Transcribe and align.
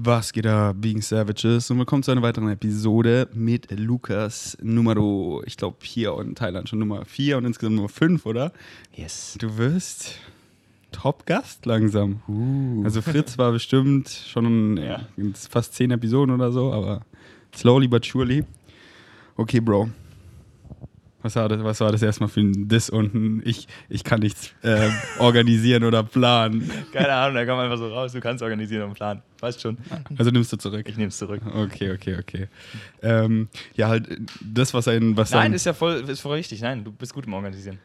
Was 0.00 0.32
geht 0.32 0.44
da, 0.44 0.74
Being 0.74 1.02
Savages? 1.02 1.72
Und 1.72 1.78
willkommen 1.78 2.04
zu 2.04 2.12
einer 2.12 2.22
weiteren 2.22 2.48
Episode 2.52 3.28
mit 3.34 3.68
Lukas 3.72 4.56
Nummer, 4.62 4.94
ich 5.44 5.56
glaube, 5.56 5.78
hier 5.82 6.16
in 6.20 6.36
Thailand 6.36 6.68
schon 6.68 6.78
Nummer 6.78 7.04
4 7.04 7.36
und 7.36 7.44
insgesamt 7.44 7.74
Nummer 7.74 7.88
5, 7.88 8.24
oder? 8.24 8.52
Yes. 8.94 9.34
Du 9.40 9.58
wirst 9.58 10.14
Top-Gast 10.92 11.66
langsam. 11.66 12.22
Uh. 12.28 12.84
Also 12.84 13.02
Fritz 13.02 13.38
war 13.38 13.50
bestimmt 13.50 14.08
schon 14.08 14.76
ja. 14.76 15.00
fast 15.50 15.74
10 15.74 15.90
Episoden 15.90 16.32
oder 16.32 16.52
so, 16.52 16.72
aber 16.72 17.00
slowly 17.52 17.88
but 17.88 18.06
surely. 18.06 18.44
Okay, 19.36 19.58
Bro. 19.58 19.90
Was 21.20 21.34
war 21.34 21.48
das, 21.48 21.64
was 21.64 21.80
war 21.80 21.90
das 21.90 22.00
erstmal 22.00 22.28
für 22.28 22.40
ein 22.40 22.68
Diss 22.68 22.90
unten? 22.90 23.42
Ich, 23.44 23.66
ich 23.88 24.04
kann 24.04 24.20
nichts 24.20 24.52
äh, 24.62 24.88
organisieren 25.18 25.82
oder 25.82 26.04
planen. 26.04 26.70
Keine 26.92 27.12
Ahnung, 27.12 27.34
da 27.34 27.44
kam 27.44 27.58
einfach 27.58 27.76
so 27.76 27.88
raus, 27.88 28.12
du 28.12 28.20
kannst 28.20 28.42
organisieren 28.42 28.82
und 28.84 28.94
planen. 28.94 29.22
Weißt 29.40 29.60
schon. 29.60 29.78
Also 30.16 30.30
nimmst 30.30 30.52
du 30.52 30.56
zurück? 30.58 30.86
Ich 30.88 30.96
nehme 30.96 31.08
es 31.08 31.18
zurück. 31.18 31.42
Okay, 31.44 31.92
okay, 31.92 32.16
okay. 32.20 32.48
Ähm, 33.02 33.48
ja, 33.74 33.88
halt 33.88 34.08
das, 34.40 34.72
was 34.74 34.86
ein. 34.86 35.16
Was 35.16 35.32
Nein, 35.32 35.46
ein, 35.46 35.54
ist 35.54 35.66
ja 35.66 35.72
voll, 35.72 36.08
ist 36.08 36.20
voll 36.20 36.36
richtig. 36.36 36.60
Nein, 36.60 36.84
du 36.84 36.92
bist 36.92 37.12
gut 37.12 37.26
im 37.26 37.34
Organisieren. 37.34 37.78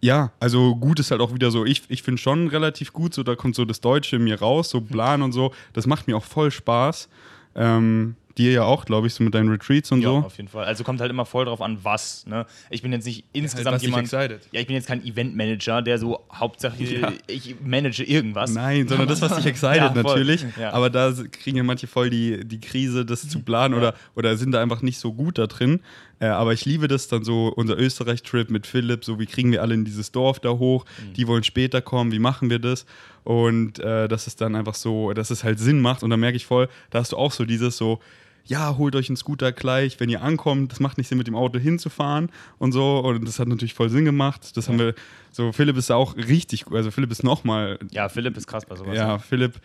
Ja, 0.00 0.32
also 0.40 0.76
gut 0.76 0.98
ist 1.00 1.10
halt 1.10 1.20
auch 1.20 1.34
wieder 1.34 1.50
so, 1.50 1.66
ich, 1.66 1.82
ich 1.88 2.02
finde 2.02 2.20
schon 2.20 2.48
relativ 2.48 2.92
gut, 2.92 3.12
so 3.12 3.22
da 3.22 3.36
kommt 3.36 3.54
so 3.54 3.66
das 3.66 3.80
Deutsche 3.80 4.16
in 4.16 4.24
mir 4.24 4.38
raus, 4.38 4.70
so 4.70 4.80
Plan 4.80 5.22
und 5.22 5.32
so. 5.32 5.52
Das 5.72 5.86
macht 5.86 6.06
mir 6.06 6.16
auch 6.16 6.24
voll 6.24 6.50
Spaß. 6.50 7.08
Ähm, 7.54 8.16
dir 8.38 8.52
ja 8.52 8.62
auch, 8.64 8.84
glaube 8.84 9.06
ich, 9.06 9.14
so 9.14 9.24
mit 9.24 9.34
deinen 9.34 9.48
Retreats 9.48 9.90
und 9.92 10.02
ja, 10.02 10.08
so. 10.08 10.16
auf 10.18 10.36
jeden 10.36 10.48
Fall. 10.48 10.64
Also 10.64 10.84
kommt 10.84 11.00
halt 11.00 11.10
immer 11.10 11.24
voll 11.24 11.44
drauf 11.44 11.60
an, 11.60 11.78
was. 11.82 12.26
Ne? 12.26 12.46
Ich 12.70 12.82
bin 12.82 12.92
jetzt 12.92 13.04
nicht 13.04 13.24
insgesamt 13.32 13.74
halt, 13.74 13.82
jemand. 13.82 14.04
Excited. 14.04 14.40
Ja, 14.52 14.60
ich 14.60 14.66
bin 14.66 14.76
jetzt 14.76 14.86
kein 14.86 15.04
Eventmanager, 15.04 15.82
der 15.82 15.98
so 15.98 16.24
Hauptsache 16.32 16.82
ja. 16.82 17.12
ich 17.26 17.56
manage 17.60 18.02
irgendwas. 18.02 18.52
Nein, 18.52 18.88
sondern 18.88 19.08
das, 19.08 19.20
was 19.20 19.36
dich 19.36 19.46
excited 19.60 19.76
ja, 19.76 19.92
natürlich. 19.94 20.44
Ja. 20.58 20.72
Aber 20.72 20.90
da 20.90 21.12
kriegen 21.30 21.56
ja 21.56 21.62
manche 21.62 21.86
voll 21.86 22.10
die, 22.10 22.44
die 22.46 22.60
Krise, 22.60 23.04
das 23.04 23.28
zu 23.28 23.40
planen 23.40 23.74
oder, 23.74 23.94
oder 24.14 24.36
sind 24.36 24.52
da 24.52 24.62
einfach 24.62 24.82
nicht 24.82 24.98
so 24.98 25.12
gut 25.12 25.38
da 25.38 25.46
drin. 25.46 25.80
Äh, 26.20 26.26
aber 26.26 26.52
ich 26.52 26.64
liebe 26.64 26.86
das 26.86 27.08
dann 27.08 27.24
so, 27.24 27.48
unser 27.48 27.78
Österreich-Trip 27.78 28.50
mit 28.50 28.66
Philipp, 28.66 29.04
so 29.04 29.18
wie 29.18 29.26
kriegen 29.26 29.50
wir 29.50 29.62
alle 29.62 29.74
in 29.74 29.84
dieses 29.84 30.12
Dorf 30.12 30.38
da 30.38 30.50
hoch, 30.50 30.84
mhm. 30.84 31.14
die 31.14 31.26
wollen 31.26 31.42
später 31.42 31.80
kommen, 31.80 32.12
wie 32.12 32.18
machen 32.18 32.50
wir 32.50 32.58
das? 32.58 32.86
Und 33.24 33.78
äh, 33.80 34.06
dass 34.06 34.26
es 34.26 34.36
dann 34.36 34.54
einfach 34.54 34.74
so, 34.74 35.12
dass 35.12 35.30
es 35.30 35.42
halt 35.42 35.58
Sinn 35.58 35.80
macht. 35.80 36.02
Und 36.02 36.10
da 36.10 36.16
merke 36.16 36.36
ich 36.36 36.46
voll, 36.46 36.68
da 36.90 37.00
hast 37.00 37.12
du 37.12 37.16
auch 37.16 37.32
so 37.32 37.44
dieses 37.44 37.76
so, 37.76 38.00
ja, 38.44 38.76
holt 38.76 38.96
euch 38.96 39.08
einen 39.08 39.16
Scooter 39.16 39.52
gleich, 39.52 40.00
wenn 40.00 40.08
ihr 40.08 40.22
ankommt. 40.22 40.72
Das 40.72 40.80
macht 40.80 40.98
nicht 40.98 41.08
Sinn, 41.08 41.18
mit 41.18 41.26
dem 41.26 41.36
Auto 41.36 41.58
hinzufahren 41.58 42.30
und 42.58 42.72
so. 42.72 42.98
Und 42.98 43.26
das 43.26 43.38
hat 43.38 43.48
natürlich 43.48 43.74
voll 43.74 43.90
Sinn 43.90 44.04
gemacht. 44.04 44.56
Das 44.56 44.66
ja. 44.66 44.72
haben 44.72 44.78
wir, 44.78 44.94
so 45.30 45.52
Philipp 45.52 45.76
ist 45.76 45.90
auch 45.90 46.16
richtig 46.16 46.64
gut. 46.64 46.76
Also 46.76 46.90
Philipp 46.90 47.10
ist 47.10 47.22
nochmal. 47.22 47.78
Ja, 47.90 48.08
Philipp 48.08 48.36
ist 48.36 48.46
krass 48.46 48.66
bei 48.66 48.76
sowas. 48.76 48.96
Ja, 48.96 49.18
Philipp. 49.18 49.60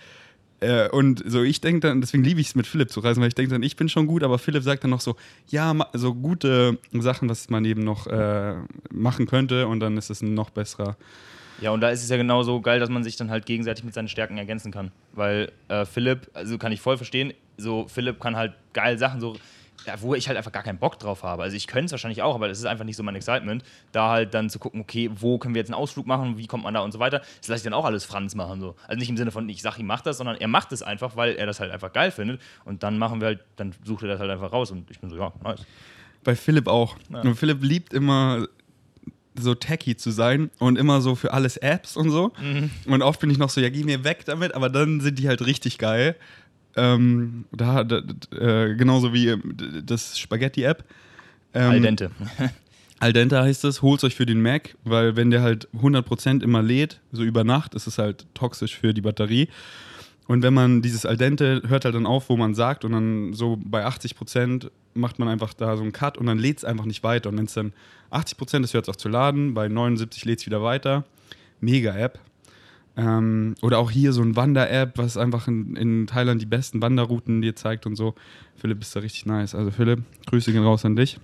Äh, 0.59 0.89
und 0.89 1.23
so 1.25 1.43
ich 1.43 1.61
denke 1.61 1.81
dann, 1.81 2.01
deswegen 2.01 2.23
liebe 2.23 2.39
ich 2.39 2.47
es 2.47 2.55
mit 2.55 2.67
Philipp 2.67 2.91
zu 2.91 2.99
reisen, 2.99 3.21
weil 3.21 3.27
ich 3.27 3.35
denke 3.35 3.51
dann, 3.51 3.63
ich 3.63 3.75
bin 3.75 3.89
schon 3.89 4.07
gut, 4.07 4.23
aber 4.23 4.39
Philipp 4.39 4.63
sagt 4.63 4.83
dann 4.83 4.91
noch 4.91 5.01
so, 5.01 5.15
ja, 5.47 5.75
so 5.93 6.13
gute 6.13 6.77
Sachen, 6.93 7.29
was 7.29 7.49
man 7.49 7.65
eben 7.65 7.83
noch 7.83 8.07
äh, 8.07 8.55
machen 8.91 9.25
könnte 9.25 9.67
und 9.67 9.79
dann 9.79 9.97
ist 9.97 10.09
es 10.09 10.21
ein 10.21 10.33
noch 10.33 10.49
besserer 10.49 10.97
ja, 11.61 11.71
und 11.71 11.81
da 11.81 11.89
ist 11.89 12.03
es 12.03 12.09
ja 12.09 12.17
genauso 12.17 12.59
geil, 12.59 12.79
dass 12.79 12.89
man 12.89 13.03
sich 13.03 13.15
dann 13.15 13.29
halt 13.29 13.45
gegenseitig 13.45 13.85
mit 13.85 13.93
seinen 13.93 14.09
Stärken 14.09 14.37
ergänzen 14.37 14.71
kann. 14.71 14.91
Weil 15.13 15.51
äh, 15.69 15.85
Philipp, 15.85 16.29
also 16.33 16.57
kann 16.57 16.71
ich 16.71 16.81
voll 16.81 16.97
verstehen, 16.97 17.33
so 17.57 17.87
Philipp 17.87 18.19
kann 18.19 18.35
halt 18.35 18.53
geil 18.73 18.97
Sachen 18.97 19.21
so, 19.21 19.37
ja, 19.85 20.01
wo 20.01 20.15
ich 20.15 20.27
halt 20.27 20.37
einfach 20.37 20.51
gar 20.51 20.63
keinen 20.63 20.79
Bock 20.79 20.99
drauf 20.99 21.23
habe. 21.23 21.43
Also 21.43 21.55
ich 21.55 21.67
könnte 21.67 21.85
es 21.85 21.91
wahrscheinlich 21.91 22.21
auch, 22.21 22.35
aber 22.35 22.47
das 22.47 22.59
ist 22.59 22.65
einfach 22.65 22.85
nicht 22.85 22.95
so 22.95 23.03
mein 23.03 23.15
Excitement, 23.15 23.63
da 23.91 24.09
halt 24.09 24.33
dann 24.33 24.49
zu 24.49 24.59
gucken, 24.59 24.81
okay, 24.81 25.09
wo 25.13 25.37
können 25.37 25.55
wir 25.55 25.59
jetzt 25.59 25.69
einen 25.69 25.79
Ausflug 25.79 26.05
machen, 26.07 26.37
wie 26.37 26.47
kommt 26.47 26.63
man 26.63 26.73
da 26.73 26.81
und 26.81 26.91
so 26.91 26.99
weiter. 26.99 27.19
Das 27.39 27.47
lasse 27.47 27.59
ich 27.59 27.63
dann 27.63 27.73
auch 27.73 27.85
alles 27.85 28.05
Franz 28.05 28.35
machen. 28.35 28.59
So. 28.59 28.75
Also 28.87 28.99
nicht 28.99 29.09
im 29.09 29.17
Sinne 29.17 29.31
von, 29.31 29.47
ich 29.49 29.61
sage 29.61 29.79
ihm, 29.79 29.87
mach 29.87 30.01
das, 30.01 30.17
sondern 30.17 30.37
er 30.37 30.47
macht 30.47 30.71
es 30.71 30.81
einfach, 30.81 31.15
weil 31.15 31.35
er 31.35 31.45
das 31.45 31.59
halt 31.59 31.71
einfach 31.71 31.93
geil 31.93 32.11
findet. 32.11 32.41
Und 32.63 32.83
dann 32.83 32.97
machen 32.97 33.21
wir 33.21 33.27
halt, 33.27 33.39
dann 33.55 33.73
sucht 33.83 34.03
er 34.03 34.09
das 34.09 34.19
halt 34.19 34.31
einfach 34.31 34.51
raus 34.51 34.71
und 34.71 34.89
ich 34.89 34.99
bin 34.99 35.09
so, 35.09 35.17
ja, 35.17 35.31
nice. 35.43 35.65
Bei 36.23 36.35
Philipp 36.35 36.67
auch. 36.67 36.95
Ja. 37.09 37.21
Und 37.21 37.35
Philipp 37.35 37.63
liebt 37.63 37.93
immer 37.93 38.47
so 39.37 39.53
tacky 39.53 39.95
zu 39.97 40.11
sein 40.11 40.49
und 40.59 40.77
immer 40.77 41.01
so 41.01 41.15
für 41.15 41.33
alles 41.33 41.57
Apps 41.57 41.97
und 41.97 42.09
so. 42.09 42.31
Mhm. 42.41 42.69
Und 42.87 43.01
oft 43.01 43.19
bin 43.19 43.29
ich 43.29 43.37
noch 43.37 43.49
so, 43.49 43.61
ja, 43.61 43.69
geh 43.69 43.83
mir 43.83 44.03
weg 44.03 44.23
damit, 44.25 44.53
aber 44.55 44.69
dann 44.69 45.01
sind 45.01 45.19
die 45.19 45.27
halt 45.27 45.45
richtig 45.45 45.77
geil. 45.77 46.15
Ähm, 46.75 47.45
da, 47.51 47.83
da 47.83 48.01
äh, 48.31 48.75
genauso 48.75 49.13
wie 49.13 49.29
äh, 49.29 49.37
das 49.83 50.19
Spaghetti-App. 50.19 50.83
Ähm, 51.53 51.69
Al 51.71 51.81
dente. 51.81 52.11
Al 52.99 53.13
dente 53.13 53.41
heißt 53.41 53.65
es, 53.65 53.81
holt 53.81 54.03
euch 54.03 54.15
für 54.15 54.25
den 54.25 54.41
Mac, 54.41 54.75
weil 54.83 55.15
wenn 55.15 55.29
der 55.29 55.41
halt 55.41 55.67
100% 55.73 56.43
immer 56.43 56.61
lädt, 56.61 57.01
so 57.11 57.23
über 57.23 57.43
Nacht, 57.43 57.75
ist 57.75 57.87
es 57.87 57.97
halt 57.97 58.25
toxisch 58.33 58.77
für 58.77 58.93
die 58.93 59.01
Batterie. 59.01 59.49
Und 60.27 60.41
wenn 60.41 60.53
man 60.53 60.81
dieses 60.81 61.05
Al 61.05 61.17
dente 61.17 61.61
hört 61.67 61.85
halt 61.85 61.93
dann 61.93 62.05
auf, 62.05 62.29
wo 62.29 62.37
man 62.37 62.55
sagt 62.55 62.83
und 62.83 62.93
dann 62.93 63.33
so 63.33 63.59
bei 63.63 63.85
80% 63.85 64.69
macht 64.93 65.19
man 65.19 65.27
einfach 65.27 65.53
da 65.53 65.75
so 65.77 65.83
einen 65.83 65.91
Cut 65.91 66.17
und 66.17 66.25
dann 66.25 66.39
lädt 66.39 66.59
es 66.59 66.65
einfach 66.65 66.85
nicht 66.85 67.03
weiter. 67.03 67.29
Und 67.29 67.37
wenn 67.37 67.45
es 67.45 67.53
dann 67.53 67.73
80% 68.11 68.63
ist, 68.63 68.73
hört 68.73 68.85
es 68.85 68.89
auf 68.89 68.97
zu 68.97 69.09
laden, 69.09 69.53
bei 69.53 69.67
79 69.67 70.25
lädt 70.25 70.39
es 70.39 70.45
wieder 70.45 70.63
weiter. 70.63 71.03
Mega 71.59 71.95
App. 71.95 72.19
Ähm, 72.97 73.55
oder 73.61 73.79
auch 73.79 73.91
hier 73.91 74.13
so 74.13 74.21
ein 74.21 74.35
Wander-App, 74.35 74.97
was 74.97 75.17
einfach 75.17 75.47
in, 75.47 75.75
in, 75.75 76.07
Thailand 76.07 76.41
die 76.41 76.45
besten 76.45 76.81
Wanderrouten 76.81 77.41
dir 77.41 77.55
zeigt 77.55 77.85
und 77.85 77.95
so. 77.95 78.15
Philipp 78.55 78.81
ist 78.81 78.95
da 78.95 79.01
richtig 79.01 79.25
nice. 79.25 79.53
Also 79.53 79.71
Philipp, 79.71 80.03
Grüße 80.27 80.53
gehen 80.53 80.63
raus 80.63 80.85
an 80.85 80.95
dich. 80.95 81.19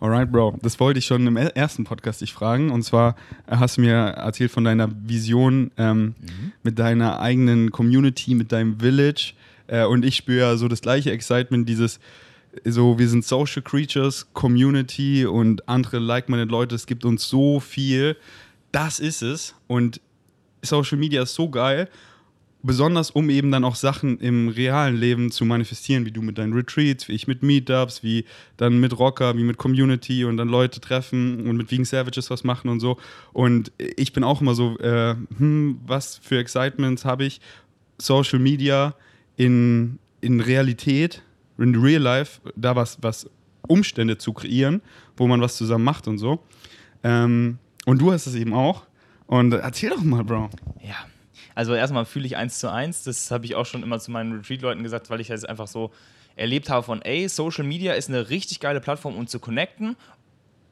Alright, 0.00 0.32
Bro. 0.32 0.58
Das 0.62 0.80
wollte 0.80 0.98
ich 0.98 1.06
schon 1.06 1.26
im 1.26 1.36
ersten 1.36 1.84
Podcast 1.84 2.22
dich 2.22 2.32
fragen. 2.32 2.70
Und 2.70 2.82
zwar 2.82 3.16
äh, 3.46 3.56
hast 3.56 3.76
du 3.76 3.82
mir 3.82 3.94
erzählt 3.94 4.50
von 4.50 4.64
deiner 4.64 4.88
Vision 5.06 5.70
ähm, 5.76 6.14
mhm. 6.20 6.52
mit 6.62 6.78
deiner 6.78 7.20
eigenen 7.20 7.70
Community, 7.70 8.34
mit 8.34 8.50
deinem 8.50 8.80
Village. 8.80 9.34
Äh, 9.66 9.84
und 9.84 10.04
ich 10.04 10.16
spüre 10.16 10.56
so 10.56 10.68
das 10.68 10.80
gleiche 10.80 11.12
Excitement, 11.12 11.68
dieses 11.68 12.00
so, 12.64 12.98
wir 12.98 13.08
sind 13.08 13.24
Social 13.24 13.62
Creatures, 13.62 14.26
Community 14.32 15.24
und 15.24 15.68
andere 15.68 15.98
like-minded 15.98 16.50
Leute. 16.50 16.74
Es 16.74 16.86
gibt 16.86 17.04
uns 17.04 17.28
so 17.28 17.60
viel. 17.60 18.16
Das 18.72 18.98
ist 18.98 19.22
es. 19.22 19.54
Und 19.68 20.00
Social 20.62 20.98
Media 20.98 21.22
ist 21.22 21.34
so 21.34 21.48
geil, 21.48 21.88
besonders 22.62 23.10
um 23.10 23.30
eben 23.30 23.50
dann 23.50 23.64
auch 23.64 23.74
Sachen 23.74 24.18
im 24.18 24.48
realen 24.48 24.96
Leben 24.96 25.30
zu 25.30 25.44
manifestieren, 25.44 26.04
wie 26.04 26.10
du 26.10 26.22
mit 26.22 26.38
deinen 26.38 26.52
Retreats, 26.52 27.08
wie 27.08 27.12
ich 27.12 27.26
mit 27.26 27.42
Meetups, 27.42 28.02
wie 28.02 28.24
dann 28.56 28.80
mit 28.80 28.98
Rocker, 28.98 29.36
wie 29.36 29.44
mit 29.44 29.56
Community 29.56 30.24
und 30.24 30.36
dann 30.36 30.48
Leute 30.48 30.80
treffen 30.80 31.48
und 31.48 31.56
mit 31.56 31.70
Vegan 31.70 31.84
Savages 31.84 32.30
was 32.30 32.44
machen 32.44 32.68
und 32.68 32.80
so. 32.80 32.98
Und 33.32 33.72
ich 33.78 34.12
bin 34.12 34.24
auch 34.24 34.40
immer 34.40 34.54
so, 34.54 34.78
äh, 34.78 35.16
hm, 35.38 35.80
was 35.86 36.18
für 36.22 36.38
Excitements 36.38 37.04
habe 37.04 37.24
ich? 37.24 37.40
Social 37.98 38.38
Media 38.38 38.94
in, 39.36 39.98
in 40.20 40.40
Realität, 40.40 41.22
in 41.58 41.76
Real 41.76 42.02
Life, 42.02 42.40
da 42.56 42.76
was, 42.76 42.98
was 43.00 43.28
Umstände 43.68 44.18
zu 44.18 44.32
kreieren, 44.32 44.82
wo 45.16 45.26
man 45.26 45.40
was 45.40 45.56
zusammen 45.56 45.84
macht 45.84 46.08
und 46.08 46.18
so. 46.18 46.40
Ähm, 47.02 47.58
und 47.86 48.00
du 48.00 48.12
hast 48.12 48.26
es 48.26 48.34
eben 48.34 48.52
auch. 48.52 48.86
Und 49.30 49.52
erzähl 49.52 49.90
doch 49.90 50.02
mal, 50.02 50.24
Bro. 50.24 50.50
Ja. 50.82 50.96
Also 51.54 51.72
erstmal 51.72 52.04
fühle 52.04 52.26
ich 52.26 52.36
eins 52.36 52.58
zu 52.58 52.68
eins. 52.68 53.04
Das 53.04 53.30
habe 53.30 53.44
ich 53.44 53.54
auch 53.54 53.64
schon 53.64 53.84
immer 53.84 54.00
zu 54.00 54.10
meinen 54.10 54.32
Retreat-Leuten 54.32 54.82
gesagt, 54.82 55.08
weil 55.08 55.20
ich 55.20 55.28
das 55.28 55.44
einfach 55.44 55.68
so 55.68 55.92
erlebt 56.34 56.68
habe 56.68 56.82
von, 56.82 57.00
ey, 57.02 57.28
Social 57.28 57.62
Media 57.62 57.92
ist 57.92 58.08
eine 58.08 58.28
richtig 58.28 58.58
geile 58.58 58.80
Plattform, 58.80 59.14
um 59.14 59.28
zu 59.28 59.38
connecten, 59.38 59.94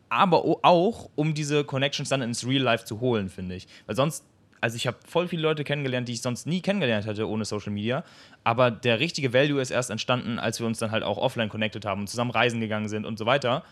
aber 0.08 0.44
auch, 0.64 1.08
um 1.14 1.34
diese 1.34 1.62
Connections 1.62 2.08
dann 2.08 2.20
ins 2.20 2.44
Real 2.44 2.62
Life 2.62 2.84
zu 2.84 2.98
holen, 2.98 3.28
finde 3.28 3.54
ich. 3.54 3.69
Weil 3.86 3.94
sonst, 3.94 4.24
also 4.60 4.75
ich 4.75 4.88
habe 4.88 4.96
voll 5.06 5.28
viele 5.28 5.42
Leute 5.42 5.62
kennengelernt, 5.62 6.08
die 6.08 6.14
ich 6.14 6.22
sonst 6.22 6.48
nie 6.48 6.60
kennengelernt 6.60 7.06
hätte 7.06 7.28
ohne 7.28 7.44
Social 7.44 7.70
Media, 7.70 8.02
aber 8.42 8.72
der 8.72 8.98
richtige 8.98 9.32
Value 9.32 9.60
ist 9.60 9.70
erst 9.70 9.90
entstanden, 9.90 10.40
als 10.40 10.58
wir 10.58 10.66
uns 10.66 10.80
dann 10.80 10.90
halt 10.90 11.04
auch 11.04 11.19
offline 11.19 11.48
connected 11.48 11.84
haben 11.84 12.00
und 12.00 12.06
zusammen 12.08 12.32
reisen 12.32 12.60
gegangen 12.60 12.88
sind 12.88 13.06
und 13.06 13.20
so 13.20 13.26
weiter. 13.26 13.62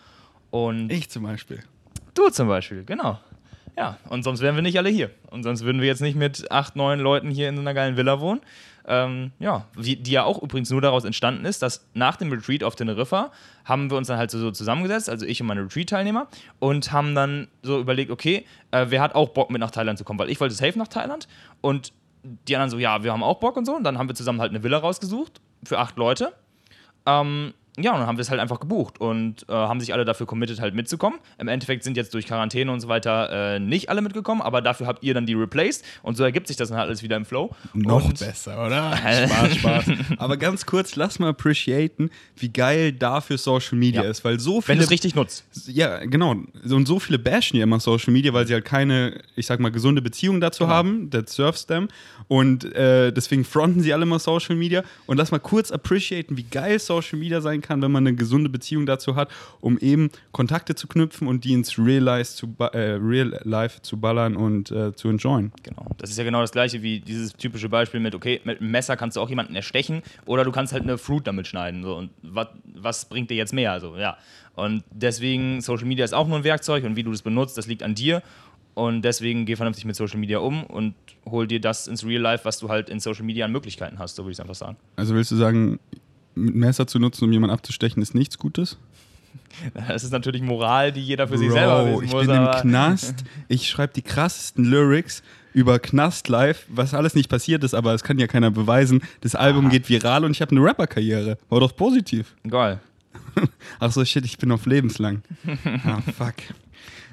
Und 0.53 0.93
ich 0.93 1.11
zum 1.11 1.25
Beispiel. 1.25 1.65
Du 2.15 2.29
zum 2.29 2.47
Beispiel, 2.47 2.85
genau. 2.85 3.19
Ja, 3.77 3.99
und 4.09 4.23
sonst 4.23 4.41
wären 4.41 4.55
wir 4.55 4.63
nicht 4.63 4.79
alle 4.79 4.89
hier. 4.89 5.11
Und 5.31 5.43
sonst 5.43 5.65
würden 5.65 5.81
wir 5.81 5.87
jetzt 5.87 6.01
nicht 6.01 6.17
mit 6.17 6.51
acht, 6.51 6.77
neun 6.77 6.99
Leuten 6.99 7.31
hier 7.31 7.49
in 7.49 7.57
so 7.57 7.61
einer 7.61 7.75
geilen 7.75 7.97
Villa 7.97 8.21
wohnen. 8.21 8.41
Ähm, 8.89 9.33
ja, 9.39 9.67
die, 9.77 10.03
die, 10.03 10.13
ja 10.13 10.25
auch 10.25 10.41
übrigens 10.43 10.71
nur 10.71 10.81
daraus 10.81 11.05
entstanden 11.05 11.45
ist, 11.45 11.61
dass 11.61 11.87
nach 11.93 12.17
dem 12.17 12.31
Retreat 12.33 12.63
auf 12.63 12.77
Teneriffa 12.77 13.33
haben 13.65 13.91
wir 13.91 13.99
uns 13.99 14.07
dann 14.07 14.17
halt 14.17 14.31
so, 14.31 14.39
so 14.39 14.53
zusammengesetzt, 14.53 15.11
also 15.11 15.27
ich 15.27 15.41
und 15.41 15.49
meine 15.49 15.63
Retreat-Teilnehmer, 15.63 16.29
und 16.61 16.93
haben 16.93 17.15
dann 17.17 17.49
so 17.63 17.81
überlegt, 17.81 18.13
okay, 18.13 18.47
äh, 18.71 18.87
wer 18.89 19.03
hat 19.03 19.17
auch 19.17 19.31
Bock 19.31 19.51
mit 19.51 19.61
nach 19.61 19.73
Thailand 19.73 19.99
zu 19.99 20.05
kommen? 20.05 20.21
Weil 20.21 20.31
ich 20.31 20.41
wollte 20.41 20.55
safe 20.55 20.79
nach 20.79 20.89
Thailand 20.89 21.27
und 21.61 21.93
die 22.49 22.57
anderen 22.57 22.71
so, 22.71 22.79
ja, 22.79 23.03
wir 23.03 23.13
haben 23.13 23.23
auch 23.23 23.41
Bock 23.41 23.57
und 23.57 23.65
so. 23.65 23.75
Und 23.75 23.85
dann 23.85 23.99
haben 23.99 24.09
wir 24.09 24.15
zusammen 24.15 24.41
halt 24.41 24.51
eine 24.51 24.63
Villa 24.63 24.79
rausgesucht 24.79 25.41
für 25.65 25.79
acht 25.79 25.97
Leute. 25.97 26.33
Ähm, 27.07 27.55
ja, 27.79 27.93
und 27.93 27.99
dann 28.01 28.07
haben 28.07 28.17
wir 28.17 28.23
es 28.23 28.31
halt 28.31 28.41
einfach 28.41 28.61
gebucht 28.61 29.01
und 29.01 29.47
äh, 29.49 29.53
haben 29.53 29.81
sich 29.81 29.93
alle 29.93 30.05
dafür 30.05 30.27
committed, 30.27 30.61
halt 30.61 30.75
mitzukommen. 30.75 31.19
Im 31.39 31.49
Endeffekt 31.49 31.85
sind 31.85 31.97
jetzt 31.97 32.15
durch 32.15 32.27
Quarantäne 32.27 32.71
und 32.73 32.81
so 32.81 32.89
weiter 32.89 33.55
äh, 33.57 33.59
nicht 33.61 33.89
alle 33.91 34.01
mitgekommen, 34.03 34.41
aber 34.43 34.63
dafür 34.63 34.87
habt 34.87 35.03
ihr 35.05 35.15
dann 35.15 35.27
die 35.27 35.35
replaced 35.35 35.85
und 36.03 36.17
so 36.17 36.25
ergibt 36.25 36.47
sich 36.49 36.57
das 36.57 36.69
dann 36.69 36.79
halt 36.79 36.89
alles 36.89 37.03
wieder 37.03 37.17
im 37.17 37.25
Flow. 37.25 37.55
Noch 37.75 38.05
und 38.05 38.19
besser, 38.19 38.67
oder? 38.67 38.97
Spaß, 38.97 39.55
Spaß. 39.57 39.85
Aber 40.19 40.37
ganz 40.37 40.65
kurz, 40.67 40.97
lass 40.97 41.19
mal 41.19 41.29
appreciaten, 41.31 42.11
wie 42.37 42.49
geil 42.49 42.93
dafür 42.93 43.39
Social 43.39 43.77
Media 43.79 44.03
Ja. 44.05 44.11
ist, 44.11 44.25
weil 44.25 44.41
so 44.41 44.57
Wenn 44.57 44.63
viele 44.63 44.79
du 44.79 44.85
es 44.85 44.91
richtig 44.91 45.15
nutzt. 45.15 45.45
Ja, 45.67 45.99
genau. 46.05 46.37
Und 46.71 46.87
so 46.89 46.99
viele 46.99 47.19
bashen 47.19 47.57
ja 47.59 47.63
immer 47.65 47.81
Social 47.81 48.13
Media, 48.13 48.33
weil 48.33 48.47
sie 48.47 48.55
halt 48.55 48.65
keine, 48.65 49.21
ich 49.37 49.47
sag 49.47 49.61
mal, 49.61 49.71
gesunde 49.71 50.03
Beziehung 50.03 50.41
dazu 50.41 50.65
Genau. 50.65 50.75
haben. 50.75 51.11
That 51.11 51.29
serves 51.29 51.67
them. 51.67 51.89
Und 52.29 52.65
äh, 52.75 53.13
deswegen 53.13 53.45
fronten 53.45 53.81
sie 53.83 53.93
alle 53.93 54.03
immer 54.05 54.19
Social 54.19 54.57
Media. 54.57 54.83
Und 55.07 55.17
lass 55.19 55.31
mal 55.31 55.39
kurz 55.39 55.71
appreciaten, 55.71 56.37
wie 56.37 56.43
geil 56.45 56.79
Social 56.79 57.19
Media 57.19 57.41
sein 57.41 57.61
kann, 57.61 57.66
wenn 57.69 57.93
man 57.93 58.07
eine 58.07 58.17
gesunde 58.17 58.49
Beziehung 58.49 58.87
dazu 58.87 59.17
hat, 59.17 59.31
um 59.61 59.79
eben 59.79 60.11
Kontakte 60.33 60.75
zu 60.75 60.87
knüpfen 60.87 61.29
und 61.29 61.45
die 61.45 61.53
ins 61.53 61.79
Real 61.79 62.03
Life 62.03 62.33
zu, 62.35 62.55
äh, 62.59 62.99
Real 63.01 63.41
Life 63.45 63.83
zu 63.83 63.99
ballern 63.99 64.37
und 64.37 64.71
äh, 64.71 64.95
zu 64.95 65.09
enjoyen. 65.09 65.53
Genau. 65.63 65.87
Das 65.99 66.11
ist 66.11 66.19
ja 66.19 66.25
genau 66.25 66.41
das 66.41 66.53
gleiche 66.53 66.83
wie 66.83 67.01
dieses 67.01 67.33
typische 67.33 67.69
Beispiel 67.69 68.01
mit, 68.01 68.15
okay, 68.15 68.41
mit 68.45 68.61
einem 68.61 68.71
Messer 68.71 68.97
kannst 68.97 69.17
du 69.17 69.21
auch 69.21 69.29
jemanden 69.29 69.55
erstechen 69.55 70.03
oder 70.27 70.45
du 70.45 70.53
kannst 70.53 70.73
halt 70.73 70.83
eine 70.83 70.99
Fruit 70.99 71.27
damit 71.27 71.47
schneiden. 71.47 71.83
So. 71.83 71.97
Und 71.97 72.11
was, 72.23 72.49
was 72.75 73.05
bringt 73.07 73.31
dir 73.31 73.37
jetzt 73.37 73.53
mehr? 73.53 73.73
Also, 73.73 73.97
ja. 73.97 74.17
Und 74.55 74.85
deswegen, 74.91 75.61
Social 75.61 75.87
Media 75.87 76.05
ist 76.05 76.15
auch 76.15 76.27
nur 76.27 76.39
ein 76.39 76.45
Werkzeug 76.45 76.85
und 76.85 76.97
wie 76.97 77.03
du 77.03 77.11
das 77.11 77.23
benutzt, 77.23 77.59
das 77.59 77.67
liegt 77.67 77.83
an 77.83 77.95
dir. 77.95 78.23
Und 78.77 79.03
deswegen 79.03 79.47
geh 79.47 79.57
vernünftig 79.57 79.87
mit 79.87 79.97
Social 79.97 80.19
Media 80.21 80.39
um 80.39 80.65
und 80.65 80.95
hol 81.25 81.47
dir 81.47 81.61
das 81.61 81.89
ins 81.89 82.05
Real 82.05 82.21
Life, 82.21 82.45
was 82.45 82.59
du 82.59 82.69
halt 82.69 82.91
in 82.91 83.01
Social 83.01 83.25
Media 83.25 83.47
an 83.47 83.53
Möglichkeiten 83.53 83.99
hast, 83.99 84.17
so 84.17 84.25
würde 84.25 84.33
ich 84.33 84.37
es 84.37 84.41
einfach 84.41 84.55
sagen. 84.55 84.77
Also 84.97 85.15
willst 85.15 85.31
du 85.31 85.37
sagen, 85.37 85.79
mit 86.37 86.55
Messer 86.55 86.87
zu 86.87 86.99
nutzen, 86.99 87.25
um 87.25 87.33
jemanden 87.33 87.55
abzustechen, 87.55 88.03
ist 88.03 88.15
nichts 88.15 88.39
Gutes? 88.39 88.79
Das 89.75 90.05
ist 90.05 90.13
natürlich 90.13 90.43
Moral, 90.43 90.93
die 90.93 91.01
jeder 91.01 91.29
für 91.29 91.39
sich 91.39 91.51
selber 91.51 91.85
Bro, 91.85 91.93
wissen 91.93 92.05
ich 92.05 92.13
muss. 92.13 92.27
bin 92.27 92.37
im 92.37 92.51
Knast. 92.61 93.25
Ich 93.49 93.69
schreibe 93.69 93.93
die 93.95 94.03
krassesten 94.03 94.65
Lyrics 94.65 95.23
über 95.55 95.79
Knast 95.79 96.29
live, 96.29 96.67
was 96.69 96.93
alles 96.95 97.15
nicht 97.15 97.31
passiert 97.31 97.65
ist, 97.65 97.75
aber 97.75 97.95
es 97.95 98.05
kann 98.05 98.19
ja 98.19 98.27
keiner 98.27 98.51
beweisen. 98.51 99.03
Das 99.23 99.35
Album 99.35 99.71
geht 99.71 99.89
viral 99.89 100.25
und 100.25 100.31
ich 100.33 100.43
habe 100.43 100.51
eine 100.51 100.63
Rapper-Karriere. 100.63 101.39
War 101.49 101.61
doch 101.61 101.75
positiv. 101.75 102.35
Geil. 102.47 102.81
Ach 103.79 103.91
so, 103.91 104.05
shit, 104.05 104.25
ich 104.25 104.37
bin 104.39 104.53
auf 104.53 104.67
lebenslang. 104.67 105.23
Ah, 105.65 106.01
fuck. 106.17 106.35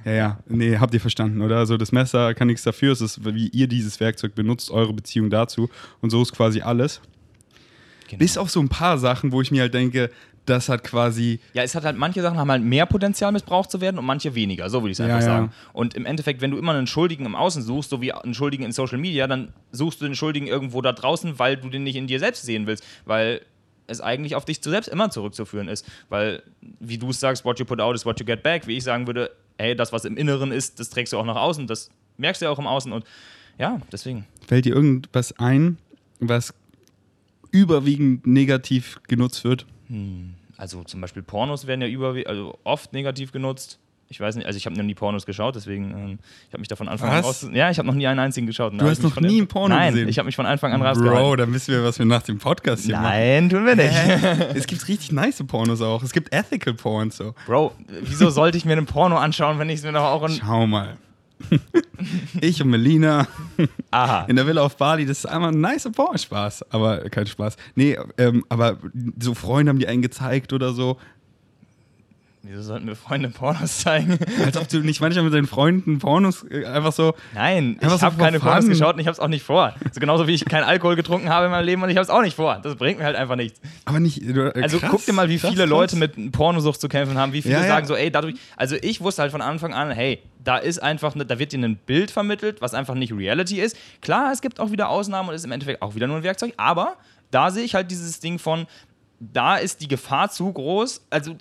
Ja, 0.05 0.11
ja, 0.11 0.39
nee, 0.49 0.77
habt 0.77 0.93
ihr 0.93 0.99
verstanden, 0.99 1.41
oder? 1.41 1.57
Also 1.59 1.77
das 1.77 1.93
Messer 1.93 2.33
kann 2.33 2.47
nichts 2.47 2.63
dafür, 2.63 2.91
es 2.91 2.99
ist, 2.99 3.23
wie 3.23 3.47
ihr 3.47 3.67
dieses 3.67 4.01
Werkzeug 4.01 4.35
benutzt, 4.35 4.69
eure 4.69 4.91
Beziehung 4.91 5.29
dazu. 5.29 5.69
Und 6.01 6.09
so 6.09 6.21
ist 6.21 6.33
quasi 6.33 6.59
alles. 6.61 6.99
Genau. 8.13 8.19
Bis 8.19 8.37
auf 8.37 8.49
so 8.49 8.59
ein 8.59 8.69
paar 8.69 8.97
Sachen, 8.97 9.31
wo 9.31 9.41
ich 9.41 9.51
mir 9.51 9.61
halt 9.61 9.73
denke, 9.73 10.09
das 10.45 10.69
hat 10.69 10.83
quasi 10.83 11.39
Ja, 11.53 11.63
es 11.63 11.73
hat 11.75 11.85
halt, 11.85 11.97
manche 11.97 12.21
Sachen 12.21 12.37
haben 12.37 12.51
halt 12.51 12.63
mehr 12.63 12.85
Potenzial, 12.85 13.31
missbraucht 13.31 13.71
zu 13.71 13.81
werden 13.81 13.97
und 13.97 14.05
manche 14.05 14.35
weniger, 14.35 14.69
so 14.69 14.81
würde 14.81 14.91
ich 14.91 14.99
es 14.99 15.01
einfach 15.01 15.19
ja. 15.19 15.21
sagen. 15.21 15.51
Und 15.71 15.93
im 15.93 16.05
Endeffekt, 16.05 16.41
wenn 16.41 16.51
du 16.51 16.57
immer 16.57 16.73
einen 16.73 16.87
Schuldigen 16.87 17.25
im 17.25 17.35
Außen 17.35 17.61
suchst, 17.61 17.89
so 17.89 18.01
wie 18.01 18.11
einen 18.11 18.33
Schuldigen 18.33 18.63
in 18.63 18.71
Social 18.71 18.97
Media, 18.97 19.27
dann 19.27 19.53
suchst 19.71 20.01
du 20.01 20.05
den 20.05 20.15
Schuldigen 20.15 20.47
irgendwo 20.47 20.81
da 20.81 20.91
draußen, 20.91 21.39
weil 21.39 21.57
du 21.57 21.69
den 21.69 21.83
nicht 21.83 21.95
in 21.95 22.07
dir 22.07 22.19
selbst 22.19 22.43
sehen 22.43 22.67
willst, 22.67 22.83
weil 23.05 23.41
es 23.87 24.01
eigentlich 24.01 24.35
auf 24.35 24.45
dich 24.45 24.61
zu 24.61 24.69
selbst 24.69 24.87
immer 24.87 25.09
zurückzuführen 25.09 25.67
ist. 25.67 25.85
Weil, 26.09 26.43
wie 26.79 26.97
du 26.97 27.09
es 27.09 27.19
sagst, 27.19 27.45
what 27.45 27.59
you 27.59 27.65
put 27.65 27.79
out 27.79 27.95
is 27.95 28.05
what 28.05 28.19
you 28.19 28.25
get 28.25 28.43
back, 28.43 28.67
wie 28.67 28.77
ich 28.77 28.83
sagen 28.83 29.07
würde, 29.07 29.31
hey, 29.57 29.75
das, 29.75 29.93
was 29.93 30.05
im 30.05 30.17
Inneren 30.17 30.51
ist, 30.51 30.79
das 30.79 30.89
trägst 30.89 31.13
du 31.13 31.17
auch 31.17 31.25
nach 31.25 31.35
außen, 31.35 31.67
das 31.67 31.89
merkst 32.17 32.41
du 32.41 32.45
ja 32.45 32.51
auch 32.51 32.59
im 32.59 32.67
Außen 32.67 32.91
und 32.91 33.05
ja, 33.57 33.79
deswegen. 33.91 34.25
Fällt 34.47 34.65
dir 34.65 34.75
irgendwas 34.75 35.37
ein, 35.39 35.77
was 36.19 36.53
überwiegend 37.53 38.27
negativ 38.27 38.99
genutzt 39.07 39.43
wird? 39.45 39.65
Also 40.57 40.83
zum 40.83 40.99
Beispiel 41.01 41.23
Pornos 41.23 41.67
werden 41.67 41.81
ja 41.81 41.87
überwiegend, 41.87 42.27
also 42.27 42.57
oft 42.65 42.91
negativ 42.93 43.31
genutzt. 43.31 43.79
Ich 44.09 44.19
weiß 44.19 44.35
nicht, 44.35 44.45
also 44.45 44.57
ich 44.57 44.65
habe 44.67 44.75
noch 44.75 44.83
nie 44.83 44.93
Pornos 44.93 45.25
geschaut, 45.25 45.55
deswegen 45.55 45.85
ähm, 45.91 46.19
ich 46.47 46.53
habe 46.53 46.59
mich 46.59 46.67
da 46.67 46.75
von 46.75 46.87
Anfang 46.87 47.09
an 47.09 47.23
Was? 47.23 47.43
raus. 47.43 47.49
Ja, 47.51 47.71
ich 47.71 47.79
habe 47.79 47.87
noch 47.87 47.95
nie 47.95 48.05
einen 48.05 48.19
einzigen 48.19 48.45
geschaut. 48.45 48.73
Du 48.79 48.85
hast 48.85 49.01
noch 49.01 49.19
nie 49.19 49.37
dem- 49.37 49.45
ein 49.45 49.47
Porno 49.47 49.73
Nein, 49.75 49.93
gesehen? 49.93 50.07
ich 50.09 50.19
habe 50.19 50.27
mich 50.27 50.35
von 50.35 50.45
Anfang 50.45 50.71
an 50.71 50.81
rausgehalten. 50.83 51.19
Bro, 51.23 51.35
dann 51.37 51.51
wissen 51.53 51.73
wir, 51.73 51.83
was 51.83 51.97
wir 51.97 52.05
nach 52.05 52.21
dem 52.21 52.37
Podcast 52.37 52.85
hier 52.85 52.95
machen. 52.95 53.05
Nein, 53.05 53.49
tun 53.49 53.65
wir 53.65 53.75
nicht. 53.75 53.93
Es 54.55 54.67
gibt 54.67 54.87
richtig 54.87 55.11
nice 55.11 55.41
Pornos 55.47 55.81
auch. 55.81 56.03
Es 56.03 56.11
gibt 56.11 56.31
Ethical 56.33 56.75
Porn 56.75 57.09
so. 57.09 57.33
Bro, 57.47 57.73
wieso 58.03 58.29
sollte 58.29 58.57
ich 58.57 58.65
mir 58.65 58.73
einen 58.73 58.85
Porno 58.85 59.17
anschauen, 59.17 59.57
wenn 59.57 59.69
ich 59.69 59.77
es 59.79 59.83
mir 59.83 59.93
doch 59.93 60.03
auch 60.03 60.23
in. 60.27 60.35
Schau 60.35 60.67
mal. 60.67 60.97
Ich 62.41 62.61
und 62.61 62.69
Melina 62.69 63.27
Aha. 63.91 64.25
in 64.27 64.35
der 64.35 64.47
Villa 64.47 64.61
auf 64.61 64.77
Bali, 64.77 65.05
das 65.05 65.19
ist 65.19 65.25
einmal 65.25 65.51
ein 65.51 65.61
nicer 65.61 65.91
Porn-Spaß. 65.91 66.71
Aber 66.71 67.09
kein 67.09 67.27
Spaß. 67.27 67.55
Nee, 67.75 67.97
ähm, 68.17 68.45
aber 68.49 68.77
so 69.19 69.33
Freunde 69.33 69.69
haben 69.69 69.79
die 69.79 69.87
einen 69.87 70.01
gezeigt 70.01 70.53
oder 70.53 70.73
so. 70.73 70.97
Wieso 72.45 72.61
sollten 72.61 72.87
wir 72.87 72.97
Freunde 72.97 73.29
Pornos 73.29 73.79
zeigen? 73.79 74.19
Als 74.43 74.57
ob 74.57 74.67
du 74.67 74.79
nicht 74.79 74.99
manchmal 74.99 75.23
mit 75.23 75.33
deinen 75.33 75.47
Freunden 75.47 75.99
Pornos 75.99 76.43
äh, 76.51 76.65
einfach 76.65 76.91
so. 76.91 77.13
Nein, 77.33 77.77
Einfach 77.79 77.95
ich 77.95 78.01
so 78.01 78.05
habe 78.05 78.17
keine 78.17 78.39
for 78.41 78.49
Pornos 78.49 78.67
geschaut 78.67 78.95
und 78.95 78.99
ich 78.99 79.07
habe 79.07 79.13
es 79.13 79.19
auch 79.21 79.29
nicht 79.29 79.43
vor. 79.43 79.73
So 79.93 80.01
genauso 80.01 80.27
wie 80.27 80.33
ich 80.33 80.43
keinen 80.43 80.65
Alkohol 80.65 80.97
getrunken 80.97 81.29
habe 81.29 81.45
in 81.45 81.51
meinem 81.51 81.65
Leben 81.65 81.81
und 81.83 81.89
ich 81.89 81.95
habe 81.95 82.03
es 82.03 82.09
auch 82.09 82.21
nicht 82.21 82.35
vor. 82.35 82.59
Das 82.61 82.75
bringt 82.75 82.99
mir 82.99 83.05
halt 83.05 83.15
einfach 83.15 83.37
nichts. 83.37 83.61
Aber 83.85 84.01
nicht. 84.01 84.21
Äh, 84.21 84.61
Also 84.61 84.79
krass, 84.79 84.89
guck 84.91 85.05
dir 85.05 85.13
mal, 85.13 85.29
wie 85.29 85.39
viele 85.39 85.55
krass. 85.55 85.69
Leute 85.69 85.95
mit 85.95 86.33
Pornosucht 86.33 86.81
zu 86.81 86.89
kämpfen 86.89 87.17
haben, 87.17 87.31
wie 87.31 87.41
viele 87.41 87.53
Ja, 87.55 87.61
ja. 87.61 87.67
sagen 87.67 87.87
so, 87.87 87.95
ey, 87.95 88.11
dadurch, 88.11 88.35
also 88.57 88.75
ich 88.81 88.99
wusste 88.99 89.21
halt 89.21 89.31
von 89.31 89.41
Anfang 89.41 89.73
an, 89.73 89.91
hey, 89.91 90.21
da 90.43 90.57
ist 90.57 90.83
einfach, 90.83 91.15
ne, 91.15 91.25
da 91.25 91.39
wird 91.39 91.53
dir 91.53 91.59
ein 91.59 91.77
Bild 91.77 92.11
vermittelt, 92.11 92.61
was 92.61 92.73
einfach 92.73 92.93
nicht 92.95 93.13
Reality 93.13 93.61
ist. 93.61 93.77
Klar, 94.01 94.33
es 94.33 94.41
gibt 94.41 94.59
auch 94.59 94.69
wieder 94.71 94.89
Ausnahmen 94.89 95.29
und 95.29 95.35
ist 95.35 95.45
im 95.45 95.51
Endeffekt 95.53 95.81
auch 95.81 95.95
wieder 95.95 96.07
nur 96.07 96.17
ein 96.17 96.23
Werkzeug, 96.23 96.53
aber 96.57 96.97
da 97.31 97.51
sehe 97.51 97.63
ich 97.63 97.73
halt 97.73 97.89
dieses 97.89 98.19
Ding 98.19 98.37
von, 98.37 98.67
da 99.21 99.55
ist 99.55 99.79
die 99.79 99.87
Gefahr 99.87 100.29
zu 100.29 100.51
groß, 100.51 101.05
also 101.09 101.35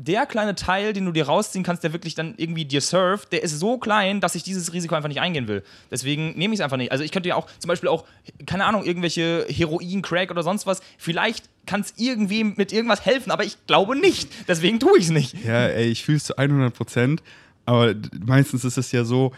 der 0.00 0.26
kleine 0.26 0.54
Teil, 0.54 0.92
den 0.92 1.06
du 1.06 1.12
dir 1.12 1.26
rausziehen 1.26 1.64
kannst, 1.64 1.82
der 1.82 1.92
wirklich 1.92 2.14
dann 2.14 2.34
irgendwie 2.36 2.64
dir 2.64 2.80
surft, 2.80 3.32
der 3.32 3.42
ist 3.42 3.58
so 3.58 3.78
klein, 3.78 4.20
dass 4.20 4.36
ich 4.36 4.44
dieses 4.44 4.72
Risiko 4.72 4.94
einfach 4.94 5.08
nicht 5.08 5.20
eingehen 5.20 5.48
will. 5.48 5.64
Deswegen 5.90 6.38
nehme 6.38 6.54
ich 6.54 6.60
es 6.60 6.64
einfach 6.64 6.76
nicht. 6.76 6.92
Also 6.92 7.02
ich 7.02 7.10
könnte 7.10 7.28
ja 7.28 7.34
auch 7.34 7.48
zum 7.58 7.66
Beispiel 7.66 7.88
auch, 7.88 8.04
keine 8.46 8.64
Ahnung, 8.64 8.84
irgendwelche 8.84 9.44
Heroin, 9.48 10.00
Crack 10.00 10.30
oder 10.30 10.44
sonst 10.44 10.68
was, 10.68 10.82
vielleicht 10.98 11.48
kann 11.66 11.80
es 11.80 11.94
irgendwie 11.96 12.44
mit 12.44 12.72
irgendwas 12.72 13.04
helfen, 13.04 13.32
aber 13.32 13.42
ich 13.42 13.56
glaube 13.66 13.96
nicht. 13.96 14.28
Deswegen 14.46 14.78
tue 14.78 14.98
ich 14.98 15.06
es 15.06 15.10
nicht. 15.10 15.34
Ja, 15.44 15.66
ey, 15.66 15.88
ich 15.88 16.04
fühle 16.04 16.18
es 16.18 16.24
zu 16.24 16.38
100 16.38 16.72
Prozent. 16.72 17.22
Aber 17.66 17.94
meistens 18.24 18.64
ist 18.64 18.78
es 18.78 18.92
ja 18.92 19.04
so, 19.04 19.32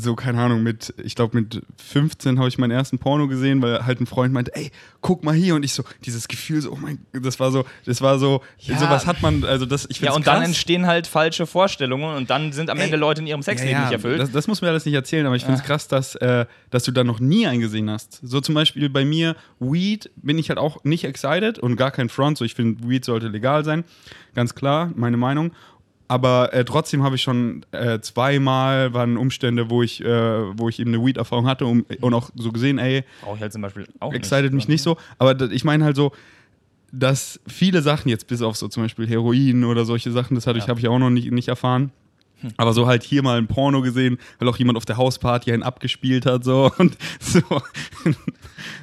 so, 0.00 0.14
keine 0.14 0.40
Ahnung, 0.40 0.62
mit, 0.62 0.94
ich 1.02 1.16
glaube, 1.16 1.36
mit 1.40 1.60
15 1.84 2.38
habe 2.38 2.48
ich 2.48 2.56
meinen 2.56 2.70
ersten 2.70 2.98
Porno 3.00 3.26
gesehen, 3.26 3.60
weil 3.62 3.84
halt 3.84 4.00
ein 4.00 4.06
Freund 4.06 4.32
meinte, 4.32 4.54
ey, 4.54 4.70
guck 5.00 5.24
mal 5.24 5.34
hier. 5.34 5.56
Und 5.56 5.64
ich 5.64 5.72
so, 5.72 5.82
dieses 6.04 6.28
Gefühl, 6.28 6.60
so, 6.62 6.70
oh 6.70 6.78
mein, 6.80 7.00
das 7.12 7.40
war 7.40 7.50
so, 7.50 7.64
das 7.84 8.00
war 8.00 8.20
so, 8.20 8.40
Ja. 8.60 8.78
sowas 8.78 9.06
hat 9.08 9.22
man, 9.22 9.42
also 9.42 9.66
das, 9.66 9.86
ich 9.90 9.96
Ja, 9.98 10.12
find's 10.12 10.16
und 10.18 10.26
dann 10.28 10.36
krass. 10.38 10.46
entstehen 10.46 10.86
halt 10.86 11.08
falsche 11.08 11.46
Vorstellungen 11.48 12.16
und 12.16 12.30
dann 12.30 12.52
sind 12.52 12.70
am 12.70 12.78
Ey, 12.78 12.84
Ende 12.84 12.96
Leute 12.96 13.22
in 13.22 13.26
ihrem 13.26 13.42
Sexleben 13.42 13.72
Ja, 13.72 13.78
ja, 13.78 13.84
nicht 13.86 13.92
erfüllt. 13.94 14.20
Das, 14.20 14.30
das 14.30 14.46
muss 14.46 14.62
mir 14.62 14.68
alles 14.68 14.84
nicht 14.84 14.94
erzählen, 14.94 15.26
aber 15.26 15.34
ich 15.34 15.42
finde 15.44 15.58
es 15.58 15.64
krass, 15.64 15.88
dass, 15.88 16.14
äh, 16.14 16.46
dass 16.70 16.84
du 16.84 16.92
da 16.92 17.02
noch 17.02 17.18
nie 17.18 17.48
eingesehen 17.48 17.90
hast. 17.90 18.20
So 18.22 18.40
zum 18.40 18.54
Beispiel 18.54 18.88
bei 18.88 19.04
mir, 19.04 19.34
Weed 19.58 20.10
bin 20.16 20.38
ich 20.38 20.48
halt 20.48 20.60
auch 20.60 20.84
nicht 20.84 21.02
excited 21.04 21.58
und 21.58 21.74
gar 21.74 21.90
kein 21.90 22.08
Front. 22.08 22.38
So, 22.38 22.44
ich 22.44 22.54
finde, 22.54 22.88
Weed 22.88 23.04
sollte 23.04 23.26
legal 23.26 23.64
sein. 23.64 23.82
Ganz 24.36 24.54
klar, 24.54 24.92
meine 24.94 25.16
Meinung. 25.16 25.52
Aber 26.08 26.54
äh, 26.54 26.64
trotzdem 26.64 27.02
habe 27.02 27.16
ich 27.16 27.22
schon 27.22 27.64
äh, 27.72 28.00
zweimal 28.00 28.94
waren 28.94 29.18
Umstände, 29.18 29.68
wo 29.68 29.82
ich, 29.82 30.02
äh, 30.02 30.58
wo 30.58 30.68
ich 30.70 30.80
eben 30.80 30.94
eine 30.94 31.04
Weed-Erfahrung 31.04 31.46
hatte 31.46 31.66
und, 31.66 31.84
und 32.02 32.14
auch 32.14 32.30
so 32.34 32.50
gesehen, 32.50 32.78
ey, 32.78 33.04
Brauche 33.20 33.36
ich 33.36 33.42
halt 33.42 33.52
zum 33.52 33.60
Beispiel 33.62 33.86
auch 34.00 34.12
excited 34.14 34.44
nicht. 34.44 34.54
mich 34.54 34.68
nicht 34.68 34.82
so. 34.82 34.96
Aber 35.18 35.38
ich 35.50 35.64
meine 35.64 35.84
halt 35.84 35.96
so, 35.96 36.12
dass 36.92 37.38
viele 37.46 37.82
Sachen 37.82 38.08
jetzt, 38.08 38.26
bis 38.26 38.40
auf 38.40 38.56
so 38.56 38.68
zum 38.68 38.84
Beispiel 38.84 39.06
Heroin 39.06 39.64
oder 39.64 39.84
solche 39.84 40.10
Sachen, 40.10 40.34
das 40.34 40.46
hatte 40.46 40.58
ich, 40.58 40.64
Ja. 40.64 40.68
habe 40.70 40.80
ich 40.80 40.88
auch 40.88 40.98
noch 40.98 41.10
nicht, 41.10 41.30
nicht 41.30 41.48
erfahren. 41.48 41.90
Aber 42.56 42.72
so 42.72 42.86
halt 42.86 43.02
hier 43.02 43.22
mal 43.22 43.38
ein 43.38 43.46
Porno 43.46 43.82
gesehen, 43.82 44.18
weil 44.38 44.48
auch 44.48 44.56
jemand 44.56 44.76
auf 44.76 44.84
der 44.84 44.96
Hausparty 44.96 45.52
einen 45.52 45.62
abgespielt 45.62 46.26
hat, 46.26 46.44
so 46.44 46.70
und 46.78 46.96
so. 47.20 47.40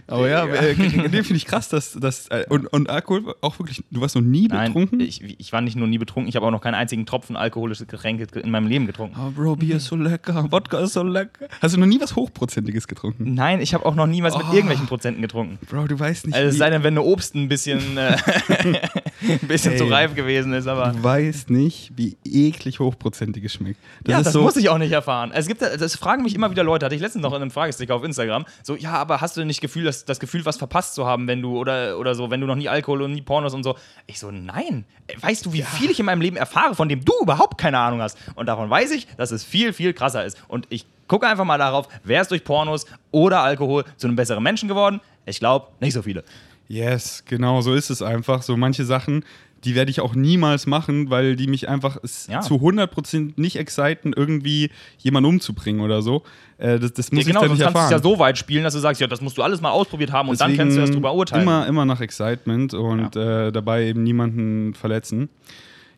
Aber 0.08 0.30
ja, 0.30 0.46
äh, 0.46 0.76
den 0.76 1.24
finde 1.24 1.36
ich 1.36 1.46
krass, 1.46 1.70
dass 1.70 1.94
das 1.94 2.28
äh, 2.28 2.46
und, 2.50 2.68
und 2.68 2.90
Alkohol 2.90 3.36
auch 3.42 3.58
wirklich, 3.60 3.84
du 3.92 4.02
warst 4.02 4.16
noch 4.16 4.22
nie 4.22 4.48
Nein, 4.48 4.68
betrunken? 4.74 5.00
ich, 5.00 5.22
ich 5.40 5.52
war 5.52 5.62
nicht 5.62 5.76
nur 5.76 5.88
nie 5.88 5.98
betrunken, 5.98 6.30
ich 6.30 6.36
habe 6.36 6.46
auch 6.46 6.52
noch 6.52 6.62
keinen 6.62 6.76
einzigen 6.76 7.06
Tropfen 7.06 7.36
alkoholisches 7.36 7.88
Getränk 7.88 8.36
in 8.36 8.52
meinem 8.52 8.68
Leben 8.68 8.86
getrunken. 8.86 9.16
Oh, 9.20 9.32
Bro, 9.32 9.56
Bier 9.58 9.78
ist 9.78 9.86
so 9.86 9.96
lecker, 9.96 10.52
Wodka 10.52 10.80
ist 10.80 10.94
so 10.94 11.04
lecker. 11.04 11.48
Hast 11.62 11.76
du 11.76 11.80
noch 11.80 11.88
nie 11.88 12.00
was 12.00 12.16
Hochprozentiges 12.16 12.88
getrunken? 12.88 13.34
Nein, 13.34 13.62
ich 13.62 13.74
habe 13.74 13.86
auch 13.86 13.96
noch 13.96 14.08
niemals 14.08 14.38
mit 14.38 14.46
Oh. 14.50 14.54
irgendwelchen 14.54 14.86
Prozenten 14.88 15.22
getrunken. 15.22 15.58
Bro, 15.70 15.88
du 15.88 16.00
weißt 16.00 16.28
nicht, 16.28 16.36
Also 16.36 16.50
es 16.50 16.58
sei 16.58 16.70
denn, 16.70 16.84
wenn 16.84 16.94
eine 16.94 17.02
Obst 17.02 17.34
ein 17.36 17.48
bisschen, 17.48 17.98
äh, 17.98 18.16
ein 19.28 19.48
bisschen 19.48 19.74
Ey. 19.74 19.78
zu 19.78 19.86
reif 19.86 20.16
gewesen 20.16 20.54
ist, 20.54 20.68
aber. 20.68 20.92
du 20.92 21.04
weißt 21.04 21.50
nicht, 21.50 21.92
wie 21.96 22.18
eklig 22.24 22.80
hochprozentiges 22.80 23.54
schmeckt. 23.54 23.80
ja, 24.08 24.20
ist 24.20 24.28
das 24.28 24.34
so, 24.34 24.42
muss 24.42 24.56
ich 24.56 24.70
auch 24.70 24.78
nicht 24.78 24.92
erfahren. 24.92 25.32
Es 25.34 25.48
gibt, 25.48 25.62
das 25.62 25.96
fragen 25.96 26.24
mich 26.24 26.36
immer 26.36 26.52
wieder 26.52 26.64
Leute, 26.64 26.86
hatte 26.86 26.96
ich 26.96 27.02
letztens 27.02 27.24
noch 27.24 27.34
in 27.34 27.42
einem 27.42 27.52
Fragesticker 27.52 27.96
auf 27.96 28.04
Instagram, 28.04 28.46
so, 28.64 28.76
ja, 28.76 28.94
aber 28.94 29.22
hast 29.22 29.36
du 29.36 29.42
denn 29.42 29.48
nicht 29.48 29.62
Gefühl, 29.62 29.84
dass, 29.84 30.06
das 30.06 30.20
Gefühl, 30.20 30.46
was 30.46 30.58
verpasst 30.58 30.96
zu 30.96 31.06
haben, 31.06 31.28
wenn 31.28 31.42
du, 31.42 31.58
oder, 31.58 31.98
oder 31.98 32.16
so, 32.16 32.30
wenn 32.30 32.42
du 32.42 32.48
noch 32.48 32.56
nie 32.56 32.70
Alkohol 32.70 33.04
und 33.04 33.14
nie 33.14 33.22
Pornos 33.22 33.54
und 33.54 33.64
so. 33.64 33.76
Ich 34.08 34.20
so, 34.20 34.32
nein. 34.32 34.86
Weißt 35.20 35.46
du, 35.46 35.54
wie 35.54 35.62
viel 35.62 35.92
ich 35.92 36.00
in 36.00 36.06
meinem 36.06 36.22
Leben 36.22 36.38
erfahre, 36.38 36.76
von 36.76 36.90
dem 36.90 37.04
du 37.04 37.14
überhaupt 37.22 37.58
keine 37.58 37.80
Ahnung 37.80 38.02
hast? 38.02 38.18
Und 38.36 38.48
davon 38.48 38.70
weiß 38.70 38.92
ich, 38.92 39.08
dass 39.18 39.32
es 39.32 39.44
viel, 39.44 39.74
viel 39.74 39.94
krasser 39.94 40.26
ist. 40.26 40.38
Und 40.48 40.68
ich 40.70 40.86
gucke 41.08 41.28
einfach 41.28 41.46
mal 41.46 41.58
darauf, 41.58 41.88
wer 42.04 42.22
ist 42.22 42.32
durch 42.32 42.44
Pornos 42.44 42.86
oder 43.12 43.42
Alkohol 43.42 43.86
zu 43.98 44.08
einem 44.08 44.16
besseren 44.16 44.44
Menschen 44.44 44.68
geworden? 44.68 45.02
Ich 45.26 45.40
glaube, 45.40 45.68
nicht 45.80 45.94
so 45.94 46.02
viele. 46.02 46.24
Yes, 46.68 47.24
genau, 47.28 47.62
so 47.62 47.74
ist 47.74 47.90
es 47.90 48.02
einfach. 48.02 48.42
So 48.42 48.58
manche 48.58 48.86
Sachen, 48.86 49.24
die 49.64 49.76
werde 49.76 49.92
ich 49.92 50.00
auch 50.00 50.16
niemals 50.16 50.66
machen, 50.68 51.10
weil 51.10 51.36
die 51.36 51.48
mich 51.48 51.70
einfach 51.70 51.98
Ja. 52.28 52.42
zu 52.42 52.56
100% 52.62 53.34
nicht 53.38 53.56
exciten, 53.58 54.14
irgendwie 54.16 54.70
jemanden 55.00 55.30
umzubringen 55.30 55.82
oder 55.82 56.02
so. 56.02 56.24
Äh, 56.58 56.80
das, 56.80 56.94
das 56.94 57.12
muss 57.12 57.24
Ja, 57.26 57.28
genau, 57.28 57.42
ich 57.42 57.48
dann 57.48 57.52
nicht 57.58 57.62
kannst 57.62 57.62
du 57.62 57.66
es 57.66 57.66
erfahren. 57.66 57.92
ja 57.92 58.00
so 58.02 58.20
weit 58.20 58.38
spielen, 58.38 58.64
dass 58.64 58.74
du 58.74 58.80
sagst, 58.80 59.02
ja, 59.02 59.08
das 59.08 59.22
musst 59.22 59.38
du 59.38 59.44
alles 59.44 59.62
mal 59.62 59.72
ausprobiert 59.72 60.12
haben 60.12 60.30
und 60.30 60.40
dann 60.42 60.56
kannst 60.56 60.76
du 60.78 60.82
erst 60.82 60.94
drüber 60.96 61.14
urteilen. 61.14 61.44
Immer, 61.44 61.68
immer 61.68 61.86
nach 61.86 62.02
Excitement 62.02 62.74
und 62.74 63.16
äh, 63.16 63.52
dabei 63.52 63.86
eben 63.86 64.04
niemanden 64.04 64.74
verletzen. 64.74 65.30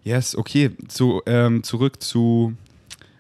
Yes, 0.04 0.36
okay. 0.38 0.72
Zu, 0.88 1.22
ähm, 1.26 1.64
zurück 1.64 2.02
zu, 2.02 2.54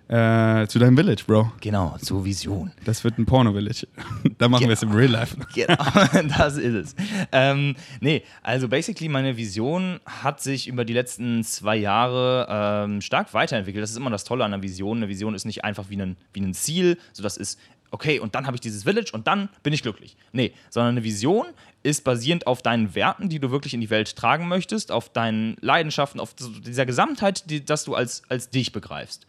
äh, 0.10 0.68
zu 0.68 0.80
deinem 0.80 0.96
Village, 0.96 1.24
Bro. 1.28 1.52
Genau, 1.60 1.98
zur 2.02 2.24
Vision. 2.24 2.72
Das 2.86 3.04
wird 3.04 3.18
ein 3.18 3.26
Porno-Village. 3.26 3.88
da 4.38 4.48
machen 4.48 4.68
wir 4.68 4.74
es 4.74 4.82
im 4.82 4.92
Real 4.92 5.12
Life. 5.12 5.36
Genau, 5.54 5.76
das 6.38 6.58
ist 6.58 6.74
es. 6.74 6.96
Ähm, 7.32 7.76
nee, 8.00 8.24
also 8.44 8.68
basically 8.68 9.10
meine 9.10 9.38
Vision 9.38 10.00
hat 10.06 10.42
sich 10.42 10.68
über 10.68 10.86
die 10.86 10.94
letzten 10.94 11.44
zwei 11.44 11.76
Jahre 11.76 12.48
ähm, 12.50 13.02
stark 13.02 13.34
weiterentwickelt. 13.34 13.82
Das 13.82 13.92
ist 13.92 13.98
immer 13.98 14.10
das 14.10 14.24
Tolle 14.24 14.46
an 14.46 14.54
einer 14.54 14.64
Vision. 14.64 14.98
Eine 14.98 15.10
Vision 15.10 15.34
ist 15.34 15.46
nicht 15.46 15.64
einfach 15.64 15.90
wie 15.90 16.02
ein, 16.02 16.16
wie 16.34 16.42
ein 16.42 16.54
Ziel, 16.54 16.98
so 17.12 17.24
das 17.24 17.38
ist, 17.38 17.60
okay, 17.92 18.20
und 18.20 18.36
dann 18.36 18.46
habe 18.46 18.56
ich 18.56 18.62
dieses 18.62 18.84
Village 18.84 19.12
und 19.14 19.28
dann 19.28 19.50
bin 19.64 19.74
ich 19.74 19.82
glücklich. 19.82 20.16
Nee, 20.32 20.54
sondern 20.70 20.96
eine 20.96 21.04
Vision 21.04 21.48
ist 21.84 22.04
basierend 22.04 22.48
auf 22.48 22.62
deinen 22.62 22.96
Werten, 22.96 23.30
die 23.30 23.40
du 23.40 23.52
wirklich 23.52 23.74
in 23.74 23.82
die 23.82 23.90
Welt 23.90 24.16
tragen 24.16 24.48
möchtest, 24.48 24.92
auf 24.92 25.10
deinen 25.10 25.56
Leidenschaften, 25.62 26.20
auf 26.20 26.34
dieser 26.36 26.86
Gesamtheit, 26.86 27.50
die, 27.50 27.64
dass 27.64 27.84
du 27.84 27.96
als, 27.96 28.24
als 28.30 28.50
dich 28.50 28.72
begreifst. 28.72 29.26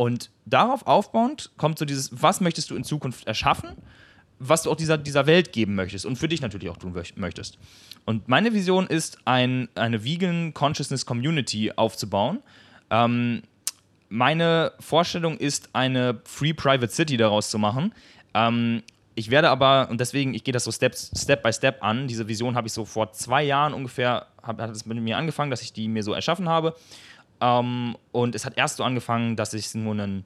Und 0.00 0.30
darauf 0.46 0.86
aufbauend 0.86 1.50
kommt 1.58 1.78
so 1.78 1.84
dieses, 1.84 2.22
was 2.22 2.40
möchtest 2.40 2.70
du 2.70 2.74
in 2.74 2.84
Zukunft 2.84 3.26
erschaffen, 3.26 3.72
was 4.38 4.62
du 4.62 4.70
auch 4.70 4.76
dieser, 4.76 4.96
dieser 4.96 5.26
Welt 5.26 5.52
geben 5.52 5.74
möchtest 5.74 6.06
und 6.06 6.16
für 6.16 6.26
dich 6.26 6.40
natürlich 6.40 6.70
auch 6.70 6.78
tun 6.78 6.94
möcht- 6.94 7.18
möchtest. 7.18 7.58
Und 8.06 8.26
meine 8.26 8.54
Vision 8.54 8.86
ist, 8.86 9.18
ein, 9.26 9.68
eine 9.74 10.02
Vegan 10.02 10.54
Consciousness 10.54 11.04
Community 11.04 11.72
aufzubauen. 11.76 12.42
Ähm, 12.88 13.42
meine 14.08 14.72
Vorstellung 14.80 15.36
ist, 15.36 15.68
eine 15.74 16.22
Free 16.24 16.54
Private 16.54 16.90
City 16.90 17.18
daraus 17.18 17.50
zu 17.50 17.58
machen. 17.58 17.92
Ähm, 18.32 18.82
ich 19.16 19.30
werde 19.30 19.50
aber, 19.50 19.90
und 19.90 20.00
deswegen, 20.00 20.32
ich 20.32 20.44
gehe 20.44 20.52
das 20.52 20.64
so 20.64 20.72
Step, 20.72 20.96
Step 20.96 21.42
by 21.42 21.52
Step 21.52 21.82
an. 21.82 22.08
Diese 22.08 22.26
Vision 22.26 22.54
habe 22.54 22.68
ich 22.68 22.72
so 22.72 22.86
vor 22.86 23.12
zwei 23.12 23.42
Jahren 23.42 23.74
ungefähr, 23.74 24.28
hab, 24.42 24.62
hat 24.62 24.70
es 24.70 24.86
mit 24.86 24.96
mir 24.96 25.18
angefangen, 25.18 25.50
dass 25.50 25.60
ich 25.60 25.74
die 25.74 25.88
mir 25.88 26.02
so 26.02 26.14
erschaffen 26.14 26.48
habe. 26.48 26.74
Ähm, 27.40 27.96
und 28.12 28.34
es 28.34 28.44
hat 28.44 28.56
erst 28.56 28.76
so 28.76 28.84
angefangen, 28.84 29.36
dass 29.36 29.54
ich 29.54 29.74
nur 29.74 29.92
einen, 29.92 30.24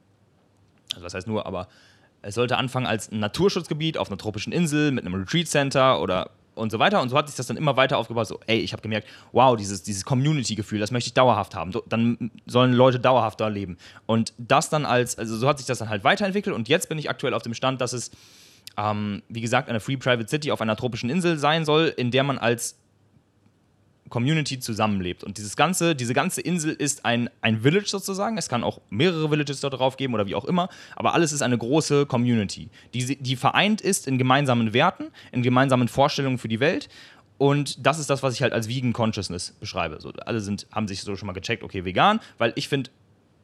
also 0.93 1.05
was 1.05 1.15
heißt 1.15 1.27
nur, 1.27 1.47
aber 1.47 1.69
es 2.23 2.35
sollte 2.35 2.57
anfangen 2.57 2.87
als 2.87 3.13
ein 3.13 3.21
Naturschutzgebiet 3.21 3.99
auf 3.99 4.09
einer 4.09 4.17
tropischen 4.17 4.53
Insel 4.53 4.93
mit 4.93 5.05
einem 5.05 5.15
Retreat 5.15 5.47
Center 5.47 6.01
oder 6.01 6.31
und 6.55 6.71
so 6.71 6.79
weiter. 6.79 7.03
Und 7.03 7.09
so 7.09 7.17
hat 7.17 7.29
sich 7.29 7.37
das 7.37 7.47
dann 7.47 7.57
immer 7.57 7.77
weiter 7.77 7.99
aufgebaut. 7.99 8.27
So, 8.27 8.41
ey, 8.47 8.59
ich 8.59 8.73
habe 8.73 8.83
gemerkt, 8.83 9.09
wow, 9.33 9.57
dieses, 9.57 9.83
dieses 9.83 10.05
Community-Gefühl, 10.05 10.79
das 10.79 10.91
möchte 10.91 11.09
ich 11.09 11.15
dauerhaft 11.15 11.55
haben. 11.55 11.73
Dann 11.89 12.31
sollen 12.47 12.73
Leute 12.73 13.01
dauerhaft 13.01 13.41
da 13.41 13.49
leben. 13.49 13.77
Und 14.07 14.33
das 14.39 14.71
dann 14.71 14.85
als, 14.85 15.19
also 15.19 15.37
so 15.37 15.49
hat 15.49 15.59
sich 15.59 15.67
das 15.67 15.79
dann 15.79 15.89
halt 15.89 16.05
weiterentwickelt. 16.05 16.55
Und 16.55 16.69
jetzt 16.69 16.89
bin 16.89 16.99
ich 16.99 17.11
aktuell 17.11 17.35
auf 17.35 17.43
dem 17.43 17.55
Stand, 17.55 17.81
dass 17.81 17.93
es, 17.93 18.11
ähm, 18.77 19.23
wie 19.29 19.41
gesagt, 19.41 19.69
eine 19.69 19.81
Free 19.81 19.97
Private 19.97 20.29
City 20.29 20.53
auf 20.53 20.61
einer 20.61 20.77
tropischen 20.77 21.11
Insel 21.11 21.39
sein 21.39 21.65
soll, 21.65 21.93
in 21.97 22.11
der 22.11 22.23
man 22.23 22.39
als 22.39 22.77
Community 24.15 24.61
zusammenlebt. 24.61 25.25
Und 25.25 25.39
dieses 25.39 25.57
ganze, 25.57 25.97
diese 25.97 26.15
ganze 26.15 26.41
Insel 26.41 26.73
ist 26.73 27.05
ein, 27.05 27.29
ein 27.41 27.63
Village 27.63 27.89
sozusagen. 27.89 28.39
Es 28.39 28.49
kann 28.49 28.63
auch 28.63 28.81
mehrere 28.89 29.29
Villages 29.29 29.59
da 29.59 29.71
drauf 29.71 29.97
geben 29.97 30.15
oder 30.15 30.29
wie 30.29 30.37
auch 30.37 30.45
immer. 30.45 30.69
Aber 30.95 31.15
alles 31.15 31.33
ist 31.33 31.43
eine 31.43 31.59
große 31.59 32.07
Community, 32.07 32.69
die, 32.95 33.17
die 33.17 33.35
vereint 33.35 33.81
ist 33.81 34.07
in 34.07 34.17
gemeinsamen 34.17 34.73
Werten, 34.73 35.09
in 35.33 35.43
gemeinsamen 35.43 35.89
Vorstellungen 35.89 36.39
für 36.39 36.47
die 36.47 36.61
Welt. 36.61 36.89
Und 37.39 37.85
das 37.85 37.99
ist 37.99 38.09
das, 38.09 38.23
was 38.23 38.35
ich 38.35 38.43
halt 38.43 38.53
als 38.53 38.69
Vegan 38.69 38.93
Consciousness 38.93 39.57
beschreibe. 39.59 40.01
So, 40.01 40.13
alle 40.25 40.39
sind, 40.39 40.69
haben 40.71 40.87
sich 40.87 41.01
so 41.01 41.17
schon 41.17 41.27
mal 41.27 41.33
gecheckt, 41.33 41.65
okay, 41.65 41.85
vegan, 41.85 42.21
weil 42.39 42.53
ich 42.55 42.69
finde, 42.69 42.91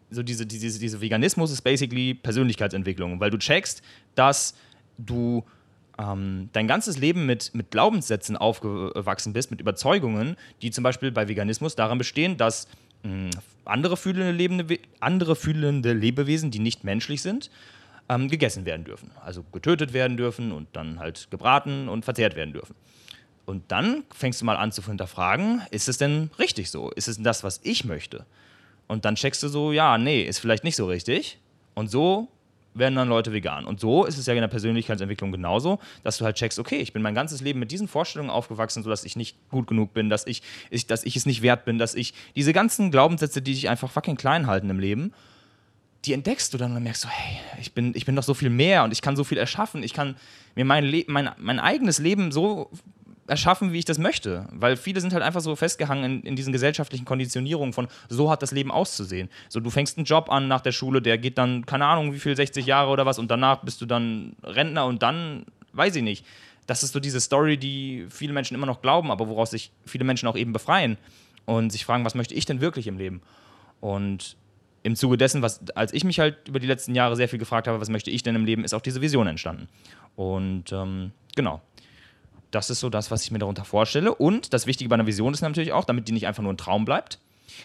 so 0.08 0.22
diese, 0.22 0.46
diese, 0.46 0.78
diese 0.78 1.00
Veganismus 1.00 1.50
ist 1.50 1.62
basically 1.62 2.14
Persönlichkeitsentwicklung, 2.14 3.18
weil 3.18 3.30
du 3.30 3.38
checkst, 3.38 3.82
dass 4.14 4.54
du 4.98 5.44
ähm, 6.00 6.48
dein 6.52 6.66
ganzes 6.66 6.98
Leben 6.98 7.26
mit, 7.26 7.54
mit 7.54 7.70
Glaubenssätzen 7.70 8.36
aufgewachsen 8.36 9.32
bist, 9.32 9.50
mit 9.50 9.60
Überzeugungen, 9.60 10.36
die 10.62 10.70
zum 10.70 10.82
Beispiel 10.82 11.10
bei 11.10 11.28
Veganismus 11.28 11.76
daran 11.76 11.98
bestehen, 11.98 12.36
dass 12.36 12.68
mh, 13.02 13.30
andere, 13.64 13.96
fühlende 13.96 14.32
lebende, 14.32 14.78
andere 15.00 15.36
fühlende 15.36 15.92
Lebewesen, 15.92 16.50
die 16.50 16.58
nicht 16.58 16.84
menschlich 16.84 17.22
sind, 17.22 17.50
ähm, 18.08 18.28
gegessen 18.28 18.64
werden 18.64 18.84
dürfen. 18.84 19.10
Also 19.22 19.44
getötet 19.52 19.92
werden 19.92 20.16
dürfen 20.16 20.52
und 20.52 20.68
dann 20.72 20.98
halt 20.98 21.28
gebraten 21.30 21.88
und 21.88 22.04
verzehrt 22.04 22.34
werden 22.34 22.52
dürfen. 22.52 22.74
Und 23.44 23.70
dann 23.72 24.04
fängst 24.14 24.40
du 24.40 24.44
mal 24.44 24.56
an 24.56 24.72
zu 24.72 24.84
hinterfragen, 24.84 25.62
ist 25.70 25.88
es 25.88 25.98
denn 25.98 26.30
richtig 26.38 26.70
so? 26.70 26.90
Ist 26.90 27.08
es 27.08 27.16
denn 27.16 27.24
das, 27.24 27.42
was 27.44 27.60
ich 27.62 27.84
möchte? 27.84 28.24
Und 28.86 29.04
dann 29.04 29.16
checkst 29.16 29.42
du 29.42 29.48
so, 29.48 29.72
ja, 29.72 29.98
nee, 29.98 30.22
ist 30.22 30.38
vielleicht 30.38 30.64
nicht 30.64 30.76
so 30.76 30.86
richtig. 30.86 31.38
Und 31.74 31.90
so 31.90 32.28
werden 32.80 32.96
dann 32.96 33.08
Leute 33.08 33.32
vegan. 33.32 33.64
Und 33.64 33.78
so 33.78 34.04
ist 34.04 34.18
es 34.18 34.26
ja 34.26 34.34
in 34.34 34.40
der 34.40 34.48
Persönlichkeitsentwicklung 34.48 35.30
genauso, 35.30 35.78
dass 36.02 36.18
du 36.18 36.24
halt 36.24 36.36
checkst, 36.36 36.58
okay, 36.58 36.78
ich 36.78 36.92
bin 36.92 37.02
mein 37.02 37.14
ganzes 37.14 37.40
Leben 37.40 37.60
mit 37.60 37.70
diesen 37.70 37.86
Vorstellungen 37.86 38.30
aufgewachsen, 38.30 38.82
sodass 38.82 39.04
ich 39.04 39.14
nicht 39.14 39.36
gut 39.50 39.68
genug 39.68 39.94
bin, 39.94 40.10
dass 40.10 40.26
ich, 40.26 40.42
ich, 40.70 40.88
dass 40.88 41.04
ich 41.04 41.14
es 41.14 41.26
nicht 41.26 41.42
wert 41.42 41.64
bin, 41.64 41.78
dass 41.78 41.94
ich 41.94 42.14
diese 42.34 42.52
ganzen 42.52 42.90
Glaubenssätze, 42.90 43.40
die 43.40 43.52
dich 43.52 43.68
einfach 43.68 43.90
fucking 43.90 44.16
klein 44.16 44.48
halten 44.48 44.68
im 44.68 44.80
Leben, 44.80 45.12
die 46.04 46.14
entdeckst 46.14 46.52
du 46.54 46.58
dann 46.58 46.70
und 46.70 46.76
dann 46.76 46.82
merkst 46.82 47.04
du, 47.04 47.08
hey, 47.08 47.38
ich 47.60 47.72
bin, 47.72 47.92
ich 47.94 48.06
bin 48.06 48.16
doch 48.16 48.22
so 48.22 48.34
viel 48.34 48.50
mehr 48.50 48.84
und 48.84 48.92
ich 48.92 49.02
kann 49.02 49.16
so 49.16 49.24
viel 49.24 49.38
erschaffen. 49.38 49.82
Ich 49.82 49.92
kann 49.92 50.16
mir 50.54 50.64
mein, 50.64 50.84
Le 50.84 51.04
mein, 51.06 51.30
mein 51.38 51.60
eigenes 51.60 51.98
Leben 51.98 52.32
so 52.32 52.70
erschaffen, 53.30 53.72
wie 53.72 53.78
ich 53.78 53.84
das 53.84 53.98
möchte. 53.98 54.46
Weil 54.52 54.76
viele 54.76 55.00
sind 55.00 55.12
halt 55.12 55.22
einfach 55.22 55.40
so 55.40 55.56
festgehangen 55.56 56.04
in, 56.04 56.22
in 56.22 56.36
diesen 56.36 56.52
gesellschaftlichen 56.52 57.04
Konditionierungen 57.04 57.72
von, 57.72 57.88
so 58.08 58.30
hat 58.30 58.42
das 58.42 58.50
Leben 58.50 58.70
auszusehen. 58.70 59.30
So, 59.48 59.60
du 59.60 59.70
fängst 59.70 59.96
einen 59.96 60.04
Job 60.04 60.30
an 60.30 60.48
nach 60.48 60.60
der 60.60 60.72
Schule, 60.72 61.00
der 61.00 61.16
geht 61.16 61.38
dann, 61.38 61.64
keine 61.64 61.86
Ahnung, 61.86 62.12
wie 62.12 62.18
viel, 62.18 62.36
60 62.36 62.66
Jahre 62.66 62.90
oder 62.90 63.06
was, 63.06 63.18
und 63.18 63.30
danach 63.30 63.62
bist 63.62 63.80
du 63.80 63.86
dann 63.86 64.34
Rentner 64.42 64.84
und 64.86 65.02
dann, 65.02 65.46
weiß 65.72 65.96
ich 65.96 66.02
nicht. 66.02 66.26
Das 66.66 66.82
ist 66.82 66.92
so 66.92 67.00
diese 67.00 67.20
Story, 67.20 67.56
die 67.56 68.06
viele 68.10 68.32
Menschen 68.32 68.54
immer 68.54 68.66
noch 68.66 68.82
glauben, 68.82 69.10
aber 69.10 69.28
woraus 69.28 69.50
sich 69.50 69.72
viele 69.86 70.04
Menschen 70.04 70.28
auch 70.28 70.36
eben 70.36 70.52
befreien 70.52 70.98
und 71.46 71.70
sich 71.70 71.84
fragen, 71.84 72.04
was 72.04 72.14
möchte 72.14 72.34
ich 72.34 72.44
denn 72.44 72.60
wirklich 72.60 72.86
im 72.86 72.98
Leben? 72.98 73.22
Und 73.80 74.36
im 74.82 74.96
Zuge 74.96 75.16
dessen, 75.16 75.42
was, 75.42 75.60
als 75.74 75.92
ich 75.92 76.04
mich 76.04 76.20
halt 76.20 76.48
über 76.48 76.58
die 76.58 76.66
letzten 76.66 76.94
Jahre 76.94 77.16
sehr 77.16 77.28
viel 77.28 77.38
gefragt 77.38 77.68
habe, 77.68 77.80
was 77.80 77.90
möchte 77.90 78.10
ich 78.10 78.22
denn 78.22 78.34
im 78.34 78.44
Leben, 78.44 78.64
ist 78.64 78.74
auch 78.74 78.80
diese 78.80 79.00
Vision 79.00 79.26
entstanden. 79.26 79.68
Und 80.16 80.72
ähm, 80.72 81.12
genau. 81.34 81.60
Das 82.50 82.70
ist 82.70 82.80
so 82.80 82.90
das, 82.90 83.10
was 83.10 83.24
ich 83.24 83.30
mir 83.30 83.38
darunter 83.38 83.64
vorstelle. 83.64 84.14
Und 84.14 84.52
das 84.52 84.66
Wichtige 84.66 84.88
bei 84.88 84.94
einer 84.94 85.06
Vision 85.06 85.32
ist 85.32 85.40
natürlich 85.40 85.72
auch, 85.72 85.84
damit 85.84 86.08
die 86.08 86.12
nicht 86.12 86.26
einfach 86.26 86.42
nur 86.42 86.52
ein 86.52 86.58
Traum 86.58 86.84
bleibt, 86.84 87.18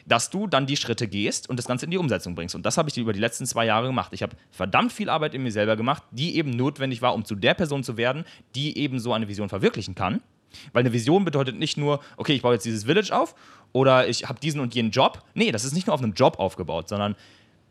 dass 0.06 0.30
du 0.30 0.48
dann 0.48 0.66
die 0.66 0.78
Schritte 0.78 1.08
gehst 1.08 1.50
und 1.50 1.58
das 1.58 1.66
Ganze 1.66 1.86
in 1.86 1.92
die 1.92 1.98
Umsetzung 1.98 2.36
bringst. 2.36 2.56
Und 2.56 2.66
das 2.66 2.78
habe 2.78 2.90
ich 2.90 2.98
über 2.98 3.14
die 3.14 3.20
letzten 3.20 3.46
zwei 3.46 3.66
Jahre 3.66 3.88
gemacht. 3.88 4.12
Ich 4.14 4.22
habe 4.22 4.36
verdammt 4.52 4.92
viel 4.92 5.10
Arbeit 5.10 5.34
in 5.34 5.44
mir 5.44 5.52
selber 5.52 5.76
gemacht, 5.76 6.04
die 6.12 6.36
eben 6.38 6.52
notwendig 6.52 7.02
war, 7.02 7.14
um 7.14 7.26
zu 7.26 7.36
der 7.36 7.54
Person 7.54 7.84
zu 7.84 7.98
werden, 7.98 8.26
die 8.56 8.78
eben 8.78 9.00
so 9.00 9.14
eine 9.14 9.28
Vision 9.28 9.50
verwirklichen 9.50 9.96
kann. 9.96 10.22
Weil 10.74 10.82
eine 10.82 10.94
Vision 10.94 11.26
bedeutet 11.26 11.58
nicht 11.58 11.78
nur, 11.78 12.00
okay, 12.18 12.34
ich 12.34 12.42
baue 12.42 12.54
jetzt 12.54 12.66
dieses 12.66 12.86
Village 12.86 13.12
auf 13.12 13.36
oder 13.74 14.08
ich 14.08 14.28
habe 14.28 14.40
diesen 14.40 14.62
und 14.62 14.74
jenen 14.74 14.92
Job. 14.92 15.24
Nee, 15.34 15.52
das 15.52 15.66
ist 15.66 15.74
nicht 15.74 15.88
nur 15.88 15.94
auf 15.94 16.02
einem 16.02 16.14
Job 16.14 16.40
aufgebaut, 16.40 16.88
sondern 16.88 17.16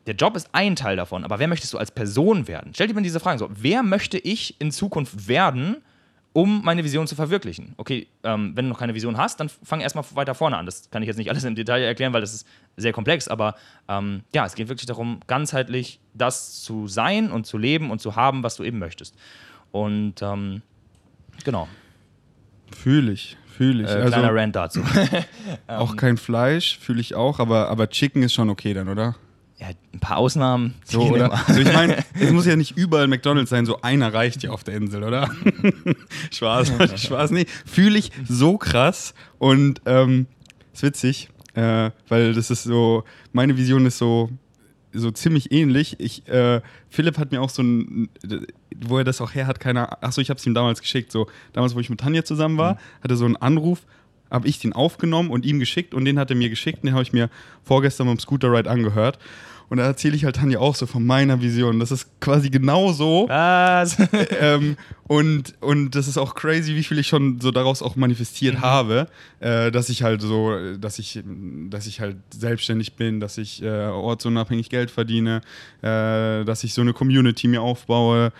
der 0.07 0.15
Job 0.15 0.37
ist 0.37 0.51
ein 0.53 0.77
Teil 0.77 0.97
davon. 0.97 1.25
Aber 1.25 1.39
wer 1.39 1.49
möchtest 1.49 1.73
du 1.73 1.79
als 1.79 1.91
Person 1.91 2.47
werden? 2.47 2.73
Stell 2.75 2.89
dir 2.89 2.95
mal 2.95 3.03
diese 3.03 3.21
Frage 3.21 3.39
so: 3.39 3.49
Wer 3.55 3.83
möchte 3.83 4.19
ich 4.19 4.61
in 4.61 4.71
Zukunft 4.71 5.29
werden, 5.29 5.77
um 6.35 6.63
meine 6.63 6.85
Vision 6.85 7.07
zu 7.07 7.15
verwirklichen? 7.15 7.73
Okay, 7.79 8.09
ähm, 8.23 8.53
wenn 8.55 8.67
du 8.67 8.69
noch 8.71 8.79
keine 8.79 8.95
Vision 8.95 9.17
hast, 9.17 9.41
dann 9.41 9.49
fang 9.49 9.81
erstmal 9.81 10.05
weiter 10.15 10.35
vorne 10.35 10.59
an. 10.59 10.67
Das 10.67 10.91
kann 10.91 11.03
ich 11.03 11.07
jetzt 11.07 11.17
nicht 11.17 11.31
alles 11.31 11.45
im 11.45 11.55
Detail 11.55 11.83
erklären, 11.83 12.13
weil 12.13 12.21
das 12.21 12.35
ist 12.35 12.47
sehr 12.77 12.93
komplex. 12.93 13.29
Aber 13.29 13.55
ähm, 13.89 14.25
ja, 14.35 14.45
es 14.45 14.55
geht 14.55 14.69
wirklich 14.69 14.87
darum, 14.87 15.21
ganzheitlich 15.27 16.01
das 16.13 16.63
zu 16.63 16.87
sein 16.89 17.31
und 17.31 17.47
zu 17.47 17.57
leben 17.57 17.91
und 17.91 18.01
zu 18.01 18.17
haben, 18.17 18.43
was 18.43 18.57
du 18.57 18.65
eben 18.65 18.79
möchtest. 18.79 19.17
Und 19.73 20.21
ähm, 20.21 20.61
genau, 21.45 21.69
Fühle 22.75 23.13
ich, 23.13 23.37
fühle 23.47 23.85
ich. 23.85 23.89
äh, 23.89 23.95
also 23.95 24.09
kleiner 24.09 24.35
Rant 24.35 24.57
dazu. 24.57 24.83
auch 25.67 25.97
kein 25.97 26.17
Fleisch, 26.17 26.79
fühle 26.79 27.01
ich 27.01 27.15
auch, 27.15 27.39
aber, 27.39 27.69
aber 27.69 27.89
Chicken 27.89 28.23
ist 28.23 28.35
schon 28.35 28.51
okay 28.51 28.75
dann, 28.75 28.89
oder? 28.89 29.15
Ja, 29.65 29.75
ein 29.93 30.01
paar 30.01 30.19
Ausnahmen. 30.19 30.75
So, 30.85 31.03
oder? 31.03 31.33
Also 31.47 31.61
ich 31.61 31.73
meine, 31.73 32.05
es 32.21 32.31
muss 32.33 32.47
ja 32.47 32.57
nicht 32.57 32.77
überall 32.77 33.07
McDonalds 33.07 33.51
sein, 33.51 33.67
so 33.67 33.81
einer 33.83 34.13
reicht 34.13 34.43
ja 34.43 34.51
auf 34.51 34.65
der 34.65 34.75
Insel, 34.75 35.05
oder? 35.05 35.31
Spaß, 36.31 36.73
Spaß, 37.03 37.31
nee. 37.31 37.47
Fühle 37.65 37.99
ich 37.99 38.11
so 38.29 38.59
krass 38.59 39.15
und 39.39 39.81
ähm, 39.87 40.27
ist 40.73 40.83
witzig, 40.83 41.29
äh, 41.55 41.91
weil 42.09 42.35
das 42.35 42.51
ist 42.51 42.65
so, 42.65 43.05
meine 43.33 43.57
Vision 43.57 43.87
ist 43.87 43.99
so, 43.99 44.31
so 44.93 45.11
ziemlich 45.11 45.51
ähnlich. 45.53 45.97
Ich, 45.99 46.29
äh, 46.29 46.61
Philipp 46.91 47.19
hat 47.19 47.33
mir 47.33 47.41
auch 47.41 47.51
so 47.51 47.63
ein, 47.63 48.09
wo 48.87 48.99
er 48.99 49.05
das 49.05 49.21
auch 49.21 49.35
her 49.35 49.47
hat, 49.47 49.61
keine 49.61 50.03
Achso, 50.03 50.21
ich 50.21 50.31
habe 50.31 50.39
es 50.39 50.47
ihm 50.47 50.55
damals 50.55 50.81
geschickt. 50.81 51.11
So, 51.11 51.29
damals, 51.53 51.75
wo 51.75 51.81
ich 51.81 51.91
mit 51.91 52.01
Tanja 52.01 52.25
zusammen 52.25 52.59
war, 52.59 52.79
hat 53.03 53.11
er 53.11 53.17
so 53.17 53.25
einen 53.25 53.37
Anruf, 53.37 53.87
habe 54.31 54.49
ich 54.49 54.59
den 54.59 54.73
aufgenommen 54.73 55.31
und 55.31 55.47
ihm 55.47 55.59
geschickt 55.59 55.95
und 55.95 56.05
den 56.05 56.19
hat 56.19 56.31
er 56.31 56.37
mir 56.37 56.51
geschickt. 56.51 56.83
Den 56.85 56.93
habe 56.93 57.03
ich 57.03 57.13
mir 57.13 57.31
vorgestern 57.63 58.07
beim 58.09 58.19
Scooter 58.19 58.53
Ride 58.53 58.71
angehört. 58.71 59.19
Und 59.71 59.79
da 59.79 59.85
erzähle 59.85 60.15
ich 60.15 60.25
halt 60.25 60.37
Tanja 60.37 60.59
auch 60.59 60.75
so 60.75 60.87
von 60.87 61.05
meiner 61.05 61.41
Vision. 61.41 61.81
Das 61.81 61.91
ist 61.91 62.09
quasi 62.21 62.51
genau 62.51 62.93
so. 62.93 63.27
Was? 63.29 63.97
ähm, 64.41 64.77
und, 65.07 65.55
und 65.61 65.95
das 65.95 66.07
ist 66.07 66.19
auch 66.19 66.35
crazy, 66.35 66.75
wie 66.77 66.83
viel 66.83 66.99
ich 66.99 67.07
schon 67.09 67.41
so 67.41 67.51
daraus 67.51 67.83
auch 67.83 67.97
manifestiert 67.97 68.57
Mhm. 68.57 68.61
habe, 68.61 69.09
äh, 69.41 69.71
dass 69.71 69.89
ich 69.89 70.03
halt 70.03 70.21
so, 70.23 70.53
dass 70.79 70.99
ich, 70.99 71.23
dass 71.71 71.87
ich 71.87 72.01
halt 72.01 72.17
selbstständig 72.33 72.95
bin, 72.95 73.21
dass 73.21 73.39
ich 73.39 73.63
äh, 73.63 73.87
ortsunabhängig 73.87 74.71
Geld 74.71 74.91
verdiene, 74.91 75.41
äh, 75.83 76.45
dass 76.45 76.63
ich 76.65 76.75
so 76.75 76.81
eine 76.83 76.93
Community 76.93 77.49
mir 77.49 77.63
aufbaue, 77.63 78.33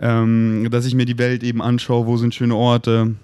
ähm, 0.00 0.68
dass 0.70 0.86
ich 0.86 0.94
mir 0.94 1.04
die 1.06 1.18
Welt 1.18 1.42
eben 1.42 1.60
anschaue, 1.62 2.06
wo 2.06 2.16
sind 2.16 2.34
schöne 2.34 2.54
Orte. 2.56 3.14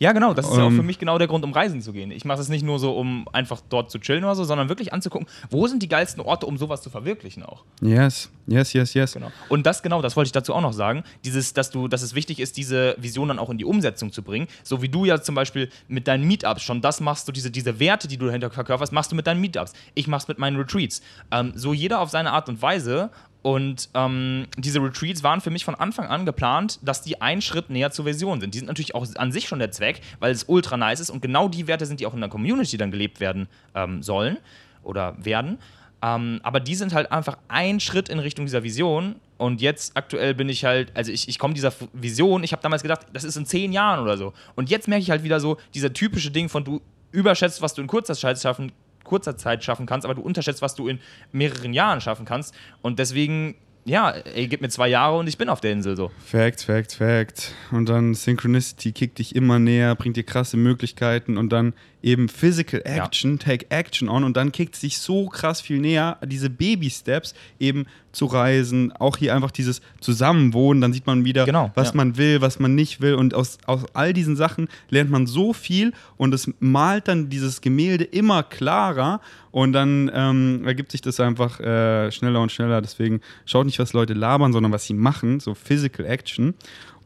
Ja, 0.00 0.12
genau. 0.12 0.32
Das 0.32 0.48
ist 0.48 0.56
ja 0.56 0.64
auch 0.64 0.68
Ähm. 0.70 0.76
für 0.76 0.82
mich 0.82 0.98
genau 0.98 1.18
der 1.18 1.28
Grund, 1.28 1.44
um 1.44 1.52
reisen 1.52 1.82
zu 1.82 1.92
gehen. 1.92 2.10
Ich 2.10 2.24
mache 2.24 2.40
es 2.40 2.48
nicht 2.48 2.64
nur 2.64 2.78
so, 2.78 2.92
um 2.96 3.28
einfach 3.32 3.60
dort 3.68 3.90
zu 3.90 3.98
chillen 3.98 4.24
oder 4.24 4.34
so, 4.34 4.44
sondern 4.44 4.70
wirklich 4.70 4.94
anzugucken, 4.94 5.28
wo 5.50 5.66
sind 5.66 5.82
die 5.82 5.88
geilsten 5.88 6.22
Orte, 6.22 6.46
um 6.46 6.56
sowas 6.56 6.80
zu 6.80 6.88
verwirklichen 6.88 7.42
auch. 7.42 7.64
Yes, 7.82 8.30
yes, 8.46 8.72
yes, 8.72 8.94
yes. 8.94 9.12
Genau. 9.12 9.30
Und 9.50 9.66
das 9.66 9.82
genau, 9.82 10.00
das 10.00 10.16
wollte 10.16 10.28
ich 10.28 10.32
dazu 10.32 10.54
auch 10.54 10.62
noch 10.62 10.72
sagen, 10.72 11.04
dieses, 11.24 11.52
dass 11.52 11.70
du, 11.70 11.86
dass 11.86 12.00
es 12.00 12.14
wichtig 12.14 12.40
ist, 12.40 12.56
diese 12.56 12.96
Vision 12.98 13.28
dann 13.28 13.38
auch 13.38 13.50
in 13.50 13.58
die 13.58 13.66
Umsetzung 13.66 14.10
zu 14.10 14.22
bringen. 14.22 14.48
So 14.62 14.80
wie 14.80 14.88
du 14.88 15.04
ja 15.04 15.20
zum 15.20 15.34
Beispiel 15.34 15.68
mit 15.86 16.08
deinen 16.08 16.26
Meetups 16.26 16.62
schon 16.62 16.80
das 16.80 17.00
machst, 17.00 17.28
du 17.28 17.32
diese, 17.32 17.50
diese 17.50 17.78
Werte, 17.78 18.08
die 18.08 18.16
du 18.16 18.24
dahinter 18.24 18.50
verkörperst, 18.50 18.94
machst 18.94 19.12
du 19.12 19.16
mit 19.16 19.26
deinen 19.26 19.42
Meetups. 19.42 19.74
Ich 19.94 20.08
mach's 20.08 20.28
mit 20.28 20.38
meinen 20.38 20.56
Retreats. 20.56 21.02
Ähm, 21.30 21.52
so 21.54 21.74
jeder 21.74 22.00
auf 22.00 22.08
seine 22.08 22.32
Art 22.32 22.48
und 22.48 22.62
Weise. 22.62 23.10
Und 23.42 23.88
ähm, 23.94 24.46
diese 24.58 24.80
Retreats 24.82 25.22
waren 25.22 25.40
für 25.40 25.50
mich 25.50 25.64
von 25.64 25.74
Anfang 25.74 26.06
an 26.06 26.26
geplant, 26.26 26.78
dass 26.82 27.02
die 27.02 27.20
einen 27.22 27.40
Schritt 27.40 27.70
näher 27.70 27.90
zur 27.90 28.04
Version 28.04 28.40
sind. 28.40 28.54
Die 28.54 28.58
sind 28.58 28.68
natürlich 28.68 28.94
auch 28.94 29.06
an 29.16 29.32
sich 29.32 29.48
schon 29.48 29.58
der 29.58 29.70
Zweck, 29.70 30.02
weil 30.18 30.32
es 30.32 30.44
ultra 30.44 30.76
nice 30.76 31.00
ist 31.00 31.10
und 31.10 31.22
genau 31.22 31.48
die 31.48 31.66
Werte 31.66 31.86
sind, 31.86 32.00
die 32.00 32.06
auch 32.06 32.14
in 32.14 32.20
der 32.20 32.28
Community 32.28 32.76
dann 32.76 32.90
gelebt 32.90 33.20
werden 33.20 33.48
ähm, 33.74 34.02
sollen 34.02 34.36
oder 34.82 35.16
werden. 35.24 35.58
Ähm, 36.02 36.40
aber 36.42 36.60
die 36.60 36.74
sind 36.74 36.94
halt 36.94 37.12
einfach 37.12 37.38
ein 37.48 37.80
Schritt 37.80 38.08
in 38.08 38.18
Richtung 38.18 38.46
dieser 38.46 38.62
Vision. 38.62 39.16
Und 39.38 39.62
jetzt 39.62 39.96
aktuell 39.96 40.34
bin 40.34 40.48
ich 40.48 40.64
halt, 40.64 40.94
also 40.94 41.10
ich, 41.10 41.28
ich 41.28 41.38
komme 41.38 41.54
dieser 41.54 41.72
Vision, 41.94 42.44
ich 42.44 42.52
habe 42.52 42.62
damals 42.62 42.82
gedacht, 42.82 43.06
das 43.12 43.24
ist 43.24 43.36
in 43.36 43.46
zehn 43.46 43.72
Jahren 43.72 44.00
oder 44.00 44.18
so. 44.18 44.34
Und 44.54 44.68
jetzt 44.68 44.86
merke 44.86 45.02
ich 45.02 45.10
halt 45.10 45.22
wieder 45.22 45.40
so, 45.40 45.56
dieser 45.74 45.92
typische 45.92 46.30
Ding 46.30 46.48
von 46.50 46.64
du 46.64 46.80
überschätzt, 47.10 47.62
was 47.62 47.74
du 47.74 47.80
in 47.80 47.88
kurzer 47.88 48.14
Zeit 48.14 48.38
schaffen, 48.38 48.72
kurzer 49.10 49.36
Zeit 49.36 49.64
schaffen 49.64 49.84
kannst, 49.86 50.04
aber 50.06 50.14
du 50.14 50.22
unterschätzt, 50.22 50.62
was 50.62 50.74
du 50.76 50.88
in 50.88 51.00
mehreren 51.32 51.74
Jahren 51.74 52.00
schaffen 52.00 52.24
kannst. 52.24 52.54
Und 52.80 52.98
deswegen, 53.00 53.56
ja, 53.84 54.10
ey, 54.10 54.46
gib 54.46 54.60
mir 54.60 54.68
zwei 54.68 54.88
Jahre 54.88 55.18
und 55.18 55.26
ich 55.26 55.36
bin 55.36 55.48
auf 55.48 55.60
der 55.60 55.72
Insel 55.72 55.96
so. 55.96 56.12
Fact, 56.24 56.62
Fact, 56.62 56.92
Fact. 56.94 57.52
Und 57.72 57.88
dann 57.88 58.14
Synchronicity 58.14 58.92
kickt 58.92 59.18
dich 59.18 59.34
immer 59.34 59.58
näher, 59.58 59.96
bringt 59.96 60.16
dir 60.16 60.22
krasse 60.22 60.56
Möglichkeiten 60.56 61.36
und 61.36 61.50
dann 61.50 61.74
eben 62.02 62.28
Physical 62.28 62.82
Ja. 62.86 63.04
Action, 63.04 63.38
Take 63.38 63.66
Action 63.70 64.08
on 64.08 64.22
und 64.22 64.36
dann 64.36 64.52
kickt 64.52 64.74
es 64.76 64.80
dich 64.80 64.98
so 65.00 65.26
krass 65.26 65.60
viel 65.60 65.80
näher, 65.80 66.18
diese 66.24 66.48
Baby-Steps 66.48 67.34
eben 67.58 67.86
zu 68.12 68.26
reisen, 68.26 68.92
auch 68.92 69.16
hier 69.16 69.34
einfach 69.34 69.50
dieses 69.50 69.80
Zusammenwohnen, 70.00 70.80
dann 70.80 70.92
sieht 70.92 71.06
man 71.06 71.24
wieder, 71.24 71.44
Genau, 71.44 71.70
was 71.74 71.88
ja. 71.88 71.94
man 71.96 72.16
will, 72.16 72.40
was 72.40 72.58
man 72.58 72.74
nicht 72.74 73.00
will 73.00 73.14
und 73.14 73.34
aus, 73.34 73.58
aus 73.66 73.84
all 73.94 74.12
diesen 74.12 74.36
Sachen 74.36 74.68
lernt 74.88 75.10
man 75.10 75.26
so 75.26 75.52
viel 75.52 75.92
und 76.16 76.34
es 76.34 76.50
malt 76.60 77.08
dann 77.08 77.28
dieses 77.28 77.60
Gemälde 77.60 78.04
immer 78.04 78.42
klarer 78.42 79.20
und 79.52 79.72
dann 79.72 80.10
ähm, 80.14 80.62
ergibt 80.64 80.92
sich 80.92 81.00
das 81.00 81.20
einfach 81.20 81.60
äh, 81.60 82.10
schneller 82.10 82.40
und 82.40 82.52
schneller. 82.52 82.80
Deswegen 82.80 83.20
schaut 83.46 83.66
nicht, 83.66 83.78
was 83.78 83.92
Leute 83.92 84.14
labern, 84.14 84.52
sondern 84.52 84.72
was 84.72 84.84
sie 84.84 84.94
machen, 84.94 85.40
so 85.40 85.54
Physical 85.54 86.06
Action. 86.06 86.54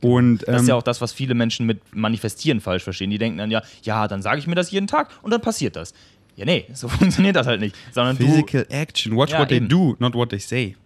Und 0.00 0.42
Das 0.46 0.56
ist 0.56 0.62
ähm, 0.62 0.68
ja 0.68 0.74
auch 0.74 0.82
das, 0.82 1.00
was 1.00 1.12
viele 1.12 1.34
Menschen 1.34 1.64
mit 1.64 1.80
Manifestieren 1.94 2.60
falsch 2.60 2.82
verstehen. 2.84 3.10
Die 3.10 3.16
denken 3.18 3.38
dann 3.38 3.50
ja, 3.50 3.62
ja, 3.82 4.06
dann 4.08 4.20
sage 4.20 4.38
ich 4.38 4.46
mir 4.46 4.54
das 4.54 4.70
jeden 4.70 4.86
Tag 4.86 5.08
und 5.22 5.30
dann 5.30 5.40
passiert 5.40 5.76
das. 5.76 5.94
Ja, 6.36 6.44
nee, 6.44 6.66
so 6.74 6.88
funktioniert 6.88 7.36
das 7.36 7.46
halt 7.46 7.60
nicht. 7.60 7.74
Sondern 7.92 8.18
du, 8.18 8.26
Physical 8.26 8.66
Action. 8.68 9.16
Watch 9.16 9.32
Ja, 9.32 9.38
what 9.40 9.48
they 9.48 9.56
eben. 9.58 9.68
do, 9.68 9.96
not 9.98 10.14
what 10.14 10.28
they 10.30 10.38
say. 10.38 10.76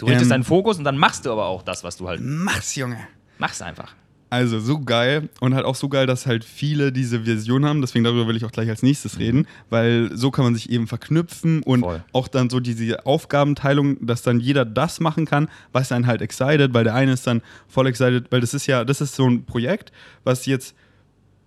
Du 0.00 0.06
richtest 0.06 0.24
ähm, 0.24 0.30
deinen 0.30 0.44
Fokus 0.44 0.78
und 0.78 0.84
dann 0.84 0.98
machst 0.98 1.26
du 1.26 1.32
aber 1.32 1.46
auch 1.46 1.62
das, 1.62 1.84
was 1.84 1.96
du 1.96 2.08
halt 2.08 2.20
Mach's, 2.22 2.74
Junge. 2.74 2.98
machst 3.38 3.62
einfach. 3.62 3.94
Also 4.32 4.60
so 4.60 4.78
geil 4.78 5.28
und 5.40 5.54
halt 5.56 5.64
auch 5.64 5.74
so 5.74 5.88
geil, 5.88 6.06
dass 6.06 6.24
halt 6.24 6.44
viele 6.44 6.92
diese 6.92 7.26
Vision 7.26 7.66
haben. 7.66 7.80
Deswegen 7.80 8.04
darüber 8.04 8.28
will 8.28 8.36
ich 8.36 8.44
auch 8.44 8.52
gleich 8.52 8.68
als 8.68 8.80
nächstes 8.84 9.18
reden, 9.18 9.48
weil 9.70 10.16
so 10.16 10.30
kann 10.30 10.44
man 10.44 10.54
sich 10.54 10.70
eben 10.70 10.86
verknüpfen 10.86 11.64
und 11.64 11.80
Voll. 11.80 12.04
auch 12.12 12.28
dann 12.28 12.48
so 12.48 12.60
diese 12.60 13.06
Aufgabenteilung, 13.06 14.06
dass 14.06 14.22
dann 14.22 14.38
jeder 14.38 14.64
das 14.64 15.00
machen 15.00 15.26
kann, 15.26 15.48
was 15.72 15.90
einen 15.90 16.06
halt 16.06 16.22
excited, 16.22 16.72
weil 16.72 16.84
der 16.84 16.94
eine 16.94 17.12
ist 17.12 17.26
dann 17.26 17.42
voll 17.66 17.88
excited, 17.88 18.30
weil 18.30 18.40
das 18.40 18.54
ist 18.54 18.68
ja, 18.68 18.84
das 18.84 19.00
ist 19.00 19.16
so 19.16 19.26
ein 19.28 19.46
Projekt, 19.46 19.90
was 20.22 20.46
jetzt, 20.46 20.76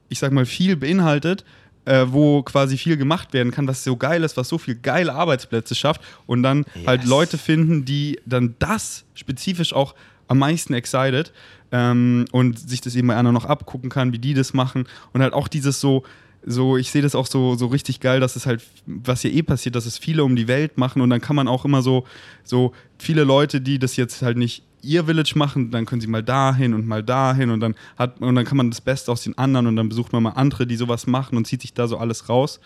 ich 0.09 0.19
sag 0.19 0.33
mal, 0.33 0.45
viel 0.45 0.75
beinhaltet, 0.75 1.45
äh, 1.85 2.05
wo 2.07 2.43
quasi 2.43 2.77
viel 2.77 2.97
gemacht 2.97 3.33
werden 3.33 3.51
kann, 3.51 3.67
was 3.67 3.83
so 3.83 3.97
geil 3.97 4.23
ist, 4.23 4.37
was 4.37 4.47
so 4.49 4.57
viel 4.57 4.75
geile 4.75 5.13
Arbeitsplätze 5.13 5.75
schafft 5.75 6.01
und 6.25 6.43
dann 6.43 6.65
halt 6.85 7.01
Yes. 7.01 7.09
Leute 7.09 7.37
finden, 7.37 7.85
die 7.85 8.19
dann 8.25 8.55
das 8.59 9.05
spezifisch 9.13 9.73
auch 9.73 9.95
am 10.27 10.39
meisten 10.39 10.73
excited 10.73 11.33
ähm, 11.71 12.25
und 12.31 12.57
sich 12.57 12.81
das 12.81 12.95
eben 12.95 13.07
bei 13.07 13.15
anderen 13.15 13.33
noch 13.33 13.45
abgucken 13.45 13.89
kann, 13.89 14.13
wie 14.13 14.19
die 14.19 14.33
das 14.33 14.53
machen 14.53 14.85
und 15.11 15.21
halt 15.21 15.33
auch 15.33 15.47
dieses 15.47 15.81
so, 15.81 16.03
so 16.45 16.77
ich 16.77 16.91
sehe 16.91 17.01
das 17.01 17.15
auch 17.15 17.27
so, 17.27 17.55
so 17.55 17.67
richtig 17.67 17.99
geil, 17.99 18.19
dass 18.19 18.35
es 18.35 18.45
halt, 18.45 18.61
was 18.85 19.21
hier 19.21 19.33
eh 19.33 19.43
passiert, 19.43 19.75
dass 19.75 19.85
es 19.85 19.97
viele 19.97 20.23
um 20.23 20.35
die 20.35 20.47
Welt 20.47 20.77
machen 20.77 21.01
und 21.01 21.09
dann 21.09 21.21
kann 21.21 21.35
man 21.35 21.47
auch 21.47 21.65
immer 21.65 21.81
so, 21.81 22.05
so 22.43 22.73
viele 22.97 23.23
Leute, 23.23 23.59
die 23.59 23.79
das 23.79 23.95
jetzt 23.95 24.21
halt 24.21 24.37
nicht 24.37 24.63
ihr 24.83 25.05
Village 25.05 25.33
machen, 25.35 25.71
dann 25.71 25.85
können 25.85 26.01
sie 26.01 26.07
mal 26.07 26.23
dahin 26.23 26.73
und 26.73 26.85
mal 26.85 27.01
dahin 27.01 27.49
und 27.49 27.59
dann 27.61 27.75
hat 27.97 28.21
und 28.21 28.35
dann 28.35 28.45
kann 28.45 28.57
man 28.57 28.69
das 28.69 28.81
Beste 28.81 29.11
aus 29.11 29.23
den 29.23 29.37
anderen 29.37 29.67
und 29.67 29.75
dann 29.75 29.89
besucht 29.89 30.13
man 30.13 30.23
mal 30.23 30.31
andere, 30.31 30.67
die 30.67 30.75
sowas 30.75 31.07
machen 31.07 31.37
und 31.37 31.47
zieht 31.47 31.61
sich 31.61 31.73
da 31.73 31.87
so 31.87 31.97
alles 31.97 32.29
raus. 32.29 32.59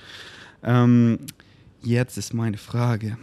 Ähm, 0.63 1.19
jetzt 1.84 2.17
ist 2.17 2.34
meine 2.34 2.58
Frage. 2.58 3.17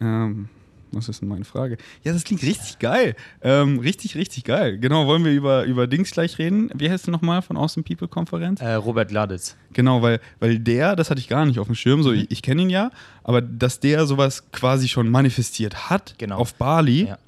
Ähm, 0.00 0.48
was 0.92 1.08
ist 1.08 1.20
denn 1.20 1.28
meine 1.28 1.44
Frage? 1.44 1.76
Ja, 2.04 2.12
das 2.12 2.24
klingt 2.24 2.42
richtig 2.42 2.78
geil. 2.78 3.14
Ähm, 3.42 3.78
richtig, 3.78 4.14
richtig 4.16 4.44
geil. 4.44 4.78
Genau, 4.78 5.06
wollen 5.06 5.24
wir 5.24 5.32
über, 5.32 5.64
über 5.64 5.86
Dings 5.86 6.10
gleich 6.10 6.38
reden? 6.38 6.70
Wie 6.74 6.90
heißt 6.90 7.04
es 7.04 7.10
nochmal 7.10 7.42
von 7.42 7.56
Awesome 7.56 7.84
People 7.84 8.08
Konferenz? 8.08 8.60
Äh, 8.60 8.74
Robert 8.74 9.08
Gladitz. 9.08 9.56
Genau, 9.72 10.02
weil, 10.02 10.20
weil 10.40 10.58
der, 10.58 10.96
das 10.96 11.10
hatte 11.10 11.20
ich 11.20 11.28
gar 11.28 11.44
nicht 11.46 11.58
auf 11.58 11.66
dem 11.66 11.74
Schirm, 11.74 12.00
Mhm. 12.00 12.02
so 12.04 12.12
ich, 12.12 12.30
ich 12.30 12.42
kenne 12.42 12.62
ihn 12.62 12.70
ja, 12.70 12.90
aber 13.24 13.40
dass 13.42 13.80
der 13.80 14.06
sowas 14.06 14.50
quasi 14.52 14.88
schon 14.88 15.08
manifestiert 15.10 15.90
hat 15.90 16.14
Genau. 16.18 16.36
auf 16.38 16.54
Bali. 16.54 17.06
Ja. 17.08 17.18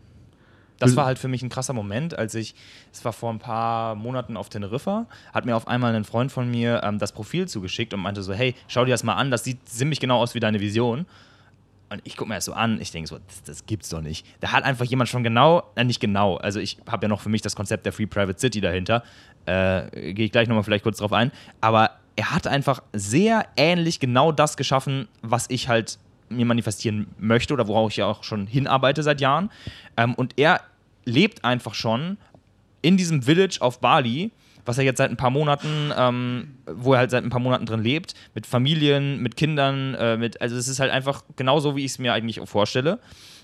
Das 0.78 0.96
war 0.96 1.04
halt 1.04 1.18
für 1.18 1.28
mich 1.28 1.42
ein 1.42 1.50
krasser 1.50 1.74
Moment, 1.74 2.18
als 2.18 2.34
ich, 2.34 2.54
es 2.90 3.04
war 3.04 3.12
vor 3.12 3.30
ein 3.30 3.38
paar 3.38 3.94
Monaten 3.96 4.38
auf 4.38 4.48
Teneriffa, 4.48 5.04
hat 5.34 5.44
mir 5.44 5.54
auf 5.54 5.68
einmal 5.68 5.94
ein 5.94 6.04
Freund 6.04 6.32
von 6.32 6.50
mir 6.50 6.80
ähm, 6.82 6.98
das 6.98 7.12
Profil 7.12 7.46
zugeschickt 7.46 7.92
und 7.92 8.00
meinte 8.00 8.22
so, 8.22 8.32
hey, 8.32 8.54
schau 8.66 8.86
dir 8.86 8.92
das 8.92 9.04
mal 9.04 9.12
an, 9.12 9.30
das 9.30 9.44
sieht 9.44 9.68
ziemlich 9.68 10.00
genau 10.00 10.18
aus 10.22 10.34
wie 10.34 10.40
deine 10.40 10.58
Vision. 10.58 11.04
Und 11.90 12.00
ich 12.04 12.16
gucke 12.16 12.28
mir 12.28 12.36
das 12.36 12.44
so 12.44 12.52
an, 12.52 12.80
ich 12.80 12.92
denke 12.92 13.08
so, 13.08 13.18
das, 13.18 13.42
das 13.42 13.66
gibt's 13.66 13.88
doch 13.88 14.00
nicht. 14.00 14.24
Da 14.38 14.52
hat 14.52 14.64
einfach 14.64 14.84
jemand 14.84 15.08
schon 15.08 15.24
genau, 15.24 15.64
äh, 15.74 15.82
nicht 15.82 16.00
genau, 16.00 16.36
also 16.36 16.60
ich 16.60 16.78
habe 16.88 17.04
ja 17.04 17.08
noch 17.08 17.20
für 17.20 17.28
mich 17.28 17.42
das 17.42 17.56
Konzept 17.56 17.84
der 17.84 17.92
Free 17.92 18.06
Private 18.06 18.38
City 18.38 18.60
dahinter, 18.60 19.02
äh, 19.46 20.12
gehe 20.12 20.26
ich 20.26 20.32
gleich 20.32 20.46
nochmal 20.46 20.62
vielleicht 20.62 20.84
kurz 20.84 20.98
drauf 20.98 21.12
ein, 21.12 21.32
aber 21.60 21.90
er 22.14 22.30
hat 22.30 22.46
einfach 22.46 22.82
sehr 22.92 23.46
ähnlich 23.56 23.98
genau 23.98 24.30
das 24.30 24.56
geschaffen, 24.56 25.08
was 25.22 25.46
ich 25.48 25.68
halt 25.68 25.98
mir 26.28 26.46
manifestieren 26.46 27.08
möchte 27.18 27.54
oder 27.54 27.66
worauf 27.66 27.90
ich 27.90 27.96
ja 27.96 28.06
auch 28.06 28.22
schon 28.22 28.46
hinarbeite 28.46 29.02
seit 29.02 29.20
Jahren. 29.20 29.50
Ähm, 29.96 30.14
und 30.14 30.38
er 30.38 30.60
lebt 31.04 31.44
einfach 31.44 31.74
schon 31.74 32.18
in 32.82 32.96
diesem 32.96 33.22
Village 33.22 33.58
auf 33.60 33.80
Bali, 33.80 34.30
was 34.64 34.78
er 34.78 34.84
jetzt 34.84 34.98
seit 34.98 35.10
ein 35.10 35.16
paar 35.16 35.30
Monaten, 35.30 35.92
ähm, 35.96 36.54
wo 36.66 36.92
er 36.94 37.00
halt 37.00 37.10
seit 37.10 37.24
ein 37.24 37.30
paar 37.30 37.40
Monaten 37.40 37.66
drin 37.66 37.82
lebt, 37.82 38.14
mit 38.34 38.46
Familien, 38.46 39.20
mit 39.20 39.36
Kindern, 39.36 39.94
äh, 39.94 40.16
mit, 40.16 40.40
also 40.40 40.56
es 40.56 40.68
ist 40.68 40.80
halt 40.80 40.90
einfach 40.92 41.22
genauso, 41.36 41.76
wie 41.76 41.84
ich 41.84 41.92
es 41.92 41.98
mir 41.98 42.12
eigentlich 42.12 42.40
auch 42.40 42.48
vorstelle. 42.48 42.98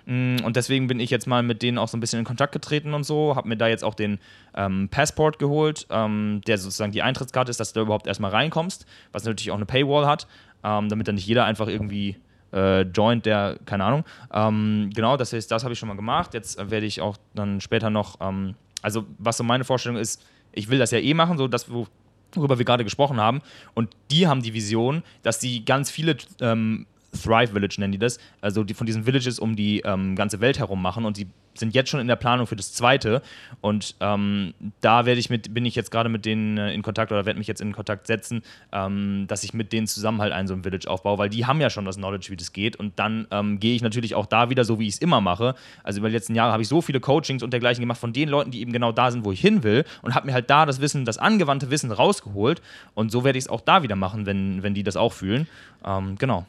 Mm, 0.07 0.37
Und 0.45 0.57
deswegen 0.57 0.87
bin 0.87 1.01
ich 1.01 1.11
jetzt 1.11 1.27
mal 1.27 1.43
mit 1.43 1.63
denen 1.63 1.79
auch 1.79 1.89
so 1.89 1.97
ein 1.97 2.01
bisschen 2.01 2.21
in 2.21 2.25
Kontakt 2.25 2.53
getreten 2.53 2.95
und 2.95 3.05
so, 3.05 3.35
habe 3.35 3.49
mir 3.49 3.57
da 3.57 3.67
jetzt 3.67 3.85
auch 3.85 3.95
den 3.95 4.19
ähm, 4.55 4.89
Passport 4.89 5.39
geholt, 5.39 5.87
ähm, 5.91 6.41
der 6.47 6.59
sozusagen 6.59 6.93
die 6.93 7.03
Eintrittskarte 7.03 7.51
ist, 7.51 7.59
dass 7.59 7.73
du 7.73 7.81
da 7.81 7.83
überhaupt 7.83 8.07
erstmal 8.07 8.31
reinkommst, 8.31 8.87
was 9.13 9.25
natürlich 9.25 9.51
auch 9.51 9.57
eine 9.57 9.67
Paywall 9.67 10.07
hat, 10.07 10.27
ähm, 10.63 10.89
damit 10.89 11.09
dann 11.09 11.17
nicht 11.17 11.27
jeder 11.27 11.45
einfach 11.45 11.67
irgendwie 11.67 12.17
äh, 12.53 12.83
joint, 12.83 13.27
der, 13.27 13.59
keine 13.67 13.85
Ahnung. 13.85 14.05
Ähm, 14.33 14.91
genau, 14.95 15.17
das 15.17 15.31
das 15.31 15.65
habe 15.65 15.73
ich 15.73 15.79
schon 15.79 15.89
mal 15.89 15.97
gemacht. 15.97 16.35
Jetzt 16.35 16.59
äh, 16.59 16.71
werde 16.71 16.87
ich 16.87 17.01
auch 17.01 17.17
dann 17.35 17.61
später 17.61 17.91
noch, 17.91 18.17
ähm, 18.21 18.55
also 18.83 19.05
was 19.19 19.37
so 19.37 19.45
meine 19.45 19.65
Vorstellung 19.65 19.99
ist, 19.99 20.25
ich 20.57 20.69
will 20.69 20.79
das 20.79 20.91
ja 20.91 20.99
eh 20.99 21.15
machen, 21.15 21.39
so 21.39 21.47
dass 21.47 21.71
wo, 21.71 21.87
worüber 22.35 22.59
wir 22.59 22.65
gerade 22.65 22.85
gesprochen 22.85 23.21
haben. 23.21 23.43
Und 23.75 23.91
die 24.11 24.27
haben 24.27 24.43
die 24.43 24.55
Vision, 24.55 25.03
dass 25.23 25.41
sie 25.41 25.65
ganz 25.65 25.91
viele 25.91 26.17
ähm, 26.41 26.87
Thrive 27.17 27.53
Village 27.53 27.77
nennen 27.79 27.93
die 27.93 27.99
das, 27.99 28.19
also 28.41 28.65
die 28.65 28.75
von 28.75 28.87
diesen 28.87 29.07
Villages 29.07 29.39
um 29.39 29.57
die 29.57 29.81
ähm, 29.81 30.17
ganze 30.17 30.41
Welt 30.41 30.59
herum 30.59 30.83
machen 30.83 31.05
und 31.05 31.17
die 31.17 31.27
sind 31.59 31.75
jetzt 31.75 31.91
schon 31.91 32.01
in 32.01 32.07
der 32.07 32.17
Planung 32.17 32.47
für 32.47 32.57
das 32.57 32.73
zweite 32.73 33.23
und 33.61 33.95
ähm, 34.01 34.55
da 34.81 35.07
werde 35.07 35.21
ich 35.21 35.31
mit, 35.31 35.53
bin 35.55 35.65
ich 35.65 35.75
jetzt 35.75 35.91
gerade 35.91 36.09
mit 36.09 36.25
denen 36.25 36.59
äh, 36.59 36.73
in 36.73 36.83
Kontakt 36.83 37.13
oder 37.13 37.27
werde 37.27 37.39
mich 37.39 37.49
jetzt 37.49 37.61
in 37.61 37.73
Kontakt 37.73 38.07
setzen, 38.07 38.43
ähm, 38.73 39.25
dass 39.29 39.45
ich 39.45 39.55
mit 39.55 39.73
denen 39.73 39.87
zusammen 39.87 40.21
halt 40.21 40.33
ein 40.33 40.47
so 40.47 40.55
ein 40.55 40.63
Village 40.63 40.89
aufbaue, 40.89 41.19
weil 41.19 41.29
die 41.29 41.47
haben 41.47 41.61
ja 41.61 41.71
schon 41.71 41.85
das 41.85 41.97
Knowledge, 41.97 42.29
wie 42.31 42.37
das 42.37 42.53
geht 42.53 42.77
und 42.77 42.99
dann 42.99 43.27
ähm, 43.31 43.61
gehe 43.61 43.75
ich 43.75 43.83
natürlich 43.83 44.15
auch 44.15 44.27
da 44.27 44.51
wieder 44.51 44.65
so, 44.65 44.79
wie 44.79 44.87
ich 44.87 44.95
es 44.95 44.99
immer 44.99 45.21
mache. 45.21 45.55
Also 45.83 46.01
über 46.01 46.09
die 46.09 46.15
letzten 46.15 46.35
Jahre 46.35 46.53
habe 46.53 46.63
ich 46.63 46.69
so 46.69 46.81
viele 46.81 47.01
Coachings 47.01 47.43
und 47.43 47.53
dergleichen 47.53 47.81
gemacht 47.81 48.01
von 48.01 48.13
den 48.13 48.29
Leuten, 48.29 48.51
die 48.51 48.61
eben 48.61 48.73
genau 48.73 48.93
da 48.93 49.11
sind, 49.11 49.25
wo 49.25 49.33
ich 49.33 49.41
hin 49.41 49.63
will 49.63 49.85
und 50.03 50.15
habe 50.15 50.27
mir 50.27 50.35
halt 50.35 50.51
da 50.51 50.67
das 50.67 50.81
Wissen, 50.81 51.05
das 51.05 51.19
angewandte 51.19 51.71
Wissen 51.71 51.91
rausgeholt 51.91 52.61
und 52.95 53.11
so 53.11 53.25
werde 53.25 53.39
ich 53.39 53.45
es 53.45 53.49
auch 53.49 53.61
da 53.61 53.83
wieder 53.83 53.97
machen, 53.97 54.27
wenn, 54.27 54.63
wenn 54.63 54.75
die 54.75 54.83
das 54.83 54.97
auch 54.97 55.13
fühlen. 55.13 55.47
Ähm, 55.85 56.17
genau. 56.19 56.47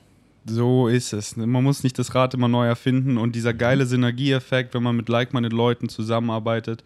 So 0.49 0.87
ist 0.87 1.13
es. 1.13 1.35
Man 1.35 1.63
muss 1.63 1.83
nicht 1.83 1.99
das 1.99 2.15
Rad 2.15 2.33
immer 2.33 2.47
neu 2.47 2.65
erfinden 2.65 3.17
und 3.17 3.35
dieser 3.35 3.53
geile 3.53 3.85
Synergieeffekt, 3.85 4.73
wenn 4.73 4.83
man 4.83 4.95
mit 4.95 5.09
like-minded 5.09 5.53
Leuten 5.53 5.89
zusammenarbeitet. 5.89 6.83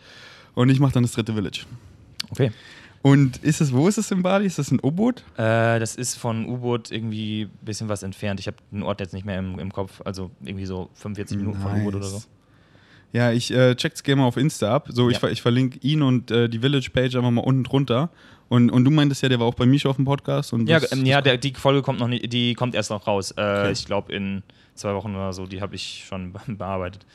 Und 0.56 0.70
ich 0.70 0.80
mache 0.80 0.94
dann 0.94 1.04
das 1.04 1.14
dritte 1.14 1.34
Village. 1.34 1.62
Okay. 2.32 2.52
Und 3.04 3.38
ist 3.38 3.62
es, 3.62 3.74
wo 3.74 3.88
ist 3.88 3.98
es 3.98 4.12
in 4.12 4.22
Bali? 4.22 4.46
Ist 4.46 4.60
das 4.60 4.70
in 4.72 4.80
Ubud? 4.84 5.24
Äh, 5.36 5.80
das 5.80 5.96
ist 5.96 6.16
von 6.16 6.48
U-Boot 6.48 6.92
irgendwie 6.92 7.44
ein 7.44 7.66
bisschen 7.66 7.90
was 7.90 8.04
entfernt. 8.04 8.40
Ich 8.40 8.48
habe 8.48 8.58
den 8.72 8.84
Ort 8.84 9.00
jetzt 9.00 9.14
nicht 9.14 9.26
mehr 9.26 9.40
im, 9.40 9.58
im 9.58 9.74
Kopf. 9.74 10.02
Also 10.06 10.30
irgendwie 10.44 10.66
so 10.66 10.90
45 10.94 11.38
Minuten 11.38 11.60
von 11.60 11.82
U-Boot 11.82 11.96
oder 11.96 12.06
so. 12.06 12.22
Ja, 13.14 13.32
ich 13.32 13.52
äh, 13.52 13.76
check's 13.76 14.04
gerne 14.04 14.22
mal 14.22 14.28
auf 14.28 14.38
Insta 14.38 14.74
ab. 14.74 14.88
So, 14.92 15.10
Ja. 15.10 15.18
ich, 15.18 15.24
ich 15.32 15.42
verlinke 15.42 15.80
ihn 15.82 16.02
und 16.02 16.30
äh, 16.32 16.48
die 16.48 16.60
Village-Page 16.60 17.16
einfach 17.16 17.32
mal 17.32 17.42
unten 17.42 17.64
drunter. 17.64 18.10
Und, 18.52 18.70
und 18.70 18.84
du 18.84 18.92
meintest 18.92 19.24
ja, 19.24 19.30
der 19.30 19.40
war 19.40 19.48
auch 19.48 19.54
bei 19.54 19.66
Misha 19.66 19.88
auf 19.90 19.96
dem 19.96 20.04
Podcast. 20.04 20.52
Und 20.52 20.68
Ja, 20.68 20.80
das- 20.82 20.92
ähm, 20.92 21.06
ja 21.06 21.22
der, 21.22 21.38
die 21.38 21.54
Folge 21.54 21.82
kommt 21.82 22.00
noch 22.00 22.10
nicht, 22.10 22.34
die 22.34 22.54
kommt 22.54 22.76
erst 22.76 22.90
noch 22.90 23.08
raus. 23.08 23.32
Äh, 23.32 23.42
Okay. 23.42 23.72
Ich 23.72 23.86
glaube 23.86 24.12
in 24.14 24.44
zwei 24.76 24.94
Wochen 24.94 25.16
oder 25.16 25.32
so. 25.32 25.46
Die 25.46 25.62
habe 25.62 25.74
ich 25.76 26.04
schon 26.06 26.34
be- 26.34 26.42
bearbeitet. 26.48 27.06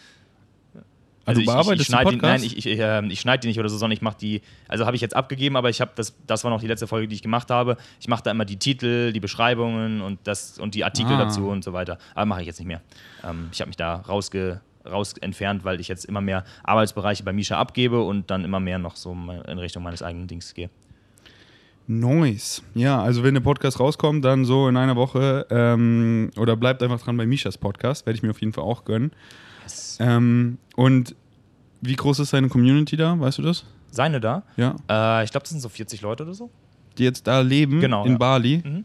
Ah, 1.26 1.34
du 1.34 1.40
ich, 1.40 1.46
bearbeitest 1.46 1.74
ich, 1.74 1.80
ich 1.80 1.86
schneide 1.88 2.10
die, 2.10 2.16
nein, 2.16 2.42
ich, 2.42 2.56
ich, 2.66 2.78
ähm, 2.80 3.10
ich 3.10 3.20
schneide 3.20 3.40
die 3.42 3.48
nicht 3.48 3.58
oder 3.58 3.68
so, 3.68 3.76
sondern 3.76 3.94
ich 3.96 4.00
mache 4.00 4.16
die, 4.18 4.40
also 4.68 4.86
habe 4.86 4.94
ich 4.96 5.02
jetzt 5.02 5.14
abgegeben, 5.16 5.56
aber 5.56 5.68
ich 5.68 5.80
habe 5.82 5.90
das, 5.96 6.14
das 6.26 6.42
war 6.44 6.50
noch 6.52 6.60
die 6.60 6.68
letzte 6.68 6.86
Folge, 6.86 7.08
die 7.08 7.16
ich 7.16 7.22
gemacht 7.22 7.50
habe. 7.50 7.76
Ich 8.00 8.08
mache 8.08 8.22
da 8.22 8.30
immer 8.30 8.44
die 8.46 8.58
Titel, 8.58 9.12
die 9.12 9.20
Beschreibungen 9.20 10.00
und 10.00 10.20
das 10.24 10.58
und 10.58 10.74
die 10.74 10.84
Artikel 10.84 11.14
Ah. 11.16 11.24
dazu 11.24 11.48
und 11.48 11.64
so 11.64 11.72
weiter. 11.74 11.98
Aber 12.14 12.24
mache 12.26 12.40
ich 12.42 12.46
jetzt 12.46 12.60
nicht 12.60 12.68
mehr. 12.68 12.80
Ähm, 13.28 13.48
ich 13.52 13.60
habe 13.60 13.68
mich 13.68 13.76
da 13.76 13.96
rausge, 13.96 14.60
raus 14.88 15.14
entfernt, 15.20 15.64
weil 15.64 15.80
ich 15.80 15.88
jetzt 15.88 16.04
immer 16.06 16.20
mehr 16.22 16.44
Arbeitsbereiche 16.62 17.24
bei 17.24 17.32
Misha 17.34 17.58
abgebe 17.58 18.00
und 18.02 18.30
dann 18.30 18.44
immer 18.44 18.60
mehr 18.60 18.78
noch 18.78 18.96
so 18.96 19.12
in 19.12 19.58
Richtung 19.58 19.82
meines 19.82 20.02
eigenen 20.02 20.28
Dings 20.28 20.54
gehe. 20.54 20.70
Nice. 21.88 22.62
Ja, 22.74 23.00
also 23.00 23.22
wenn 23.22 23.34
der 23.34 23.40
Podcast 23.40 23.78
rauskommt, 23.78 24.24
dann 24.24 24.44
so 24.44 24.68
in 24.68 24.76
einer 24.76 24.96
Woche 24.96 25.46
ähm, 25.50 26.30
oder 26.36 26.56
bleibt 26.56 26.82
einfach 26.82 27.00
dran 27.00 27.16
bei 27.16 27.26
Mishas 27.26 27.58
Podcast, 27.58 28.06
werde 28.06 28.16
ich 28.16 28.22
mir 28.22 28.30
auf 28.30 28.40
jeden 28.40 28.52
Fall 28.52 28.64
auch 28.64 28.84
gönnen. 28.84 29.12
Ähm, 30.00 30.58
und 30.74 31.14
wie 31.80 31.94
groß 31.94 32.18
ist 32.20 32.30
seine 32.30 32.48
Community 32.48 32.96
da? 32.96 33.18
Weißt 33.18 33.38
du 33.38 33.42
das? 33.42 33.64
Seine 33.90 34.20
da? 34.20 34.42
Ja. 34.56 34.74
Äh, 34.90 35.24
ich 35.24 35.30
glaube, 35.30 35.44
das 35.44 35.50
sind 35.50 35.60
so 35.60 35.68
40 35.68 36.02
Leute 36.02 36.24
oder 36.24 36.34
so. 36.34 36.50
Die 36.98 37.04
jetzt 37.04 37.26
da 37.26 37.40
leben 37.40 37.80
Genau, 37.80 38.04
in 38.04 38.12
ja. 38.12 38.18
Bali. 38.18 38.62
Mhm. 38.64 38.84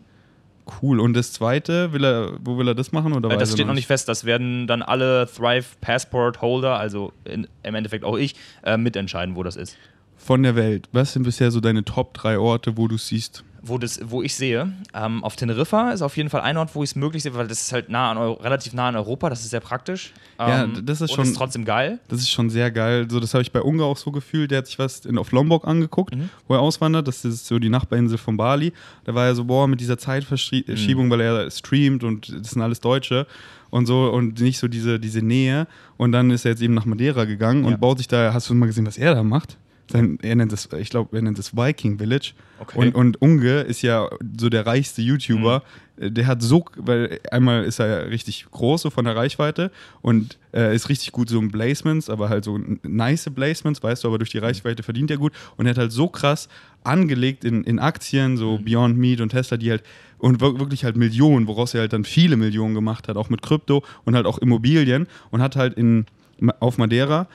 Cool. 0.81 0.99
Und 0.99 1.13
das 1.15 1.33
zweite, 1.33 1.91
will 1.91 2.05
er, 2.05 2.33
wo 2.43 2.57
will 2.57 2.67
er 2.67 2.75
das 2.75 2.91
machen? 2.91 3.13
Oder 3.13 3.31
Äh, 3.31 3.37
das 3.37 3.51
steht 3.51 3.67
noch 3.67 3.73
nicht 3.73 3.87
fest. 3.87 4.07
Das 4.07 4.25
werden 4.25 4.67
dann 4.67 4.81
alle 4.81 5.27
Thrive 5.27 5.75
Passport 5.81 6.41
Holder, 6.41 6.77
also 6.77 7.13
in, 7.25 7.47
im 7.63 7.75
Endeffekt 7.75 8.05
auch 8.05 8.17
ich, 8.17 8.35
äh, 8.63 8.77
mitentscheiden, 8.77 9.35
wo 9.35 9.43
das 9.43 9.55
ist. 9.55 9.75
Von 10.23 10.43
der 10.43 10.55
Welt. 10.55 10.87
Was 10.91 11.13
sind 11.13 11.23
bisher 11.23 11.51
so 11.51 11.59
deine 11.59 11.83
Top 11.83 12.13
drei 12.13 12.37
Orte, 12.37 12.77
wo 12.77 12.87
du 12.87 12.97
siehst? 12.97 13.43
Wo, 13.63 13.77
das, 13.77 13.99
wo 14.03 14.23
ich 14.23 14.33
sehe, 14.35 14.73
ähm, 14.95 15.23
auf 15.23 15.35
Teneriffa 15.35 15.91
ist 15.91 16.01
auf 16.01 16.17
jeden 16.17 16.29
Fall 16.31 16.41
ein 16.41 16.57
Ort, 16.57 16.73
wo 16.73 16.81
ich 16.83 16.89
es 16.91 16.95
möglich 16.95 17.21
sehe, 17.21 17.35
weil 17.35 17.47
das 17.47 17.61
ist 17.61 17.71
halt 17.71 17.89
nah 17.89 18.09
an 18.09 18.17
Eu 18.17 18.31
relativ 18.33 18.73
nah 18.73 18.87
an 18.87 18.95
Europa, 18.95 19.29
das 19.29 19.41
ist 19.41 19.51
sehr 19.51 19.59
praktisch. 19.59 20.13
Ja, 20.39 20.63
Ähm, 20.63 20.81
das 20.83 20.99
ist 21.01 21.13
schon- 21.13 21.25
ist 21.25 21.35
trotzdem 21.35 21.63
geil. 21.63 21.99
Das 22.07 22.19
ist 22.21 22.31
schon 22.31 22.49
sehr 22.49 22.71
geil. 22.71 23.05
So, 23.07 23.19
das 23.19 23.35
habe 23.35 23.43
ich 23.43 23.51
bei 23.51 23.61
Ungar 23.61 23.85
auch 23.85 23.97
so 23.97 24.11
gefühlt. 24.11 24.49
Der 24.49 24.59
hat 24.59 24.65
sich 24.67 24.79
was 24.79 25.05
in, 25.05 25.19
auf 25.19 25.31
Lombok 25.31 25.67
angeguckt, 25.67 26.15
Mhm. 26.15 26.29
wo 26.47 26.55
er 26.55 26.59
auswandert. 26.59 27.07
Das 27.07 27.23
ist 27.23 27.45
so 27.45 27.59
die 27.59 27.69
Nachbarinsel 27.69 28.17
von 28.17 28.35
Bali. 28.35 28.73
Da 29.03 29.13
war 29.13 29.25
er 29.27 29.35
so, 29.35 29.43
boah, 29.45 29.67
mit 29.67 29.79
dieser 29.79 29.99
Zeitverschiebung, 29.99 31.05
Mhm. 31.05 31.09
weil 31.11 31.21
er 31.21 31.51
streamt 31.51 32.03
und 32.03 32.29
das 32.41 32.51
sind 32.51 32.63
alles 32.63 32.79
Deutsche 32.79 33.27
und 33.69 33.85
so 33.85 34.09
und 34.11 34.39
nicht 34.41 34.57
so 34.57 34.67
diese, 34.67 34.99
diese 34.99 35.21
Nähe. 35.21 35.67
Und 35.97 36.13
dann 36.13 36.31
ist 36.31 36.45
er 36.45 36.51
jetzt 36.51 36.63
eben 36.63 36.73
nach 36.73 36.85
Madeira 36.85 37.25
gegangen 37.25 37.63
Ja. 37.65 37.69
und 37.69 37.79
baut 37.79 37.99
sich 37.99 38.07
da, 38.07 38.33
hast 38.33 38.49
du 38.49 38.55
mal 38.55 38.65
gesehen, 38.65 38.87
was 38.87 38.97
er 38.97 39.13
da 39.13 39.21
macht? 39.21 39.57
Sein, 39.91 40.17
er 40.21 40.35
nennt 40.35 40.51
das, 40.51 40.69
ich 40.79 40.89
glaube, 40.89 41.15
er 41.15 41.21
nennt 41.21 41.37
das 41.37 41.55
Viking 41.55 41.97
Village. 41.97 42.33
Okay. 42.59 42.77
Und, 42.77 42.95
und 42.95 43.21
Unge 43.21 43.61
ist 43.61 43.81
ja 43.81 44.07
so 44.39 44.49
der 44.49 44.65
reichste 44.65 45.01
YouTuber. 45.01 45.63
Mhm. 45.97 46.13
Der 46.15 46.25
hat 46.25 46.41
so, 46.41 46.65
weil 46.77 47.19
einmal 47.29 47.63
ist 47.63 47.77
er 47.79 47.87
ja 47.87 47.97
richtig 48.07 48.47
groß, 48.49 48.81
so 48.81 48.89
von 48.89 49.05
der 49.05 49.15
Reichweite 49.15 49.69
und 50.01 50.39
äh, 50.51 50.75
ist 50.75 50.89
richtig 50.89 51.11
gut 51.11 51.29
so 51.29 51.39
in 51.39 51.51
Placements, 51.51 52.09
aber 52.09 52.27
halt 52.29 52.43
so 52.43 52.59
nice 52.81 53.29
Placements, 53.29 53.83
weißt 53.83 54.03
du, 54.03 54.07
aber 54.07 54.17
durch 54.17 54.31
die 54.31 54.39
Reichweite 54.39 54.81
verdient 54.81 55.11
er 55.11 55.17
gut 55.17 55.31
und 55.57 55.67
er 55.67 55.71
hat 55.71 55.77
halt 55.77 55.91
so 55.91 56.07
krass 56.07 56.49
angelegt 56.83 57.45
in, 57.45 57.63
in 57.65 57.77
Aktien, 57.77 58.35
so 58.37 58.57
Mhm. 58.57 58.65
Beyond 58.65 58.97
Meat 58.97 59.21
und 59.21 59.29
Tesla, 59.29 59.57
die 59.57 59.69
halt 59.69 59.83
und 60.17 60.41
wir- 60.41 60.59
wirklich 60.59 60.83
halt 60.83 60.97
Millionen, 60.97 61.45
woraus 61.47 61.73
er 61.75 61.81
halt 61.81 61.93
dann 61.93 62.03
viele 62.03 62.35
Millionen 62.35 62.73
gemacht 62.73 63.07
hat, 63.07 63.15
auch 63.17 63.29
mit 63.29 63.43
Krypto 63.43 63.83
und 64.03 64.15
halt 64.15 64.25
auch 64.25 64.39
Immobilien 64.39 65.07
und 65.29 65.41
hat 65.41 65.55
halt 65.55 65.75
in, 65.75 66.05
auf 66.59 66.79
Madeira 66.79 67.27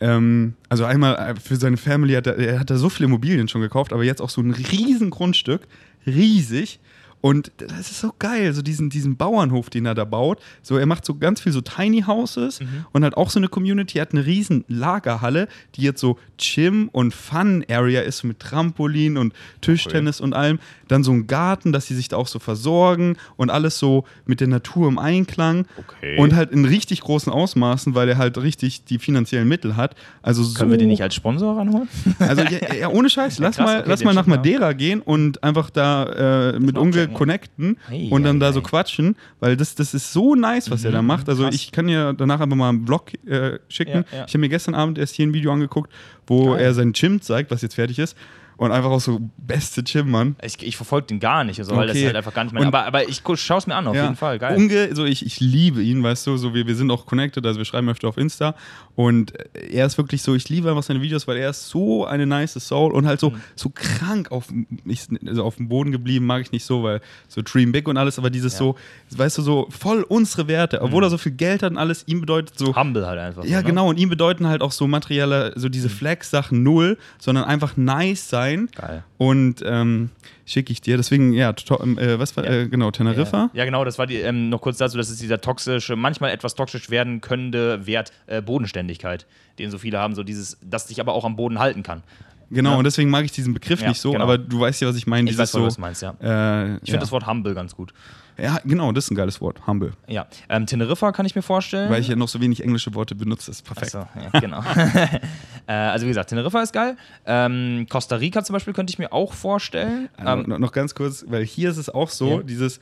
ähm, 0.00 0.54
also 0.68 0.84
einmal 0.84 1.16
äh, 1.16 1.40
für 1.40 1.56
seine 1.56 1.76
Family 1.76 2.14
hat 2.14 2.26
er, 2.26 2.36
er 2.36 2.60
hat 2.60 2.70
da 2.70 2.76
so 2.76 2.88
viele 2.88 3.06
Immobilien 3.06 3.48
schon 3.48 3.60
gekauft, 3.60 3.92
aber 3.92 4.04
jetzt 4.04 4.20
auch 4.20 4.30
so 4.30 4.40
ein 4.40 4.52
riesen 4.52 5.10
Grundstück, 5.10 5.62
riesig. 6.06 6.80
Und 7.20 7.50
das 7.58 7.90
ist 7.90 8.00
so 8.00 8.12
geil, 8.18 8.52
so 8.52 8.62
diesen, 8.62 8.90
diesen 8.90 9.16
Bauernhof, 9.16 9.70
den 9.70 9.86
er 9.86 9.94
da 9.94 10.04
baut. 10.04 10.40
So, 10.62 10.76
er 10.76 10.86
macht 10.86 11.04
so 11.04 11.16
ganz 11.16 11.40
viel 11.40 11.52
so 11.52 11.60
Tiny 11.60 12.02
Houses 12.02 12.60
und 12.92 13.04
hat 13.04 13.16
auch 13.16 13.30
so 13.30 13.40
eine 13.40 13.48
Community, 13.48 13.98
er 13.98 14.02
hat 14.02 14.12
eine 14.12 14.24
riesen 14.24 14.64
Lagerhalle, 14.68 15.48
die 15.74 15.82
jetzt 15.82 16.00
so 16.00 16.18
Gym 16.38 16.88
und 16.92 17.12
Fun 17.12 17.64
Area 17.68 18.02
ist 18.02 18.22
mit 18.22 18.38
Trampolin 18.38 19.16
und 19.16 19.34
Tischtennis 19.60 20.20
und 20.20 20.34
allem. 20.34 20.60
Dann 20.86 21.02
so 21.02 21.12
ein 21.12 21.26
Garten, 21.26 21.72
dass 21.72 21.86
sie 21.86 21.94
sich 21.94 22.08
da 22.08 22.16
auch 22.16 22.28
so 22.28 22.38
versorgen 22.38 23.16
und 23.36 23.50
alles 23.50 23.78
so 23.78 24.04
mit 24.24 24.40
der 24.40 24.48
Natur 24.48 24.88
im 24.88 24.98
Einklang. 24.98 25.66
Okay. 25.76 26.18
Und 26.18 26.34
halt 26.34 26.52
in 26.52 26.64
richtig 26.64 27.00
großen 27.00 27.32
Ausmaßen, 27.32 27.94
weil 27.94 28.08
er 28.08 28.16
halt 28.16 28.38
richtig 28.38 28.84
die 28.84 28.98
finanziellen 28.98 29.48
Mittel 29.48 29.76
hat. 29.76 29.96
Also 30.22 30.42
so, 30.44 30.58
Können 30.58 30.70
wir 30.70 30.78
den 30.78 30.88
nicht 30.88 31.02
als 31.02 31.14
Sponsor 31.14 31.58
ranholen? 31.58 31.88
also 32.20 32.42
ja, 32.42 32.74
ja, 32.74 32.88
ohne 32.88 33.10
Scheiß, 33.10 33.38
lass 33.40 33.56
krass, 33.56 33.66
mal, 33.66 33.80
okay, 33.80 33.88
lass 33.88 34.04
mal 34.04 34.14
nach. 34.14 34.26
Madeira 34.28 34.72
gehen 34.74 35.00
und 35.00 35.42
einfach 35.42 35.70
da 35.70 36.52
äh, 36.52 36.60
mit 36.60 36.76
mal 36.76 37.07
Checken. 37.08 37.18
connecten 37.18 37.76
Ei, 37.90 38.08
und 38.10 38.22
dann 38.24 38.36
ei, 38.36 38.40
da 38.40 38.52
so 38.52 38.62
quatschen, 38.62 39.16
weil 39.40 39.56
das, 39.56 39.74
das 39.74 39.94
ist 39.94 40.12
so 40.12 40.34
nice, 40.34 40.70
was 40.70 40.84
er 40.84 40.92
da 40.92 41.02
macht. 41.02 41.28
Also 41.28 41.42
Mhm, 41.42 41.48
krass. 41.48 41.54
ich 41.56 41.72
kann 41.72 41.86
dir 41.86 42.12
danach 42.12 42.40
einfach 42.40 42.56
mal 42.56 42.68
einen 42.70 42.86
Vlog 42.86 43.12
äh, 43.26 43.58
schicken. 43.68 44.04
Ja, 44.12 44.18
ja. 44.18 44.24
Ich 44.26 44.32
habe 44.34 44.38
mir 44.38 44.48
gestern 44.48 44.74
Abend 44.74 44.98
erst 44.98 45.14
hier 45.14 45.26
ein 45.26 45.34
Video 45.34 45.52
angeguckt, 45.52 45.92
wo 46.26 46.52
Geil. 46.52 46.60
er 46.60 46.74
sein 46.74 46.92
Gym 46.92 47.20
zeigt, 47.20 47.50
was 47.50 47.62
jetzt 47.62 47.74
fertig 47.74 47.98
ist. 47.98 48.16
Und 48.58 48.72
einfach 48.72 48.90
auch 48.90 49.00
so 49.00 49.20
beste 49.36 49.82
Gym, 49.84 50.10
Mann. 50.10 50.34
Ich, 50.42 50.60
ich 50.66 50.76
verfolge 50.76 51.06
den 51.06 51.20
gar 51.20 51.44
nicht, 51.44 51.60
also, 51.60 51.76
weil 51.76 51.86
das 51.86 51.94
Okay. 51.94 52.00
ist 52.00 52.06
halt 52.06 52.16
einfach 52.16 52.34
gar 52.34 52.42
nicht. 52.42 52.54
Und- 52.56 52.66
Aber, 52.66 52.84
aber 52.86 53.08
ich 53.08 53.22
schaue 53.36 53.58
es 53.58 53.66
mir 53.68 53.76
an, 53.76 53.86
auf 53.86 53.94
jeden 53.94 54.16
Fall. 54.16 54.40
Geil. 54.40 54.56
Unge, 54.56 54.94
so 54.96 55.04
ich, 55.04 55.24
ich 55.24 55.38
liebe 55.38 55.80
ihn, 55.80 56.02
weißt 56.02 56.26
du, 56.26 56.36
so 56.36 56.54
wir, 56.54 56.66
wir 56.66 56.74
sind 56.74 56.90
auch 56.90 57.06
connected, 57.06 57.46
also 57.46 57.58
wir 57.58 57.64
schreiben 57.64 57.88
öfter 57.88 58.08
auf 58.08 58.16
Insta 58.18 58.56
und 58.96 59.32
er 59.54 59.86
ist 59.86 59.96
wirklich 59.96 60.22
so, 60.22 60.34
ich 60.34 60.48
liebe 60.48 60.68
einfach 60.68 60.82
seine 60.82 61.00
Videos, 61.02 61.28
weil 61.28 61.36
er 61.36 61.50
ist 61.50 61.68
so 61.68 62.04
eine 62.04 62.26
nice 62.26 62.54
Soul 62.58 62.90
und 62.92 63.06
halt 63.06 63.20
so, 63.20 63.30
Mhm. 63.30 63.40
so 63.54 63.70
krank 63.72 64.32
auf, 64.32 64.46
ich, 64.84 65.02
also 65.24 65.44
auf 65.44 65.54
dem 65.54 65.68
Boden 65.68 65.92
geblieben, 65.92 66.26
mag 66.26 66.42
ich 66.42 66.50
nicht 66.50 66.64
so, 66.64 66.82
weil 66.82 67.00
so 67.28 67.42
Dream 67.44 67.70
Big 67.70 67.86
und 67.86 67.96
alles, 67.96 68.18
aber 68.18 68.28
dieses 68.28 68.54
Ja. 68.54 68.58
so, 68.58 68.76
weißt 69.16 69.38
du, 69.38 69.42
so 69.42 69.68
voll 69.70 70.02
unsere 70.02 70.48
Werte, 70.48 70.82
obwohl 70.82 71.02
Mhm. 71.02 71.06
er 71.06 71.10
so 71.10 71.18
viel 71.18 71.30
Geld 71.32 71.62
hat 71.62 71.70
und 71.70 71.78
alles, 71.78 72.02
ihm 72.08 72.20
bedeutet 72.22 72.58
so, 72.58 72.74
Humble 72.74 73.06
halt 73.06 73.20
einfach. 73.20 73.44
ja, 73.44 73.50
so, 73.50 73.56
ne? 73.58 73.62
genau, 73.62 73.88
und 73.88 74.00
ihm 74.00 74.08
bedeuten 74.08 74.48
halt 74.48 74.62
auch 74.62 74.72
so 74.72 74.88
materielle, 74.88 75.52
so 75.54 75.68
Mhm. 75.68 75.72
diese 75.72 75.88
Flex-Sachen 75.88 76.60
null, 76.64 76.98
sondern 77.20 77.44
einfach 77.44 77.76
nice 77.76 78.28
sein. 78.28 78.47
Geil. 78.74 79.04
Und 79.18 79.62
ähm, 79.64 80.10
schicke 80.46 80.72
ich 80.72 80.80
dir. 80.80 80.96
Deswegen, 80.96 81.32
ja, 81.32 81.52
to- 81.52 81.76
äh, 81.98 82.18
was 82.18 82.36
war, 82.36 82.44
Ja. 82.44 82.50
äh, 82.62 82.68
genau, 82.68 82.90
Teneriffa. 82.90 83.50
Ja, 83.52 83.64
genau, 83.64 83.84
das 83.84 83.98
war 83.98 84.06
die, 84.06 84.16
ähm, 84.16 84.48
noch 84.48 84.60
kurz 84.60 84.78
dazu, 84.78 84.96
das 84.96 85.10
ist 85.10 85.20
dieser 85.22 85.40
toxische, 85.40 85.96
manchmal 85.96 86.30
etwas 86.30 86.54
toxisch 86.54 86.90
werden 86.90 87.20
könnende 87.20 87.86
Wert 87.86 88.12
äh, 88.26 88.40
Bodenständigkeit, 88.40 89.26
den 89.58 89.70
so 89.70 89.78
viele 89.78 89.98
haben, 89.98 90.14
so 90.14 90.22
dieses, 90.22 90.58
das 90.62 90.86
dich 90.86 91.00
aber 91.00 91.12
auch 91.14 91.24
am 91.24 91.36
Boden 91.36 91.58
halten 91.58 91.82
kann. 91.82 92.02
Genau, 92.50 92.70
Ja. 92.72 92.76
und 92.78 92.84
deswegen 92.84 93.10
mag 93.10 93.24
ich 93.24 93.32
diesen 93.32 93.52
Begriff 93.54 93.80
Ja, 93.82 93.88
nicht 93.88 94.00
so, 94.00 94.12
genau. 94.12 94.24
aber 94.24 94.38
du 94.38 94.60
weißt 94.60 94.80
ja, 94.80 94.88
was 94.88 94.96
ich 94.96 95.06
meine. 95.06 95.30
Ich 95.30 95.36
weiß, 95.36 95.52
so, 95.52 95.64
was 95.64 95.74
du 95.76 95.80
meinst, 95.80 96.02
ja. 96.02 96.10
Äh, 96.20 96.74
Ich 96.74 96.78
finde 96.80 96.92
ja. 96.92 96.98
das 96.98 97.12
Wort 97.12 97.26
humble 97.26 97.54
ganz 97.54 97.74
gut. 97.76 97.92
Ja, 98.40 98.60
genau, 98.64 98.92
das 98.92 99.04
ist 99.06 99.10
ein 99.10 99.16
geiles 99.16 99.40
Wort. 99.40 99.66
Humble. 99.66 99.92
Ja, 100.06 100.26
ähm, 100.48 100.64
Teneriffa 100.64 101.10
kann 101.10 101.26
ich 101.26 101.34
mir 101.34 101.42
vorstellen. 101.42 101.90
Weil 101.90 102.00
ich 102.00 102.06
ja 102.08 102.14
noch 102.14 102.28
so 102.28 102.40
wenig 102.40 102.62
englische 102.62 102.94
Worte 102.94 103.16
benutze, 103.16 103.50
ist 103.50 103.62
perfekt. 103.64 103.96
Achso, 103.96 104.08
ja, 104.32 104.40
genau. 104.40 104.62
äh, 105.66 105.72
also 105.72 106.04
wie 106.06 106.10
gesagt, 106.10 106.30
Teneriffa 106.30 106.62
ist 106.62 106.72
geil. 106.72 106.96
Ähm, 107.26 107.86
Costa 107.90 108.16
Rica 108.16 108.44
zum 108.44 108.54
Beispiel 108.54 108.72
könnte 108.74 108.92
ich 108.92 108.98
mir 108.98 109.12
auch 109.12 109.32
vorstellen. 109.32 110.08
Äh, 110.16 110.22
Ähm, 110.32 110.44
noch, 110.46 110.58
noch 110.58 110.72
ganz 110.72 110.94
kurz, 110.94 111.24
weil 111.28 111.44
hier 111.44 111.70
ist 111.70 111.78
es 111.78 111.90
auch 111.90 112.10
so, 112.10 112.40
dieses, 112.42 112.78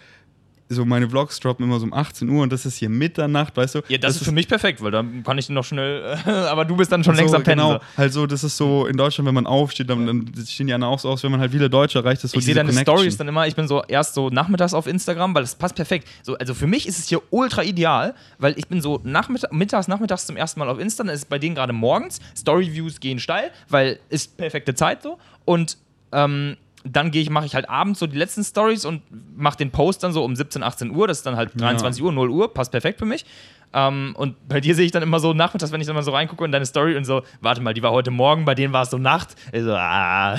so 0.68 0.84
meine 0.84 1.08
Vlogs 1.08 1.38
droppen 1.38 1.64
immer 1.64 1.78
so 1.78 1.86
um 1.86 1.92
18 1.92 2.28
Uhr 2.28 2.42
und 2.42 2.52
das 2.52 2.66
ist 2.66 2.76
hier 2.76 2.88
Mitternacht, 2.88 3.56
weißt 3.56 3.76
du? 3.76 3.82
ja, 3.88 3.98
das, 3.98 4.16
ist 4.16 4.24
für 4.24 4.32
mich 4.32 4.48
perfekt, 4.48 4.82
weil 4.82 4.90
dann 4.90 5.22
kann 5.22 5.38
ich 5.38 5.48
noch 5.48 5.64
schnell, 5.64 6.16
aber 6.24 6.64
du 6.64 6.76
bist 6.76 6.90
dann 6.90 7.04
schon 7.04 7.14
so, 7.14 7.20
längst 7.20 7.34
am 7.34 7.44
Pennen. 7.44 7.64
Genau, 7.66 7.80
halt 7.96 8.12
so, 8.12 8.26
das 8.26 8.42
ist 8.42 8.56
so 8.56 8.86
in 8.86 8.96
Deutschland, 8.96 9.28
wenn 9.28 9.34
man 9.34 9.46
aufsteht, 9.46 9.88
dann, 9.88 10.06
dann 10.06 10.46
stehen 10.46 10.66
die 10.66 10.74
anderen 10.74 10.92
auch 10.92 10.98
so 10.98 11.10
aus, 11.10 11.22
wenn 11.22 11.30
man 11.30 11.40
halt 11.40 11.52
wieder 11.52 11.68
Deutsch 11.68 11.94
erreicht, 11.94 12.24
ist 12.24 12.32
so 12.32 12.38
ich 12.38 12.44
sehe 12.44 12.54
deine 12.54 12.70
Connection. 12.70 12.96
Stories 12.96 13.16
dann 13.16 13.28
immer, 13.28 13.46
ich 13.46 13.54
bin 13.54 13.68
so 13.68 13.84
erst 13.84 14.14
so 14.14 14.28
nachmittags 14.30 14.74
auf 14.74 14.86
Instagram, 14.86 15.34
weil 15.34 15.42
das 15.42 15.54
passt 15.54 15.76
perfekt. 15.76 16.08
So, 16.22 16.36
also 16.36 16.54
für 16.54 16.66
mich 16.66 16.88
ist 16.88 16.98
es 16.98 17.08
hier 17.08 17.22
ultra 17.30 17.62
ideal, 17.62 18.14
weil 18.38 18.58
ich 18.58 18.66
bin 18.66 18.80
so 18.80 19.00
nachmittags, 19.04 19.52
mittags, 19.52 19.88
nachmittags 19.88 20.26
zum 20.26 20.36
ersten 20.36 20.58
Mal 20.60 20.68
auf 20.68 20.80
Insta, 20.80 21.04
dann 21.04 21.14
ist 21.14 21.20
es 21.20 21.24
bei 21.26 21.38
denen 21.38 21.54
gerade 21.54 21.72
morgens, 21.72 22.20
Storyviews 22.36 22.98
gehen 23.00 23.20
steil, 23.20 23.50
weil 23.68 24.00
ist 24.08 24.36
perfekte 24.36 24.74
Zeit 24.74 25.02
so 25.02 25.18
und 25.44 25.78
ähm, 26.12 26.56
dann 26.92 27.10
gehe 27.10 27.22
ich, 27.22 27.30
mache 27.30 27.46
ich 27.46 27.54
halt 27.54 27.68
abends 27.68 27.98
so 28.00 28.06
die 28.06 28.16
letzten 28.18 28.44
Stories 28.44 28.84
und 28.84 29.02
mache 29.36 29.56
den 29.58 29.70
Post 29.70 30.02
dann 30.02 30.12
so 30.12 30.24
um 30.24 30.34
17, 30.36 30.62
18 30.62 30.90
Uhr. 30.90 31.08
Das 31.08 31.18
ist 31.18 31.26
dann 31.26 31.36
halt 31.36 31.52
23 31.60 32.02
Uhr, 32.02 32.12
0 32.12 32.30
Uhr, 32.30 32.52
passt 32.52 32.70
perfekt 32.72 32.98
für 32.98 33.06
mich. 33.06 33.24
Ähm, 33.72 34.14
und 34.16 34.48
bei 34.48 34.60
dir 34.60 34.74
sehe 34.74 34.86
ich 34.86 34.92
dann 34.92 35.02
immer 35.02 35.18
so 35.18 35.34
nachmittags, 35.34 35.72
wenn 35.72 35.80
ich 35.80 35.86
dann 35.86 35.96
mal 35.96 36.02
so 36.02 36.12
reingucke 36.12 36.44
in 36.44 36.52
deine 36.52 36.64
Story 36.66 36.96
und 36.96 37.04
so, 37.04 37.22
warte 37.40 37.60
mal, 37.60 37.74
die 37.74 37.82
war 37.82 37.90
heute 37.90 38.10
Morgen, 38.10 38.44
bei 38.44 38.54
denen 38.54 38.72
war 38.72 38.82
es 38.84 38.90
so 38.90 38.96
Nacht. 38.98 39.34
So, 39.52 39.72
ah. 39.74 40.36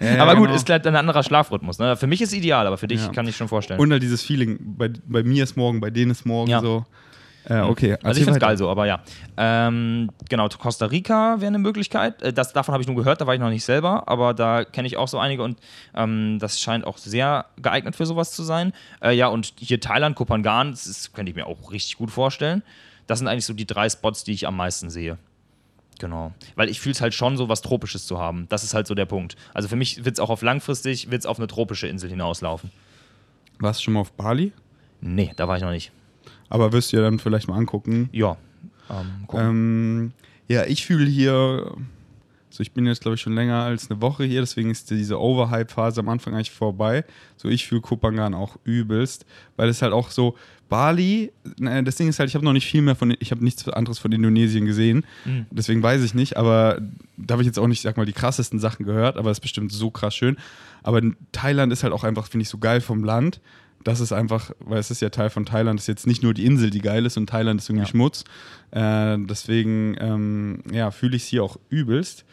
Ja, 0.00 0.18
aber 0.22 0.36
gut, 0.36 0.44
genau. 0.46 0.54
ist 0.56 0.68
halt 0.68 0.86
ein 0.86 0.94
anderer 0.94 1.22
Schlafrhythmus. 1.22 1.78
Ne? 1.78 1.96
Für 1.96 2.06
mich 2.06 2.20
ist 2.20 2.32
ideal, 2.34 2.66
aber 2.66 2.76
für 2.78 2.86
dich 2.86 3.00
Ja. 3.02 3.08
kann 3.12 3.26
ich 3.26 3.36
schon 3.36 3.48
vorstellen. 3.48 3.80
Und 3.80 3.90
halt 3.90 4.02
dieses 4.02 4.22
Feeling, 4.22 4.58
bei, 4.76 4.90
bei 5.06 5.22
mir 5.22 5.42
ist 5.44 5.56
morgen, 5.56 5.80
bei 5.80 5.90
denen 5.90 6.10
ist 6.10 6.26
morgen 6.26 6.50
Ja. 6.50 6.60
so. 6.60 6.84
Äh, 7.44 7.60
okay, 7.60 7.92
Also 7.94 7.98
ich 7.98 8.04
erzähl 8.04 8.24
finde 8.24 8.32
es 8.38 8.40
geil 8.40 8.56
so, 8.58 8.68
aber 8.68 8.86
ja. 8.86 9.00
Ähm, 9.36 10.10
genau, 10.28 10.48
Costa 10.48 10.86
Rica 10.86 11.36
wäre 11.40 11.46
eine 11.48 11.58
Möglichkeit. 11.58 12.20
Äh, 12.22 12.32
Das, 12.32 12.52
davon 12.52 12.72
habe 12.74 12.82
ich 12.82 12.86
nur 12.86 12.96
gehört, 12.96 13.20
da 13.20 13.26
war 13.26 13.34
ich 13.34 13.40
noch 13.40 13.48
nicht 13.48 13.64
selber, 13.64 14.06
aber 14.08 14.34
da 14.34 14.64
kenne 14.64 14.86
ich 14.86 14.96
auch 14.98 15.08
so 15.08 15.18
einige 15.18 15.42
und 15.42 15.58
ähm, 15.94 16.38
das 16.38 16.60
scheint 16.60 16.84
auch 16.86 16.98
sehr 16.98 17.46
geeignet 17.60 17.96
für 17.96 18.04
sowas 18.06 18.32
zu 18.32 18.42
sein. 18.42 18.72
Äh, 19.02 19.12
ja, 19.16 19.28
und 19.28 19.54
hier 19.58 19.80
Thailand, 19.80 20.16
Kopangan, 20.16 20.70
das 20.72 20.86
ist- 20.86 21.14
könnte 21.14 21.30
ich 21.30 21.36
mir 21.36 21.46
auch 21.46 21.72
richtig 21.72 21.96
gut 21.96 22.10
vorstellen. 22.10 22.62
Das 23.06 23.18
sind 23.18 23.26
eigentlich 23.28 23.46
so 23.46 23.54
die 23.54 23.66
drei 23.66 23.88
Spots, 23.88 24.22
die 24.22 24.32
ich 24.32 24.46
am 24.46 24.56
meisten 24.56 24.90
sehe. 24.90 25.16
Genau. 25.98 26.32
Weil 26.56 26.68
ich 26.70 26.80
fühle 26.80 26.92
es 26.94 27.00
halt 27.00 27.12
schon, 27.14 27.36
so 27.36 27.48
was 27.48 27.60
Tropisches 27.62 28.06
zu 28.06 28.18
haben. 28.18 28.46
Das 28.48 28.64
ist 28.64 28.72
halt 28.74 28.86
so 28.86 28.94
der 28.94 29.04
Punkt. 29.06 29.36
Also 29.52 29.68
für 29.68 29.76
mich 29.76 30.04
wird 30.04 30.14
es 30.16 30.20
auch 30.20 30.30
auf 30.30 30.42
langfristig, 30.42 31.10
wird 31.10 31.20
es 31.20 31.26
auf 31.26 31.38
eine 31.38 31.46
tropische 31.46 31.86
Insel 31.88 32.08
hinauslaufen. 32.10 32.70
Warst 33.58 33.80
du 33.80 33.84
schon 33.84 33.94
mal 33.94 34.00
auf 34.00 34.12
Bali? 34.12 34.52
Nee, 35.00 35.32
da 35.36 35.46
war 35.48 35.56
ich 35.56 35.62
noch 35.62 35.70
nicht. 35.72 35.90
Aber 36.50 36.72
wirst 36.74 36.92
du 36.92 36.98
ja 36.98 37.02
dann 37.02 37.18
vielleicht 37.18 37.48
mal 37.48 37.56
angucken. 37.56 38.10
Ja. 38.12 38.36
Ähm. 38.90 39.28
Ähm, 39.32 40.12
ja, 40.48 40.66
ich 40.66 40.84
fühle 40.84 41.06
hier, 41.06 41.72
so 42.50 42.60
ich 42.60 42.72
bin 42.72 42.84
jetzt 42.86 43.00
glaube 43.02 43.14
ich 43.14 43.20
schon 43.20 43.34
länger 43.34 43.62
als 43.62 43.90
eine 43.90 44.02
Woche 44.02 44.24
hier, 44.24 44.40
deswegen 44.40 44.70
ist 44.70 44.90
diese 44.90 45.18
Overhype-Phase 45.20 46.00
am 46.00 46.08
Anfang 46.08 46.34
eigentlich 46.34 46.50
vorbei. 46.50 47.04
So 47.36 47.48
ich 47.48 47.66
fühle 47.68 47.80
Kopangan 47.80 48.34
auch 48.34 48.56
übelst, 48.64 49.24
weil 49.56 49.68
es 49.68 49.80
halt 49.80 49.92
auch 49.92 50.10
so 50.10 50.36
Bali, 50.68 51.32
ne, 51.58 51.82
das 51.82 51.96
Ding 51.96 52.08
ist 52.08 52.18
halt, 52.20 52.28
ich 52.28 52.34
habe 52.34 52.44
noch 52.44 52.52
nicht 52.52 52.66
viel 52.66 52.82
mehr 52.82 52.94
von, 52.94 53.14
ich 53.18 53.30
habe 53.32 53.42
nichts 53.44 53.68
anderes 53.68 53.98
von 53.98 54.12
Indonesien 54.12 54.66
gesehen, 54.66 55.04
Mhm. 55.24 55.46
deswegen 55.50 55.82
weiß 55.82 56.02
ich 56.02 56.14
nicht, 56.14 56.36
aber 56.36 56.80
da 57.16 57.32
habe 57.34 57.42
ich 57.42 57.46
jetzt 57.46 57.58
auch 57.58 57.66
nicht, 57.66 57.82
sag 57.82 57.96
mal, 57.96 58.06
die 58.06 58.12
krassesten 58.12 58.58
Sachen 58.60 58.84
gehört, 58.86 59.16
aber 59.16 59.30
es 59.30 59.38
ist 59.38 59.42
bestimmt 59.42 59.72
so 59.72 59.90
krass 59.90 60.14
schön. 60.14 60.36
Aber 60.82 61.00
Thailand 61.32 61.72
ist 61.72 61.82
halt 61.82 61.92
auch 61.92 62.04
einfach, 62.04 62.26
finde 62.28 62.42
ich, 62.42 62.48
so 62.48 62.58
geil 62.58 62.80
vom 62.80 63.02
Land. 63.04 63.40
Das 63.82 64.00
ist 64.00 64.12
einfach, 64.12 64.50
weil 64.60 64.78
es 64.78 64.90
ist 64.90 65.00
ja 65.00 65.08
Teil 65.08 65.30
von 65.30 65.46
Thailand, 65.46 65.80
ist 65.80 65.86
jetzt 65.86 66.06
nicht 66.06 66.22
nur 66.22 66.34
die 66.34 66.44
Insel, 66.44 66.70
die 66.70 66.80
geil 66.82 67.06
ist 67.06 67.16
und 67.16 67.28
Thailand 67.28 67.60
ist 67.60 67.68
irgendwie 67.70 67.84
Ja. 67.86 67.90
Schmutz. 67.90 68.24
Äh, 68.72 69.16
deswegen, 69.20 69.96
ähm, 69.98 70.62
ja, 70.70 70.90
fühle 70.90 71.16
ich 71.16 71.22
es 71.22 71.28
hier 71.28 71.42
auch 71.44 71.56
übelst. 71.70 72.24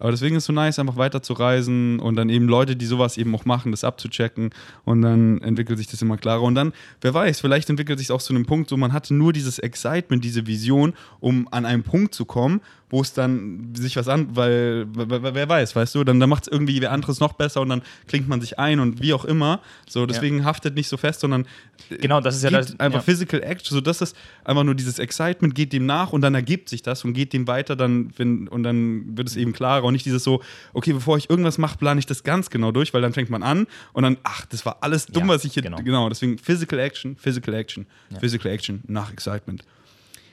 Aber 0.00 0.10
deswegen 0.10 0.36
ist 0.36 0.44
es 0.44 0.46
so 0.46 0.52
nice, 0.52 0.78
einfach 0.78 0.96
weiter 0.96 1.22
zu 1.22 1.34
reisen 1.34 2.00
und 2.00 2.16
dann 2.16 2.28
eben 2.30 2.48
Leute, 2.48 2.74
die 2.74 2.86
sowas 2.86 3.18
eben 3.18 3.34
auch 3.34 3.44
machen, 3.44 3.70
das 3.70 3.84
abzuchecken 3.84 4.50
und 4.84 5.02
dann 5.02 5.40
entwickelt 5.42 5.78
sich 5.78 5.86
das 5.88 6.02
immer 6.02 6.16
klarer. 6.16 6.42
Und 6.42 6.54
dann, 6.54 6.72
wer 7.02 7.14
weiß, 7.14 7.40
vielleicht 7.40 7.70
entwickelt 7.70 7.98
sich 7.98 8.10
auch 8.10 8.22
zu 8.22 8.34
einem 8.34 8.46
Punkt, 8.46 8.70
so 8.70 8.76
man 8.76 8.92
hatte 8.92 9.14
nur 9.14 9.32
dieses 9.32 9.58
Excitement, 9.58 10.24
diese 10.24 10.46
Vision, 10.46 10.94
um 11.20 11.46
an 11.50 11.66
einen 11.66 11.82
Punkt 11.82 12.14
zu 12.14 12.24
kommen, 12.24 12.60
wo 12.88 13.00
es 13.00 13.12
dann 13.12 13.72
sich 13.74 13.96
was 13.96 14.08
an, 14.08 14.34
weil, 14.34 14.86
wer 14.90 15.48
weiß, 15.48 15.76
weißt 15.76 15.94
du, 15.94 16.02
dann, 16.02 16.18
dann 16.18 16.28
macht 16.28 16.44
es 16.44 16.48
irgendwie 16.52 16.80
wer 16.80 16.90
anderes 16.90 17.20
noch 17.20 17.34
besser 17.34 17.60
und 17.60 17.68
dann 17.68 17.82
klingt 18.08 18.28
man 18.28 18.40
sich 18.40 18.58
ein 18.58 18.80
und 18.80 19.00
wie 19.00 19.12
auch 19.12 19.24
immer. 19.24 19.60
So, 19.88 20.06
deswegen 20.06 20.44
haftet 20.44 20.74
nicht 20.74 20.88
so 20.88 20.96
fest, 20.96 21.20
sondern 21.20 21.46
Genau, 21.88 22.20
das 22.20 22.36
ist 22.36 22.44
ja 22.44 22.50
das. 22.50 22.78
einfach 22.78 23.00
ja. 23.00 23.02
Physical 23.04 23.42
Action, 23.42 23.74
so 23.74 23.80
das 23.80 24.00
ist 24.00 24.16
einfach 24.44 24.64
nur 24.64 24.74
dieses 24.74 24.98
Excitement, 24.98 25.54
geht 25.54 25.72
dem 25.72 25.86
nach 25.86 26.12
und 26.12 26.20
dann 26.20 26.34
ergibt 26.34 26.68
sich 26.68 26.82
das 26.82 27.04
und 27.04 27.14
geht 27.14 27.32
dem 27.32 27.46
weiter, 27.46 27.76
dann 27.76 28.12
wenn, 28.16 28.48
und 28.48 28.62
dann 28.62 29.16
wird 29.16 29.28
es 29.28 29.36
eben 29.36 29.52
klarer 29.52 29.84
und 29.90 29.94
nicht 29.94 30.06
dieses 30.06 30.24
so, 30.24 30.42
okay, 30.72 30.92
bevor 30.92 31.18
ich 31.18 31.28
irgendwas 31.28 31.58
mache, 31.58 31.76
plane 31.78 31.98
ich 31.98 32.06
das 32.06 32.22
ganz 32.22 32.50
genau 32.50 32.72
durch, 32.72 32.94
weil 32.94 33.02
dann 33.02 33.12
fängt 33.12 33.30
man 33.30 33.42
an 33.42 33.66
und 33.92 34.02
dann, 34.02 34.16
ach, 34.22 34.46
das 34.46 34.64
war 34.64 34.78
alles 34.80 35.06
dumm, 35.06 35.28
Ja, 35.28 35.34
was 35.34 35.44
ich 35.44 35.54
hier, 35.54 35.62
genau. 35.62 35.76
genau. 35.78 36.08
deswegen 36.08 36.38
Physical 36.38 36.78
Action, 36.78 37.16
Physical 37.16 37.54
Action, 37.54 37.86
Physical 38.18 38.50
Action 38.50 38.82
nach 38.86 39.12
Excitement. 39.12 39.64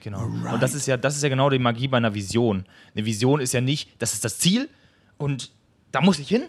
Genau. 0.04 0.24
Und 0.24 0.62
das 0.62 0.74
ist 0.74 0.86
ja, 0.88 0.96
das 0.96 1.17
ist 1.17 1.24
ja 1.24 1.30
genau 1.30 1.50
die 1.50 1.60
Magie 1.60 1.88
bei 1.88 1.98
einer 1.98 2.13
Vision. 2.13 2.65
Eine 2.96 3.06
Vision 3.06 3.41
ist 3.41 3.54
ja 3.54 3.62
nicht, 3.62 3.89
das 4.00 4.13
ist 4.13 4.24
das 4.24 4.39
Ziel 4.39 4.70
und 5.17 5.52
da 5.91 6.02
muss 6.02 6.20
ich 6.20 6.30
hin, 6.30 6.43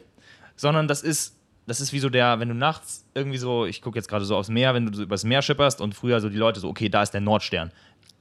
sondern 0.54 0.86
das 0.86 1.02
ist, 1.02 1.34
das 1.66 1.80
ist 1.80 1.92
wie 1.92 1.98
so 1.98 2.08
der, 2.08 2.40
wenn 2.40 2.48
du 2.48 2.54
nachts 2.54 3.04
irgendwie 3.14 3.38
so, 3.38 3.66
ich 3.66 3.82
gucke 3.82 3.98
jetzt 3.98 4.08
gerade 4.08 4.24
so 4.24 4.36
aufs 4.36 4.48
Meer, 4.48 4.74
wenn 4.74 4.86
du 4.86 4.96
so 4.96 5.02
übers 5.02 5.24
Meer 5.24 5.42
schipperst 5.42 5.80
und 5.80 5.94
früher 5.94 6.20
so 6.20 6.28
die 6.28 6.36
Leute 6.36 6.60
so, 6.60 6.68
okay, 6.68 6.88
da 6.88 7.02
ist 7.02 7.10
der 7.10 7.20
Nordstern. 7.20 7.72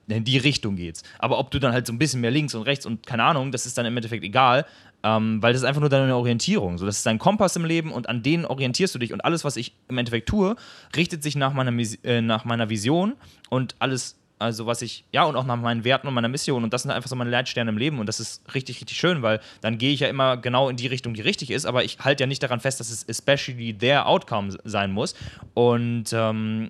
In 0.09 0.23
die 0.23 0.37
Richtung 0.37 0.75
geht's. 0.75 1.03
Aber 1.19 1.37
ob 1.37 1.51
du 1.51 1.59
dann 1.59 1.73
halt 1.73 1.85
so 1.85 1.93
ein 1.93 1.99
bisschen 1.99 2.21
mehr 2.21 2.31
links 2.31 2.55
und 2.55 2.63
rechts 2.63 2.85
und 2.85 3.05
keine 3.05 3.23
Ahnung, 3.23 3.51
das 3.51 3.65
ist 3.65 3.77
dann 3.77 3.85
im 3.85 3.97
Endeffekt 3.97 4.23
egal, 4.23 4.65
ähm, 5.03 5.41
weil 5.41 5.53
das 5.53 5.61
ist 5.61 5.67
einfach 5.67 5.81
nur 5.81 5.89
deine 5.89 6.15
Orientierung. 6.15 6.77
So, 6.77 6.85
das 6.85 6.97
ist 6.97 7.05
dein 7.05 7.19
Kompass 7.19 7.55
im 7.55 7.65
Leben 7.65 7.91
und 7.91 8.07
an 8.09 8.23
denen 8.23 8.45
orientierst 8.45 8.95
du 8.95 8.99
dich. 8.99 9.11
Und 9.11 9.25
alles, 9.25 9.43
was 9.43 9.57
ich 9.57 9.73
im 9.89 9.97
Endeffekt 9.97 10.29
tue, 10.29 10.55
richtet 10.95 11.23
sich 11.23 11.35
nach 11.35 11.53
meiner, 11.53 11.73
äh, 12.03 12.21
nach 12.21 12.45
meiner 12.45 12.69
Vision 12.69 13.13
und 13.49 13.75
alles 13.79 14.15
also 14.39 14.67
was 14.67 14.81
ich, 14.81 15.03
ja, 15.11 15.23
und 15.23 15.35
auch 15.35 15.45
nach 15.45 15.55
meinen 15.55 15.83
Werten 15.83 16.07
und 16.07 16.13
meiner 16.13 16.27
Mission. 16.27 16.63
Und 16.63 16.71
das 16.73 16.83
sind 16.83 16.91
einfach 16.91 17.09
so 17.09 17.15
meine 17.15 17.29
Leitsterne 17.29 17.71
im 17.71 17.77
Leben. 17.77 17.99
Und 17.99 18.05
das 18.05 18.19
ist 18.19 18.43
richtig, 18.53 18.79
richtig 18.81 18.97
schön, 18.97 19.21
weil 19.21 19.39
dann 19.61 19.77
gehe 19.77 19.91
ich 19.91 20.01
ja 20.01 20.07
immer 20.07 20.37
genau 20.37 20.69
in 20.69 20.77
die 20.77 20.87
Richtung, 20.87 21.13
die 21.13 21.21
richtig 21.21 21.49
ist. 21.49 21.65
Aber 21.65 21.83
ich 21.83 21.99
halte 21.99 22.23
ja 22.23 22.27
nicht 22.27 22.43
daran 22.43 22.59
fest, 22.59 22.79
dass 22.79 22.91
es 22.91 23.03
especially 23.07 23.73
their 23.73 24.07
outcome 24.07 24.55
sein 24.63 24.91
muss. 24.91 25.15
Und 25.53 26.13
ähm, 26.13 26.69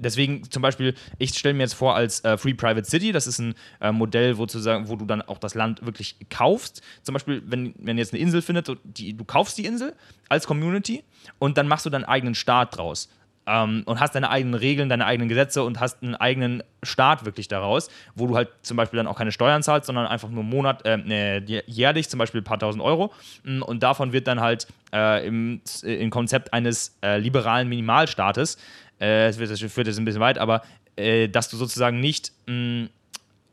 deswegen 0.00 0.50
zum 0.50 0.62
Beispiel, 0.62 0.94
ich 1.18 1.30
stelle 1.30 1.54
mir 1.54 1.62
jetzt 1.62 1.74
vor 1.74 1.94
als 1.94 2.24
äh, 2.24 2.36
Free 2.36 2.54
Private 2.54 2.84
City, 2.88 3.12
das 3.12 3.26
ist 3.26 3.38
ein 3.38 3.54
äh, 3.80 3.92
Modell, 3.92 4.38
wo, 4.38 4.46
zu 4.46 4.58
sagen, 4.58 4.88
wo 4.88 4.96
du 4.96 5.04
dann 5.04 5.22
auch 5.22 5.38
das 5.38 5.54
Land 5.54 5.84
wirklich 5.84 6.16
kaufst. 6.28 6.82
Zum 7.02 7.12
Beispiel, 7.12 7.42
wenn, 7.46 7.74
ihr 7.76 7.94
jetzt 7.94 8.12
eine 8.12 8.20
Insel 8.22 8.42
findet, 8.42 8.70
die, 8.84 9.16
du 9.16 9.24
kaufst 9.24 9.58
die 9.58 9.66
Insel 9.66 9.94
als 10.28 10.46
Community 10.46 11.04
und 11.38 11.58
dann 11.58 11.68
machst 11.68 11.86
du 11.86 11.90
deinen 11.90 12.04
eigenen 12.04 12.34
Staat 12.34 12.76
draus. 12.76 13.08
Ähm, 13.46 13.82
und 13.86 14.00
hast 14.00 14.14
deine 14.14 14.28
eigenen 14.28 14.54
Regeln, 14.54 14.90
deine 14.90 15.06
eigenen 15.06 15.28
Gesetze 15.28 15.64
und 15.64 15.80
hast 15.80 16.02
einen 16.02 16.14
eigenen 16.14 16.62
Staat 16.82 17.24
wirklich 17.24 17.48
daraus, 17.48 17.88
wo 18.14 18.26
du 18.26 18.36
halt 18.36 18.50
zum 18.62 18.76
Beispiel 18.76 18.98
dann 18.98 19.06
auch 19.06 19.16
keine 19.16 19.32
Steuern 19.32 19.62
zahlst, 19.62 19.86
sondern 19.86 20.06
einfach 20.06 20.28
nur 20.28 20.44
Monat, 20.44 20.84
äh, 20.84 20.98
ne, 20.98 21.42
jährlich 21.66 22.10
zum 22.10 22.18
Beispiel 22.18 22.42
ein 22.42 22.44
paar 22.44 22.58
tausend 22.58 22.84
Euro. 22.84 23.12
Mm, 23.44 23.62
Und 23.62 23.82
davon 23.82 24.12
wird 24.12 24.26
dann 24.26 24.40
halt 24.40 24.66
äh, 24.92 25.26
im, 25.26 25.62
im 25.82 26.10
Konzept 26.10 26.52
eines 26.52 26.98
äh, 27.02 27.18
liberalen 27.18 27.68
Minimalstaates, 27.68 28.58
äh, 29.00 29.26
das, 29.26 29.38
wird, 29.38 29.50
das 29.50 29.60
führt 29.60 29.86
jetzt 29.88 29.98
ein 29.98 30.04
bisschen 30.04 30.20
weit, 30.20 30.38
aber 30.38 30.62
äh, 30.96 31.28
dass 31.28 31.48
du 31.48 31.56
sozusagen 31.56 31.98
nicht 31.98 32.32
mh, 32.46 32.88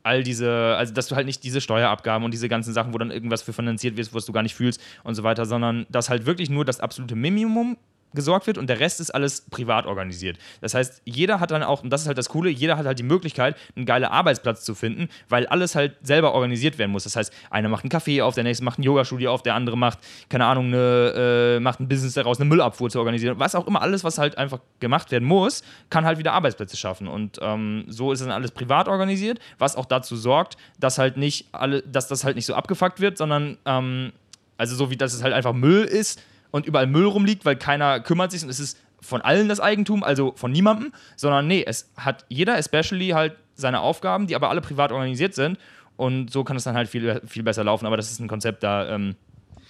all 0.04 0.22
diese, 0.22 0.76
also 0.76 0.94
dass 0.94 1.08
du 1.08 1.16
halt 1.16 1.26
nicht 1.26 1.42
diese 1.44 1.60
Steuerabgaben 1.60 2.24
und 2.24 2.32
diese 2.32 2.48
ganzen 2.48 2.72
Sachen, 2.72 2.94
wo 2.94 2.98
dann 2.98 3.10
irgendwas 3.10 3.42
für 3.42 3.52
finanziert 3.52 3.96
wird, 3.96 4.14
was 4.14 4.24
du 4.24 4.32
gar 4.32 4.42
nicht 4.42 4.54
fühlst 4.54 4.80
und 5.04 5.14
so 5.14 5.22
weiter, 5.22 5.44
sondern 5.44 5.86
dass 5.90 6.08
halt 6.08 6.24
wirklich 6.26 6.50
nur 6.50 6.64
das 6.64 6.80
absolute 6.80 7.16
Minimum 7.16 7.76
gesorgt 8.14 8.46
wird 8.46 8.58
und 8.58 8.68
der 8.68 8.80
Rest 8.80 9.00
ist 9.00 9.10
alles 9.10 9.42
privat 9.42 9.86
organisiert. 9.86 10.38
Das 10.60 10.74
heißt, 10.74 11.02
jeder 11.04 11.40
hat 11.40 11.50
dann 11.50 11.62
auch, 11.62 11.82
und 11.82 11.90
das 11.90 12.02
ist 12.02 12.06
halt 12.06 12.18
das 12.18 12.28
Coole, 12.28 12.50
jeder 12.50 12.76
hat 12.78 12.86
halt 12.86 12.98
die 12.98 13.04
Möglichkeit, 13.04 13.56
einen 13.76 13.86
geilen 13.86 14.04
Arbeitsplatz 14.04 14.64
zu 14.64 14.74
finden, 14.74 15.08
weil 15.28 15.46
alles 15.46 15.74
halt 15.74 15.96
selber 16.02 16.32
organisiert 16.32 16.78
werden 16.78 16.90
muss. 16.92 17.04
Das 17.04 17.16
heißt, 17.16 17.32
einer 17.50 17.68
macht 17.68 17.84
einen 17.84 17.90
Café 17.90 18.22
auf, 18.22 18.34
der 18.34 18.44
nächste 18.44 18.64
macht 18.64 18.78
ein 18.78 18.82
Yoga-Studio 18.82 19.32
auf, 19.32 19.42
der 19.42 19.54
andere 19.54 19.76
macht, 19.76 19.98
keine 20.28 20.46
Ahnung, 20.46 20.66
eine, 20.66 21.56
äh, 21.56 21.60
macht 21.60 21.80
ein 21.80 21.88
Business 21.88 22.14
daraus, 22.14 22.40
eine 22.40 22.48
Müllabfuhr 22.48 22.90
zu 22.90 22.98
organisieren. 22.98 23.38
Was 23.38 23.54
auch 23.54 23.66
immer, 23.66 23.82
alles, 23.82 24.04
was 24.04 24.18
halt 24.18 24.38
einfach 24.38 24.60
gemacht 24.80 25.10
werden 25.10 25.26
muss, 25.26 25.62
kann 25.90 26.04
halt 26.04 26.18
wieder 26.18 26.32
Arbeitsplätze 26.32 26.76
schaffen. 26.76 27.08
Und 27.08 27.38
ähm, 27.42 27.84
so 27.88 28.12
ist 28.12 28.22
dann 28.22 28.30
alles 28.30 28.50
privat 28.52 28.88
organisiert, 28.88 29.38
was 29.58 29.76
auch 29.76 29.86
dazu 29.86 30.16
sorgt, 30.16 30.56
dass 30.80 30.98
halt 30.98 31.16
nicht 31.16 31.46
alle, 31.52 31.82
dass 31.82 32.08
das 32.08 32.24
halt 32.24 32.36
nicht 32.36 32.46
so 32.46 32.54
abgefuckt 32.54 33.00
wird, 33.00 33.18
sondern 33.18 33.58
ähm, 33.66 34.12
also 34.56 34.74
so 34.74 34.90
wie 34.90 34.96
dass 34.96 35.14
es 35.14 35.22
halt 35.22 35.34
einfach 35.34 35.52
Müll 35.52 35.84
ist 35.84 36.20
und 36.50 36.66
überall 36.66 36.86
Müll 36.86 37.06
rumliegt, 37.06 37.44
weil 37.44 37.56
keiner 37.56 38.00
kümmert 38.00 38.30
sich 38.32 38.42
und 38.42 38.48
es 38.48 38.60
ist 38.60 38.78
von 39.00 39.20
allen 39.20 39.48
das 39.48 39.60
Eigentum, 39.60 40.02
also 40.02 40.32
von 40.36 40.50
niemandem, 40.50 40.92
sondern 41.16 41.46
nee, 41.46 41.62
es 41.66 41.90
hat 41.96 42.24
jeder 42.28 42.58
especially 42.58 43.10
halt 43.10 43.36
seine 43.54 43.80
Aufgaben, 43.80 44.26
die 44.26 44.34
aber 44.34 44.50
alle 44.50 44.60
privat 44.60 44.90
organisiert 44.92 45.34
sind 45.34 45.58
und 45.96 46.30
so 46.32 46.44
kann 46.44 46.56
es 46.56 46.64
dann 46.64 46.74
halt 46.74 46.88
viel, 46.88 47.20
viel 47.26 47.42
besser 47.42 47.64
laufen, 47.64 47.86
aber 47.86 47.96
das 47.96 48.10
ist 48.10 48.20
ein 48.20 48.28
Konzept 48.28 48.62
da, 48.62 48.88
ähm, 48.88 49.14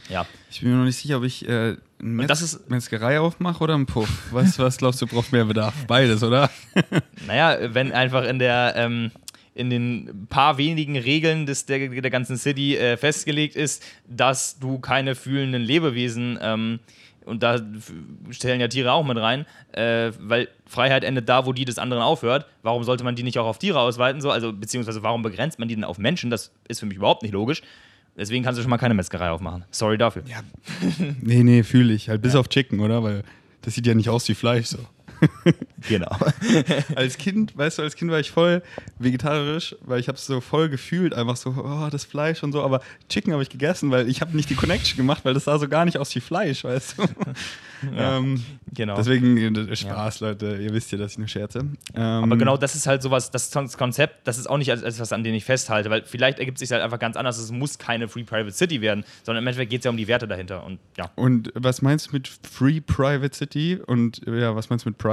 ja. 0.08 0.24
Ich 0.50 0.60
bin 0.60 0.70
mir 0.70 0.76
noch 0.76 0.84
nicht 0.84 0.96
sicher, 0.96 1.18
ob 1.18 1.24
ich 1.24 1.46
äh, 1.46 1.50
eine 1.50 1.78
Metz 1.98 2.28
das 2.28 2.40
ist- 2.40 2.70
Metzgerei 2.70 3.20
aufmache 3.20 3.62
oder 3.62 3.74
einen 3.74 3.84
Puff. 3.84 4.08
Was, 4.30 4.58
was 4.58 4.78
glaubst 4.78 5.02
du, 5.02 5.06
braucht 5.06 5.32
mehr 5.32 5.44
Bedarf? 5.44 5.74
Beides, 5.86 6.22
oder? 6.22 6.48
Naja, 7.26 7.74
wenn 7.74 7.92
einfach 7.92 8.24
in 8.24 8.38
der, 8.38 8.72
ähm, 8.76 9.10
in 9.58 9.70
den 9.70 10.26
paar 10.28 10.56
wenigen 10.56 10.96
Regeln 10.96 11.46
des, 11.46 11.66
der, 11.66 11.88
der 11.88 12.10
ganzen 12.10 12.36
City 12.36 12.76
äh, 12.76 12.96
festgelegt 12.96 13.56
ist, 13.56 13.84
dass 14.08 14.58
du 14.58 14.78
keine 14.78 15.14
fühlenden 15.14 15.62
Lebewesen, 15.62 16.38
ähm, 16.40 16.78
und 17.24 17.42
da 17.42 17.60
stellen 18.30 18.60
ja 18.60 18.68
Tiere 18.68 18.92
auch 18.92 19.04
mit 19.04 19.18
rein, 19.18 19.44
äh, 19.72 20.12
weil 20.18 20.48
Freiheit 20.66 21.04
endet 21.04 21.28
da, 21.28 21.44
wo 21.44 21.52
die 21.52 21.66
des 21.66 21.78
anderen 21.78 22.02
aufhört. 22.02 22.46
Warum 22.62 22.84
sollte 22.84 23.04
man 23.04 23.16
die 23.16 23.22
nicht 23.22 23.38
auch 23.38 23.46
auf 23.46 23.58
Tiere 23.58 23.80
ausweiten? 23.80 24.22
So? 24.22 24.30
Also, 24.30 24.52
beziehungsweise 24.52 25.02
warum 25.02 25.22
begrenzt 25.22 25.58
man 25.58 25.68
die 25.68 25.74
denn 25.74 25.84
auf 25.84 25.98
Menschen? 25.98 26.30
Das 26.30 26.52
ist 26.68 26.80
für 26.80 26.86
mich 26.86 26.96
überhaupt 26.96 27.22
nicht 27.22 27.32
logisch. 27.32 27.62
Deswegen 28.16 28.42
kannst 28.42 28.58
du 28.58 28.62
schon 28.62 28.70
mal 28.70 28.78
keine 28.78 28.94
Metzgerei 28.94 29.30
aufmachen. 29.30 29.64
Sorry 29.70 29.98
dafür. 29.98 30.24
Nee, 31.20 31.44
nee, 31.44 31.62
fühle 31.62 31.92
ich. 31.92 32.08
Halt 32.08 32.22
bis 32.22 32.34
auf 32.34 32.48
Chicken, 32.48 32.80
oder? 32.80 33.02
Weil 33.02 33.22
das 33.62 33.74
sieht 33.74 33.86
ja 33.86 33.94
nicht 33.94 34.08
aus 34.08 34.26
wie 34.28 34.34
Fleisch 34.34 34.66
so. 34.66 34.78
genau. 35.88 36.10
als 36.96 37.18
Kind, 37.18 37.56
weißt 37.56 37.78
du, 37.78 37.82
als 37.82 37.96
Kind 37.96 38.10
war 38.10 38.20
ich 38.20 38.30
voll 38.30 38.62
vegetarisch, 38.98 39.76
weil 39.80 40.00
ich 40.00 40.08
habe 40.08 40.16
es 40.16 40.26
so 40.26 40.40
voll 40.40 40.68
gefühlt, 40.68 41.14
einfach 41.14 41.36
so, 41.36 41.50
oh, 41.50 41.88
das 41.90 42.04
Fleisch 42.04 42.42
und 42.42 42.52
so, 42.52 42.62
aber 42.62 42.80
Chicken 43.08 43.32
habe 43.32 43.42
ich 43.42 43.48
gegessen, 43.48 43.90
weil 43.90 44.08
ich 44.08 44.20
habe 44.20 44.36
nicht 44.36 44.50
die 44.50 44.54
Connection 44.54 44.96
gemacht, 44.96 45.24
weil 45.24 45.34
das 45.34 45.44
sah 45.44 45.58
so 45.58 45.68
gar 45.68 45.84
nicht 45.84 45.98
aus 45.98 46.14
wie 46.14 46.20
Fleisch, 46.20 46.64
weißt 46.64 46.98
du. 46.98 47.04
Ja, 47.96 48.16
ähm, 48.16 48.44
genau. 48.74 48.96
Deswegen 48.96 49.36
äh, 49.54 49.76
Spaß, 49.76 50.18
Leute, 50.18 50.56
ihr 50.56 50.72
wisst 50.72 50.90
ja, 50.90 50.98
dass 50.98 51.12
ich 51.12 51.18
nur 51.18 51.28
scherze. 51.28 51.60
Ähm, 51.60 51.78
Aber 51.94 52.36
genau 52.36 52.56
das 52.56 52.74
ist 52.74 52.88
halt 52.88 53.02
sowas, 53.02 53.30
das 53.30 53.52
Konzept, 53.76 54.26
das 54.26 54.36
ist 54.36 54.50
auch 54.50 54.58
nicht 54.58 54.70
etwas, 54.70 55.12
an 55.12 55.22
dem 55.22 55.32
ich 55.32 55.44
festhalte, 55.44 55.88
weil 55.88 56.02
vielleicht 56.04 56.40
ergibt 56.40 56.56
es 56.56 56.60
sich 56.60 56.72
halt 56.72 56.82
einfach 56.82 56.98
ganz 56.98 57.16
anders. 57.16 57.38
Es 57.38 57.52
muss 57.52 57.78
keine 57.78 58.08
Free 58.08 58.24
Private 58.24 58.50
City 58.50 58.80
werden, 58.80 59.04
sondern 59.22 59.44
im 59.44 59.46
Endeffekt 59.46 59.70
geht 59.70 59.82
es 59.82 59.84
ja 59.84 59.92
um 59.92 59.96
die 59.96 60.08
Werte 60.08 60.26
dahinter. 60.26 60.64
Und 60.64 60.80
ja. 60.96 61.08
Und 61.14 61.52
was 61.54 61.80
meinst 61.80 62.08
du 62.08 62.12
mit 62.14 62.26
Free 62.26 62.80
Private 62.80 63.32
City 63.32 63.78
und 63.86 64.22
ja, 64.26 64.56
was 64.56 64.70
meinst 64.70 64.84
du 64.84 64.88
mit 64.88 64.98
Private? 64.98 65.07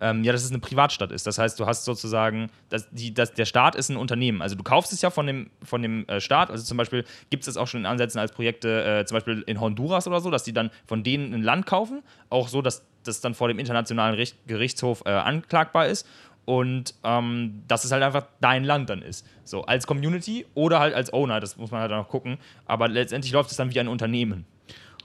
Ähm, 0.00 0.24
ja, 0.24 0.32
dass 0.32 0.42
es 0.42 0.50
eine 0.50 0.58
Privatstadt 0.58 1.12
ist. 1.12 1.26
Das 1.26 1.38
heißt, 1.38 1.60
du 1.60 1.66
hast 1.66 1.84
sozusagen, 1.84 2.50
dass 2.70 2.88
die, 2.90 3.12
dass 3.12 3.34
der 3.34 3.44
Staat 3.44 3.74
ist 3.74 3.90
ein 3.90 3.96
Unternehmen. 3.96 4.40
Also 4.42 4.56
du 4.56 4.62
kaufst 4.62 4.92
es 4.92 5.02
ja 5.02 5.10
von 5.10 5.26
dem, 5.26 5.50
von 5.62 5.82
dem 5.82 6.08
äh, 6.08 6.20
Staat. 6.20 6.50
Also 6.50 6.64
zum 6.64 6.78
Beispiel 6.78 7.04
gibt 7.28 7.42
es 7.42 7.46
das 7.46 7.56
auch 7.56 7.66
schon 7.66 7.80
in 7.80 7.86
Ansätzen 7.86 8.18
als 8.18 8.32
Projekte, 8.32 9.00
äh, 9.00 9.04
zum 9.04 9.16
Beispiel 9.16 9.44
in 9.46 9.60
Honduras 9.60 10.06
oder 10.06 10.20
so, 10.20 10.30
dass 10.30 10.42
die 10.42 10.52
dann 10.52 10.70
von 10.86 11.04
denen 11.04 11.34
ein 11.34 11.42
Land 11.42 11.66
kaufen. 11.66 12.02
Auch 12.30 12.48
so, 12.48 12.62
dass 12.62 12.84
das 13.04 13.20
dann 13.20 13.34
vor 13.34 13.48
dem 13.48 13.58
Internationalen 13.58 14.14
Richt 14.14 14.36
Gerichtshof 14.46 15.02
äh, 15.04 15.10
anklagbar 15.10 15.86
ist. 15.86 16.06
Und 16.46 16.94
ähm, 17.04 17.62
dass 17.68 17.84
es 17.84 17.92
halt 17.92 18.02
einfach 18.02 18.26
dein 18.40 18.64
Land 18.64 18.90
dann 18.90 19.02
ist. 19.02 19.26
So, 19.44 19.62
als 19.66 19.86
Community 19.86 20.46
oder 20.54 20.80
halt 20.80 20.94
als 20.94 21.12
Owner, 21.12 21.38
das 21.38 21.58
muss 21.58 21.70
man 21.70 21.82
halt 21.82 21.92
auch 21.92 21.98
noch 21.98 22.08
gucken. 22.08 22.38
Aber 22.64 22.88
letztendlich 22.88 23.32
läuft 23.32 23.50
es 23.50 23.56
dann 23.58 23.72
wie 23.72 23.78
ein 23.78 23.86
Unternehmen 23.86 24.46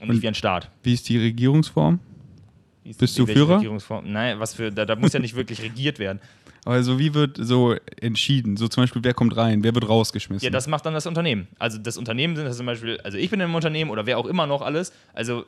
und 0.00 0.08
nicht 0.08 0.22
wie 0.22 0.28
ein 0.28 0.34
Staat. 0.34 0.70
Wie 0.82 0.94
ist 0.94 1.08
die 1.08 1.18
Regierungsform? 1.18 2.00
Bist 2.98 3.18
du 3.18 3.26
Führer? 3.26 3.62
Nein, 4.04 4.38
was 4.38 4.54
für, 4.54 4.70
da, 4.70 4.84
da 4.84 4.96
muss 4.96 5.12
ja 5.12 5.20
nicht 5.20 5.34
wirklich 5.34 5.62
regiert 5.62 5.98
werden. 5.98 6.20
Also 6.66 6.98
wie 6.98 7.14
wird 7.14 7.38
so 7.40 7.76
entschieden? 8.00 8.56
So 8.56 8.66
zum 8.66 8.82
Beispiel, 8.82 9.04
wer 9.04 9.14
kommt 9.14 9.36
rein, 9.36 9.62
wer 9.62 9.72
wird 9.72 9.88
rausgeschmissen? 9.88 10.44
Ja, 10.44 10.50
das 10.50 10.66
macht 10.66 10.84
dann 10.84 10.94
das 10.94 11.06
Unternehmen. 11.06 11.46
Also 11.60 11.78
das 11.78 11.96
Unternehmen 11.96 12.34
sind 12.34 12.44
das 12.44 12.56
zum 12.56 12.66
Beispiel, 12.66 12.98
also 13.04 13.18
ich 13.18 13.30
bin 13.30 13.38
im 13.38 13.54
Unternehmen 13.54 13.88
oder 13.88 14.04
wer 14.04 14.18
auch 14.18 14.26
immer 14.26 14.48
noch 14.48 14.62
alles. 14.62 14.92
Also 15.14 15.46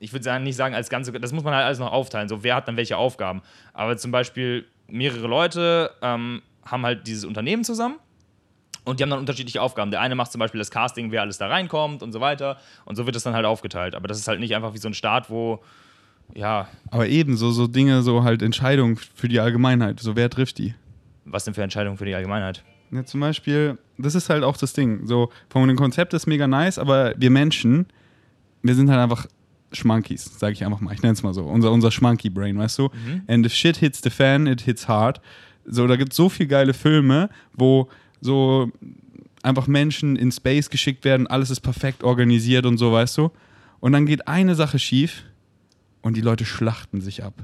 ich 0.00 0.12
würde 0.12 0.38
nicht 0.40 0.56
sagen 0.56 0.74
als 0.74 0.90
Ganze, 0.90 1.12
das 1.12 1.32
muss 1.32 1.44
man 1.44 1.54
halt 1.54 1.64
alles 1.64 1.78
noch 1.78 1.90
aufteilen. 1.90 2.28
So 2.28 2.42
wer 2.42 2.56
hat 2.56 2.68
dann 2.68 2.76
welche 2.76 2.98
Aufgaben. 2.98 3.40
Aber 3.72 3.96
zum 3.96 4.10
Beispiel 4.10 4.66
mehrere 4.86 5.26
Leute 5.26 5.92
ähm, 6.02 6.42
haben 6.66 6.84
halt 6.84 7.06
dieses 7.06 7.24
Unternehmen 7.24 7.64
zusammen. 7.64 7.96
Und 8.84 8.98
die 8.98 9.02
haben 9.04 9.10
dann 9.10 9.18
unterschiedliche 9.20 9.62
Aufgaben. 9.62 9.90
Der 9.90 10.00
eine 10.00 10.14
macht 10.14 10.32
zum 10.32 10.38
Beispiel 10.40 10.58
das 10.58 10.70
Casting, 10.70 11.10
wer 11.10 11.22
alles 11.22 11.38
da 11.38 11.48
reinkommt 11.48 12.02
und 12.02 12.12
so 12.12 12.20
weiter. 12.20 12.58
Und 12.84 12.96
so 12.96 13.06
wird 13.06 13.16
es 13.16 13.22
dann 13.22 13.34
halt 13.34 13.46
aufgeteilt. 13.46 13.94
Aber 13.94 14.08
das 14.08 14.18
ist 14.18 14.28
halt 14.28 14.40
nicht 14.40 14.54
einfach 14.54 14.74
wie 14.74 14.78
so 14.78 14.88
ein 14.88 14.94
Staat, 14.94 15.30
wo 15.30 15.62
ja. 16.34 16.68
Aber 16.90 17.08
eben, 17.08 17.36
so, 17.36 17.50
so 17.50 17.66
Dinge, 17.66 18.02
so 18.02 18.24
halt 18.24 18.42
Entscheidungen 18.42 18.96
für 18.96 19.28
die 19.28 19.40
Allgemeinheit. 19.40 20.00
So, 20.00 20.16
wer 20.16 20.30
trifft 20.30 20.58
die? 20.58 20.74
Was 21.24 21.44
denn 21.44 21.54
für 21.54 21.62
Entscheidungen 21.62 21.96
für 21.96 22.04
die 22.04 22.14
Allgemeinheit? 22.14 22.64
Ja, 22.90 23.04
zum 23.04 23.20
Beispiel, 23.20 23.78
das 23.98 24.14
ist 24.14 24.30
halt 24.30 24.42
auch 24.42 24.56
das 24.56 24.72
Ding. 24.72 25.06
So, 25.06 25.30
von 25.48 25.68
dem 25.68 25.76
Konzept 25.76 26.12
ist 26.14 26.26
mega 26.26 26.46
nice, 26.48 26.78
aber 26.78 27.14
wir 27.16 27.30
Menschen, 27.30 27.86
wir 28.62 28.74
sind 28.74 28.90
halt 28.90 29.00
einfach 29.00 29.26
Schmankies, 29.72 30.38
sage 30.38 30.54
ich 30.54 30.64
einfach 30.64 30.80
mal. 30.80 30.92
Ich 30.92 31.02
nenne 31.02 31.12
es 31.12 31.22
mal 31.22 31.32
so. 31.32 31.44
Unser, 31.44 31.70
unser 31.70 31.90
Schmanky-Brain, 31.90 32.58
weißt 32.58 32.78
du? 32.78 32.84
Mhm. 32.84 33.22
And 33.28 33.46
if 33.46 33.54
shit 33.54 33.76
hits 33.76 34.00
the 34.02 34.10
fan, 34.10 34.46
it 34.46 34.62
hits 34.62 34.88
hard. 34.88 35.20
So, 35.64 35.86
da 35.86 35.96
gibt 35.96 36.12
es 36.12 36.16
so 36.16 36.28
viele 36.28 36.48
geile 36.48 36.74
Filme, 36.74 37.30
wo 37.52 37.88
so 38.20 38.72
einfach 39.42 39.66
Menschen 39.66 40.16
in 40.16 40.32
Space 40.32 40.68
geschickt 40.68 41.04
werden, 41.04 41.26
alles 41.26 41.50
ist 41.50 41.60
perfekt 41.60 42.02
organisiert 42.02 42.66
und 42.66 42.78
so, 42.78 42.92
weißt 42.92 43.18
du? 43.18 43.30
Und 43.78 43.92
dann 43.92 44.04
geht 44.04 44.28
eine 44.28 44.54
Sache 44.54 44.78
schief 44.78 45.24
und 46.02 46.16
die 46.16 46.20
Leute 46.20 46.44
schlachten 46.44 47.00
sich 47.00 47.24
ab. 47.24 47.34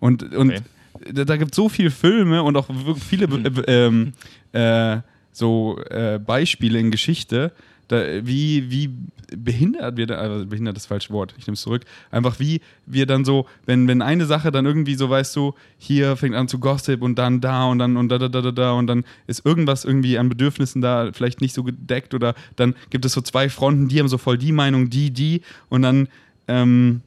Und, 0.00 0.34
und 0.34 0.50
okay. 0.50 1.24
da, 1.24 1.36
gibt 1.36 1.52
es 1.52 1.56
so 1.56 1.68
viele 1.68 1.90
Filme 1.90 2.42
und 2.42 2.56
auch 2.56 2.68
viele 3.08 3.26
äh, 4.52 4.94
äh, 4.94 5.00
so 5.32 5.78
äh, 5.90 6.18
Beispiele 6.18 6.78
in 6.78 6.90
Geschichte, 6.90 7.52
da, 7.88 8.26
wie, 8.26 8.70
wie 8.70 8.90
behindert 9.36 9.96
wir 9.96 10.06
da, 10.06 10.16
also 10.16 10.46
behindert 10.46 10.76
das 10.76 10.86
falsche 10.86 11.12
Wort, 11.12 11.34
ich 11.38 11.46
nehme 11.46 11.54
es 11.54 11.60
zurück, 11.60 11.82
einfach 12.10 12.38
wie 12.38 12.60
wir 12.84 13.06
dann 13.06 13.24
so, 13.24 13.46
wenn, 13.64 13.86
wenn 13.88 14.02
eine 14.02 14.26
Sache 14.26 14.50
dann 14.50 14.66
irgendwie 14.66 14.94
so, 14.94 15.10
weißt 15.10 15.34
du, 15.36 15.54
hier 15.78 16.16
fängt 16.16 16.34
an 16.34 16.48
zu 16.48 16.58
Gossip 16.58 17.02
und 17.02 17.16
dann 17.16 17.40
da 17.40 17.66
und 17.66 17.78
dann 17.78 17.96
und 17.96 18.08
da, 18.08 18.18
da, 18.18 18.28
da, 18.28 18.40
da, 18.40 18.52
da 18.52 18.72
und 18.72 18.86
dann 18.86 19.04
ist 19.26 19.44
irgendwas 19.44 19.84
irgendwie 19.84 20.18
an 20.18 20.28
Bedürfnissen 20.28 20.80
da 20.80 21.10
vielleicht 21.12 21.40
nicht 21.40 21.54
so 21.54 21.64
gedeckt 21.64 22.14
oder 22.14 22.34
dann 22.56 22.74
gibt 22.90 23.04
es 23.04 23.12
so 23.12 23.20
zwei 23.20 23.48
Fronten, 23.48 23.88
die 23.88 24.00
haben 24.00 24.08
so 24.08 24.18
voll 24.18 24.38
die 24.38 24.52
Meinung, 24.52 24.90
die, 24.90 25.10
die 25.10 25.42
und 25.68 25.82
dann, 25.82 26.08
ähm, 26.48 27.02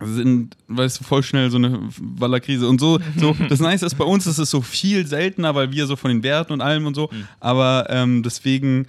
sind, 0.00 0.56
weißt 0.68 1.00
du, 1.00 1.04
voll 1.04 1.22
schnell 1.22 1.50
so 1.50 1.56
eine 1.56 1.80
Wallerkrise. 1.98 2.68
Und 2.68 2.80
so, 2.80 2.98
so, 3.16 3.34
das 3.48 3.60
Nice 3.60 3.82
ist 3.82 3.96
bei 3.96 4.04
uns, 4.04 4.26
ist 4.26 4.38
es 4.38 4.50
so 4.50 4.60
viel 4.60 5.06
seltener, 5.06 5.54
weil 5.54 5.72
wir 5.72 5.86
so 5.86 5.96
von 5.96 6.10
den 6.10 6.22
Werten 6.22 6.52
und 6.52 6.60
allem 6.60 6.86
und 6.86 6.94
so. 6.94 7.08
Mhm. 7.12 7.28
Aber 7.40 7.86
ähm, 7.88 8.22
deswegen 8.22 8.86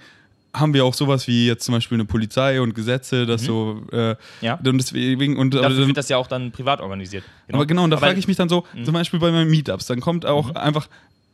haben 0.54 0.72
wir 0.74 0.84
auch 0.84 0.94
sowas 0.94 1.26
wie 1.26 1.46
jetzt 1.46 1.64
zum 1.64 1.74
Beispiel 1.74 1.96
eine 1.96 2.06
Polizei 2.06 2.60
und 2.60 2.74
Gesetze, 2.74 3.26
das 3.26 3.42
mhm. 3.42 3.46
so. 3.46 3.82
Äh, 3.92 4.16
ja. 4.40 4.54
Und 4.54 4.78
deswegen. 4.78 5.36
Und, 5.36 5.54
Dafür 5.54 5.70
dann, 5.70 5.86
wird 5.86 5.96
das 5.96 6.08
ja 6.08 6.16
auch 6.16 6.26
dann 6.26 6.50
privat 6.50 6.80
organisiert. 6.80 7.24
Genau. 7.46 7.58
Aber 7.58 7.66
genau, 7.66 7.84
und 7.84 7.90
da 7.90 7.98
frage 7.98 8.18
ich 8.18 8.26
mich 8.26 8.36
dann 8.36 8.48
so, 8.48 8.64
mhm. 8.74 8.84
zum 8.84 8.94
Beispiel 8.94 9.20
bei 9.20 9.30
meinen 9.30 9.50
Meetups, 9.50 9.86
dann 9.86 10.00
kommt 10.00 10.26
auch 10.26 10.50
mhm. 10.50 10.56
einfach 10.56 10.88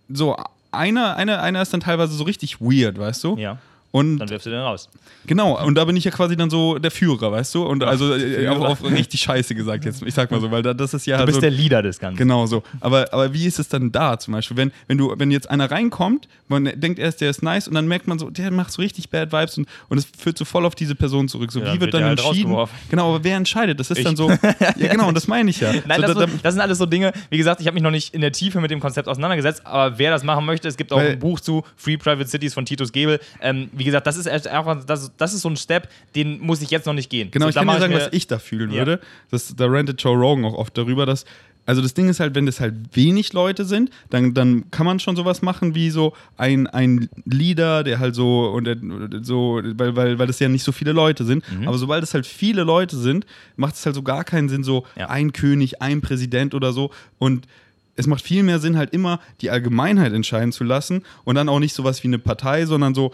so. 0.09 0.37
Einer, 0.75 1.17
einer, 1.17 1.43
einer 1.43 1.61
ist 1.61 1.75
dann 1.75 1.81
teilweise 1.81 2.15
so 2.15 2.25
richtig 2.25 2.59
weird, 2.63 2.99
weißt 2.99 3.23
du? 3.25 3.37
Ja. 3.37 3.59
Und 3.93 4.19
dann 4.19 4.31
wirfst 4.31 4.47
du 4.47 4.51
den 4.51 4.61
raus. 4.61 4.89
Genau, 5.27 5.63
und 5.65 5.75
da 5.75 5.85
bin 5.85 5.97
ich 5.97 6.05
ja 6.05 6.11
quasi 6.11 6.35
dann 6.35 6.49
so 6.49 6.79
der 6.79 6.91
Führer, 6.91 7.31
weißt 7.31 7.55
du? 7.55 7.65
Und 7.65 7.85
also 7.85 8.15
äh, 8.15 8.49
auch 8.49 8.61
auf 8.65 8.85
richtig 8.85 9.21
scheiße 9.21 9.55
gesagt 9.55 9.85
jetzt. 9.85 10.03
Ich 10.03 10.15
sag 10.15 10.31
mal 10.31 10.41
so, 10.41 10.51
weil 10.51 10.63
das 10.63 10.95
ist 10.95 11.07
ja. 11.07 11.19
Du 11.19 11.27
bist 11.27 11.37
so, 11.37 11.41
der 11.43 11.51
Leader 11.51 11.83
des 11.83 11.99
Ganzen. 11.99 12.17
Genau 12.17 12.47
so. 12.47 12.63
Aber, 12.81 13.13
aber 13.13 13.35
wie 13.35 13.45
ist 13.45 13.59
es 13.59 13.69
dann 13.69 13.93
da 13.93 14.19
zum 14.19 14.33
Beispiel? 14.33 14.57
Wenn, 14.57 14.73
wenn, 14.89 14.97
du, 14.97 15.15
wenn 15.17 15.31
jetzt 15.31 15.51
einer 15.51 15.71
reinkommt, 15.71 16.27
man 16.49 16.65
denkt 16.75 16.99
erst, 16.99 17.21
der 17.21 17.29
ist 17.29 17.43
nice 17.43 17.69
und 17.69 17.75
dann 17.75 17.87
merkt 17.87 18.09
man 18.09 18.19
so, 18.19 18.31
der 18.31 18.51
macht 18.51 18.73
so 18.73 18.81
richtig 18.81 19.11
Bad 19.11 19.31
Vibes 19.31 19.59
und, 19.59 19.69
und 19.91 19.99
es 19.99 20.07
führt 20.19 20.39
so 20.39 20.47
voll 20.47 20.65
auf 20.65 20.75
diese 20.75 20.95
Person 20.95 21.29
zurück. 21.29 21.53
So, 21.53 21.61
ja, 21.61 21.75
wie 21.75 21.81
wird 21.81 21.93
dann, 21.93 22.01
dann 22.01 22.11
halt 22.11 22.21
entschieden? 22.21 22.57
Genau, 22.89 23.15
aber 23.15 23.25
wer 23.25 23.37
entscheidet? 23.37 23.79
Das 23.79 23.91
ist 23.91 23.99
ich. 23.99 24.05
dann 24.05 24.17
so. 24.17 24.31
ja, 24.79 24.89
genau, 24.89 25.09
und 25.09 25.15
das 25.15 25.29
meine 25.29 25.51
ich 25.51 25.61
ja. 25.61 25.71
Nein, 25.87 26.01
so, 26.01 26.07
das, 26.07 26.17
da, 26.17 26.27
das, 26.43 26.55
sind 26.55 26.63
alles 26.63 26.79
so 26.79 26.87
Dinge, 26.87 27.13
wie 27.29 27.37
gesagt, 27.37 27.61
ich 27.61 27.67
habe 27.67 27.75
mich 27.75 27.83
noch 27.83 27.91
nicht 27.91 28.15
in 28.15 28.23
der 28.23 28.33
Tiefe 28.33 28.59
mit 28.59 28.71
dem 28.71 28.81
Konzept 28.81 29.07
auseinandergesetzt, 29.07 29.67
aber 29.67 29.99
wer 29.99 30.11
das 30.11 30.25
machen 30.25 30.47
möchte, 30.47 30.67
es 30.67 30.79
gibt 30.79 30.95
auch 30.95 30.99
ein 30.99 31.19
Buch 31.19 31.41
zu 31.41 31.63
Free 31.77 31.99
Private 31.99 32.27
Cities 32.27 32.55
von 32.55 32.65
Titus 32.65 32.91
Gebel. 32.91 33.21
Ähm, 33.43 33.69
wie 33.83 33.87
gesagt, 33.87 34.07
das 34.07 34.17
ist 34.17 34.29
einfach, 34.29 34.85
das, 34.85 35.11
das 35.17 35.35
ist 35.35 35.43
so 35.43 35.49
ein 35.49 35.57
Step, 35.57 35.89
den 36.15 36.41
muss 36.41 36.63
ich 36.63 36.71
jetzt 36.71 36.87
noch 36.87 36.95
nicht 36.95 37.11
gehen. 37.11 37.33
Genau, 37.33 37.47
so, 37.47 37.51
ich 37.51 37.57
kann 37.57 37.67
dir 37.67 37.81
sagen, 37.81 37.95
was 37.95 38.09
ich 38.13 38.29
da 38.29 38.39
fühlen 38.39 38.71
ja. 38.71 38.79
würde. 38.79 39.01
Das, 39.31 39.57
da 39.57 39.67
rentet 39.67 40.01
Joe 40.01 40.17
Rogan 40.17 40.45
auch 40.45 40.55
oft 40.55 40.79
darüber, 40.79 41.05
dass 41.05 41.25
also 41.65 41.81
das 41.81 41.95
Ding 41.95 42.09
ist 42.09 42.19
halt, 42.21 42.35
wenn 42.35 42.47
das 42.47 42.61
halt 42.61 42.75
wenig 42.93 43.33
Leute 43.33 43.65
sind, 43.65 43.91
dann, 44.11 44.35
dann 44.35 44.71
kann 44.71 44.85
man 44.85 44.99
schon 44.99 45.15
sowas 45.15 45.43
machen 45.43 45.75
wie 45.75 45.91
so 45.91 46.13
ein, 46.37 46.67
ein 46.67 47.09
Leader, 47.25 47.85
der 47.85 48.01
halt 48.01 48.15
so 48.15 48.51
und 48.51 48.65
der, 48.65 48.77
so, 49.23 49.61
weil, 49.63 49.95
weil, 49.95 50.19
weil 50.19 50.27
das 50.27 50.41
ja 50.41 50.49
nicht 50.49 50.65
so 50.65 50.73
viele 50.73 50.93
Leute 50.93 51.25
sind. 51.25 51.45
Mhm. 51.53 51.69
Aber 51.69 51.79
sobald 51.79 52.03
es 52.03 52.15
halt 52.15 52.27
viele 52.27 52.65
Leute 52.65 52.97
sind, 52.97 53.27
macht 53.57 53.77
es 53.77 53.87
halt 53.87 53.95
so 53.95 54.03
gar 54.03 54.25
keinen 54.25 54.49
Sinn, 54.49 54.65
so 54.65 54.85
ja. 54.97 55.09
ein 55.09 55.33
König, 55.33 55.81
ein 55.81 56.01
Präsident 56.01 56.55
oder 56.55 56.73
so. 56.73 56.91
Und 57.19 57.47
es 57.95 58.07
macht 58.07 58.25
viel 58.25 58.43
mehr 58.43 58.59
Sinn, 58.59 58.77
halt 58.77 58.93
immer 58.93 59.21
die 59.41 59.51
Allgemeinheit 59.51 60.13
entscheiden 60.13 60.53
zu 60.53 60.65
lassen 60.65 61.03
und 61.25 61.35
dann 61.35 61.49
auch 61.49 61.61
nicht 61.61 61.75
sowas 61.75 62.03
wie 62.03 62.09
eine 62.09 62.19
Partei, 62.19 62.67
sondern 62.67 62.95
so, 62.95 63.13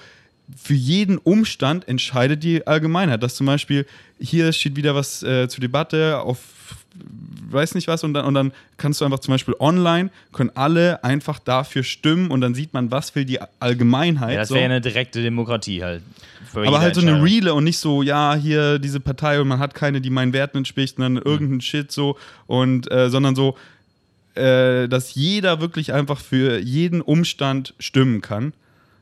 für 0.56 0.74
jeden 0.74 1.18
Umstand 1.18 1.86
entscheidet 1.88 2.42
die 2.42 2.66
Allgemeinheit. 2.66 3.22
Dass 3.22 3.34
zum 3.34 3.46
Beispiel 3.46 3.86
hier 4.18 4.52
steht 4.52 4.76
wieder 4.76 4.94
was 4.94 5.22
äh, 5.22 5.48
zur 5.48 5.60
Debatte 5.60 6.20
auf 6.20 6.38
weiß 7.50 7.74
nicht 7.74 7.88
was 7.88 8.04
und 8.04 8.14
dann, 8.14 8.24
und 8.24 8.34
dann 8.34 8.52
kannst 8.76 9.00
du 9.00 9.04
einfach 9.04 9.20
zum 9.20 9.32
Beispiel 9.32 9.54
online, 9.58 10.10
können 10.32 10.50
alle 10.54 11.02
einfach 11.04 11.38
dafür 11.38 11.82
stimmen 11.82 12.30
und 12.30 12.40
dann 12.40 12.54
sieht 12.54 12.74
man, 12.74 12.90
was 12.90 13.14
will 13.14 13.24
die 13.24 13.38
Allgemeinheit. 13.60 14.34
Ja, 14.34 14.40
das 14.40 14.50
wäre 14.50 14.58
so. 14.58 14.62
ja 14.62 14.66
eine 14.66 14.80
direkte 14.80 15.22
Demokratie 15.22 15.82
halt. 15.82 16.02
Aber 16.54 16.80
halt 16.80 16.94
so 16.94 17.00
eine 17.00 17.22
Reale 17.22 17.54
und 17.54 17.64
nicht 17.64 17.78
so, 17.78 18.02
ja, 18.02 18.34
hier 18.34 18.78
diese 18.78 19.00
Partei 19.00 19.40
und 19.40 19.48
man 19.48 19.58
hat 19.58 19.74
keine, 19.74 20.00
die 20.00 20.10
meinen 20.10 20.32
Werten 20.32 20.58
entspricht 20.58 20.98
und 20.98 21.02
dann 21.02 21.16
irgendein 21.16 21.56
mhm. 21.56 21.60
Shit 21.60 21.92
so 21.92 22.18
und 22.46 22.90
äh, 22.90 23.10
sondern 23.10 23.34
so, 23.34 23.56
äh, 24.34 24.88
dass 24.88 25.14
jeder 25.14 25.60
wirklich 25.60 25.92
einfach 25.92 26.20
für 26.20 26.58
jeden 26.58 27.00
Umstand 27.00 27.74
stimmen 27.78 28.20
kann. 28.20 28.52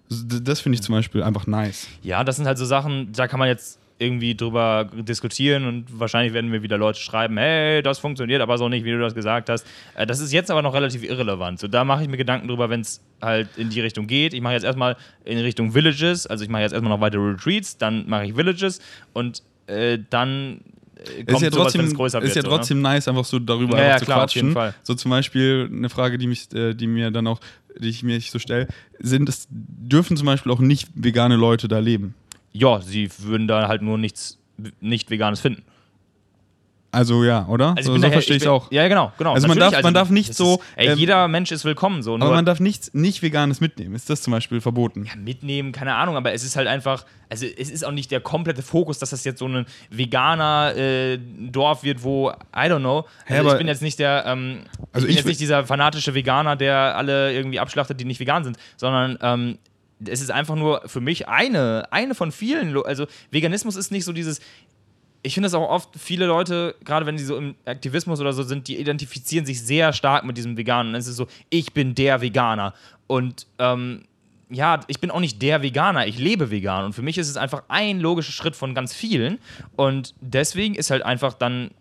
Das 0.09 0.61
finde 0.61 0.77
ich 0.77 0.83
zum 0.83 0.95
Beispiel 0.95 1.23
einfach 1.23 1.47
nice. 1.47 1.89
Ja, 2.03 2.23
das 2.23 2.37
sind 2.37 2.47
halt 2.47 2.59
so 2.59 2.65
Sachen, 2.65 3.13
da 3.13 3.27
kann 3.27 3.39
man 3.39 3.49
jetzt 3.49 3.79
irgendwie 3.99 4.35
drüber 4.35 4.89
diskutieren 4.93 5.67
und 5.67 5.99
wahrscheinlich 5.99 6.35
werden 6.35 6.51
mir 6.51 6.63
wieder 6.63 6.77
Leute 6.77 7.01
schreiben, 7.01 7.39
hey, 7.39 7.83
das 7.83 7.99
funktioniert 7.99 8.43
aber 8.43 8.59
so 8.59 8.69
nicht, 8.69 8.85
wie 8.85 8.91
du 8.91 9.01
das 9.01 9.15
gesagt 9.15 9.49
hast. 9.49 9.67
Äh, 9.95 10.07
das 10.07 10.21
ist 10.21 10.33
jetzt 10.33 10.51
aber 10.51 10.63
noch 10.63 10.75
relativ 10.75 11.03
irrelevant. 11.03 11.59
So, 11.59 11.69
da 11.69 11.85
mache 11.85 12.03
ich 12.03 12.09
mir 12.09 12.17
Gedanken 12.19 12.49
drüber, 12.49 12.69
wenn 12.69 12.83
es 12.83 13.01
halt 13.23 13.49
in 13.57 13.71
die 13.71 13.81
Richtung 13.81 14.07
geht. 14.07 14.35
Ich 14.35 14.43
mache 14.43 14.53
jetzt 14.53 14.65
erstmal 14.65 14.97
in 15.25 15.39
Richtung 15.39 15.73
Villages, 15.75 16.27
also 16.27 16.45
ich 16.45 16.51
mache 16.51 16.63
jetzt 16.63 16.73
erstmal 16.73 16.93
noch 16.93 17.01
weitere 17.01 17.23
Retreats, 17.23 17.79
dann 17.79 18.07
mache 18.09 18.27
ich 18.27 18.37
Villages 18.37 18.81
und 19.15 19.43
äh, 19.67 19.99
dann 20.11 20.61
kommt 21.07 21.31
ist 21.31 21.43
ja 21.43 21.51
trotzdem, 21.51 21.83
sowas, 21.83 21.95
größer 21.95 22.23
ist 22.23 22.37
ja 22.37 22.43
so, 22.43 22.49
trotzdem 22.49 22.79
ne? 22.79 22.91
nice, 22.91 23.09
einfach 23.09 23.25
so 23.25 23.39
darüber 23.39 23.79
ja, 23.79 23.89
ja, 23.89 23.99
zu 23.99 24.05
klar, 24.05 24.19
quatschen. 24.21 24.57
So 24.83 24.95
zum 24.95 25.11
Beispiel 25.11 25.71
eine 25.73 25.89
Frage, 25.89 26.19
die 26.19 26.27
mich, 26.27 26.53
äh, 26.55 26.75
die 26.75 26.87
mir 26.87 27.11
dann 27.11 27.27
auch 27.27 27.41
die 27.79 27.89
ich 27.89 28.03
mir 28.03 28.21
so 28.21 28.39
stelle, 28.39 28.69
sind 28.99 29.29
es, 29.29 29.47
dürfen 29.51 30.17
zum 30.17 30.27
Beispiel 30.27 30.53
auch 30.53 30.61
nicht 30.61 30.89
vegane 30.95 31.37
Leute 31.37 31.69
da 31.69 31.79
leben? 31.79 32.15
Ja, 32.53 32.81
sie 32.81 33.11
würden 33.19 33.49
da 33.49 33.69
halt 33.69 33.83
nur 33.83 33.99
nichts 33.99 34.39
nicht 34.81 35.11
Veganes 35.11 35.41
finden. 35.41 35.63
Also 36.97 37.25
ja, 37.25 37.47
oder? 37.47 37.75
Also 37.77 37.95
ich 37.95 38.01
so 38.01 38.07
so 38.07 38.11
verstehe 38.13 38.37
ich 38.39 38.43
es 38.43 38.49
auch. 38.49 38.73
Ja, 38.73 38.89
genau, 38.89 39.13
genau. 39.19 39.35
Also 39.35 39.47
man 39.49 39.59
darf- 39.59 39.83
man 39.83 39.93
darf 39.95 40.09
nicht 40.11 40.35
so, 40.35 40.55
Ist, 40.55 40.63
ey, 40.77 40.87
ähm, 40.89 40.99
jeder 40.99 41.29
Mensch 41.29 41.53
ist 41.53 41.65
willkommen. 41.67 42.03
So, 42.03 42.15
Aber 42.15 42.31
man 42.31 42.45
darf 42.47 42.59
nichts 42.59 42.93
nicht 42.95 43.23
Veganes 43.23 43.61
mitnehmen. 43.61 43.95
Ist 43.95 44.09
das 44.09 44.23
zum 44.23 44.31
Beispiel 44.33 44.61
verboten? 44.61 45.05
ja, 45.05 45.15
mitnehmen, 45.15 45.73
keine 45.73 45.95
Ahnung, 45.95 46.17
aber 46.17 46.33
es 46.33 46.43
ist 46.43 46.57
halt 46.57 46.69
einfach, 46.69 47.05
also 47.29 47.45
es 47.47 47.71
ist 47.71 47.85
auch 47.85 47.93
nicht 47.93 48.11
der 48.11 48.21
komplette 48.21 48.63
Fokus, 48.63 48.99
dass 48.99 49.11
das 49.11 49.25
jetzt 49.25 49.39
so 49.41 49.47
ein 49.47 49.67
veganer 49.91 50.75
äh, 50.77 51.19
Dorf 51.51 51.83
wird, 51.83 52.03
wo, 52.03 52.31
I 52.31 52.35
don't 52.71 52.79
know, 52.81 53.05
also 53.27 53.35
ich 53.35 53.39
aber- 53.41 53.59
bin 53.59 53.67
jetzt 53.69 53.83
nicht 53.83 53.99
der, 53.99 54.25
ähm, 54.27 54.61
Also 54.93 55.07
ich 55.07 55.09
bin 55.09 55.11
ich 55.11 55.17
jetzt 55.17 55.27
nicht 55.27 55.41
dieser 55.41 55.67
fanatische 55.67 56.15
Veganer, 56.15 56.57
der 56.57 56.97
alle 56.97 57.33
irgendwie 57.33 57.61
abschlachtet, 57.61 58.01
die 58.01 58.05
nicht 58.05 58.21
vegan 58.21 58.45
sind, 58.45 58.57
sondern 58.77 59.19
ähm, 59.21 59.59
es 60.07 60.21
ist 60.21 60.31
einfach 60.31 60.57
nur 60.57 60.83
für 60.87 61.01
mich 61.01 61.27
eine, 61.29 61.89
eine 61.91 62.15
von 62.15 62.31
vielen, 62.33 62.77
also 62.85 63.07
Veganismus 63.31 63.77
ist 63.77 63.91
nicht 63.93 64.05
so 64.05 64.13
dieses, 64.13 64.41
ich 65.27 65.35
finde 65.35 65.49
das 65.49 65.55
auch 65.55 65.69
oft, 65.69 65.91
viele 65.99 66.27
Leute, 66.27 66.77
gerade 66.85 67.05
wenn 67.05 67.19
sie 67.19 67.25
so 67.25 67.37
im 67.37 67.57
Aktivismus 67.65 68.21
oder 68.21 68.33
so 68.33 68.45
sind, 68.45 68.69
die 68.69 68.79
identifizieren 68.79 69.45
sich 69.45 69.61
sehr 69.61 69.93
stark 69.93 70.25
mit 70.25 70.37
diesem 70.37 70.57
Veganen. 70.57 70.95
Es 70.95 71.09
ist 71.09 71.17
so, 71.17 71.27
ich 71.51 71.73
bin 71.73 71.97
der 71.97 72.21
Veganer. 72.21 72.75
Und 73.09 73.49
ähm, 73.59 74.05
ja, 74.51 74.81
ich 74.87 75.01
bin 75.01 75.11
auch 75.11 75.19
nicht 75.19 75.43
der 75.43 75.63
Veganer, 75.63 76.07
ich 76.07 76.19
lebe 76.19 76.53
vegan. 76.53 76.85
Und 76.85 76.93
für 76.93 77.03
mich 77.03 77.19
ist 77.19 77.29
es 77.29 77.37
einfach 77.37 77.65
ein 77.67 77.99
logischer 77.99 78.31
Schritt 78.31 78.55
von 78.55 78.73
ganz 78.73 78.95
vielen. 78.95 79.39
Und 79.75 80.15
deswegen 80.21 80.77
ist 80.77 80.91
halt 80.91 81.03
einfach 81.03 81.35
dann 81.35 81.73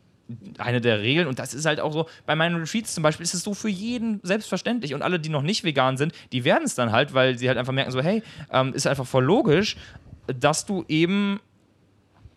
eine 0.57 0.81
der 0.81 1.01
Regeln, 1.01 1.27
und 1.27 1.37
das 1.37 1.53
ist 1.53 1.67
halt 1.67 1.79
auch 1.79 1.93
so, 1.93 2.09
bei 2.25 2.35
meinen 2.35 2.55
Retreats 2.55 2.95
zum 2.95 3.03
Beispiel 3.03 3.23
ist 3.23 3.35
es 3.35 3.43
so 3.43 3.53
für 3.53 3.69
jeden 3.69 4.21
selbstverständlich. 4.23 4.95
Und 4.95 5.03
alle, 5.03 5.19
die 5.19 5.29
noch 5.29 5.43
nicht 5.43 5.63
vegan 5.63 5.97
sind, 5.97 6.13
die 6.31 6.43
werden 6.45 6.63
es 6.63 6.73
dann 6.73 6.91
halt, 6.91 7.13
weil 7.13 7.37
sie 7.37 7.47
halt 7.47 7.59
einfach 7.59 7.73
merken, 7.73 7.91
so, 7.91 8.01
hey, 8.01 8.23
ähm, 8.51 8.73
ist 8.73 8.87
einfach 8.87 9.05
voll 9.05 9.23
logisch, 9.23 9.77
dass 10.25 10.65
du 10.65 10.83
eben 10.87 11.39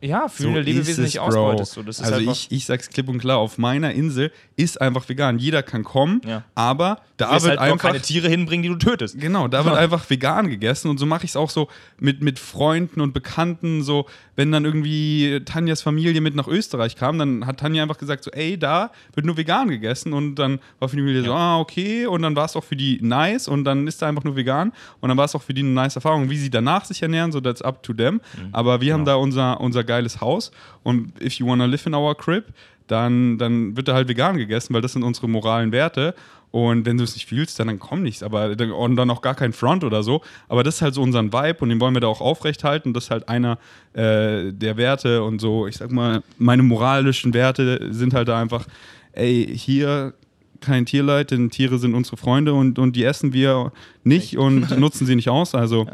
ja, 0.01 0.29
fühlende 0.29 0.63
So 0.63 0.67
Lebewesen 0.71 1.05
nicht 1.05 1.15
es, 1.17 1.21
ausbeutest. 1.21 1.73
So, 1.73 1.81
also 2.05 2.19
ich, 2.19 2.51
ich 2.53 2.67
sag's 2.67 2.89
klipp 2.89 3.09
und 3.09 3.19
klar, 3.19 3.39
auf 3.39 3.59
meiner 3.59 3.93
Insel 3.93 4.31
ist 4.57 4.81
einfach 4.81 5.09
vegan. 5.09 5.39
Jeder 5.39 5.63
kann 5.63 5.85
kommen, 5.85 6.21
Ja. 6.27 6.45
aber 6.55 7.01
da 7.19 7.33
wird 7.33 7.43
halt 7.43 7.59
einfach 7.59 7.89
keine 7.89 8.01
Tiere 8.01 8.29
hinbringen, 8.29 8.63
die 8.63 8.69
du 8.69 8.77
tötest. 8.77 9.21
Genau, 9.21 9.49
da 9.49 9.65
wird 9.65 9.77
einfach 9.77 10.09
vegan 10.09 10.49
gegessen 10.49 10.89
und 10.89 10.99
so 10.99 11.05
mache 11.05 11.25
ich 11.25 11.33
es 11.33 11.37
auch 11.37 11.51
so 11.51 11.69
mit, 11.99 12.23
mit 12.23 12.39
Freunden 12.39 13.01
und 13.01 13.13
Bekannten. 13.13 13.83
So, 13.83 14.07
wenn 14.37 14.53
dann 14.53 14.65
irgendwie 14.65 15.41
Tanjas 15.45 15.83
Familie 15.83 16.21
mit 16.21 16.37
nach 16.37 16.47
Österreich 16.47 16.97
kam, 16.97 17.19
dann 17.19 17.45
hat 17.45 17.59
Tanja 17.59 17.83
einfach 17.83 17.99
gesagt: 17.99 18.25
so, 18.25 18.31
ey, 18.31 18.57
da 18.57 18.93
wird 19.15 19.27
nur 19.27 19.37
vegan 19.37 19.69
gegessen. 19.69 20.13
Und 20.13 20.37
dann 20.37 20.61
war 20.79 20.89
für 20.89 20.97
die 20.97 21.03
Familie 21.03 21.25
so, 21.25 21.33
ah, 21.33 21.59
okay. 21.59 22.07
Und 22.07 22.23
dann 22.23 22.37
war 22.37 22.45
es 22.45 22.55
auch 22.55 22.65
für 22.65 22.77
die 22.77 23.01
nice 23.03 23.49
und 23.49 23.65
dann 23.65 23.87
ist 23.89 24.01
da 24.01 24.07
einfach 24.07 24.25
nur 24.25 24.37
vegan. 24.37 24.73
Und 25.01 25.09
dann 25.09 25.19
war 25.19 25.25
es 25.25 25.35
auch 25.35 25.43
für 25.43 25.55
die 25.55 25.63
eine 25.63 25.71
nice 25.71 25.97
Erfahrung. 25.97 26.31
Wie 26.31 26.39
sie 26.39 26.51
danach 26.51 26.85
sich 26.85 27.03
ernähren, 27.03 27.33
so 27.33 27.41
that's 27.41 27.63
up 27.63 27.83
to 27.83 27.93
them. 27.93 28.21
Aber 28.53 28.81
wir 28.81 28.95
haben 28.95 29.05
da 29.05 29.17
unser, 29.17 29.61
unser 29.61 29.83
geiles 29.83 30.21
Haus 30.21 30.53
und 30.85 31.21
if 31.21 31.35
you 31.35 31.47
wanna 31.47 31.65
live 31.67 31.85
in 31.87 31.95
our 31.95 32.15
crib, 32.17 32.45
dann, 32.87 33.39
dann 33.39 33.77
wird 33.77 33.89
da 33.89 33.95
halt 33.95 34.09
vegan 34.09 34.37
gegessen, 34.39 34.75
weil 34.75 34.81
das 34.81 34.95
sind 34.95 35.03
unsere 35.03 35.29
moralen 35.29 35.73
Werte. 35.73 36.15
Und 36.51 36.87
wenn 36.87 36.97
du 36.97 37.05
es 37.05 37.15
nicht 37.15 37.27
fühlst, 37.27 37.59
dann, 37.61 37.67
dann 37.67 37.79
komm 37.79 38.03
nicht. 38.03 38.23
Aber 38.23 38.57
dann- 38.57 38.73
und 38.73 38.97
dann 38.97 39.11
auch 39.11 39.21
gar 39.21 39.35
kein 39.35 39.53
Front 39.53 39.85
oder 39.85 40.03
so. 40.03 40.23
Aber 40.49 40.63
das 40.63 40.77
ist 40.77 40.83
halt 40.83 40.95
so 40.95 41.03
unseren 41.03 41.33
Vibe 41.33 41.59
und 41.61 41.69
den 41.69 41.81
wollen 41.81 41.95
wir 41.95 42.01
da 42.01 42.07
auch 42.07 42.21
aufrechthalten. 42.21 42.95
Das 42.95 43.05
ist 43.05 43.11
halt 43.11 43.29
einer 43.29 43.59
äh, 43.93 44.53
der 44.53 44.77
Werte 44.77 45.23
und 45.23 45.41
so, 45.41 45.67
ich 45.67 45.77
sag 45.77 45.91
mal, 45.91 46.23
meine 46.39 46.63
moralischen 46.63 47.35
Werte 47.35 47.89
sind 47.93 48.15
halt 48.15 48.29
da 48.29 48.41
einfach, 48.41 48.67
ey, 49.13 49.47
hier 49.57 50.15
kein 50.61 50.87
Tierleid, 50.87 51.31
denn 51.31 51.51
Tiere 51.51 51.79
sind 51.79 51.95
unsere 51.95 52.17
Freunde 52.17 52.55
und, 52.55 52.79
und 52.79 52.97
die 52.97 53.05
essen 53.05 53.33
wir 53.33 53.73
nicht 54.03 54.39
und 54.39 54.77
nutzen 54.79 55.07
sie 55.07 55.17
nicht 55.17 55.29
aus. 55.29 55.55
Also, 55.55 55.87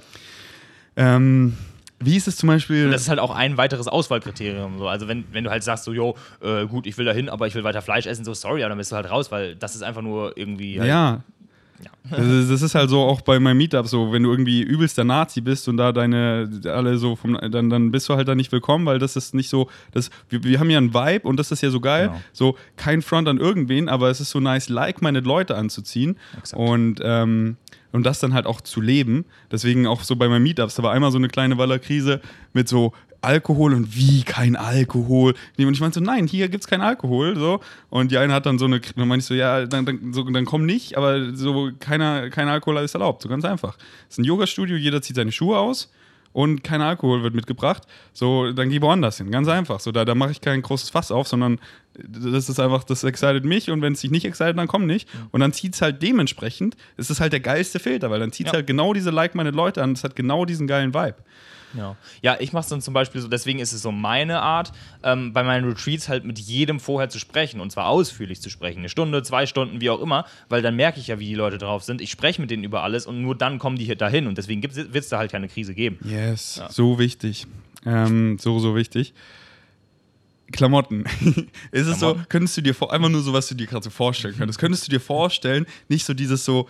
ähm, 0.97 1.55
wie 2.05 2.17
ist 2.17 2.29
es 2.29 2.37
zum 2.37 2.49
Beispiel? 2.49 2.87
Und 2.87 2.93
das 2.93 3.03
ist 3.03 3.09
halt 3.09 3.19
auch 3.21 3.31
ein 3.35 3.57
weiteres 3.57 3.89
Auswahlkriterium. 3.89 4.79
So. 4.79 4.89
Also 4.89 5.09
wenn, 5.09 5.25
wenn 5.33 5.45
du 5.45 5.51
halt 5.51 5.63
sagst, 5.63 5.85
so, 5.85 5.93
yo, 5.93 6.17
äh, 6.43 6.67
gut, 6.67 6.87
ich 6.87 6.97
will 6.99 7.05
da 7.05 7.13
hin, 7.13 7.29
aber 7.29 7.47
ich 7.47 7.55
will 7.55 7.65
weiter 7.65 7.83
Fleisch 7.83 8.07
essen, 8.07 8.25
so 8.25 8.35
sorry, 8.35 8.63
aber 8.63 8.71
dann 8.71 8.79
bist 8.79 8.93
du 8.93 8.97
halt 8.97 9.11
raus, 9.11 9.31
weil 9.33 9.57
das 9.57 9.75
ist 9.75 9.83
einfach 9.83 10.03
nur 10.03 10.37
irgendwie. 10.37 10.79
Halt, 10.81 10.89
Ja. 10.89 11.21
Das 12.09 12.25
ist, 12.25 12.51
das 12.51 12.63
ist 12.63 12.75
halt 12.75 12.89
so 12.89 13.01
auch 13.01 13.21
bei 13.23 13.39
meinem 13.41 13.57
Meetup 13.57 13.87
so, 13.89 14.13
wenn 14.13 14.23
du 14.23 14.31
irgendwie 14.31 14.63
übelster 14.63 15.05
Nazi 15.05 15.41
bist 15.41 15.69
und 15.69 15.77
da 15.77 15.91
deine 15.91 16.49
alle 16.67 16.99
so 16.99 17.17
vom, 17.17 17.37
dann, 17.51 17.69
dann 17.69 17.91
bist 17.91 18.09
du 18.09 18.15
halt 18.15 18.29
da 18.29 18.35
nicht 18.35 18.53
willkommen, 18.53 18.87
weil 18.87 18.99
das 18.99 19.17
ist 19.17 19.35
nicht 19.35 19.49
so, 19.49 19.69
das, 19.93 20.09
wir, 20.29 20.45
wir 20.45 20.61
haben 20.61 20.71
ja 20.71 20.79
einen 20.79 20.95
Vibe 20.95 21.27
und 21.27 21.37
das 21.39 21.51
ist 21.51 21.63
ja 21.63 21.71
so 21.71 21.81
geil, 21.81 22.09
Genau. 22.09 22.21
so 22.33 22.57
kein 22.77 23.03
Front 23.03 23.27
an 23.29 23.39
irgendwen, 23.39 23.89
aber 23.89 24.09
es 24.11 24.21
ist 24.21 24.31
so 24.31 24.39
nice, 24.41 24.69
like-minded 24.69 25.25
Leute 25.27 25.57
anzuziehen 25.57 26.17
Exakt. 26.39 26.63
und 26.63 27.01
ähm, 27.03 27.57
und 27.95 28.03
das 28.03 28.19
dann 28.19 28.35
halt 28.35 28.47
auch 28.47 28.61
zu 28.61 28.81
leben. 28.81 29.25
Deswegen 29.53 29.87
auch 29.87 30.03
so 30.03 30.17
bei 30.17 30.29
meinen 30.29 30.43
Meetups, 30.43 30.75
da 30.75 30.83
war 30.83 30.91
einmal 30.91 31.13
so 31.13 31.19
eine 31.19 31.29
kleine 31.29 31.59
Wallerkrise 31.59 32.21
mit 32.53 32.69
so 32.69 32.93
Alkohol 33.21 33.73
und 33.73 33.97
wie 33.97 34.25
kein 34.25 34.57
Alkohol. 34.57 35.35
Und 35.57 35.73
ich 35.73 35.81
meinte 35.81 36.01
so, 36.01 36.05
nein, 36.05 36.27
hier 36.27 36.49
gibt's 36.49 36.67
kein 36.67 36.81
Alkohol. 36.81 37.37
So. 37.37 37.61
Und 37.91 38.11
die 38.11 38.19
eine 38.19 38.33
hat 38.35 38.47
dann 38.47 38.59
so 38.59 38.65
eine, 38.65 38.81
dann 38.81 39.07
meinte 39.07 39.23
ich 39.23 39.27
so, 39.27 39.35
ja, 39.35 39.65
dann, 39.65 39.87
dann, 39.87 40.13
so, 40.13 40.25
dann 40.25 40.45
komm 40.45 40.67
nicht, 40.67 40.99
aber 40.99 41.37
so 41.37 41.71
keiner, 41.79 42.31
kein 42.31 42.49
Alkohol 42.49 42.79
ist 42.79 42.95
erlaubt. 42.95 43.23
So 43.23 43.29
ganz 43.29 43.45
einfach. 43.45 43.79
Es 44.09 44.15
ist 44.15 44.19
ein 44.19 44.25
Yoga-Studio, 44.25 44.77
jeder 44.77 45.01
zieht 45.01 45.15
seine 45.15 45.31
Schuhe 45.31 45.57
aus 45.57 45.93
und 46.35 46.63
kein 46.65 46.83
Alkohol 46.83 47.23
wird 47.23 47.35
mitgebracht. 47.35 47.85
So, 48.13 48.53
dann 48.53 48.69
geh 48.69 48.83
woanders 48.83 49.17
hin. 49.19 49.31
Ganz 49.31 49.49
einfach. 49.49 49.81
So, 49.81 49.93
da, 49.93 50.05
da 50.05 50.15
mache 50.15 50.33
ich 50.33 50.41
kein 50.43 50.61
großes 50.61 50.91
Fass 50.91 51.11
auf, 51.11 51.29
sondern 51.29 51.59
das 51.97 52.49
ist 52.49 52.59
einfach, 52.61 52.83
das 52.85 53.05
excited 53.05 53.45
mich 53.45 53.71
und 53.71 53.81
wenn 53.81 53.93
es 53.95 54.01
dich 54.01 54.11
nicht 54.11 54.25
excited, 54.27 54.59
dann 54.59 54.67
komm 54.67 54.85
nicht. 54.85 55.09
Und 55.31 55.41
dann 55.41 55.53
zieht 55.53 55.75
es 55.75 55.81
halt 55.81 56.03
dementsprechend, 56.03 56.77
es 56.97 57.09
ist 57.09 57.21
halt 57.21 57.33
der 57.33 57.41
geilste 57.41 57.79
Filter, 57.79 58.11
weil 58.11 58.19
dann 58.21 58.33
zieht 58.33 58.47
es 58.49 58.53
Ja. 58.53 58.57
halt 58.59 58.67
genau 58.67 58.93
diese 58.93 59.11
like-minded 59.11 59.55
Leute 59.55 59.81
an, 59.83 59.93
es 59.93 60.03
hat 60.03 60.17
genau 60.17 60.45
diesen 60.45 60.67
geilen 60.67 60.93
Vibe. 60.93 61.17
Ja, 61.77 61.97
ja 62.23 62.37
ich 62.41 62.53
mache 62.53 62.63
es 62.63 62.69
dann 62.69 62.81
zum 62.81 62.95
Beispiel 62.95 63.21
so, 63.21 63.29
deswegen 63.29 63.59
ist 63.59 63.73
es 63.73 63.83
so 63.83 63.93
meine 63.93 64.41
Art, 64.41 64.73
ähm, 65.03 65.33
bei 65.33 65.43
meinen 65.43 65.69
Retreats 65.69 66.09
halt 66.09 66.25
mit 66.25 66.39
jedem 66.39 66.81
vorher 66.81 67.09
zu 67.09 67.19
sprechen 67.19 67.61
und 67.61 67.71
zwar 67.71 67.89
ausführlich 67.89 68.41
zu 68.41 68.51
sprechen. 68.51 68.79
Eine 68.81 68.89
Stunde, 68.89 69.23
zwei 69.23 69.47
Stunden, 69.47 69.81
wie 69.81 69.91
auch 69.91 70.01
immer, 70.01 70.27
weil 70.49 70.63
dann 70.63 70.77
merke 70.77 71.01
ich 71.01 71.09
ja, 71.09 71.19
wie 71.19 71.27
die 71.27 71.35
Leute 71.35 71.59
drauf 71.59 71.85
sind. 71.85 72.01
Ich 72.01 72.11
spreche 72.11 72.41
mit 72.41 72.51
denen 72.51 72.65
über 72.65 72.83
alles 72.83 73.07
und 73.07 73.21
nur 73.21 73.37
dann 73.37 73.59
kommen 73.59 73.77
die 73.77 73.85
hier 73.85 73.97
dahin 73.97 74.27
und 74.27 74.39
deswegen 74.39 74.63
wird 74.63 74.95
es 74.95 75.09
da 75.09 75.19
halt 75.19 75.33
keine 75.33 75.49
Krise 75.49 75.75
geben. 75.75 75.99
Yes, 76.05 76.61
so 76.71 76.99
wichtig. 76.99 77.47
Ähm, 77.87 78.39
so, 78.41 78.59
so 78.59 78.75
wichtig. 78.75 79.15
Klamotten. 80.53 81.05
ist 81.73 81.87
es 81.87 82.01
so, 82.01 82.07
Klamotten? 82.07 82.29
könntest 82.29 82.57
du 82.57 82.61
dir 82.61 82.75
vor, 82.75 82.93
einfach 82.93 83.09
nur 83.09 83.23
so, 83.23 83.33
was 83.33 83.49
du 83.49 83.55
dir 83.55 83.67
gerade 83.67 83.85
so 83.85 83.91
vorstellen 83.91 84.37
könntest, 84.37 84.59
könntest 84.59 84.87
du 84.87 84.91
dir 84.91 85.01
vorstellen, 85.01 85.67
nicht 85.89 86.05
so 86.05 86.15
dieses 86.15 86.45
so, 86.45 86.69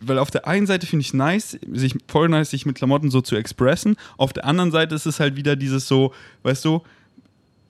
weil 0.00 0.18
auf 0.18 0.30
der 0.30 0.46
einen 0.46 0.66
Seite 0.66 0.86
finde 0.86 1.02
ich 1.02 1.14
nice, 1.14 1.58
sich 1.72 1.94
voll 2.08 2.28
nice, 2.28 2.50
sich 2.50 2.66
mit 2.66 2.76
Klamotten 2.76 3.10
so 3.10 3.20
zu 3.20 3.36
expressen, 3.36 3.96
auf 4.16 4.32
der 4.32 4.44
anderen 4.44 4.70
Seite 4.70 4.94
ist 4.94 5.06
es 5.06 5.20
halt 5.20 5.36
wieder 5.36 5.56
dieses 5.56 5.88
so, 5.88 6.12
weißt 6.42 6.64
du, 6.64 6.82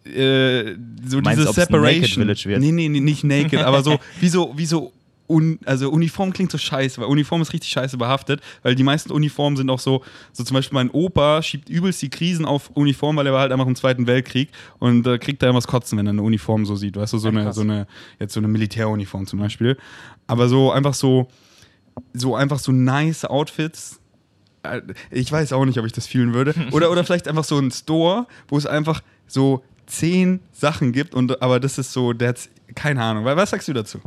äh, 0.04 0.74
so 1.06 1.20
Meinst, 1.20 1.40
diese 1.40 1.52
Separation. 1.52 2.26
Naked 2.26 2.40
Village 2.40 2.44
wird? 2.46 2.60
Nee, 2.60 2.72
nee, 2.72 2.88
nee, 2.88 3.00
nicht 3.00 3.24
naked, 3.24 3.60
aber 3.60 3.82
so, 3.82 3.98
wie 4.20 4.28
so, 4.28 4.52
wie 4.56 4.66
so 4.66 4.92
Un, 5.28 5.58
also 5.64 5.88
Uniform 5.88 6.32
klingt 6.32 6.50
so 6.50 6.58
scheiße, 6.58 7.00
weil 7.00 7.06
Uniform 7.06 7.40
ist 7.40 7.54
richtig 7.54 7.70
scheiße 7.70 7.96
behaftet, 7.96 8.42
weil 8.62 8.74
die 8.74 8.82
meisten 8.82 9.10
Uniformen 9.12 9.56
sind 9.56 9.70
auch 9.70 9.78
so, 9.78 10.02
so 10.32 10.44
zum 10.44 10.54
Beispiel 10.54 10.74
mein 10.74 10.90
Opa 10.90 11.40
schiebt 11.42 11.70
übelst 11.70 12.02
die 12.02 12.10
Krisen 12.10 12.44
auf 12.44 12.70
Uniform, 12.74 13.16
weil 13.16 13.26
er 13.26 13.32
war 13.32 13.40
halt 13.40 13.52
einfach 13.52 13.66
im 13.66 13.76
Zweiten 13.76 14.06
Weltkrieg 14.06 14.50
und 14.78 15.04
da 15.04 15.16
kriegt 15.16 15.42
er 15.42 15.50
immer 15.50 15.58
das 15.58 15.68
Kotzen, 15.68 15.96
wenn 15.96 16.06
er 16.06 16.10
eine 16.10 16.22
Uniform 16.22 16.66
so 16.66 16.76
sieht, 16.76 16.96
weißt 16.96 17.14
du, 17.14 17.18
so 17.18 17.30
Ja, 17.30 17.40
eine, 17.40 17.52
so 17.52 17.62
eine, 17.62 17.86
jetzt 18.18 18.34
so 18.34 18.40
eine 18.40 18.48
Militäruniform 18.48 19.26
zum 19.26 19.38
Beispiel. 19.38 19.78
Aber 20.26 20.48
so 20.48 20.70
einfach 20.70 20.92
so, 20.92 21.28
so 22.12 22.34
einfach 22.36 22.58
so 22.58 22.72
nice 22.72 23.24
Outfits. 23.24 24.00
Äh, 24.62 24.80
Ich 25.10 25.30
weiß 25.30 25.52
auch 25.52 25.64
nicht, 25.64 25.78
ob 25.78 25.86
ich 25.86 25.92
das 25.92 26.06
fühlen 26.06 26.34
würde. 26.34 26.54
Oder, 26.72 26.90
oder 26.90 27.04
vielleicht 27.04 27.28
einfach 27.28 27.44
so 27.44 27.58
ein 27.58 27.70
Store, 27.70 28.26
wo 28.48 28.56
es 28.56 28.66
einfach 28.66 29.02
so 29.26 29.62
zehn 29.86 30.40
Sachen 30.52 30.92
gibt 30.92 31.14
und 31.14 31.42
aber 31.42 31.58
das 31.60 31.78
ist 31.78 31.92
so, 31.92 32.12
that's, 32.14 32.48
keine 32.74 33.02
Ahnung. 33.02 33.24
Was 33.24 33.50
sagst 33.50 33.68
du 33.68 33.72
dazu? 33.72 34.00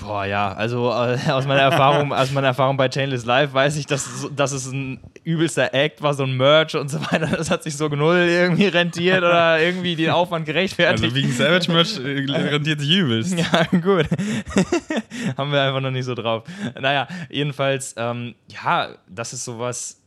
Boah, 0.00 0.24
ja, 0.24 0.52
also 0.52 0.90
äh, 0.90 1.18
aus 1.30 1.46
meiner 1.46 1.60
Erfahrung, 1.62 2.12
aus 2.12 2.32
meiner 2.32 2.48
Erfahrung 2.48 2.76
bei 2.76 2.88
Chainless 2.88 3.24
Live 3.24 3.52
weiß 3.52 3.76
ich, 3.76 3.86
dass, 3.86 4.06
es- 4.06 4.30
dass 4.34 4.52
es 4.52 4.66
ein 4.72 5.00
übelster 5.24 5.72
Act 5.74 6.02
war, 6.02 6.14
so 6.14 6.24
ein 6.24 6.36
Merch 6.36 6.74
und 6.74 6.88
so 6.90 7.00
weiter. 7.12 7.26
Das 7.26 7.50
hat 7.50 7.62
sich 7.62 7.76
so 7.76 7.88
null 7.88 8.16
irgendwie 8.28 8.66
rentiert 8.66 9.18
oder 9.18 9.60
irgendwie 9.62 9.94
den 9.94 10.10
Aufwand 10.10 10.46
gerechtfertigt. 10.46 11.04
Also 11.04 11.14
wegen 11.14 11.30
Savage 11.32 11.70
Merch 11.70 11.98
äh, 11.98 12.30
rentiert 12.50 12.80
sich 12.80 12.90
übelst. 12.90 13.38
Ja, 13.38 13.64
gut. 13.78 14.06
Haben 15.36 15.52
wir 15.52 15.62
einfach 15.62 15.80
noch 15.80 15.90
nicht 15.90 16.04
so 16.04 16.14
drauf. 16.14 16.44
Naja, 16.80 17.06
jedenfalls, 17.30 17.94
ähm, 17.96 18.34
ja, 18.48 18.88
das 19.08 19.32
ist 19.32 19.44
sowas. 19.44 19.98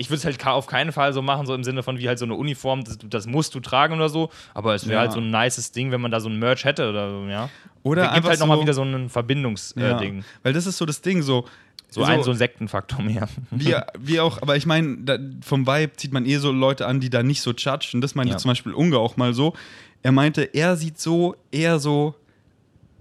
Ich 0.00 0.10
würde 0.10 0.18
es 0.18 0.24
halt 0.24 0.44
auf 0.46 0.66
keinen 0.68 0.92
Fall 0.92 1.12
so 1.12 1.22
machen, 1.22 1.44
so 1.46 1.54
im 1.54 1.64
Sinne 1.64 1.82
von 1.82 1.98
wie 1.98 2.06
halt 2.06 2.20
so 2.20 2.24
eine 2.24 2.34
Uniform, 2.34 2.84
das, 2.84 2.98
das 3.02 3.26
musst 3.26 3.54
du 3.56 3.60
tragen 3.60 3.94
oder 3.94 4.08
so. 4.08 4.30
Aber 4.54 4.74
es 4.74 4.86
wäre 4.86 4.94
Ja. 4.94 5.00
halt 5.00 5.12
so 5.12 5.18
ein 5.20 5.30
nices 5.30 5.72
Ding, 5.72 5.90
wenn 5.90 6.00
man 6.00 6.10
da 6.12 6.20
so 6.20 6.28
ein 6.28 6.38
Merch 6.38 6.64
hätte 6.64 6.88
oder 6.88 7.10
so, 7.10 7.26
ja. 7.26 7.48
Oder 7.88 8.02
gibt 8.02 8.14
einfach 8.14 8.30
halt 8.30 8.40
nochmal 8.40 8.56
so- 8.58 8.62
wieder 8.62 8.74
so 8.74 8.82
ein 8.82 9.08
Verbindungsding. 9.08 9.82
Ja, 9.82 9.96
Äh, 9.96 10.00
Ding. 10.00 10.24
weil 10.42 10.52
das 10.52 10.66
ist 10.66 10.76
so 10.76 10.86
das 10.86 11.00
Ding, 11.00 11.22
so. 11.22 11.44
so, 11.90 12.02
ein, 12.04 12.22
so 12.22 12.30
ein 12.32 12.36
Sektenfaktor 12.36 13.00
mehr. 13.02 13.28
wir, 13.50 13.86
wir 13.98 14.22
auch, 14.24 14.42
aber 14.42 14.56
ich 14.56 14.66
meine, 14.66 14.98
vom 15.42 15.66
Vibe 15.66 15.92
zieht 15.96 16.12
man 16.12 16.26
eh 16.26 16.36
so 16.36 16.52
Leute 16.52 16.86
an, 16.86 17.00
die 17.00 17.08
da 17.10 17.22
nicht 17.22 17.40
so 17.40 17.52
judgen. 17.52 18.00
Das 18.00 18.14
meinte 18.14 18.32
Ja. 18.32 18.38
zum 18.38 18.50
Beispiel 18.50 18.74
Unge 18.74 18.98
auch 18.98 19.16
mal 19.16 19.32
so. 19.34 19.54
Er 20.02 20.12
meinte, 20.12 20.42
er 20.42 20.76
sieht 20.76 20.98
so 21.00 21.34
eher 21.50 21.78
so 21.78 22.14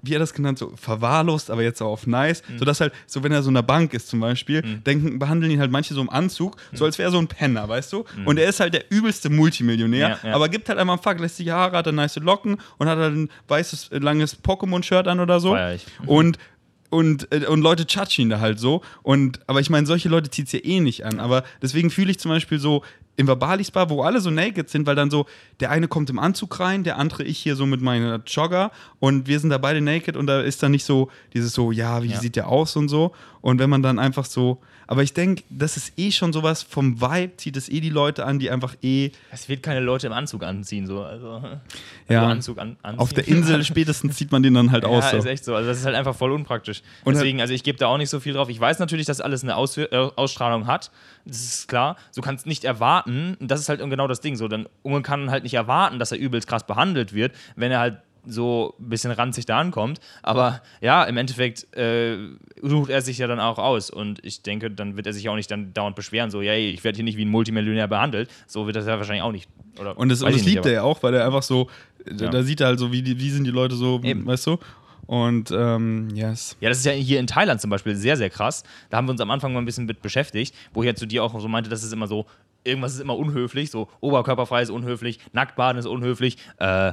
wie 0.07 0.15
er 0.15 0.19
das 0.19 0.33
genannt, 0.33 0.57
so 0.57 0.73
verwahrlost, 0.75 1.51
aber 1.51 1.63
jetzt 1.63 1.81
auch 1.81 1.91
auf 1.91 2.07
nice. 2.07 2.43
Mhm. 2.47 2.59
Sodass 2.59 2.81
halt, 2.81 2.93
so 3.05 3.23
wenn 3.23 3.31
er 3.31 3.43
so 3.43 3.49
in 3.49 3.57
einer 3.57 3.63
Bank 3.63 3.93
ist 3.93 4.07
zum 4.07 4.19
Beispiel, 4.19 4.63
mhm. 4.63 4.83
denken, 4.83 5.19
behandeln 5.19 5.51
ihn 5.51 5.59
halt 5.59 5.71
manche 5.71 5.93
so 5.93 6.01
im 6.01 6.09
Anzug, 6.09 6.57
mhm. 6.71 6.77
so 6.77 6.85
als 6.85 6.97
wäre 6.97 7.09
er 7.09 7.11
so 7.11 7.19
ein 7.19 7.27
Penner, 7.27 7.67
weißt 7.67 7.93
du? 7.93 8.05
Mhm. 8.15 8.27
Und 8.27 8.39
er 8.39 8.49
ist 8.49 8.59
halt 8.59 8.73
der 8.73 8.85
übelste 8.89 9.29
Multimillionär, 9.29 10.19
ja, 10.23 10.29
ja. 10.29 10.35
aber 10.35 10.49
gibt 10.49 10.69
halt 10.69 10.79
einmal 10.79 10.95
einen 10.95 11.03
Fuck, 11.03 11.19
lässt 11.19 11.37
sich 11.37 11.49
Haare, 11.49 11.77
hat 11.77 11.85
er 11.85 11.91
nice 11.91 12.17
Locken 12.17 12.57
und 12.77 12.87
hat 12.87 12.97
halt 12.97 13.15
ein 13.15 13.29
weißes, 13.47 13.89
langes 13.91 14.41
Pokémon-Shirt 14.41 15.07
an 15.07 15.19
oder 15.19 15.39
so. 15.39 15.57
Und 16.05 16.37
und, 16.89 17.31
äh, 17.33 17.45
und 17.47 17.61
Leute 17.61 17.85
tschatschen 17.85 18.23
ihn 18.23 18.29
da 18.29 18.39
halt 18.39 18.59
so. 18.59 18.81
Und, 19.03 19.41
aber 19.47 19.59
ich 19.59 19.69
meine, 19.69 19.85
solche 19.85 20.09
Leute 20.09 20.29
zieht 20.29 20.47
es 20.47 20.53
ja 20.53 20.59
eh 20.63 20.79
nicht 20.79 21.05
an. 21.05 21.19
Aber 21.19 21.43
deswegen 21.61 21.89
fühle 21.89 22.11
ich 22.11 22.19
zum 22.19 22.29
Beispiel 22.29 22.59
so 22.59 22.83
im 23.17 23.27
Verbalis 23.27 23.71
Bar, 23.71 23.89
wo 23.89 24.03
alle 24.03 24.21
so 24.21 24.29
naked 24.29 24.69
sind, 24.69 24.85
weil 24.87 24.95
dann 24.95 25.09
so, 25.09 25.25
der 25.59 25.71
eine 25.71 25.87
kommt 25.87 26.09
im 26.09 26.19
Anzug 26.19 26.59
rein, 26.59 26.83
der 26.83 26.97
andere 26.97 27.23
ich 27.23 27.37
hier 27.39 27.55
so 27.55 27.65
mit 27.65 27.81
meiner 27.81 28.21
Jogger 28.25 28.71
und 28.99 29.27
wir 29.27 29.39
sind 29.39 29.49
da 29.49 29.57
beide 29.57 29.81
naked 29.81 30.15
und 30.15 30.27
da 30.27 30.41
ist 30.41 30.63
dann 30.63 30.71
nicht 30.71 30.85
so 30.85 31.09
dieses 31.33 31.53
so, 31.53 31.71
ja, 31.71 32.03
wie 32.03 32.09
ja. 32.09 32.19
sieht 32.19 32.35
der 32.35 32.47
aus 32.47 32.75
und 32.75 32.87
so. 32.87 33.11
Und 33.41 33.59
wenn 33.59 33.69
man 33.69 33.81
dann 33.81 33.99
einfach 33.99 34.25
so, 34.25 34.61
aber 34.87 35.03
ich 35.03 35.13
denke, 35.13 35.43
das 35.49 35.75
ist 35.75 35.93
eh 35.97 36.11
schon 36.11 36.31
sowas 36.31 36.63
vom 36.63 37.01
Vibe, 37.01 37.35
zieht 37.37 37.57
es 37.57 37.67
eh 37.67 37.81
die 37.81 37.89
Leute 37.89 38.25
an, 38.25 38.39
die 38.39 38.49
einfach 38.49 38.75
eh. 38.81 39.11
Es 39.31 39.49
wird 39.49 39.61
keine 39.61 39.81
Leute 39.81 40.07
im 40.07 40.13
Anzug 40.13 40.43
anziehen, 40.43 40.87
so. 40.87 41.03
Also, 41.03 41.41
ja. 42.07 42.21
Also 42.21 42.31
Anzug 42.31 42.57
an, 42.57 42.77
anziehen. 42.81 42.99
Auf 42.99 43.13
der 43.13 43.27
Insel 43.27 43.63
spätestens 43.65 44.15
zieht 44.15 44.31
man 44.31 44.43
den 44.43 44.53
dann 44.53 44.71
halt 44.71 44.83
ja, 44.85 44.89
aus. 44.89 45.11
Ja, 45.11 45.17
ist 45.17 45.25
echt 45.25 45.43
so. 45.43 45.55
Also, 45.55 45.67
das 45.67 45.79
ist 45.79 45.85
halt 45.85 45.95
einfach 45.95 46.15
voll 46.15 46.31
unpraktisch. 46.31 46.81
Und 47.03 47.15
Deswegen, 47.15 47.41
also 47.41 47.53
ich 47.53 47.63
gebe 47.63 47.77
da 47.77 47.87
auch 47.87 47.97
nicht 47.97 48.09
so 48.09 48.19
viel 48.21 48.33
drauf. 48.33 48.49
Ich 48.49 48.59
weiß 48.59 48.79
natürlich, 48.79 49.05
dass 49.05 49.19
alles 49.19 49.43
eine 49.43 49.57
Aus 49.57 49.77
äh, 49.77 49.87
Ausstrahlung 49.91 50.67
hat. 50.67 50.89
Das 51.25 51.43
ist 51.43 51.67
klar. 51.67 51.97
Du 52.15 52.21
kannst 52.21 52.47
nicht 52.47 52.63
erwarten, 52.63 53.35
das 53.41 53.59
ist 53.59 53.69
halt 53.69 53.81
genau 53.81 54.07
das 54.07 54.21
Ding 54.21 54.37
so. 54.37 54.47
Dann, 54.47 54.67
man 54.83 55.03
kann 55.03 55.29
halt 55.29 55.43
nicht 55.43 55.55
erwarten, 55.55 55.99
dass 55.99 56.13
er 56.13 56.17
übelst 56.17 56.47
krass 56.47 56.65
behandelt 56.65 57.13
wird, 57.13 57.33
wenn 57.57 57.71
er 57.71 57.79
halt 57.79 57.97
so 58.27 58.75
ein 58.79 58.89
bisschen 58.89 59.11
ranzig 59.11 59.45
da 59.45 59.59
ankommt. 59.59 59.99
Aber 60.23 60.61
ja, 60.81 61.03
im 61.03 61.17
Endeffekt 61.17 61.75
äh, 61.75 62.17
sucht 62.61 62.89
er 62.89 63.01
sich 63.01 63.17
ja 63.17 63.27
dann 63.27 63.39
auch 63.39 63.57
aus. 63.57 63.89
Und 63.89 64.23
ich 64.23 64.41
denke, 64.41 64.69
dann 64.69 64.97
wird 64.97 65.07
er 65.07 65.13
sich 65.13 65.27
auch 65.29 65.35
nicht 65.35 65.49
dann 65.49 65.73
dauernd 65.73 65.95
beschweren, 65.95 66.29
so, 66.29 66.41
hey, 66.41 66.69
ich 66.69 66.83
werde 66.83 66.97
hier 66.97 67.05
nicht 67.05 67.17
wie 67.17 67.25
ein 67.25 67.31
Multimillionär 67.31 67.87
behandelt. 67.87 68.29
So 68.45 68.65
wird 68.65 68.75
das 68.75 68.85
ja 68.85 68.97
wahrscheinlich 68.97 69.23
auch 69.23 69.31
nicht. 69.31 69.49
Oder, 69.79 69.97
und 69.97 70.09
das, 70.09 70.21
und 70.21 70.33
das 70.33 70.43
liebt 70.43 70.65
er 70.65 70.71
ja 70.71 70.81
auch, 70.83 71.01
weil 71.03 71.13
er 71.13 71.25
einfach 71.25 71.43
so, 71.43 71.69
ja. 72.05 72.29
da 72.29 72.43
sieht 72.43 72.61
er 72.61 72.67
halt 72.67 72.79
so, 72.79 72.91
wie, 72.91 73.01
die, 73.01 73.19
wie 73.19 73.29
sind 73.29 73.43
die 73.43 73.51
Leute 73.51 73.75
so, 73.75 74.01
Eben. 74.03 74.25
weißt 74.25 74.47
du? 74.47 74.57
Und 75.05 75.51
ähm, 75.51 76.09
yes. 76.13 76.57
Ja, 76.59 76.67
das 76.69 76.79
ist 76.79 76.85
ja 76.85 76.91
hier 76.91 77.19
in 77.19 77.27
Thailand 77.27 77.61
zum 77.61 77.69
Beispiel 77.69 77.95
sehr, 77.95 78.17
sehr 78.17 78.29
krass. 78.29 78.63
Da 78.89 78.97
haben 78.97 79.07
wir 79.07 79.11
uns 79.11 79.21
am 79.21 79.31
Anfang 79.31 79.53
mal 79.53 79.59
ein 79.59 79.65
bisschen 79.65 79.85
mit 79.85 80.01
beschäftigt, 80.01 80.53
wo 80.73 80.83
ich 80.83 80.87
ja 80.87 80.95
zu 80.95 81.05
dir 81.05 81.23
auch 81.23 81.39
so 81.39 81.47
meinte, 81.47 81.69
das 81.69 81.83
ist 81.83 81.93
immer 81.93 82.07
so, 82.07 82.25
irgendwas 82.65 82.93
ist 82.93 82.99
immer 82.99 83.17
unhöflich, 83.17 83.71
so 83.71 83.87
oberkörperfrei 84.01 84.61
ist 84.61 84.69
unhöflich, 84.69 85.19
Nacktbaden 85.31 85.79
ist 85.79 85.85
unhöflich, 85.85 86.37
äh, 86.57 86.91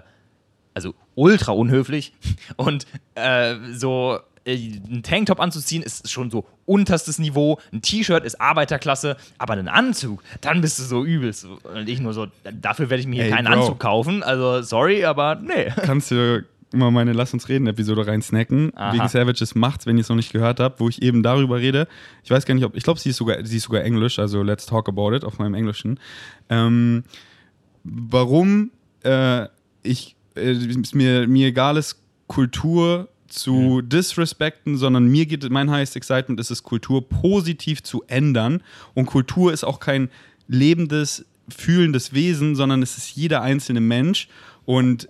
also 0.74 0.94
ultra 1.14 1.52
unhöflich. 1.52 2.12
Und 2.56 2.86
äh, 3.14 3.54
so 3.72 4.18
äh, 4.44 4.56
ein 4.56 5.02
Tanktop 5.02 5.40
anzuziehen 5.40 5.82
ist 5.82 6.10
schon 6.10 6.30
so 6.30 6.44
unterstes 6.66 7.18
Niveau, 7.18 7.58
ein 7.72 7.82
T-Shirt 7.82 8.24
ist 8.24 8.40
Arbeiterklasse, 8.40 9.16
aber 9.38 9.54
einen 9.54 9.68
Anzug, 9.68 10.22
dann 10.40 10.60
bist 10.60 10.78
du 10.78 10.82
so 10.82 11.04
übelst. 11.04 11.46
Und 11.46 11.88
ich 11.88 12.00
nur 12.00 12.12
so, 12.12 12.26
dafür 12.52 12.90
werde 12.90 13.00
ich 13.00 13.06
mir 13.06 13.16
hier 13.16 13.24
Ey, 13.24 13.30
keinen 13.30 13.46
Bro. 13.46 13.60
Anzug 13.60 13.80
kaufen. 13.80 14.22
Also 14.22 14.62
sorry, 14.62 15.04
aber 15.04 15.36
nee. 15.36 15.70
Kannst 15.82 16.10
du 16.10 16.44
immer 16.72 16.90
meine 16.90 17.12
Lass 17.12 17.32
uns 17.32 17.48
reden 17.48 17.66
Episode 17.68 18.06
rein 18.06 18.20
snacken, 18.20 18.72
wegen 18.92 19.08
Savages 19.08 19.54
Machts, 19.54 19.86
wenn 19.86 19.96
ihr 19.96 20.00
es 20.00 20.08
noch 20.08 20.16
nicht 20.16 20.32
gehört 20.32 20.58
habt, 20.58 20.80
wo 20.80 20.88
ich 20.88 21.00
eben 21.02 21.22
darüber 21.22 21.58
rede. 21.58 21.86
Ich 22.24 22.30
weiß 22.30 22.44
gar 22.44 22.54
nicht, 22.54 22.64
ob, 22.64 22.74
ich 22.74 22.82
glaube, 22.82 22.98
sie 22.98 23.10
ist 23.10 23.16
sogar, 23.16 23.44
sie 23.46 23.58
ist 23.58 23.64
sogar 23.64 23.84
Englisch, 23.84 24.18
also 24.18 24.42
let's 24.42 24.66
talk 24.66 24.88
about 24.88 25.14
it 25.14 25.24
auf 25.24 25.38
meinem 25.38 25.54
Englischen. 25.54 26.00
Ähm, 26.50 27.04
warum 27.84 28.72
äh, 29.04 29.46
ich 29.84 30.16
äh, 30.36 30.52
ist 30.52 30.94
mir, 30.94 31.26
mir 31.26 31.48
egal 31.48 31.76
ist, 31.76 32.00
Kultur 32.26 33.08
zu 33.28 33.52
mhm. 33.82 33.88
disrespekten, 33.88 34.76
sondern 34.76 35.06
mir 35.06 35.26
geht 35.26 35.48
mein 35.50 35.70
highest 35.70 35.96
excitement 35.96 36.40
ist 36.40 36.50
es, 36.50 36.62
Kultur 36.62 37.08
positiv 37.08 37.82
zu 37.82 38.04
ändern. 38.06 38.62
Und 38.94 39.06
Kultur 39.06 39.52
ist 39.52 39.64
auch 39.64 39.80
kein 39.80 40.08
lebendes, 40.46 41.24
fühlendes 41.48 42.12
Wesen, 42.12 42.54
sondern 42.54 42.82
es 42.82 42.96
ist 42.96 43.16
jeder 43.16 43.42
einzelne 43.42 43.80
Mensch. 43.80 44.28
Und 44.64 45.08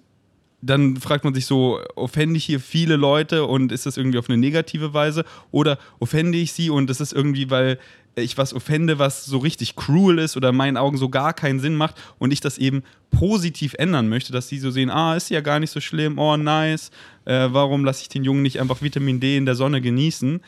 dann 0.66 0.96
fragt 0.96 1.24
man 1.24 1.34
sich 1.34 1.46
so, 1.46 1.80
offende 1.94 2.36
ich 2.36 2.44
hier 2.44 2.60
viele 2.60 2.96
Leute 2.96 3.44
und 3.44 3.70
ist 3.70 3.86
das 3.86 3.96
irgendwie 3.96 4.18
auf 4.18 4.28
eine 4.28 4.38
negative 4.38 4.94
Weise? 4.94 5.24
Oder 5.50 5.78
offende 5.98 6.38
ich 6.38 6.52
sie 6.52 6.70
und 6.70 6.88
das 6.88 7.00
ist 7.00 7.12
irgendwie, 7.12 7.50
weil 7.50 7.78
ich 8.16 8.38
was 8.38 8.54
offende, 8.54 8.98
was 8.98 9.24
so 9.24 9.38
richtig 9.38 9.76
cruel 9.76 10.18
ist 10.18 10.36
oder 10.36 10.50
in 10.50 10.56
meinen 10.56 10.76
Augen 10.76 10.96
so 10.96 11.08
gar 11.08 11.32
keinen 11.32 11.60
Sinn 11.60 11.74
macht 11.74 11.96
und 12.18 12.32
ich 12.32 12.40
das 12.40 12.58
eben 12.58 12.82
positiv 13.10 13.74
ändern 13.74 14.08
möchte, 14.08 14.32
dass 14.32 14.48
sie 14.48 14.58
so 14.58 14.70
sehen, 14.70 14.90
ah, 14.90 15.16
ist 15.16 15.30
ja 15.30 15.40
gar 15.40 15.60
nicht 15.60 15.70
so 15.70 15.80
schlimm, 15.80 16.18
oh, 16.18 16.36
nice, 16.36 16.90
äh, 17.24 17.48
warum 17.50 17.84
lasse 17.84 18.02
ich 18.02 18.08
den 18.08 18.24
Jungen 18.24 18.42
nicht 18.42 18.60
einfach 18.60 18.82
Vitamin 18.82 19.20
D 19.20 19.36
in 19.36 19.46
der 19.46 19.56
Sonne 19.56 19.80
genießen 19.80 20.40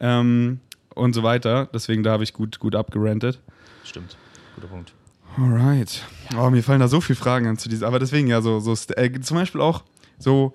ähm, 0.00 0.60
und 0.94 1.14
so 1.14 1.22
weiter. 1.22 1.68
Deswegen, 1.72 2.02
da 2.02 2.12
habe 2.12 2.24
ich 2.24 2.32
gut, 2.32 2.58
gut 2.58 2.74
abgerantet. 2.74 3.40
Stimmt, 3.84 4.16
guter 4.54 4.68
Punkt. 4.68 4.92
Alright. 5.36 6.04
Oh, 6.38 6.50
mir 6.50 6.62
fallen 6.62 6.80
da 6.80 6.88
so 6.88 7.00
viele 7.00 7.16
Fragen 7.16 7.46
an 7.46 7.56
zu 7.56 7.68
diesem, 7.68 7.86
aber 7.86 7.98
deswegen 7.98 8.28
ja 8.28 8.40
so, 8.40 8.60
so 8.60 8.74
äh, 8.94 9.20
zum 9.20 9.36
Beispiel 9.36 9.60
auch 9.60 9.82
so 10.18 10.54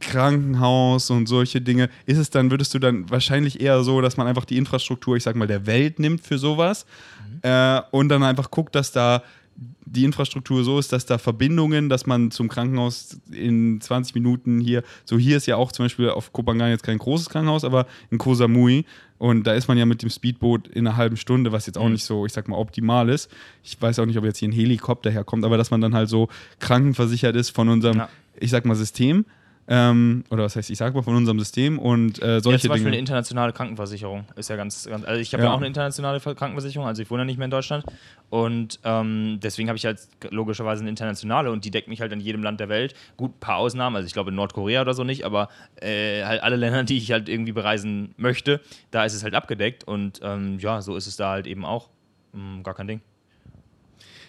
Krankenhaus 0.00 1.10
und 1.10 1.26
solche 1.26 1.60
Dinge, 1.60 1.88
ist 2.06 2.18
es 2.18 2.30
dann, 2.30 2.50
würdest 2.50 2.74
du 2.74 2.78
dann 2.78 3.08
wahrscheinlich 3.10 3.60
eher 3.60 3.82
so, 3.82 4.00
dass 4.00 4.16
man 4.16 4.26
einfach 4.26 4.44
die 4.44 4.56
Infrastruktur, 4.56 5.16
ich 5.16 5.22
sag 5.22 5.36
mal, 5.36 5.46
der 5.46 5.66
Welt 5.66 5.98
nimmt 5.98 6.22
für 6.22 6.38
sowas 6.38 6.86
mhm. 7.26 7.40
äh, 7.42 7.82
und 7.90 8.08
dann 8.08 8.22
einfach 8.22 8.50
guckt, 8.50 8.74
dass 8.74 8.92
da 8.92 9.22
die 9.56 10.04
Infrastruktur 10.04 10.64
so 10.64 10.78
ist, 10.78 10.92
dass 10.92 11.06
da 11.06 11.18
Verbindungen, 11.18 11.88
dass 11.88 12.06
man 12.06 12.30
zum 12.30 12.48
Krankenhaus 12.48 13.20
in 13.30 13.80
20 13.80 14.14
Minuten 14.14 14.60
hier, 14.60 14.82
so 15.04 15.18
hier 15.18 15.36
ist 15.36 15.46
ja 15.46 15.56
auch 15.56 15.70
zum 15.70 15.84
Beispiel 15.84 16.10
auf 16.10 16.32
Kopangan 16.32 16.70
jetzt 16.70 16.82
kein 16.82 16.98
großes 16.98 17.28
Krankenhaus, 17.28 17.64
aber 17.64 17.86
in 18.10 18.18
Koh 18.18 18.34
Samui 18.34 18.84
und 19.18 19.46
da 19.46 19.54
ist 19.54 19.68
man 19.68 19.78
ja 19.78 19.86
mit 19.86 20.02
dem 20.02 20.10
Speedboot 20.10 20.68
in 20.68 20.86
einer 20.86 20.96
halben 20.96 21.16
Stunde, 21.16 21.52
was 21.52 21.66
jetzt 21.66 21.78
auch 21.78 21.86
mhm. 21.86 21.92
nicht 21.92 22.04
so, 22.04 22.26
ich 22.26 22.32
sag 22.32 22.48
mal, 22.48 22.56
optimal 22.56 23.08
ist. 23.08 23.30
Ich 23.62 23.80
weiß 23.80 23.98
auch 24.00 24.06
nicht, 24.06 24.18
ob 24.18 24.24
jetzt 24.24 24.38
hier 24.38 24.48
ein 24.48 24.52
Helikopter 24.52 25.10
herkommt, 25.10 25.44
aber 25.44 25.56
dass 25.56 25.70
man 25.70 25.80
dann 25.80 25.94
halt 25.94 26.08
so 26.08 26.28
krankenversichert 26.58 27.36
ist 27.36 27.50
von 27.50 27.68
unserem, 27.68 27.98
ja. 27.98 28.08
ich 28.38 28.50
sag 28.50 28.64
mal, 28.64 28.74
System 28.74 29.24
ähm, 29.66 30.24
oder 30.30 30.44
was 30.44 30.56
heißt, 30.56 30.68
ich 30.68 30.78
sage 30.78 30.94
mal 30.94 31.02
von 31.02 31.16
unserem 31.16 31.38
System 31.38 31.78
und 31.78 32.22
äh, 32.22 32.40
solche 32.40 32.56
ja, 32.56 32.58
zum 32.58 32.68
Beispiel 32.68 32.76
Dinge. 32.76 32.88
eine 32.88 32.98
internationale 32.98 33.52
Krankenversicherung 33.52 34.26
ist 34.36 34.50
ja 34.50 34.56
ganz, 34.56 34.86
ganz 34.86 35.04
also 35.04 35.20
ich 35.20 35.32
habe 35.32 35.42
ja. 35.42 35.48
ja. 35.48 35.54
auch 35.54 35.58
eine 35.58 35.66
internationale 35.66 36.20
Krankenversicherung, 36.20 36.86
also 36.86 37.00
ich 37.00 37.10
wohne 37.10 37.22
ja 37.22 37.24
nicht 37.24 37.38
mehr 37.38 37.46
in 37.46 37.50
Deutschland 37.50 37.84
und 38.28 38.78
ähm, 38.84 39.38
deswegen 39.42 39.68
habe 39.68 39.76
ich 39.76 39.86
halt 39.86 40.00
logischerweise 40.30 40.82
eine 40.82 40.90
internationale 40.90 41.50
und 41.50 41.64
die 41.64 41.70
deckt 41.70 41.88
mich 41.88 42.00
halt 42.00 42.12
in 42.12 42.20
jedem 42.20 42.42
Land 42.42 42.60
der 42.60 42.68
Welt. 42.68 42.94
Gut, 43.16 43.36
ein 43.36 43.40
paar 43.40 43.56
Ausnahmen, 43.56 43.96
also 43.96 44.06
ich 44.06 44.12
glaube 44.12 44.30
in 44.30 44.36
Nordkorea 44.36 44.82
oder 44.82 44.92
so 44.92 45.04
nicht, 45.04 45.24
aber 45.24 45.48
äh, 45.80 46.24
halt 46.24 46.42
alle 46.42 46.56
Länder, 46.56 46.84
die 46.84 46.98
ich 46.98 47.10
halt 47.10 47.28
irgendwie 47.28 47.52
bereisen 47.52 48.14
möchte, 48.16 48.60
da 48.90 49.04
ist 49.04 49.14
es 49.14 49.22
halt 49.22 49.34
abgedeckt 49.34 49.84
und 49.84 50.20
ähm, 50.22 50.58
ja, 50.58 50.82
so 50.82 50.96
ist 50.96 51.06
es 51.06 51.16
da 51.16 51.30
halt 51.30 51.46
eben 51.46 51.64
auch. 51.64 51.88
Mhm, 52.32 52.62
gar 52.64 52.74
kein 52.74 52.88
Ding 52.88 53.00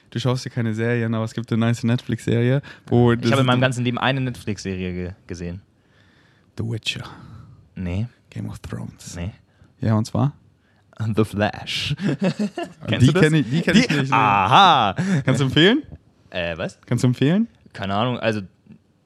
du 0.10 0.20
schaust 0.20 0.46
dir 0.46 0.50
keine 0.50 0.74
Serien, 0.74 1.14
aber 1.14 1.26
es 1.26 1.34
gibt 1.34 1.52
eine 1.52 1.60
nice 1.60 1.84
Netflix-Serie, 1.84 2.62
wo. 2.88 3.14
Ich 3.14 3.32
habe 3.32 3.42
in 3.42 3.48
meinem 3.48 3.62
ganzen 3.62 3.84
Leben 3.84 3.98
eine 3.98 4.22
Netflix-Serie 4.22 4.94
ge 4.94 5.12
gesehen. 5.28 5.62
The 6.58 6.64
Witcher. 6.64 7.04
Nee. 7.76 8.08
Game 8.30 8.50
of 8.50 8.60
Thrones. 8.60 9.16
Nee. 9.16 9.32
Ja, 9.80 9.96
und 9.96 10.06
zwar? 10.06 10.34
The 11.16 11.26
Flash. 11.26 11.96
Kennst 12.88 13.08
die 13.08 13.14
kenne 13.14 13.40
ich, 13.40 13.64
kenn 13.64 13.78
ich 13.78 13.90
nicht. 13.90 14.14
Aha. 14.14 14.96
Kannst 15.26 15.42
du 15.42 15.46
empfehlen? 15.46 15.84
Äh, 16.30 16.58
was? 16.58 16.80
Kannst 16.86 17.04
du 17.04 17.08
empfehlen? 17.08 17.48
Keine 17.74 17.96
Ahnung, 17.96 18.18
also 18.18 18.42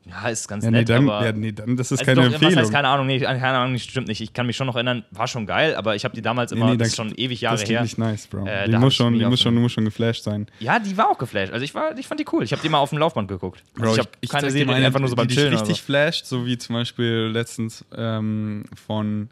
ja, 0.10 0.30
ist 0.30 0.47
ganz 0.47 0.64
ja, 0.64 0.72
nett, 0.72 0.88
nee, 0.88 0.93
dann, 0.93 1.10
aber... 1.10 1.26
Ja, 1.26 1.32
nee, 1.32 1.51
dann, 1.51 1.78
das 1.78 1.91
ist 1.91 1.99
also 1.99 2.05
keine 2.05 2.28
doch, 2.28 2.34
Empfehlung. 2.34 2.55
Heißt, 2.57 2.72
keine 2.72 2.88
Ahnung, 2.88 3.07
nee, 3.07 3.20
keine 3.20 3.57
Ahnung, 3.57 3.78
stimmt 3.78 4.07
nicht. 4.07 4.22
Ich 4.22 4.34
kann 4.34 4.47
mich 4.47 4.55
schon 4.55 4.68
noch 4.68 4.76
erinnern, 4.76 5.03
war 5.12 5.28
schon 5.28 5.45
geil, 5.45 5.76
aber 5.76 5.95
ich 5.95 6.03
habe 6.03 6.16
die 6.16 6.22
damals 6.22 6.51
immer, 6.51 6.66
nee, 6.66 6.72
nee, 6.72 6.78
das 6.78 6.89
ist 6.89 6.95
schon 6.95 7.14
ewig 7.16 7.41
Jahre 7.41 7.57
das 7.57 7.70
her. 7.70 7.82
Das 7.82 7.97
nice, 7.97 8.28
Bro. 8.28 8.45
Äh, 8.45 8.70
die 8.70 8.78
muss, 8.78 8.95
schon, 8.95 9.18
die 9.18 9.26
muss, 9.26 9.39
schon, 9.39 9.55
muss 9.55 9.72
schon 9.72 9.86
geflasht 9.86 10.24
sein. 10.24 10.47
Ja, 10.60 10.80
die 10.80 10.97
war 10.97 11.10
auch 11.10 11.18
geflasht. 11.18 11.53
Also 11.53 11.64
ich, 11.64 11.76
war, 11.76 11.97
ich 11.97 12.07
fand 12.07 12.20
die 12.20 12.26
cool. 12.32 12.43
Ich 12.43 12.51
habe 12.51 12.62
die 12.62 12.70
mal 12.70 12.80
auf 12.80 12.89
dem 12.89 12.97
Laufband 12.99 13.28
geguckt. 13.28 13.64
Also 13.76 13.84
Bro, 13.84 13.93
ich 13.93 13.99
habe 13.99 14.10
keine 14.28 14.51
Serie, 14.51 14.74
eine, 14.74 14.86
einfach 14.86 14.99
nur 14.99 15.10
so 15.10 15.16
beim 15.16 15.28
die 15.28 15.36
Chillen. 15.36 15.51
Die 15.51 15.57
richtig 15.57 15.82
flasht, 15.82 16.26
so 16.26 16.45
wie 16.45 16.57
zum 16.57 16.76
Beispiel 16.76 17.30
letztens 17.32 17.86
ähm, 17.95 18.66
von, 18.88 19.30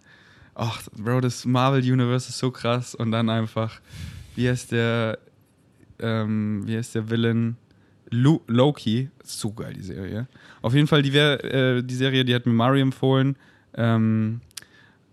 ach, 0.56 0.82
Bro, 0.96 1.22
das 1.22 1.46
Marvel 1.46 1.82
Universe 1.82 2.30
ist 2.30 2.38
so 2.38 2.52
krass 2.52 2.96
und 2.96 3.12
dann 3.12 3.30
einfach, 3.30 3.80
wie 4.36 4.50
heißt 4.50 4.72
der, 4.72 5.18
ähm, 6.00 6.64
wie 6.66 6.78
heißt 6.78 6.96
der 6.96 7.10
Villain? 7.10 7.58
Loki, 8.10 9.10
so 9.24 9.52
geil 9.52 9.74
die 9.74 9.84
Serie. 9.84 10.28
Auf 10.62 10.74
jeden 10.74 10.88
Fall, 10.88 11.02
die, 11.02 11.14
wär, 11.14 11.44
äh, 11.44 11.84
die 11.84 11.96
Serie, 11.96 12.24
die 12.26 12.34
hat 12.34 12.46
mir 12.46 12.54
Mario 12.54 12.82
empfohlen. 12.82 13.36
Ähm, 13.76 14.42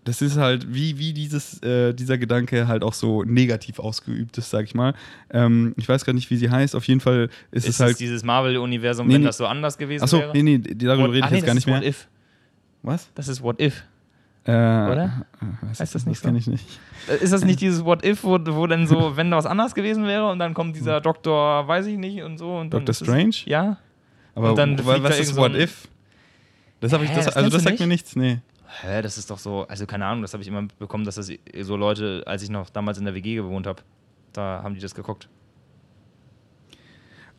das 0.05 0.21
ist 0.21 0.37
halt, 0.37 0.73
wie, 0.73 0.99
wie 0.99 1.13
dieses, 1.13 1.61
äh, 1.63 1.93
dieser 1.93 2.17
Gedanke 2.17 2.67
halt 2.67 2.83
auch 2.83 2.93
so 2.93 3.23
negativ 3.23 3.79
ausgeübt 3.79 4.37
ist, 4.37 4.51
sag 4.51 4.63
ich 4.65 4.75
mal. 4.75 4.93
Ähm, 5.31 5.73
ich 5.77 5.89
weiß 5.89 6.05
gar 6.05 6.13
nicht, 6.13 6.29
wie 6.29 6.37
sie 6.37 6.49
heißt. 6.49 6.75
Auf 6.75 6.87
jeden 6.87 6.99
Fall 6.99 7.29
ist, 7.51 7.67
ist 7.67 7.75
es 7.75 7.79
halt. 7.79 7.99
dieses 7.99 8.23
Marvel-Universum, 8.23 9.07
nee, 9.07 9.15
wenn 9.15 9.21
nee. 9.21 9.27
das 9.27 9.37
so 9.37 9.47
anders 9.47 9.77
gewesen 9.77 10.03
Achso, 10.03 10.19
wäre? 10.19 10.31
nee, 10.33 10.43
nee, 10.43 10.59
darüber 10.59 11.11
rede 11.11 11.25
ich 11.25 11.31
nee, 11.31 11.37
jetzt 11.37 11.45
gar 11.45 11.55
nicht 11.55 11.65
mehr. 11.65 11.77
What 11.77 11.85
if. 11.85 12.07
Was? 12.83 13.09
Das 13.15 13.27
ist 13.27 13.41
What 13.41 13.59
if. 13.59 13.83
Äh, 14.45 14.51
Oder? 14.51 15.25
Weiß 15.61 15.79
heißt 15.79 15.95
das 15.95 16.05
nicht? 16.05 16.17
Das 16.17 16.21
so? 16.21 16.27
kenne 16.27 16.37
ich 16.37 16.47
nicht. 16.47 16.65
Äh, 17.09 17.23
ist 17.23 17.33
das 17.33 17.43
nicht 17.43 17.61
dieses 17.61 17.83
What 17.83 18.05
If, 18.05 18.23
wo, 18.23 18.37
wo 18.39 18.67
dann 18.67 18.85
so, 18.85 19.13
wenn 19.17 19.31
da 19.31 19.37
was 19.37 19.47
anders 19.47 19.73
gewesen 19.73 20.05
wäre 20.05 20.29
und 20.29 20.37
dann 20.37 20.53
kommt 20.53 20.75
dieser 20.75 21.01
Doktor, 21.01 21.67
weiß 21.67 21.87
ich 21.87 21.97
nicht 21.97 22.21
und 22.21 22.37
so. 22.37 22.57
Und 22.57 22.71
Doctor 22.71 22.93
Strange? 22.93 23.35
ja. 23.45 23.77
Aber 24.35 24.53
dann 24.53 24.77
was 24.85 25.19
ist 25.19 25.35
What 25.35 25.55
If? 25.55 25.87
Das 26.81 26.93
habe 26.93 27.05
ich, 27.05 27.11
das, 27.11 27.25
das 27.25 27.35
also 27.37 27.49
das 27.49 27.63
sagt 27.63 27.79
mir 27.79 27.87
nichts, 27.87 28.15
nee. 28.15 28.39
Hä, 28.81 29.01
das 29.01 29.17
ist 29.17 29.31
doch 29.31 29.39
so, 29.39 29.65
also 29.67 29.85
keine 29.85 30.05
Ahnung, 30.05 30.21
das 30.21 30.33
habe 30.33 30.43
ich 30.43 30.49
immer 30.49 30.67
bekommen, 30.77 31.05
dass 31.05 31.15
das 31.15 31.31
so 31.61 31.75
Leute, 31.77 32.23
als 32.25 32.43
ich 32.43 32.49
noch 32.49 32.69
damals 32.69 32.97
in 32.97 33.05
der 33.05 33.15
WG 33.15 33.35
gewohnt 33.35 33.65
habe, 33.65 33.81
da 34.33 34.61
haben 34.61 34.75
die 34.75 34.81
das 34.81 34.93
geguckt. 34.93 35.29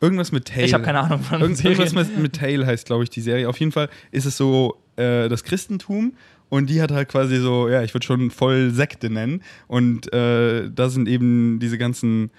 Irgendwas 0.01 0.31
mit 0.31 0.45
Tail. 0.45 0.65
Ich 0.65 0.73
habe 0.73 0.83
keine 0.83 0.99
Ahnung 0.99 1.21
von 1.21 1.41
Irgend, 1.41 1.63
irgendwas 1.63 1.93
mit, 1.93 2.17
mit 2.17 2.33
Tail 2.33 2.65
heißt, 2.65 2.85
glaube 2.85 3.03
ich, 3.03 3.09
die 3.09 3.21
Serie. 3.21 3.47
Auf 3.47 3.59
jeden 3.59 3.71
Fall 3.71 3.89
ist 4.11 4.25
es 4.25 4.37
so 4.37 4.81
äh, 4.95 5.27
das 5.29 5.43
Christentum 5.43 6.13
und 6.49 6.69
die 6.69 6.81
hat 6.81 6.91
halt 6.91 7.09
quasi 7.09 7.37
so, 7.37 7.67
ja, 7.67 7.83
ich 7.83 7.93
würde 7.93 8.05
schon 8.05 8.31
voll 8.31 8.71
Sekte 8.71 9.09
nennen. 9.09 9.41
Und 9.67 10.11
äh, 10.13 10.69
da 10.73 10.89
sind 10.89 11.07
eben 11.07 11.59
diese 11.59 11.77
ganzen, 11.77 12.31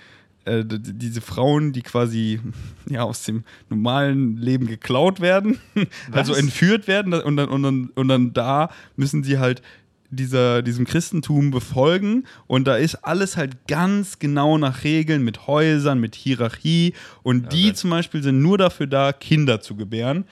äh, 0.44 0.64
diese 0.66 1.20
Frauen, 1.20 1.72
die 1.72 1.82
quasi 1.82 2.40
ja, 2.88 3.02
aus 3.02 3.24
dem 3.24 3.44
normalen 3.68 4.36
Leben 4.36 4.66
geklaut 4.66 5.20
werden, 5.20 5.59
also 6.12 6.32
Was? 6.32 6.38
entführt 6.38 6.88
werden 6.88 7.12
und 7.12 7.36
dann, 7.36 7.48
und, 7.48 7.62
dann, 7.62 7.90
und 7.94 8.09
dann 8.09 8.32
da 8.32 8.70
müssen 8.96 9.22
sie 9.22 9.38
halt 9.38 9.62
dieser, 10.11 10.62
diesem 10.62 10.86
Christentum 10.86 11.50
befolgen 11.50 12.24
und 12.46 12.66
da 12.66 12.76
ist 12.76 12.94
alles 13.04 13.36
halt 13.36 13.66
ganz 13.68 14.18
genau 14.18 14.56
nach 14.56 14.82
Regeln 14.82 15.22
mit 15.22 15.46
Häusern, 15.46 16.00
mit 16.00 16.14
Hierarchie 16.14 16.94
und 17.22 17.52
die 17.52 17.66
Okay. 17.66 17.74
zum 17.74 17.90
Beispiel 17.90 18.22
sind 18.22 18.40
nur 18.40 18.56
dafür 18.56 18.86
da, 18.86 19.12
Kinder 19.12 19.61
zu 19.61 19.76
gebären 19.76 20.24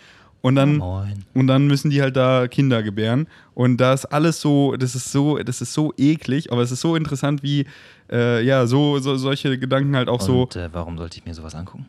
und 0.42 0.54
dann, 0.54 0.76
Moin. 0.76 1.24
und 1.34 1.46
dann 1.46 1.66
müssen 1.66 1.90
die 1.90 2.02
halt 2.02 2.16
da 2.16 2.48
Kinder 2.48 2.82
gebären 2.82 3.26
und 3.54 3.78
da 3.78 3.92
ist 3.92 4.06
alles 4.06 4.40
so, 4.40 4.76
das 4.76 4.94
ist 4.94 5.10
so, 5.10 5.38
das 5.38 5.60
ist 5.60 5.72
so 5.72 5.92
eklig, 5.96 6.52
aber 6.52 6.62
es 6.62 6.70
ist 6.70 6.80
so 6.80 6.96
interessant, 6.96 7.42
wie 7.42 7.66
äh, 8.10 8.44
ja, 8.44 8.66
so, 8.66 8.98
so 8.98 9.16
solche 9.16 9.58
Gedanken 9.58 9.96
halt 9.96 10.08
auch 10.08 10.20
so 10.20 10.42
Und 10.42 10.56
äh, 10.56 10.68
warum 10.72 10.98
sollte 10.98 11.18
ich 11.18 11.24
mir 11.24 11.34
sowas 11.34 11.54
angucken? 11.54 11.86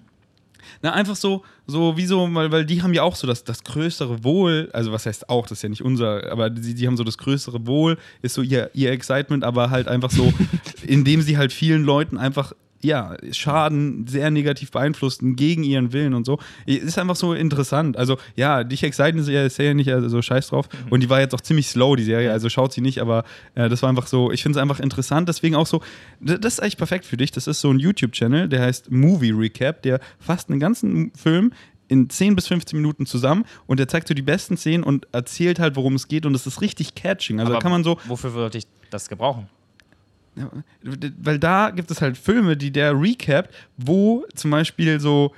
na, 0.82 0.94
einfach 0.94 1.16
so, 1.16 1.44
so 1.66 1.98
wie 1.98 2.06
so, 2.06 2.28
weil, 2.34 2.52
weil 2.52 2.66
die 2.66 2.82
haben 2.82 2.94
ja 2.94 3.04
auch 3.04 3.16
so 3.16 3.28
das, 3.28 3.44
das 3.44 3.64
größere 3.64 4.24
Wohl, 4.24 4.70
also 4.74 4.92
was 4.92 5.06
heißt 5.06 5.30
auch, 5.30 5.48
das 5.48 5.60
ist 5.60 5.62
ja 5.64 5.70
nicht 5.70 5.84
unser, 5.84 6.32
aber 6.32 6.50
die, 6.50 6.74
die 6.74 6.88
haben 6.88 6.98
so 6.98 7.04
das 7.04 7.18
größere 7.18 7.66
Wohl, 7.66 7.98
ist 8.22 8.36
so 8.36 8.42
ihr, 8.42 8.70
ihr 8.74 8.92
Excitement, 8.92 9.44
aber 9.44 9.70
halt 9.70 9.88
einfach 9.88 10.12
so, 10.12 10.34
indem 10.86 11.22
sie 11.22 11.38
halt 11.38 11.54
vielen 11.54 11.84
Leuten 11.84 12.18
einfach, 12.18 12.54
ja, 12.82 13.16
Schaden 13.32 14.08
sehr 14.08 14.32
negativ 14.32 14.72
beeinflussten, 14.72 15.36
gegen 15.36 15.64
ihren 15.64 15.94
Willen 15.94 16.14
und 16.14 16.26
so. 16.26 16.40
Ist 16.66 16.98
einfach 16.98 17.16
so 17.16 17.34
interessant. 17.34 17.98
Also, 17.98 18.18
ja, 18.36 18.64
dich 18.64 18.84
exciten 18.84 19.20
ist 19.20 19.30
ja, 19.30 19.48
ja 19.48 19.74
nicht 19.74 19.92
also 19.92 20.10
so 20.10 20.22
scheiß 20.22 20.50
drauf. 20.50 20.70
Und 20.90 21.02
die 21.02 21.10
war 21.10 21.20
jetzt 21.20 21.34
auch 21.34 21.42
ziemlich 21.42 21.68
slow, 21.68 21.96
die 21.96 22.04
Serie, 22.04 22.32
also 22.32 22.50
schaut 22.50 22.74
sie 22.74 22.82
nicht, 22.82 23.00
aber 23.00 23.24
äh, 23.56 23.70
das 23.70 23.82
war 23.82 23.90
einfach 23.90 24.08
so, 24.08 24.32
ich 24.32 24.44
finde 24.44 24.60
es 24.60 24.62
einfach 24.62 24.80
interessant, 24.80 25.28
deswegen 25.28 25.56
auch 25.56 25.68
so, 25.68 25.82
das 26.20 26.54
ist 26.54 26.60
eigentlich 26.60 26.78
perfekt 26.78 27.06
für 27.06 27.18
dich. 27.18 27.32
Das 27.32 27.48
ist 27.48 27.62
so 27.62 27.72
ein 27.72 27.80
YouTube-Channel, 27.80 28.50
der 28.50 28.62
heißt 28.62 28.92
Movie 28.92 29.32
Recap, 29.32 29.82
der 29.82 30.00
fasst 30.20 30.50
einen 30.50 30.60
ganzen 30.60 31.12
Film 31.16 31.52
in 31.88 32.10
10 32.10 32.36
bis 32.36 32.48
15 32.48 32.78
Minuten 32.78 33.06
zusammen 33.06 33.46
und 33.66 33.80
der 33.80 33.88
zeigt 33.88 34.08
so 34.08 34.14
die 34.14 34.22
besten 34.22 34.58
Szenen 34.58 34.84
und 34.84 35.08
erzählt 35.14 35.60
halt, 35.60 35.76
worum 35.76 35.96
es 35.96 36.08
geht 36.08 36.26
und 36.26 36.34
das 36.34 36.46
ist 36.46 36.62
richtig 36.62 36.96
catching. 36.96 37.40
Also 37.40 37.52
da 37.52 37.58
Aber 37.58 37.62
kann 37.62 37.72
man 37.72 37.84
so, 37.84 37.98
Wofür 38.08 38.32
sollte 38.32 38.58
ich 38.58 38.68
das 38.90 39.10
gebrauchen? 39.10 39.48
Weil 41.22 41.40
da 41.40 41.72
gibt 41.72 41.92
es 41.92 42.02
halt 42.02 42.18
Filme, 42.18 42.58
die 42.58 42.72
der 42.72 43.00
recapt, 43.00 43.54
wo 43.78 44.26
zum 44.36 44.52
Beispiel 44.52 45.00
so 45.00 45.34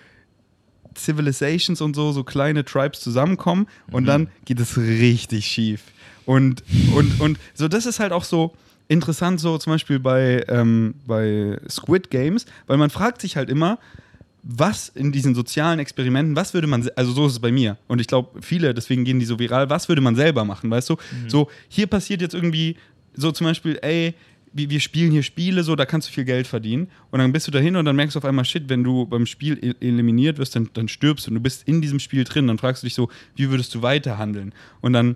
Civilizations 0.97 1.81
und 1.81 1.95
so, 1.95 2.11
so 2.11 2.23
kleine 2.23 2.65
Tribes 2.65 2.99
zusammenkommen 2.99 3.67
und 3.91 4.05
dann 4.05 4.29
geht 4.45 4.59
es 4.59 4.77
richtig 4.77 5.45
schief. 5.45 5.83
Und, 6.25 6.63
und, 6.93 7.19
und 7.19 7.39
so, 7.53 7.67
das 7.67 7.85
ist 7.85 7.99
halt 7.99 8.11
auch 8.11 8.23
so 8.23 8.53
interessant, 8.87 9.39
so 9.39 9.57
zum 9.57 9.73
Beispiel 9.73 9.99
bei, 9.99 10.43
ähm, 10.47 10.95
bei 11.07 11.59
Squid 11.69 12.09
Games, 12.09 12.45
weil 12.67 12.77
man 12.77 12.89
fragt 12.89 13.21
sich 13.21 13.37
halt 13.37 13.49
immer, 13.49 13.79
was 14.41 14.89
in 14.89 15.11
diesen 15.11 15.35
sozialen 15.35 15.79
Experimenten, 15.79 16.35
was 16.35 16.53
würde 16.53 16.67
man, 16.67 16.87
also 16.95 17.11
so 17.11 17.27
ist 17.27 17.33
es 17.33 17.39
bei 17.39 17.51
mir 17.51 17.77
und 17.87 17.99
ich 17.99 18.07
glaube 18.07 18.41
viele, 18.41 18.73
deswegen 18.73 19.05
gehen 19.05 19.19
die 19.19 19.25
so 19.25 19.37
viral, 19.37 19.69
was 19.69 19.89
würde 19.89 20.01
man 20.01 20.15
selber 20.15 20.45
machen, 20.45 20.71
weißt 20.71 20.89
du? 20.89 20.97
So, 21.27 21.49
hier 21.67 21.87
passiert 21.87 22.21
jetzt 22.21 22.33
irgendwie, 22.33 22.77
so 23.13 23.31
zum 23.31 23.45
Beispiel, 23.45 23.77
ey, 23.81 24.15
wir, 24.53 24.69
wir 24.69 24.79
spielen 24.79 25.11
hier 25.11 25.23
Spiele, 25.23 25.63
so, 25.63 25.75
da 25.75 25.85
kannst 25.85 26.07
du 26.09 26.13
viel 26.13 26.25
Geld 26.25 26.47
verdienen 26.47 26.89
und 27.11 27.19
dann 27.19 27.31
bist 27.31 27.47
du 27.47 27.51
dahin 27.51 27.75
und 27.75 27.85
dann 27.85 27.95
merkst 27.95 28.15
du 28.15 28.19
auf 28.19 28.25
einmal, 28.25 28.45
shit, 28.45 28.69
wenn 28.69 28.83
du 28.83 29.05
beim 29.05 29.25
Spiel 29.25 29.75
eliminiert 29.79 30.37
wirst, 30.37 30.55
dann, 30.55 30.69
dann 30.73 30.87
stirbst 30.87 31.27
du 31.27 31.31
und 31.31 31.35
du 31.35 31.41
bist 31.41 31.67
in 31.67 31.81
diesem 31.81 31.99
Spiel 31.99 32.23
drin, 32.23 32.47
dann 32.47 32.57
fragst 32.57 32.83
du 32.83 32.87
dich 32.87 32.95
so, 32.95 33.09
wie 33.35 33.49
würdest 33.49 33.73
du 33.75 33.81
weiter 33.81 34.17
handeln? 34.17 34.53
Und 34.81 34.93
dann, 34.93 35.15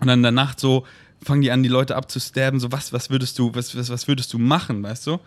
und 0.00 0.06
dann 0.06 0.18
in 0.20 0.22
der 0.22 0.32
Nacht 0.32 0.60
so, 0.60 0.86
fangen 1.22 1.42
die 1.42 1.50
an, 1.50 1.62
die 1.62 1.68
Leute 1.68 1.96
abzustabben, 1.96 2.60
so, 2.60 2.72
was, 2.72 2.92
was 2.92 3.10
würdest 3.10 3.38
du, 3.38 3.54
was, 3.54 3.76
was, 3.76 3.90
was 3.90 4.08
würdest 4.08 4.32
du 4.32 4.38
machen, 4.38 4.82
weißt 4.82 5.06
du? 5.06 5.18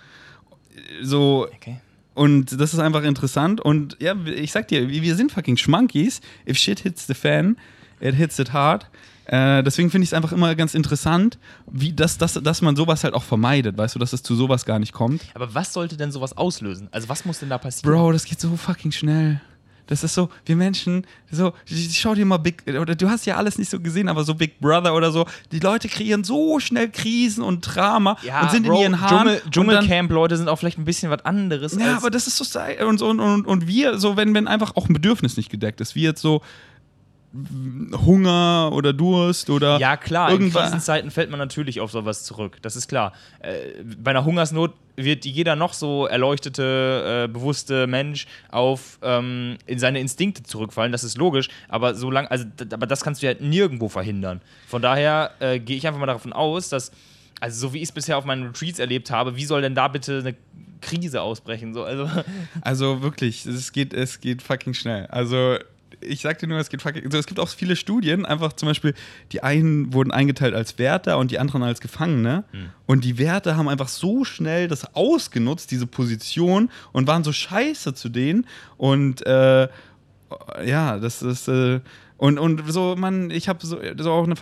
So, 1.01 1.47
Okay. 1.55 1.77
und 2.15 2.59
das 2.59 2.73
ist 2.73 2.79
einfach 2.79 3.03
interessant. 3.03 3.61
Und 3.61 3.97
ja, 3.99 4.15
ich 4.25 4.51
sag 4.51 4.67
dir, 4.67 4.89
wir 4.89 5.01
wir 5.01 5.15
sind 5.15 5.31
fucking 5.31 5.57
Schmankies. 5.57 6.21
If 6.47 6.57
shit 6.57 6.79
hits 6.79 7.05
the 7.07 7.13
fan, 7.13 7.57
it 8.01 8.15
hits 8.15 8.39
it 8.39 8.53
hard. 8.53 8.89
Äh, 9.26 9.63
deswegen 9.63 9.89
finde 9.89 10.03
ich 10.03 10.09
es 10.09 10.13
einfach 10.13 10.32
immer 10.32 10.53
ganz 10.55 10.74
interessant, 10.74 11.38
wie 11.71 11.93
das, 11.93 12.17
das, 12.17 12.34
dass 12.34 12.61
man 12.61 12.76
sowas 12.76 13.03
halt 13.03 13.13
auch 13.13 13.24
vermeidet, 13.24 13.78
weißt 13.78 13.95
du, 13.95 13.99
dass 13.99 14.13
es 14.13 14.21
zu 14.21 14.36
sowas 14.36 14.65
gar 14.65 14.80
nicht 14.80 14.91
kommt. 14.91 15.21
Aber 15.34 15.53
was 15.53 15.71
sollte 15.71 15.95
denn 15.95 16.11
sowas 16.11 16.36
auslösen? 16.36 16.89
Also 16.91 17.07
was 17.09 17.24
muss 17.24 17.39
denn 17.39 17.49
da 17.49 17.57
passieren? 17.57 17.93
Bro, 17.93 18.11
das 18.11 18.26
geht 18.26 18.39
so 18.39 18.55
fucking 18.57 18.91
schnell. 18.91 19.41
Das 19.88 20.03
ist 20.03 20.13
so, 20.13 20.30
wir 20.45 20.55
Menschen, 20.55 21.05
so, 21.30 21.53
schau 21.65 22.15
dir 22.15 22.26
mal 22.26 22.38
Big, 22.38 22.63
oder 22.67 22.95
du 22.95 23.09
hast 23.09 23.26
ja 23.26 23.36
alles 23.36 23.57
nicht 23.57 23.69
so 23.69 23.82
gesehen, 23.82 24.07
aber 24.07 24.24
so 24.24 24.34
Big 24.34 24.59
Brother 24.61 24.95
oder 24.95 25.11
so, 25.11 25.26
die 25.51 25.59
Leute 25.59 25.89
kreieren 25.89 26.24
so 26.24 26.59
schnell 26.59 26.89
Krisen 26.89 27.43
und 27.43 27.61
Drama 27.61 28.17
und 28.41 28.51
sind 28.51 28.65
Bro, 28.65 28.76
in 28.76 28.82
ihren 28.82 29.01
Haaren. 29.01 29.38
Dschungelcamp-Leute 29.49 30.38
sind 30.38 30.47
auch 30.47 30.55
vielleicht 30.55 30.78
ein 30.78 30.86
bisschen 30.86 31.11
was 31.11 31.26
anderes. 31.26 31.78
Ja, 31.78 31.97
aber 31.97 32.09
das 32.09 32.28
ist 32.28 32.38
so 32.38 32.59
und, 32.88 33.01
und, 33.01 33.19
und, 33.19 33.45
und 33.45 33.67
wir, 33.67 33.97
so 33.97 34.15
wenn, 34.15 34.34
wenn 34.34 34.47
einfach 34.47 34.78
auch 34.78 34.88
ein 34.88 34.93
Bedürfnis 34.93 35.36
nicht 35.36 35.49
gedeckt 35.49 35.82
ist, 35.82 35.95
wie 35.95 36.03
jetzt 36.03 36.21
so 36.21 36.41
Hunger 38.05 38.71
oder 38.73 38.93
Durst 38.93 39.49
oder 39.49 39.79
Ja, 39.79 39.97
klar, 39.97 40.29
in 40.29 40.36
irgendwas. 40.36 40.65
Krisenzeiten 40.65 41.11
fällt 41.11 41.29
man 41.29 41.39
natürlich 41.39 41.81
auf 41.81 41.91
sowas 41.91 42.23
zurück. 42.23 42.57
Das 42.61 42.75
ist 42.75 42.88
klar. 42.88 43.13
Äh, 43.39 43.84
bei 43.97 44.11
einer 44.11 44.23
Hungersnot 44.25 44.73
wird 44.95 45.25
jeder 45.25 45.55
noch 45.55 45.73
so 45.73 46.05
erleuchtete, 46.05 47.25
äh, 47.25 47.31
bewusste 47.31 47.88
Mensch 47.88 48.27
auf 48.51 48.99
ähm, 49.01 49.57
in 49.65 49.79
seine 49.79 49.99
Instinkte 49.99 50.43
zurückfallen. 50.43 50.91
Das 50.91 51.03
ist 51.03 51.17
logisch. 51.17 51.49
Aber 51.69 51.95
solange, 51.95 52.29
also, 52.29 52.45
d- 52.45 52.67
aber 52.73 52.86
das 52.86 53.01
kannst 53.03 53.23
du 53.23 53.27
ja 53.27 53.34
nirgendwo 53.39 53.89
verhindern. 53.89 54.41
Von 54.67 54.81
daher 54.84 55.31
äh, 55.39 55.59
gehe 55.59 55.77
ich 55.77 55.88
einfach 55.88 55.99
mal 55.99 56.05
davon 56.05 56.34
aus, 56.34 56.69
dass, 56.69 56.91
also 57.39 57.67
so 57.67 57.73
wie 57.73 57.77
ich 57.77 57.84
es 57.86 57.91
bisher 57.91 58.17
auf 58.17 58.25
meinen 58.25 58.45
Retreats 58.47 58.77
erlebt 58.77 59.09
habe, 59.09 59.36
wie 59.36 59.45
soll 59.45 59.61
denn 59.63 59.73
da 59.73 59.88
bitte 59.88 60.19
eine 60.19 60.36
Krise 60.81 61.21
ausbrechen? 61.21 61.73
So, 61.73 61.84
also, 61.84 62.07
Also 62.61 63.01
wirklich, 63.01 63.45
es 63.47 63.71
geht, 63.71 63.93
es 63.93 64.19
geht 64.19 64.41
fucking 64.43 64.73
schnell. 64.75 65.07
Also 65.07 65.57
ich 66.06 66.22
sag 66.22 66.39
dir 66.39 66.47
nur, 66.47 66.58
es 66.58 66.70
fucking. 66.70 67.06
Also 67.06 67.18
es 67.18 67.26
gibt 67.26 67.39
auch 67.39 67.49
viele 67.49 67.76
Studien, 67.76 68.26
einfach 68.26 68.54
zum 68.54 68.68
Beispiel, 68.68 68.93
die 69.32 69.43
einen 69.43 69.93
wurden 69.93 70.12
eingeteilt 70.12 70.54
als 70.54 70.78
Wärter 70.78 71.18
und 71.18 71.32
die 71.32 71.39
anderen 71.39 71.64
als 71.64 71.82
Gefangene. 71.82 72.43
Und 72.86 73.04
die 73.04 73.18
Wärter 73.18 73.58
haben 73.58 73.70
einfach 73.70 73.88
so 73.88 74.24
schnell 74.24 74.68
das 74.68 74.95
ausgenutzt, 74.95 75.72
diese 75.72 75.88
Position, 75.88 76.70
und 76.91 77.08
waren 77.08 77.24
so 77.24 77.32
scheiße 77.32 77.93
zu 77.93 78.10
denen. 78.10 78.45
Und 78.78 79.26
äh, 79.26 79.68
ja, 80.66 80.97
das 80.99 81.22
ist. 81.22 81.47
Äh, 81.47 81.82
und, 82.18 82.39
und 82.39 82.72
so, 82.72 82.95
man, 82.97 83.32
ich 83.32 83.49
habe 83.49 83.66
so, 83.66 83.80
so 83.97 84.12
auch 84.12 84.24
eine. 84.24 84.36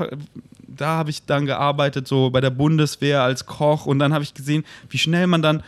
Da 0.67 0.87
habe 0.97 1.09
ich 1.09 1.25
dann 1.25 1.45
gearbeitet, 1.45 2.07
so 2.07 2.29
bei 2.29 2.41
der 2.41 2.49
Bundeswehr 2.49 3.21
als 3.21 3.45
Koch. 3.45 3.85
Und 3.85 3.99
dann 3.99 4.13
habe 4.13 4.23
ich 4.23 4.33
gesehen, 4.33 4.63
wie 4.89 4.97
schnell 4.97 5.27
man 5.27 5.41
dann 5.41 5.63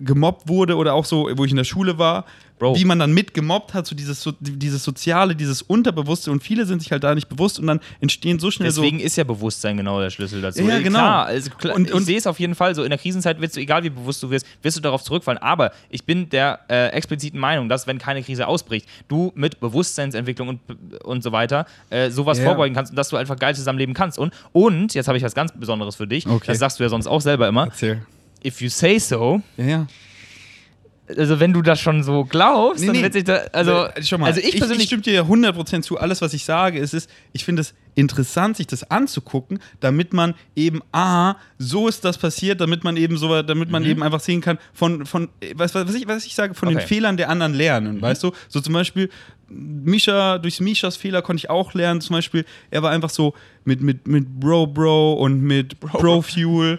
gemobbt 0.00 0.48
wurde 0.48 0.76
oder 0.76 0.94
auch 0.94 1.04
so, 1.04 1.28
wo 1.36 1.44
ich 1.44 1.50
in 1.50 1.56
der 1.56 1.64
Schule 1.64 1.98
war, 1.98 2.24
Bro. 2.58 2.76
wie 2.76 2.84
man 2.84 2.98
dann 2.98 3.12
mitgemobbt 3.12 3.74
hat, 3.74 3.86
so 3.86 3.96
dieses, 3.96 4.22
so 4.22 4.32
dieses 4.40 4.84
Soziale, 4.84 5.34
dieses 5.34 5.62
Unterbewusste 5.62 6.30
und 6.30 6.42
viele 6.42 6.64
sind 6.66 6.80
sich 6.80 6.92
halt 6.92 7.02
da 7.02 7.14
nicht 7.14 7.28
bewusst 7.28 7.58
und 7.58 7.66
dann 7.66 7.80
entstehen 8.00 8.38
so 8.38 8.50
schnell 8.50 8.68
Deswegen 8.68 8.98
so. 9.00 9.04
ist 9.04 9.16
ja 9.16 9.24
Bewusstsein 9.24 9.76
genau 9.76 10.00
der 10.00 10.10
Schlüssel 10.10 10.40
dazu. 10.42 10.62
Ja, 10.62 10.78
genau. 10.78 10.98
Klar, 10.98 11.26
also 11.26 11.50
klar 11.50 11.74
Und- 11.74 11.88
ich 11.88 11.94
und- 11.94 12.04
sehe 12.04 12.16
es 12.18 12.26
auf 12.26 12.38
jeden 12.38 12.54
Fall 12.54 12.74
so. 12.74 12.82
In 12.84 12.90
der 12.90 12.98
Krisenzeit 12.98 13.40
wirst 13.40 13.56
du, 13.56 13.60
egal 13.60 13.82
wie 13.82 13.90
bewusst 13.90 14.22
du 14.22 14.30
wirst, 14.30 14.46
wirst 14.62 14.76
du 14.76 14.80
darauf 14.80 15.02
zurückfallen. 15.02 15.42
Aber 15.42 15.72
ich 15.90 16.04
bin 16.04 16.28
der 16.30 16.60
äh, 16.68 16.88
expliziten 16.88 17.40
Meinung, 17.40 17.68
dass, 17.68 17.86
wenn 17.86 17.98
keine 17.98 18.22
Krise 18.22 18.46
ausbricht, 18.46 18.86
du 19.08 19.32
mit 19.34 19.58
Bewusstseinsentwicklung 19.58 20.48
und, 20.48 20.60
und 21.04 21.22
so 21.22 21.32
weiter 21.32 21.66
äh, 21.90 22.10
sowas 22.10 22.38
Ja. 22.38 22.44
vorbeugen 22.44 22.74
kannst 22.74 22.92
und 22.92 22.96
dass 22.96 23.08
du 23.08 23.16
einfach 23.16 23.36
geil 23.38 23.54
zusammenleben 23.56 23.94
kannst. 23.94 24.18
Und, 24.18 24.32
und 24.52 24.94
jetzt 24.94 25.08
habe 25.08 25.18
ich 25.18 25.24
was 25.24 25.34
ganz 25.34 25.52
Besonderes 25.52 25.96
für 25.96 26.06
dich. 26.06 26.26
Okay. 26.28 26.44
Das 26.46 26.58
sagst 26.58 26.78
du 26.78 26.84
ja 26.84 26.88
sonst 26.88 27.06
auch 27.08 27.20
selber 27.20 27.48
immer. 27.48 27.64
Erzähl. 27.64 28.02
If 28.42 28.60
you 28.60 28.68
say 28.70 28.98
so, 28.98 29.40
ja. 29.56 29.86
Also 31.16 31.40
wenn 31.40 31.52
du 31.52 31.62
das 31.62 31.80
schon 31.80 32.02
so 32.02 32.24
glaubst, 32.24 32.80
Nee, 32.80 32.86
dann 32.86 32.96
nee. 32.96 33.02
wird 33.02 33.12
sich 33.12 33.24
da. 33.24 33.42
Also, 33.52 33.86
Schau 34.02 34.18
mal, 34.18 34.26
also 34.26 34.40
ich 34.40 34.54
ich, 34.54 34.58
persönlich. 34.58 34.82
ich 34.84 34.86
stimme 34.88 35.02
dir 35.02 35.12
ja 35.12 35.22
100% 35.22 35.82
zu. 35.82 35.98
Alles, 35.98 36.20
was 36.22 36.34
ich 36.34 36.44
sage, 36.44 36.78
ist, 36.78 36.94
ist 36.94 37.10
ich 37.32 37.44
finde 37.44 37.62
es 37.62 37.74
interessant, 37.94 38.56
sich 38.56 38.66
das 38.66 38.90
anzugucken, 38.90 39.58
damit 39.80 40.12
man 40.12 40.34
eben, 40.56 40.80
ah, 40.92 41.34
so 41.58 41.88
ist 41.88 42.04
das 42.04 42.16
passiert, 42.18 42.60
damit 42.60 42.84
man 42.84 42.96
eben 42.96 43.16
so, 43.18 43.42
damit 43.42 43.70
man 43.70 43.84
eben 43.84 44.02
einfach 44.02 44.20
sehen 44.20 44.40
kann, 44.40 44.58
von, 44.72 45.04
von 45.04 45.28
was, 45.54 45.74
was, 45.74 45.94
ich, 45.94 46.06
was 46.08 46.24
ich 46.24 46.34
sage, 46.34 46.54
von 46.54 46.68
den 46.68 46.78
Okay. 46.78 46.86
Fehlern 46.86 47.16
der 47.16 47.28
anderen 47.28 47.52
lernen, 47.54 48.00
weißt 48.00 48.22
du? 48.22 48.32
So 48.48 48.60
zum 48.60 48.72
Beispiel, 48.72 49.10
Misha, 49.48 50.38
durch 50.38 50.60
Mishas 50.60 50.96
Fehler 50.96 51.20
konnte 51.20 51.40
ich 51.40 51.50
auch 51.50 51.74
lernen, 51.74 52.00
zum 52.00 52.14
Beispiel, 52.16 52.46
er 52.70 52.82
war 52.82 52.90
einfach 52.90 53.10
so 53.10 53.34
mit, 53.64 53.82
mit, 53.82 54.06
mit 54.08 54.40
Bro 54.40 54.68
Bro 54.68 55.14
und 55.14 55.42
mit 55.42 55.78
Bro 55.78 56.22
Fuel, 56.22 56.78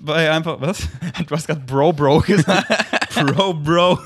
war 0.00 0.22
er 0.22 0.32
einfach, 0.34 0.60
was? 0.60 0.88
du 1.26 1.34
hast 1.34 1.46
gerade 1.46 1.60
Bro 1.60 1.92
Bro 1.92 2.20
gesagt. 2.20 2.66
Bro, 3.14 3.54
Bro. 3.54 3.98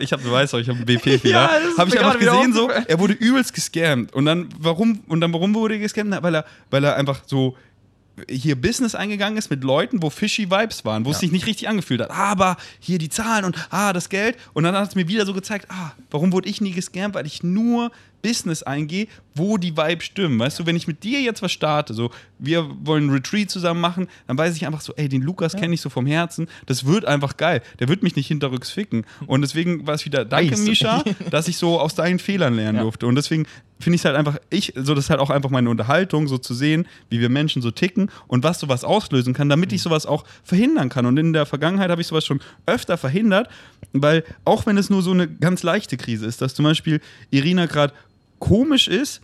Ich, 0.00 0.12
hab, 0.12 0.22
du 0.22 0.30
weißt 0.30 0.54
auch, 0.54 0.58
ich 0.58 0.68
habe 0.68 0.78
einen 0.78 0.86
BP-Fehler. 0.86 1.30
Ja, 1.30 1.50
habe 1.78 1.88
ich 1.90 1.98
einfach 1.98 2.18
gesehen, 2.18 2.52
so, 2.52 2.68
er 2.70 2.98
wurde 2.98 3.14
übelst 3.14 3.52
gescammt. 3.54 4.12
Und 4.14 4.24
dann, 4.26 4.48
warum, 4.58 5.00
und 5.08 5.20
dann, 5.20 5.32
warum 5.32 5.54
wurde 5.54 5.74
er 5.74 5.80
gescammt? 5.80 6.10
Na, 6.10 6.22
weil 6.22 6.34
er, 6.36 6.44
weil 6.70 6.84
er 6.84 6.96
einfach 6.96 7.22
so 7.26 7.56
hier 8.28 8.60
Business 8.60 8.94
eingegangen 8.94 9.38
ist 9.38 9.48
mit 9.50 9.64
Leuten, 9.64 10.02
wo 10.02 10.10
fishy 10.10 10.50
Vibes 10.50 10.84
waren, 10.84 11.06
wo 11.06 11.10
es 11.10 11.16
Ja. 11.16 11.20
sich 11.20 11.32
nicht 11.32 11.46
richtig 11.46 11.68
angefühlt 11.68 12.02
hat. 12.02 12.10
Aber 12.10 12.56
hier 12.78 12.98
die 12.98 13.08
Zahlen 13.08 13.44
und 13.46 13.56
ah, 13.70 13.92
das 13.94 14.10
Geld. 14.10 14.36
Und 14.52 14.64
dann 14.64 14.74
hat 14.76 14.90
es 14.90 14.94
mir 14.94 15.08
wieder 15.08 15.24
so 15.24 15.32
gezeigt, 15.32 15.66
ah, 15.70 15.92
warum 16.10 16.30
wurde 16.32 16.48
ich 16.48 16.60
nie 16.60 16.72
gescammt? 16.72 17.14
Weil 17.14 17.26
ich 17.26 17.42
nur 17.42 17.90
Business 18.22 18.62
eingehe, 18.62 19.08
wo 19.34 19.56
die 19.58 19.76
Vibes 19.76 20.04
stimmen. 20.06 20.38
Weißt 20.38 20.58
du, 20.58 20.66
wenn 20.66 20.76
ich 20.76 20.86
mit 20.86 21.02
dir 21.02 21.20
jetzt 21.20 21.42
was 21.42 21.52
starte, 21.52 21.92
so 21.94 22.10
wir 22.38 22.68
wollen 22.84 23.04
einen 23.04 23.12
Retreat 23.12 23.50
zusammen 23.50 23.80
machen, 23.80 24.08
dann 24.26 24.38
weiß 24.38 24.56
ich 24.56 24.66
einfach 24.66 24.80
so, 24.80 24.92
ey, 24.96 25.08
den 25.08 25.22
Lukas 25.22 25.54
kenne 25.54 25.74
ich 25.74 25.80
so 25.80 25.90
vom 25.90 26.06
Herzen, 26.06 26.48
das 26.66 26.84
wird 26.86 27.04
einfach 27.04 27.36
geil. 27.36 27.62
Der 27.80 27.88
wird 27.88 28.02
mich 28.02 28.16
nicht 28.16 28.26
hinterrücks 28.28 28.70
ficken. 28.70 29.04
Und 29.26 29.42
deswegen 29.42 29.86
war 29.86 29.94
es 29.94 30.04
wieder, 30.04 30.24
danke 30.24 30.52
Weiß. 30.52 30.60
Misha, 30.60 31.04
dass 31.30 31.48
ich 31.48 31.56
so 31.56 31.80
aus 31.80 31.94
deinen 31.94 32.18
Fehlern 32.18 32.54
lernen 32.54 32.76
Ja. 32.76 32.82
durfte. 32.82 33.06
Und 33.06 33.14
deswegen 33.16 33.46
finde 33.80 33.96
ich 33.96 34.00
es 34.02 34.04
halt 34.04 34.16
einfach, 34.16 34.38
ich, 34.50 34.72
so 34.76 34.94
das 34.94 35.04
ist 35.06 35.10
halt 35.10 35.18
auch 35.20 35.30
einfach 35.30 35.50
meine 35.50 35.68
Unterhaltung, 35.68 36.28
so 36.28 36.38
zu 36.38 36.54
sehen, 36.54 36.86
wie 37.10 37.20
wir 37.20 37.28
Menschen 37.28 37.62
so 37.62 37.70
ticken 37.72 38.10
und 38.28 38.44
was 38.44 38.60
sowas 38.60 38.84
auslösen 38.84 39.34
kann, 39.34 39.48
damit 39.48 39.72
ich 39.72 39.82
sowas 39.82 40.06
auch 40.06 40.24
verhindern 40.44 40.88
kann. 40.88 41.04
Und 41.06 41.16
in 41.18 41.32
der 41.32 41.46
Vergangenheit 41.46 41.90
habe 41.90 42.00
ich 42.00 42.06
sowas 42.06 42.24
schon 42.24 42.40
öfter 42.66 42.96
verhindert, 42.96 43.48
weil 43.92 44.22
auch 44.44 44.66
wenn 44.66 44.78
es 44.78 44.88
nur 44.90 45.02
so 45.02 45.10
eine 45.10 45.26
ganz 45.28 45.62
leichte 45.64 45.96
Krise 45.96 46.26
ist, 46.26 46.40
dass 46.40 46.54
zum 46.54 46.64
Beispiel 46.64 47.00
Irina 47.30 47.66
gerade 47.66 47.92
komisch 48.42 48.88
ist, 48.88 49.20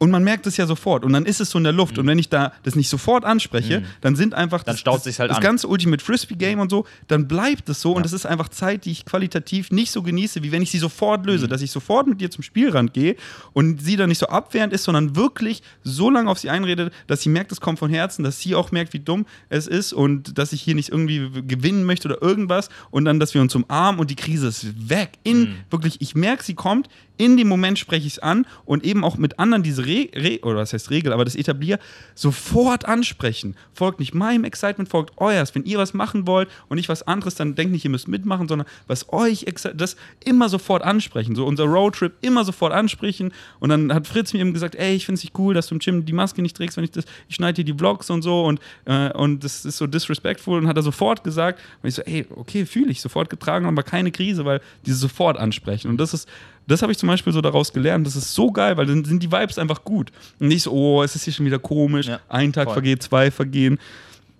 und 0.00 0.12
man 0.12 0.22
merkt 0.22 0.46
es 0.46 0.56
ja 0.56 0.64
sofort. 0.64 1.04
Und 1.04 1.12
dann 1.12 1.26
ist 1.26 1.40
es 1.40 1.50
so 1.50 1.58
in 1.58 1.64
der 1.64 1.72
Luft. 1.72 1.98
Und 1.98 2.06
wenn 2.06 2.20
ich 2.20 2.28
da 2.28 2.52
das 2.62 2.76
nicht 2.76 2.88
sofort 2.88 3.24
anspreche, 3.24 3.82
dann 4.00 4.14
sind 4.14 4.32
einfach 4.32 4.60
Mhm. 4.60 4.66
Dann 4.66 4.74
das, 4.74 4.80
staut 4.80 5.04
das, 5.04 5.18
halt 5.18 5.30
das 5.32 5.38
an. 5.38 5.42
ganze 5.42 5.66
Ultimate 5.66 6.04
Frisbee 6.04 6.36
Game 6.36 6.60
und 6.60 6.70
so, 6.70 6.86
dann 7.08 7.26
bleibt 7.26 7.68
es 7.68 7.80
so. 7.80 7.94
Und 7.96 8.06
es 8.06 8.12
ist 8.12 8.24
einfach 8.24 8.48
Zeit, 8.48 8.84
die 8.84 8.92
ich 8.92 9.04
qualitativ 9.04 9.72
nicht 9.72 9.90
so 9.90 10.04
genieße, 10.04 10.44
wie 10.44 10.52
wenn 10.52 10.62
ich 10.62 10.70
sie 10.70 10.78
sofort 10.78 11.26
löse. 11.26 11.46
Mhm. 11.46 11.50
Dass 11.50 11.62
ich 11.62 11.72
sofort 11.72 12.06
mit 12.06 12.22
ihr 12.22 12.30
zum 12.30 12.44
Spielrand 12.44 12.94
gehe 12.94 13.16
und 13.54 13.82
sie 13.82 13.96
dann 13.96 14.08
nicht 14.08 14.18
so 14.18 14.26
abwehrend 14.28 14.72
ist, 14.72 14.84
sondern 14.84 15.16
wirklich 15.16 15.64
so 15.82 16.10
lange 16.10 16.30
auf 16.30 16.38
sie 16.38 16.48
einrede, 16.48 16.92
dass 17.08 17.22
sie 17.22 17.28
merkt, 17.28 17.50
es 17.50 17.60
kommt 17.60 17.80
von 17.80 17.90
Herzen, 17.90 18.22
dass 18.22 18.38
sie 18.38 18.54
auch 18.54 18.70
merkt, 18.70 18.92
wie 18.92 19.00
dumm 19.00 19.26
es 19.48 19.66
ist 19.66 19.92
und 19.92 20.38
dass 20.38 20.52
ich 20.52 20.62
hier 20.62 20.76
nicht 20.76 20.90
irgendwie 20.90 21.28
gewinnen 21.44 21.82
möchte 21.82 22.06
oder 22.06 22.22
irgendwas. 22.22 22.68
Und 22.92 23.04
dann, 23.04 23.18
dass 23.18 23.34
wir 23.34 23.40
uns 23.40 23.52
umarmen 23.52 24.00
und 24.00 24.10
die 24.10 24.16
Krise 24.16 24.46
ist 24.46 24.88
weg. 24.88 25.18
In 25.24 25.40
Mhm. 25.40 25.54
wirklich, 25.70 26.00
ich 26.00 26.14
merke, 26.14 26.44
sie 26.44 26.54
kommt. 26.54 26.88
In 27.18 27.36
dem 27.36 27.48
Moment 27.48 27.78
spreche 27.78 28.06
ich 28.06 28.14
es 28.14 28.18
an 28.20 28.46
und 28.64 28.84
eben 28.84 29.04
auch 29.04 29.18
mit 29.18 29.38
anderen 29.38 29.62
diese 29.62 29.84
Re 29.84 30.08
Re 30.14 30.38
oder 30.42 30.56
was 30.56 30.72
heißt 30.72 30.90
Regel, 30.90 31.12
aber 31.12 31.24
das 31.24 31.34
Etablier 31.34 31.78
sofort 32.14 32.86
ansprechen. 32.86 33.56
Folgt 33.74 33.98
nicht 34.00 34.14
meinem 34.14 34.44
Excitement, 34.44 34.88
folgt 34.88 35.18
euers. 35.18 35.54
Wenn 35.54 35.64
ihr 35.64 35.78
was 35.78 35.94
machen 35.94 36.26
wollt 36.26 36.48
und 36.68 36.76
nicht 36.76 36.88
was 36.88 37.02
anderes, 37.02 37.34
dann 37.34 37.56
denkt 37.56 37.72
nicht, 37.72 37.84
ihr 37.84 37.90
müsst 37.90 38.08
mitmachen, 38.08 38.48
sondern 38.48 38.66
was 38.86 39.12
euch 39.12 39.44
das 39.74 39.96
immer 40.24 40.48
sofort 40.48 40.82
ansprechen. 40.82 41.34
So 41.34 41.44
unser 41.44 41.64
Roadtrip 41.64 42.12
immer 42.20 42.44
sofort 42.44 42.72
ansprechen. 42.72 43.32
Und 43.58 43.70
dann 43.70 43.92
hat 43.92 44.06
Fritz 44.06 44.32
mir 44.32 44.40
eben 44.40 44.52
gesagt, 44.52 44.76
ey, 44.76 44.94
ich 44.94 45.06
finde 45.06 45.18
es 45.18 45.24
nicht 45.24 45.36
cool, 45.38 45.54
dass 45.54 45.66
du 45.66 45.74
im 45.74 45.80
Gym 45.80 46.04
die 46.04 46.12
Maske 46.12 46.40
nicht 46.40 46.56
trägst, 46.56 46.76
wenn 46.76 46.84
ich 46.84 46.92
das, 46.92 47.04
ich 47.28 47.34
schneide 47.34 47.64
dir 47.64 47.72
die 47.72 47.76
Vlogs 47.76 48.10
und 48.10 48.22
so 48.22 48.44
und, 48.44 48.60
äh, 48.84 49.12
und 49.12 49.42
das 49.42 49.64
ist 49.64 49.76
so 49.78 49.86
disrespectful 49.88 50.58
und 50.58 50.68
hat 50.68 50.76
er 50.76 50.82
sofort 50.82 51.24
gesagt. 51.24 51.60
Und 51.82 51.88
ich 51.88 51.94
so, 51.96 52.02
ey, 52.02 52.26
okay, 52.36 52.64
fühle 52.64 52.92
ich, 52.92 53.00
sofort 53.00 53.28
getragen, 53.28 53.66
aber 53.66 53.82
keine 53.82 54.12
Krise, 54.12 54.44
weil 54.44 54.60
diese 54.86 54.96
sofort 54.96 55.36
ansprechen. 55.36 55.88
Und 55.88 55.98
das 55.98 56.14
ist, 56.14 56.28
das 56.68 56.82
habe 56.82 56.92
ich 56.92 56.98
zum 56.98 57.08
Beispiel 57.08 57.32
so 57.32 57.40
daraus 57.40 57.72
gelernt. 57.72 58.06
Das 58.06 58.14
ist 58.14 58.32
so 58.34 58.52
geil, 58.52 58.76
weil 58.76 58.86
dann 58.86 59.04
sind 59.04 59.22
die 59.22 59.32
Vibes 59.32 59.58
einfach 59.58 59.82
gut. 59.84 60.12
Und 60.38 60.48
nicht 60.48 60.62
so, 60.62 60.72
oh, 60.72 61.02
es 61.02 61.16
ist 61.16 61.24
hier 61.24 61.32
schon 61.32 61.46
wieder 61.46 61.58
komisch, 61.58 62.06
Ja, 62.06 62.20
ein 62.28 62.52
Tag 62.52 62.64
voll. 62.66 62.74
vergeht, 62.74 63.02
zwei 63.02 63.30
vergehen. 63.30 63.78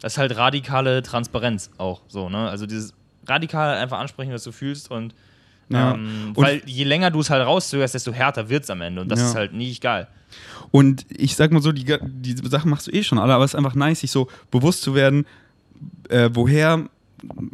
Das 0.01 0.13
ist 0.15 0.19
halt 0.19 0.37
radikale 0.37 1.03
Transparenz 1.03 1.71
auch 1.79 2.03
so, 2.09 2.29
ne? 2.29 2.49
Also 2.49 2.67
dieses 2.67 2.95
radikal 3.27 3.77
einfach 3.79 3.99
ansprechen, 3.99 4.33
was 4.33 4.45
du 4.45 4.53
fühlst 4.53 4.91
und, 4.91 5.15
Ja. 5.71 5.95
ähm, 5.95 6.33
Und- 6.35 6.37
weil 6.45 6.63
je 6.67 6.85
länger 6.85 7.11
du 7.11 7.21
es 7.21 7.31
halt 7.31 7.45
rauszögerst, 7.45 7.95
desto 7.95 8.13
härter 8.13 8.49
wird 8.49 8.65
es 8.65 8.71
am 8.71 8.81
Ende 8.81 9.03
und 9.03 9.09
das 9.11 9.19
Ja. 9.21 9.27
ist 9.31 9.35
halt 9.35 9.53
nicht 9.55 9.83
geil. 9.83 10.07
Und 10.71 11.05
ich 11.11 11.35
sag 11.37 11.51
mal 11.53 11.61
so, 11.63 11.73
die, 11.73 11.85
die 12.03 12.37
Sachen 12.49 12.71
machst 12.71 12.87
du 12.87 12.91
eh 12.93 13.03
schon 13.03 13.19
alle, 13.19 13.35
aber 13.35 13.45
es 13.45 13.53
ist 13.53 13.55
einfach 13.55 13.75
nice, 13.75 14.01
sich 14.01 14.11
so 14.11 14.29
bewusst 14.51 14.83
zu 14.83 14.95
werden, 14.95 15.27
äh, 16.11 16.29
woher 16.33 16.85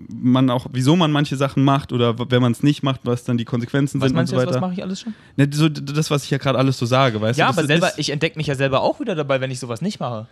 man 0.09 0.51
auch, 0.51 0.67
wieso 0.73 0.97
man 0.97 1.13
manche 1.13 1.37
Sachen 1.37 1.65
macht 1.65 1.93
oder 1.93 2.19
wenn 2.31 2.43
man 2.43 2.53
es 2.53 2.63
nicht 2.63 2.83
macht, 2.83 3.01
was 3.05 3.25
dann 3.25 3.37
die 3.39 3.45
Konsequenzen 3.45 4.01
Was 4.01 4.09
sind 4.09 4.19
und 4.19 4.27
so 4.27 4.35
du 4.37 4.41
jetzt, 4.41 4.47
was 4.49 4.55
weiter. 4.55 4.67
mache 4.67 4.75
ich 4.75 4.83
alles 4.83 5.01
schon? 5.01 5.15
Ne, 5.37 5.49
so, 5.53 5.69
das, 5.69 6.11
was 6.11 6.25
ich 6.25 6.31
ja 6.31 6.39
gerade 6.39 6.59
alles 6.59 6.79
so 6.79 6.87
sage, 6.87 7.21
weißt 7.21 7.39
Ja, 7.39 7.47
du? 7.47 7.51
Das 7.53 7.59
aber 7.59 7.67
selber, 7.67 7.93
ich 7.97 8.11
entdecke 8.11 8.37
mich 8.37 8.47
ja 8.47 8.55
selber 8.55 8.83
auch 8.83 9.01
wieder 9.01 9.15
dabei, 9.15 9.41
wenn 9.41 9.51
ich 9.51 9.59
sowas 9.59 9.81
nicht 9.81 10.01
mache. 10.01 10.27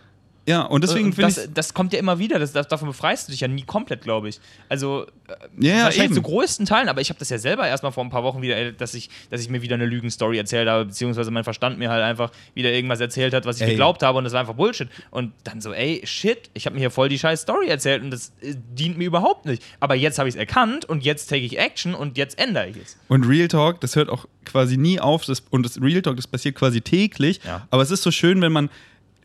Ja, 0.45 0.63
und 0.63 0.83
deswegen 0.83 1.07
Und 1.07 1.15
finde 1.15 1.29
ich. 1.31 1.53
das 1.53 1.73
kommt 1.73 1.93
ja 1.93 1.99
immer 1.99 2.19
wieder, 2.19 2.37
das, 2.37 2.51
davon 2.51 2.89
befreist 2.89 3.27
du 3.27 3.31
dich 3.31 3.39
ja 3.39 3.47
nie 3.47 3.63
komplett, 3.63 4.01
glaube 4.01 4.27
ich. 4.27 4.41
Also 4.67 5.05
äh, 5.27 5.33
Ja, 5.57 5.83
wahrscheinlich 5.85 6.03
eben. 6.05 6.13
zu 6.15 6.21
größten 6.21 6.65
Teilen, 6.65 6.89
aber 6.89 6.99
ich 6.99 7.09
habe 7.09 7.19
das 7.19 7.29
ja 7.29 7.37
selber 7.37 7.65
erstmal 7.65 7.93
vor 7.93 8.03
ein 8.03 8.09
paar 8.09 8.23
Wochen 8.23 8.41
wieder, 8.41 8.57
äh, 8.57 8.73
dass 8.73 8.93
ich, 8.93 9.09
dass 9.29 9.39
ich 9.39 9.49
mir 9.49 9.61
wieder 9.61 9.75
eine 9.75 9.85
Lügenstory 9.85 10.37
erzählt 10.37 10.67
habe, 10.67 10.85
beziehungsweise 10.85 11.31
mein 11.31 11.45
Verstand 11.45 11.79
mir 11.79 11.89
halt 11.89 12.03
einfach 12.03 12.31
wieder 12.55 12.71
irgendwas 12.71 12.99
erzählt 12.99 13.33
hat, 13.33 13.45
was 13.45 13.57
ich 13.57 13.63
Ey. 13.63 13.69
geglaubt 13.69 14.03
habe 14.03 14.17
und 14.17 14.25
das 14.25 14.33
war 14.33 14.41
einfach 14.41 14.55
Bullshit. 14.55 14.89
Und 15.11 15.31
dann 15.45 15.61
so, 15.61 15.71
ey, 15.73 16.01
shit, 16.03 16.49
ich 16.53 16.65
habe 16.65 16.73
mir 16.73 16.81
hier 16.81 16.91
voll 16.91 17.07
die 17.07 17.19
scheiß 17.19 17.41
Story 17.43 17.67
erzählt 17.69 18.03
und 18.03 18.11
das 18.11 18.33
äh, 18.41 18.53
dient 18.73 18.97
mir 18.97 19.05
überhaupt 19.07 19.45
nicht. 19.45 19.63
Aber 19.79 19.95
jetzt 19.95 20.19
habe 20.19 20.27
ich 20.27 20.35
es 20.35 20.39
erkannt 20.39 20.83
und 20.83 21.05
jetzt 21.05 21.27
take 21.29 21.43
ich 21.45 21.57
Action 21.57 21.95
und 21.95 22.17
jetzt 22.17 22.37
ändere 22.37 22.67
ich 22.67 22.75
es. 22.77 22.97
Und 23.07 23.23
Real 23.23 23.47
Talk, 23.47 23.79
das 23.79 23.95
hört 23.95 24.09
auch 24.09 24.25
quasi 24.43 24.75
nie 24.75 24.99
auf. 24.99 25.23
Das, 25.23 25.41
und 25.51 25.63
das 25.65 25.81
Real 25.81 26.01
Talk, 26.01 26.17
das 26.17 26.27
passiert 26.27 26.55
quasi 26.55 26.81
täglich. 26.81 27.39
Ja. 27.45 27.65
Aber 27.71 27.81
es 27.81 27.91
ist 27.91 28.03
so 28.03 28.11
schön, 28.11 28.41
wenn 28.41 28.51
man, 28.51 28.69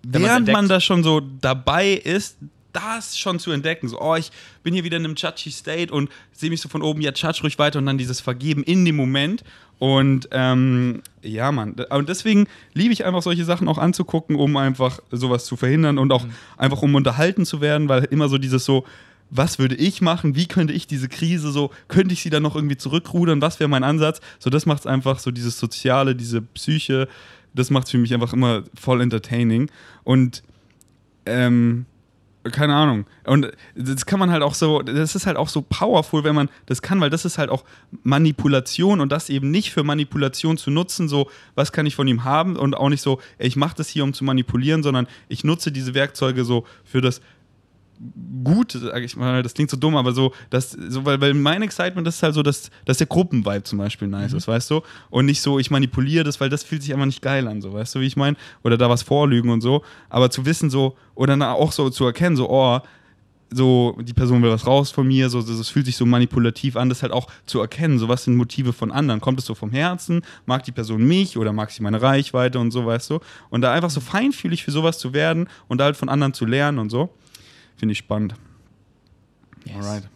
während 0.02 0.48
man 0.50 0.68
da 0.68 0.80
schon 0.80 1.02
so 1.02 1.20
dabei 1.20 1.92
ist, 1.92 2.36
das 2.72 3.18
schon 3.18 3.38
zu 3.38 3.50
entdecken. 3.50 3.88
So, 3.88 4.00
oh, 4.00 4.14
ich 4.14 4.30
bin 4.62 4.74
hier 4.74 4.84
wieder 4.84 4.96
in 4.96 5.04
einem 5.04 5.16
Chachi 5.16 5.50
State 5.50 5.92
und 5.92 6.10
sehe 6.32 6.50
mich 6.50 6.60
so 6.60 6.68
von 6.68 6.82
oben, 6.82 7.00
ja, 7.00 7.12
Chatsch 7.12 7.42
ruhig 7.42 7.58
weiter 7.58 7.78
und 7.78 7.86
dann 7.86 7.98
dieses 7.98 8.20
Vergeben 8.20 8.62
in 8.62 8.84
dem 8.84 8.96
Moment. 8.96 9.42
Und 9.78 10.28
ähm, 10.32 11.02
ja, 11.22 11.52
Mann. 11.52 11.76
Und 11.90 12.08
deswegen 12.08 12.46
liebe 12.74 12.92
ich 12.92 13.04
einfach 13.04 13.22
solche 13.22 13.44
Sachen 13.44 13.68
auch 13.68 13.78
anzugucken, 13.78 14.36
um 14.36 14.56
einfach 14.56 14.98
sowas 15.10 15.44
zu 15.44 15.56
verhindern 15.56 15.98
und 15.98 16.12
auch 16.12 16.26
einfach 16.56 16.82
um 16.82 16.94
unterhalten 16.94 17.46
zu 17.46 17.60
werden, 17.60 17.88
weil 17.88 18.04
immer 18.04 18.28
so 18.28 18.38
dieses 18.38 18.64
so, 18.64 18.84
was 19.30 19.58
würde 19.58 19.74
ich 19.74 20.00
machen? 20.00 20.34
Wie 20.34 20.46
könnte 20.46 20.72
ich 20.72 20.86
diese 20.86 21.08
Krise 21.08 21.52
so, 21.52 21.70
könnte 21.88 22.14
ich 22.14 22.22
sie 22.22 22.30
dann 22.30 22.42
noch 22.42 22.56
irgendwie 22.56 22.76
zurückrudern? 22.76 23.42
Was 23.42 23.60
wäre 23.60 23.68
mein 23.68 23.84
Ansatz? 23.84 24.20
So, 24.38 24.50
das 24.50 24.66
macht 24.66 24.80
es 24.80 24.86
einfach 24.86 25.18
so, 25.18 25.30
dieses 25.30 25.58
Soziale, 25.58 26.16
diese 26.16 26.40
Psyche, 26.40 27.08
das 27.58 27.70
macht 27.70 27.86
es 27.86 27.90
für 27.90 27.98
mich 27.98 28.14
einfach 28.14 28.32
immer 28.32 28.62
voll 28.74 29.00
entertaining. 29.00 29.70
Und 30.04 30.42
ähm, 31.26 31.86
keine 32.50 32.74
Ahnung. 32.74 33.06
Und 33.24 33.50
das 33.74 34.06
kann 34.06 34.18
man 34.18 34.30
halt 34.30 34.42
auch 34.42 34.54
so, 34.54 34.82
das 34.82 35.14
ist 35.14 35.26
halt 35.26 35.36
auch 35.36 35.48
so 35.48 35.62
powerful, 35.62 36.24
wenn 36.24 36.34
man 36.34 36.48
das 36.66 36.82
kann, 36.82 37.00
weil 37.00 37.10
das 37.10 37.24
ist 37.24 37.38
halt 37.38 37.50
auch 37.50 37.64
Manipulation 38.02 39.00
und 39.00 39.12
das 39.12 39.28
eben 39.28 39.50
nicht 39.50 39.70
für 39.70 39.82
Manipulation 39.82 40.56
zu 40.56 40.70
nutzen, 40.70 41.08
so, 41.08 41.30
was 41.54 41.72
kann 41.72 41.86
ich 41.86 41.94
von 41.94 42.08
ihm 42.08 42.24
haben 42.24 42.56
und 42.56 42.76
auch 42.76 42.88
nicht 42.88 43.02
so, 43.02 43.20
ich 43.38 43.56
mache 43.56 43.76
das 43.76 43.88
hier, 43.88 44.04
um 44.04 44.12
zu 44.12 44.24
manipulieren, 44.24 44.82
sondern 44.82 45.06
ich 45.28 45.44
nutze 45.44 45.72
diese 45.72 45.94
Werkzeuge 45.94 46.44
so 46.44 46.64
für 46.84 47.00
das 47.00 47.20
Gute, 48.44 48.78
sag 48.78 49.02
ich 49.02 49.16
mal, 49.16 49.42
das 49.42 49.54
klingt 49.54 49.70
so 49.70 49.76
dumm, 49.76 49.96
aber 49.96 50.12
so, 50.12 50.32
das, 50.50 50.70
so 50.70 51.04
weil, 51.04 51.20
weil 51.20 51.34
mein 51.34 51.62
Excitement 51.62 52.06
ist 52.06 52.22
halt 52.22 52.34
so, 52.34 52.42
dass, 52.42 52.70
dass 52.84 52.98
der 52.98 53.08
Gruppenvibe 53.08 53.64
zum 53.64 53.78
Beispiel 53.78 54.06
nice 54.06 54.32
ist, 54.32 54.46
weißt 54.46 54.70
du? 54.70 54.82
Und 55.10 55.26
nicht 55.26 55.40
so, 55.40 55.58
ich 55.58 55.70
manipuliere 55.70 56.24
das, 56.24 56.40
weil 56.40 56.48
das 56.48 56.62
fühlt 56.62 56.82
sich 56.82 56.92
einfach 56.92 57.06
nicht 57.06 57.22
geil 57.22 57.48
an, 57.48 57.60
so, 57.60 57.72
weißt 57.72 57.96
du, 57.96 58.00
wie 58.00 58.06
ich 58.06 58.16
meine? 58.16 58.36
Oder 58.62 58.78
da 58.78 58.88
was 58.88 59.02
vorlügen 59.02 59.50
und 59.50 59.60
so. 59.60 59.82
Aber 60.08 60.30
zu 60.30 60.46
wissen, 60.46 60.70
so, 60.70 60.96
oder 61.14 61.32
dann 61.32 61.42
auch 61.42 61.72
so 61.72 61.90
zu 61.90 62.04
erkennen, 62.04 62.36
so, 62.36 62.48
oh, 62.48 62.80
so, 63.50 63.96
die 64.00 64.12
Person 64.12 64.42
will 64.42 64.50
was 64.50 64.66
raus 64.66 64.90
von 64.90 65.06
mir, 65.06 65.30
so, 65.30 65.40
das, 65.40 65.56
das 65.56 65.68
fühlt 65.68 65.86
sich 65.86 65.96
so 65.96 66.06
manipulativ 66.06 66.76
an, 66.76 66.88
das 66.88 67.02
halt 67.02 67.12
auch 67.12 67.28
zu 67.46 67.60
erkennen, 67.60 67.98
so, 67.98 68.08
was 68.08 68.24
sind 68.24 68.36
Motive 68.36 68.72
von 68.72 68.92
anderen? 68.92 69.20
Kommt 69.20 69.38
es 69.38 69.46
so 69.46 69.54
vom 69.54 69.70
Herzen? 69.70 70.22
Mag 70.46 70.64
die 70.64 70.72
Person 70.72 71.06
mich 71.06 71.36
oder 71.36 71.52
mag 71.52 71.70
sie 71.70 71.82
meine 71.82 72.00
Reichweite 72.00 72.58
und 72.58 72.70
so, 72.70 72.86
weißt 72.86 73.10
du? 73.10 73.20
Und 73.50 73.62
da 73.62 73.72
einfach 73.72 73.90
so 73.90 74.00
feinfühlig 74.00 74.64
für 74.64 74.70
sowas 74.70 74.98
zu 74.98 75.12
werden 75.12 75.48
und 75.66 75.78
da 75.78 75.84
halt 75.84 75.96
von 75.96 76.08
anderen 76.08 76.34
zu 76.34 76.44
lernen 76.44 76.78
und 76.78 76.90
so, 76.90 77.10
finde 77.78 77.92
ich 77.92 77.98
spannend. 77.98 78.34
Alright. 79.74 80.08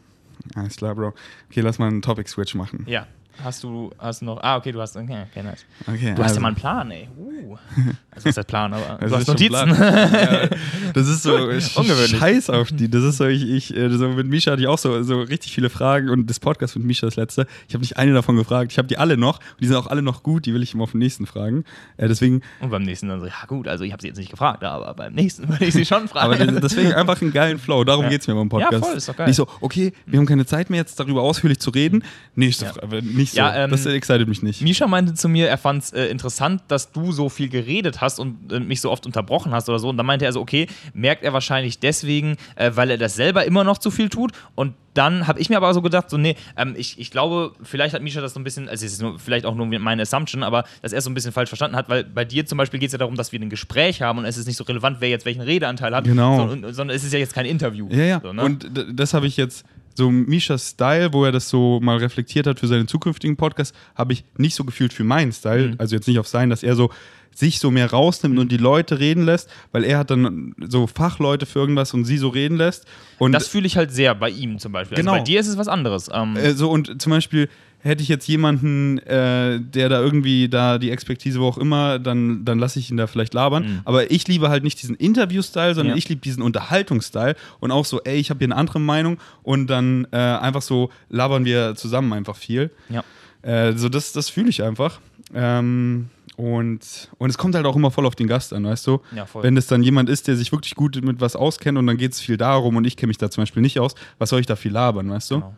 Alles 0.54 0.76
klar, 0.76 0.94
Bro. 0.94 1.14
Okay, 1.48 1.60
lass 1.60 1.78
mal 1.78 1.88
einen 1.88 2.02
Topic-Switch 2.02 2.54
machen. 2.54 2.84
Ja. 2.86 3.06
Hast 3.42 3.62
du, 3.64 3.90
hast 3.98 4.20
du 4.20 4.26
noch. 4.26 4.42
Ah, 4.42 4.56
okay, 4.56 4.72
du 4.72 4.80
hast. 4.80 4.96
Okay, 4.96 5.24
okay 5.30 5.42
nice. 5.42 5.64
Okay, 5.86 6.12
Du 6.14 6.22
hast 6.22 6.30
also- 6.30 6.34
ja 6.36 6.40
mal 6.42 6.48
einen 6.48 6.56
Plan, 6.56 6.90
ey. 6.90 7.08
Uh. 7.16 7.56
Also, 8.14 8.28
ist 8.28 8.36
der 8.36 8.42
Plan? 8.42 8.74
Aber 8.74 8.98
Das 9.00 9.10
du 9.10 9.16
hast 9.16 9.28
Notizen. 9.28 9.54
Ja, 9.70 10.48
das 10.92 11.08
ist 11.08 11.22
so 11.22 11.34
Ungewöhnlich. 11.80 12.10
scheiß 12.18 12.50
auf 12.50 12.68
die. 12.70 12.90
Das 12.90 13.02
ist 13.04 13.16
so, 13.16 13.24
ich, 13.26 13.42
ich 13.48 13.74
äh, 13.74 13.88
so 13.88 14.06
mit 14.08 14.26
Misha 14.26 14.50
hatte 14.52 14.60
ich 14.60 14.68
auch 14.68 14.76
so, 14.76 15.02
so 15.02 15.22
richtig 15.22 15.54
viele 15.54 15.70
Fragen 15.70 16.10
und 16.10 16.28
das 16.28 16.38
Podcast 16.38 16.76
mit 16.76 16.84
Misha 16.84 17.06
das 17.06 17.16
letzte. 17.16 17.46
Ich 17.68 17.74
habe 17.74 17.80
nicht 17.80 17.96
eine 17.96 18.12
davon 18.12 18.36
gefragt. 18.36 18.70
Ich 18.70 18.76
habe 18.76 18.86
die 18.86 18.98
alle 18.98 19.16
noch 19.16 19.38
und 19.38 19.60
die 19.62 19.66
sind 19.66 19.76
auch 19.76 19.86
alle 19.86 20.02
noch 20.02 20.22
gut. 20.22 20.44
Die 20.44 20.52
will 20.52 20.62
ich 20.62 20.74
immer 20.74 20.82
auf 20.82 20.90
den 20.90 20.98
nächsten 20.98 21.24
fragen. 21.24 21.64
Äh, 21.96 22.08
deswegen, 22.08 22.42
Und 22.60 22.68
beim 22.68 22.82
nächsten 22.82 23.08
dann 23.08 23.18
so, 23.20 23.24
ja 23.26 23.32
gut, 23.46 23.66
also 23.66 23.82
ich 23.82 23.92
habe 23.92 24.02
sie 24.02 24.08
jetzt 24.08 24.18
nicht 24.18 24.30
gefragt, 24.30 24.62
aber 24.62 24.92
beim 24.92 25.14
nächsten 25.14 25.48
würde 25.48 25.64
ich 25.64 25.72
sie 25.72 25.86
schon 25.86 26.06
aber 26.12 26.36
fragen. 26.36 26.60
deswegen 26.62 26.92
einfach 26.92 27.22
einen 27.22 27.32
geilen 27.32 27.58
Flow. 27.58 27.82
Darum 27.82 28.04
Ja. 28.04 28.10
geht's 28.10 28.26
mir 28.26 28.34
beim 28.34 28.50
Podcast. 28.50 28.72
Ja, 28.74 28.80
voll, 28.80 28.96
ist 28.98 29.08
doch 29.08 29.16
geil. 29.16 29.26
Nicht 29.28 29.36
so, 29.36 29.46
okay, 29.62 29.94
wir 30.04 30.18
haben 30.18 30.26
keine 30.26 30.44
Zeit 30.44 30.68
mehr 30.68 30.80
jetzt 30.80 31.00
darüber 31.00 31.22
ausführlich 31.22 31.60
zu 31.60 31.70
reden. 31.70 32.04
Nächste 32.34 32.66
Ja. 32.66 32.72
Frage. 32.74 33.00
Nicht 33.22 33.32
so. 33.32 33.38
Ja, 33.38 33.64
ähm, 33.64 33.70
das 33.70 33.86
excited 33.86 34.28
mich 34.28 34.42
nicht. 34.42 34.60
Misha 34.62 34.86
meinte 34.86 35.14
zu 35.14 35.28
mir, 35.28 35.48
er 35.48 35.58
fand 35.58 35.82
es 35.84 35.92
äh, 35.92 36.06
interessant, 36.06 36.62
dass 36.68 36.92
du 36.92 37.12
so 37.12 37.28
viel 37.28 37.48
geredet 37.48 38.00
hast 38.00 38.18
und 38.18 38.52
äh, 38.52 38.60
mich 38.60 38.80
so 38.80 38.90
oft 38.90 39.06
unterbrochen 39.06 39.52
hast 39.52 39.68
oder 39.68 39.78
so. 39.78 39.88
Und 39.88 39.96
dann 39.96 40.06
meinte 40.06 40.24
er 40.24 40.32
so, 40.32 40.40
okay, 40.40 40.66
merkt 40.94 41.22
er 41.24 41.32
wahrscheinlich 41.32 41.78
deswegen, 41.78 42.36
äh, 42.56 42.70
weil 42.74 42.90
er 42.90 42.98
das 42.98 43.14
selber 43.14 43.44
immer 43.44 43.64
noch 43.64 43.78
zu 43.78 43.90
viel 43.90 44.08
tut. 44.08 44.32
Und 44.54 44.74
dann 44.94 45.26
habe 45.26 45.40
ich 45.40 45.48
mir 45.48 45.56
aber 45.56 45.72
so 45.72 45.80
gedacht, 45.80 46.10
so, 46.10 46.18
nee, 46.18 46.36
ähm, 46.56 46.74
ich, 46.76 46.98
ich 46.98 47.10
glaube, 47.10 47.52
vielleicht 47.62 47.94
hat 47.94 48.02
Misha 48.02 48.20
das 48.20 48.34
so 48.34 48.40
ein 48.40 48.44
bisschen, 48.44 48.68
also 48.68 48.84
es 48.84 48.92
ist 48.92 49.00
nur, 49.00 49.18
vielleicht 49.18 49.46
auch 49.46 49.54
nur 49.54 49.64
meine 49.66 50.02
Assumption, 50.02 50.42
aber 50.42 50.64
dass 50.82 50.92
er 50.92 50.98
es 50.98 51.04
so 51.04 51.10
ein 51.10 51.14
bisschen 51.14 51.32
falsch 51.32 51.48
verstanden 51.48 51.76
hat, 51.76 51.88
weil 51.88 52.04
bei 52.04 52.24
dir 52.26 52.44
zum 52.44 52.58
Beispiel 52.58 52.78
geht 52.78 52.88
es 52.88 52.92
ja 52.92 52.98
darum, 52.98 53.14
dass 53.14 53.32
wir 53.32 53.40
ein 53.40 53.48
Gespräch 53.48 54.02
haben 54.02 54.18
und 54.18 54.26
es 54.26 54.36
ist 54.36 54.46
nicht 54.46 54.56
so 54.58 54.64
relevant, 54.64 54.98
wer 55.00 55.08
jetzt 55.08 55.24
welchen 55.24 55.40
Redeanteil 55.40 55.94
hat, 55.94 56.04
Genau. 56.04 56.36
sondern, 56.36 56.74
sondern 56.74 56.94
es 56.94 57.04
ist 57.04 57.12
ja 57.12 57.18
jetzt 57.18 57.34
kein 57.34 57.46
Interview. 57.46 57.88
Ja, 57.90 58.04
ja. 58.04 58.20
So, 58.22 58.32
ne? 58.34 58.42
Und 58.42 58.68
das 58.92 59.14
habe 59.14 59.26
ich 59.26 59.38
jetzt, 59.38 59.64
so 59.95 60.11
Mishas 60.11 60.70
Style, 60.70 61.12
wo 61.12 61.24
er 61.24 61.32
das 61.32 61.49
so 61.49 61.80
mal 61.80 61.99
reflektiert 61.99 62.47
hat 62.47 62.61
für 62.61 62.66
seinen 62.66 62.88
zukünftigen 62.88 63.36
Podcast, 63.36 63.74
habe 63.95 64.12
ich 64.12 64.24
nicht 64.36 64.55
so 64.55 64.64
gefühlt 64.64 64.93
für 64.93 65.05
meinen 65.05 65.32
Style. 65.32 65.68
Mhm. 65.68 65.74
Also 65.78 65.95
jetzt 65.95 66.09
nicht 66.09 66.18
auf 66.18 66.28
sein, 66.28 66.51
dass 66.51 66.62
er 66.62 66.76
so 66.76 66.90
sich 67.34 67.59
so 67.59 67.70
mehr 67.70 67.90
rausnimmt 67.90 68.38
und 68.38 68.53
die 68.53 68.57
Leute 68.57 68.99
reden 68.99 69.24
lässt, 69.24 69.49
weil 69.72 69.84
er 69.84 69.99
hat 69.99 70.11
dann 70.11 70.55
so 70.68 70.86
Fachleute 70.86 71.47
für 71.47 71.61
irgendwas 71.61 71.95
und 71.95 72.05
sie 72.05 72.18
so 72.18 72.28
reden 72.28 72.57
lässt. 72.57 72.86
Und 73.18 73.32
das 73.32 73.49
fühle 73.49 73.66
ich 73.66 73.76
halt 73.76 73.90
sehr 73.90 74.14
bei 74.14 74.30
ihm 74.30 74.59
zum 74.59 74.72
Beispiel. 74.72 74.97
Genau. 74.97 75.12
Also 75.12 75.20
bei 75.20 75.24
dir 75.24 75.40
ist 75.40 75.49
es 75.49 75.57
was 75.57 75.68
anderes. 75.68 76.11
Ähm, 76.12 76.36
äh, 76.36 76.53
so 76.53 76.70
und 76.70 77.01
zum 77.01 77.11
Beispiel 77.11 77.49
hätte 77.82 78.02
ich 78.02 78.08
jetzt 78.08 78.26
jemanden, 78.28 78.98
äh, 78.98 79.60
der 79.60 79.88
da 79.88 80.00
irgendwie 80.00 80.48
da 80.48 80.78
die 80.78 80.90
Expertise, 80.90 81.40
wo 81.40 81.46
auch 81.46 81.58
immer, 81.58 81.98
dann, 81.98 82.44
dann 82.44 82.58
lasse 82.58 82.78
ich 82.78 82.90
ihn 82.90 82.96
da 82.96 83.06
vielleicht 83.06 83.34
labern. 83.34 83.64
Mhm. 83.64 83.80
Aber 83.84 84.10
ich 84.10 84.26
liebe 84.28 84.48
halt 84.48 84.62
nicht 84.64 84.80
diesen 84.82 84.94
Interview-Style, 84.96 85.74
sondern 85.74 85.94
Ja. 85.94 85.98
ich 85.98 86.08
liebe 86.08 86.20
diesen 86.20 86.42
Unterhaltungsstyle 86.42 87.34
und 87.60 87.70
auch 87.72 87.84
so, 87.84 88.00
ey, 88.02 88.16
ich 88.18 88.30
habe 88.30 88.38
hier 88.38 88.46
eine 88.46 88.56
andere 88.56 88.80
Meinung 88.80 89.18
und 89.42 89.66
dann 89.66 90.06
äh, 90.12 90.16
einfach 90.16 90.62
so 90.62 90.90
labern 91.10 91.44
wir 91.44 91.74
zusammen 91.74 92.12
einfach 92.12 92.36
viel. 92.36 92.70
ja. 92.88 93.02
Äh, 93.42 93.72
so 93.76 93.88
das, 93.88 94.12
das 94.12 94.28
fühle 94.30 94.48
ich 94.50 94.62
einfach. 94.62 95.00
Ähm, 95.34 96.08
und, 96.36 97.08
und 97.18 97.30
es 97.30 97.36
kommt 97.38 97.54
halt 97.56 97.66
auch 97.66 97.76
immer 97.76 97.90
voll 97.90 98.06
auf 98.06 98.14
den 98.14 98.26
Gast 98.28 98.52
an, 98.52 98.64
weißt 98.64 98.86
du? 98.86 99.00
Ja, 99.14 99.26
voll. 99.26 99.42
Wenn 99.42 99.56
es 99.56 99.66
dann 99.66 99.82
jemand 99.82 100.08
ist, 100.08 100.28
der 100.28 100.36
sich 100.36 100.52
wirklich 100.52 100.76
gut 100.76 101.02
mit 101.02 101.20
was 101.20 101.36
auskennt 101.36 101.76
und 101.76 101.86
dann 101.88 101.96
geht 101.96 102.12
es 102.12 102.20
viel 102.20 102.36
darum 102.36 102.76
und 102.76 102.84
ich 102.86 102.96
kenne 102.96 103.08
mich 103.08 103.18
da 103.18 103.30
zum 103.30 103.42
Beispiel 103.42 103.60
nicht 103.62 103.80
aus, 103.80 103.94
was 104.18 104.30
soll 104.30 104.40
ich 104.40 104.46
da 104.46 104.54
viel 104.56 104.72
labern, 104.72 105.10
weißt 105.10 105.32
du? 105.32 105.34
Genau. 105.40 105.54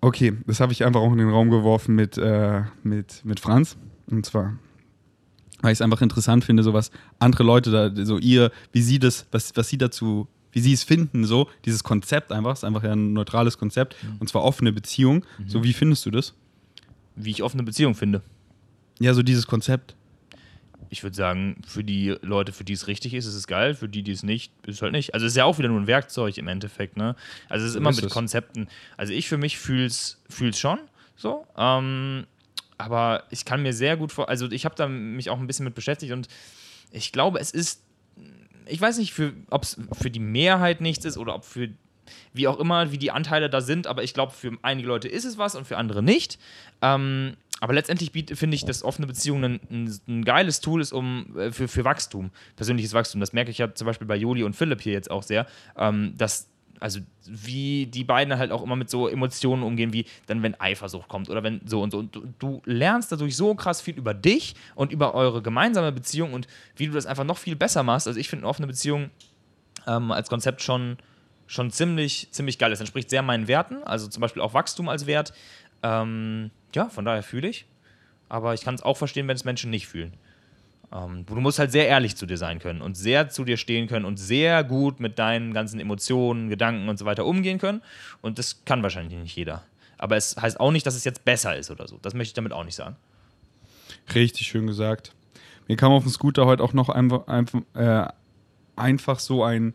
Okay, 0.00 0.32
das 0.46 0.60
habe 0.60 0.72
ich 0.72 0.84
einfach 0.84 1.00
auch 1.00 1.12
in 1.12 1.18
den 1.18 1.28
Raum 1.28 1.50
geworfen 1.50 1.94
mit, 1.94 2.16
äh, 2.16 2.62
mit, 2.82 3.24
mit 3.24 3.40
Franz. 3.40 3.76
Und 4.06 4.24
zwar, 4.24 4.58
weil 5.60 5.72
ich 5.72 5.76
es 5.76 5.82
einfach 5.82 6.00
interessant 6.00 6.44
finde, 6.44 6.62
so 6.62 6.72
was 6.72 6.90
andere 7.18 7.42
Leute 7.42 7.70
da, 7.70 8.04
so 8.04 8.18
ihr, 8.18 8.50
wie 8.72 8.82
sie 8.82 8.98
das, 8.98 9.26
was, 9.30 9.54
was 9.56 9.68
sie 9.68 9.78
dazu, 9.78 10.26
wie 10.52 10.60
sie 10.60 10.72
es 10.72 10.82
finden, 10.82 11.24
so, 11.24 11.48
dieses 11.64 11.84
Konzept 11.84 12.32
einfach, 12.32 12.54
ist 12.54 12.64
einfach 12.64 12.82
ja 12.82 12.92
ein 12.92 13.12
neutrales 13.12 13.58
Konzept, 13.58 13.94
und 14.18 14.28
zwar 14.28 14.42
offene 14.42 14.72
Beziehung. 14.72 15.24
So, 15.46 15.62
wie 15.62 15.72
findest 15.72 16.06
du 16.06 16.10
das? 16.10 16.34
Wie 17.14 17.30
ich 17.30 17.42
offene 17.42 17.62
Beziehung 17.62 17.94
finde. 17.94 18.22
Ja, 18.98 19.14
so 19.14 19.22
dieses 19.22 19.46
Konzept. 19.46 19.94
Ich 20.90 21.02
würde 21.02 21.16
sagen, 21.16 21.62
für 21.66 21.84
die 21.84 22.16
Leute, 22.20 22.52
für 22.52 22.64
die 22.64 22.72
es 22.72 22.86
richtig 22.88 23.14
ist, 23.14 23.26
ist 23.26 23.34
es 23.34 23.46
geil. 23.46 23.74
Für 23.74 23.88
die, 23.88 24.02
die 24.02 24.12
es 24.12 24.22
nicht, 24.22 24.52
ist 24.66 24.76
es 24.76 24.82
halt 24.82 24.92
nicht. 24.92 25.14
Also 25.14 25.24
es 25.24 25.32
ist 25.32 25.36
ja 25.36 25.44
auch 25.44 25.58
wieder 25.58 25.68
nur 25.68 25.80
ein 25.80 25.86
Werkzeug 25.86 26.36
im 26.36 26.48
Endeffekt, 26.48 26.96
ne? 26.96 27.16
Also 27.48 27.64
es 27.64 27.72
ist 27.72 27.76
immer 27.76 27.90
ist 27.90 27.96
mit 27.96 28.06
es. 28.06 28.12
Konzepten. 28.12 28.68
Also 28.96 29.12
ich 29.12 29.28
für 29.28 29.38
mich 29.38 29.58
fühle 29.58 29.86
es 29.86 30.18
schon 30.58 30.80
so. 31.16 31.46
Ähm, 31.56 32.26
aber 32.76 33.24
ich 33.30 33.44
kann 33.44 33.62
mir 33.62 33.72
sehr 33.72 33.96
gut 33.96 34.10
vor, 34.10 34.28
also 34.28 34.50
ich 34.50 34.64
habe 34.64 34.74
da 34.74 34.88
mich 34.88 35.30
auch 35.30 35.38
ein 35.38 35.46
bisschen 35.46 35.64
mit 35.64 35.74
beschäftigt 35.74 36.12
und 36.12 36.28
ich 36.90 37.12
glaube, 37.12 37.38
es 37.38 37.50
ist, 37.50 37.82
ich 38.66 38.80
weiß 38.80 38.98
nicht, 38.98 39.14
ob 39.50 39.62
es 39.62 39.78
für 39.92 40.10
die 40.10 40.18
Mehrheit 40.18 40.80
nichts 40.80 41.04
ist 41.04 41.18
oder 41.18 41.34
ob 41.34 41.44
für 41.44 41.68
wie 42.32 42.48
auch 42.48 42.58
immer, 42.58 42.90
wie 42.90 42.98
die 42.98 43.10
Anteile 43.10 43.50
da 43.50 43.60
sind, 43.60 43.86
aber 43.86 44.02
ich 44.02 44.14
glaube, 44.14 44.32
für 44.32 44.56
einige 44.62 44.88
Leute 44.88 45.08
ist 45.08 45.24
es 45.24 45.38
was 45.38 45.54
und 45.54 45.66
für 45.66 45.76
andere 45.76 46.02
nicht. 46.02 46.38
Ähm, 46.82 47.36
aber 47.60 47.74
letztendlich 47.74 48.10
finde 48.10 48.54
ich, 48.54 48.64
dass 48.64 48.82
offene 48.82 49.06
Beziehungen 49.06 49.60
ein, 49.70 50.00
ein, 50.08 50.24
geiles 50.24 50.60
Tool 50.60 50.80
ist 50.80 50.92
um, 50.92 51.36
äh, 51.36 51.52
für, 51.52 51.68
für 51.68 51.84
Wachstum, 51.84 52.30
persönliches 52.56 52.94
Wachstum. 52.94 53.20
Das 53.20 53.32
merke 53.32 53.50
ich 53.50 53.58
ja 53.58 53.74
zum 53.74 53.86
Beispiel 53.86 54.06
bei 54.06 54.16
Joli 54.16 54.42
und 54.42 54.56
Philipp 54.56 54.80
hier 54.80 54.94
jetzt 54.94 55.10
auch 55.10 55.22
sehr, 55.22 55.46
ähm, 55.76 56.14
dass 56.16 56.48
also 56.80 57.00
wie 57.26 57.86
die 57.86 58.04
beiden 58.04 58.38
halt 58.38 58.50
auch 58.50 58.62
immer 58.62 58.74
mit 58.74 58.88
so 58.88 59.06
Emotionen 59.06 59.62
umgehen, 59.62 59.92
wie 59.92 60.06
dann, 60.26 60.42
wenn 60.42 60.58
Eifersucht 60.58 61.08
kommt 61.08 61.28
oder 61.28 61.42
wenn 61.42 61.60
so 61.66 61.82
und 61.82 61.90
so. 61.90 61.98
Und 61.98 62.14
du, 62.14 62.24
du 62.38 62.62
lernst 62.64 63.12
dadurch 63.12 63.36
so 63.36 63.54
krass 63.54 63.82
viel 63.82 63.96
über 63.96 64.14
dich 64.14 64.54
und 64.74 64.90
über 64.90 65.14
eure 65.14 65.42
gemeinsame 65.42 65.92
Beziehung 65.92 66.32
und 66.32 66.48
wie 66.76 66.86
du 66.86 66.92
das 66.94 67.04
einfach 67.04 67.24
noch 67.24 67.36
viel 67.36 67.54
besser 67.54 67.82
machst. 67.82 68.08
Also 68.08 68.18
ich 68.18 68.30
finde 68.30 68.44
eine 68.44 68.48
offene 68.48 68.66
Beziehung 68.66 69.10
ähm, 69.86 70.10
als 70.10 70.30
Konzept 70.30 70.62
schon, 70.62 70.96
schon 71.46 71.70
ziemlich, 71.70 72.28
ziemlich 72.30 72.58
geil. 72.58 72.72
Es 72.72 72.80
entspricht 72.80 73.10
sehr 73.10 73.22
meinen 73.22 73.46
Werten, 73.46 73.82
also 73.82 74.08
zum 74.08 74.22
Beispiel 74.22 74.42
auch 74.42 74.54
Wachstum 74.54 74.88
als 74.88 75.06
Wert. 75.06 75.34
Ähm, 75.82 76.50
ja, 76.74 76.88
von 76.88 77.04
daher 77.04 77.22
fühle 77.22 77.48
ich. 77.48 77.66
Aber 78.28 78.54
ich 78.54 78.62
kann 78.62 78.74
es 78.74 78.82
auch 78.82 78.96
verstehen, 78.96 79.26
wenn 79.28 79.36
es 79.36 79.44
Menschen 79.44 79.70
nicht 79.70 79.88
fühlen. 79.88 80.12
Ähm, 80.92 81.24
du 81.26 81.34
musst 81.36 81.58
halt 81.58 81.72
sehr 81.72 81.88
ehrlich 81.88 82.16
zu 82.16 82.26
dir 82.26 82.36
sein 82.36 82.58
können 82.58 82.80
und 82.80 82.96
sehr 82.96 83.28
zu 83.28 83.44
dir 83.44 83.56
stehen 83.56 83.88
können 83.88 84.04
und 84.04 84.18
sehr 84.18 84.64
gut 84.64 85.00
mit 85.00 85.18
deinen 85.18 85.52
ganzen 85.52 85.80
Emotionen, 85.80 86.48
Gedanken 86.48 86.88
und 86.88 86.98
so 86.98 87.04
weiter 87.04 87.26
umgehen 87.26 87.58
können. 87.58 87.82
Und 88.22 88.38
das 88.38 88.64
kann 88.64 88.82
wahrscheinlich 88.82 89.18
nicht 89.18 89.36
jeder. 89.36 89.62
Aber 89.98 90.16
es 90.16 90.36
heißt 90.36 90.58
auch 90.58 90.70
nicht, 90.72 90.86
dass 90.86 90.94
es 90.94 91.04
jetzt 91.04 91.24
besser 91.24 91.56
ist 91.56 91.70
oder 91.70 91.86
so. 91.86 91.98
Das 92.00 92.14
möchte 92.14 92.30
ich 92.30 92.34
damit 92.34 92.52
auch 92.52 92.64
nicht 92.64 92.74
sagen. 92.74 92.96
Richtig 94.14 94.46
schön 94.46 94.66
gesagt. 94.66 95.12
Mir 95.68 95.76
kam 95.76 95.92
auf 95.92 96.02
dem 96.02 96.10
Scooter 96.10 96.46
heute 96.46 96.62
auch 96.62 96.72
noch 96.72 96.88
einfach, 96.88 97.26
einfach, 97.28 97.60
äh, 97.74 98.08
einfach 98.76 99.18
so 99.18 99.44
ein 99.44 99.74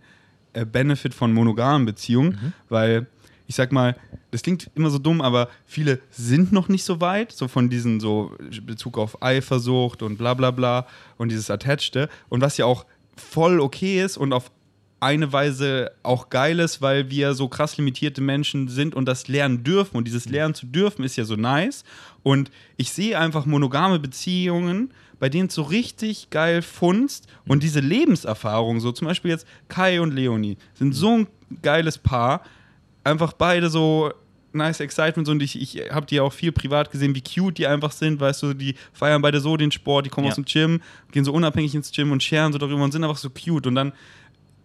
äh, 0.53 0.65
Benefit 0.65 1.13
von 1.13 1.31
monogamen 1.33 1.85
Beziehungen, 1.85 2.53
weil 2.69 3.07
ich 3.47 3.55
sag 3.55 3.71
mal, 3.71 3.95
das 4.31 4.41
klingt 4.41 4.69
immer 4.75 4.89
so 4.89 4.97
dumm, 4.97 5.21
aber 5.21 5.49
viele 5.65 5.99
sind 6.09 6.51
noch 6.51 6.67
nicht 6.67 6.83
so 6.83 7.01
weit, 7.01 7.31
so 7.31 7.47
von 7.47 7.69
diesen 7.69 7.99
so 7.99 8.35
Bezug 8.63 8.97
auf 8.97 9.21
Eifersucht 9.21 10.01
und 10.01 10.17
bla 10.17 10.33
bla 10.33 10.51
bla 10.51 10.87
und 11.17 11.29
dieses 11.29 11.49
Attached 11.49 12.09
und 12.29 12.41
was 12.41 12.57
ja 12.57 12.65
auch 12.65 12.85
voll 13.15 13.59
okay 13.59 14.03
ist 14.03 14.17
und 14.17 14.33
auf 14.33 14.51
eine 14.99 15.31
Weise 15.31 15.91
auch 16.03 16.29
geil 16.29 16.59
ist, 16.59 16.81
weil 16.81 17.09
wir 17.09 17.33
so 17.33 17.47
krass 17.47 17.77
limitierte 17.77 18.21
Menschen 18.21 18.67
sind 18.67 18.95
und 18.95 19.05
das 19.05 19.27
lernen 19.27 19.63
dürfen. 19.63 19.97
Und 19.97 20.07
dieses 20.07 20.27
Lernen 20.27 20.55
zu 20.55 20.65
dürfen 20.65 21.03
ist 21.03 21.15
ja 21.15 21.25
so 21.25 21.35
nice. 21.35 21.83
Und 22.23 22.49
ich 22.75 22.91
sehe 22.91 23.19
einfach 23.19 23.45
monogame 23.45 23.99
Beziehungen, 23.99 24.91
bei 25.19 25.29
denen 25.29 25.47
es 25.47 25.53
so 25.53 25.61
richtig 25.61 26.29
geil 26.29 26.61
funzt 26.61 27.27
und 27.47 27.61
diese 27.61 27.79
Lebenserfahrung, 27.81 28.79
so 28.79 28.91
zum 28.91 29.07
Beispiel 29.07 29.31
jetzt 29.31 29.47
Kai 29.69 30.01
und 30.01 30.11
Leonie, 30.11 30.57
sind 30.73 30.93
so 30.93 31.19
ein 31.19 31.27
geiles 31.61 31.97
Paar. 31.97 32.41
Einfach 33.05 33.31
beide 33.33 33.69
so 33.69 34.11
nice 34.51 34.79
Excitement 34.79 35.27
und 35.29 35.41
ich, 35.41 35.61
ich 35.61 35.91
habe 35.91 36.05
die 36.05 36.19
auch 36.19 36.33
viel 36.33 36.51
privat 36.51 36.89
gesehen, 36.91 37.13
wie 37.15 37.21
cute 37.21 37.57
die 37.57 37.67
einfach 37.67 37.91
sind, 37.91 38.19
weißt 38.19 38.43
du, 38.43 38.53
die 38.53 38.75
feiern 38.93 39.21
beide 39.21 39.39
so 39.39 39.57
den 39.57 39.71
Sport, 39.71 40.05
die 40.05 40.09
kommen 40.09 40.25
Ja. 40.25 40.31
aus 40.31 40.35
dem 40.35 40.45
Gym, 40.45 40.81
gehen 41.11 41.23
so 41.25 41.33
unabhängig 41.33 41.75
ins 41.75 41.91
Gym 41.91 42.11
und 42.11 42.23
scheren 42.23 42.51
so 42.53 42.57
darüber 42.57 42.83
und 42.83 42.91
sind 42.91 43.03
einfach 43.03 43.17
so 43.17 43.29
cute 43.29 43.67
und 43.67 43.75
dann 43.75 43.93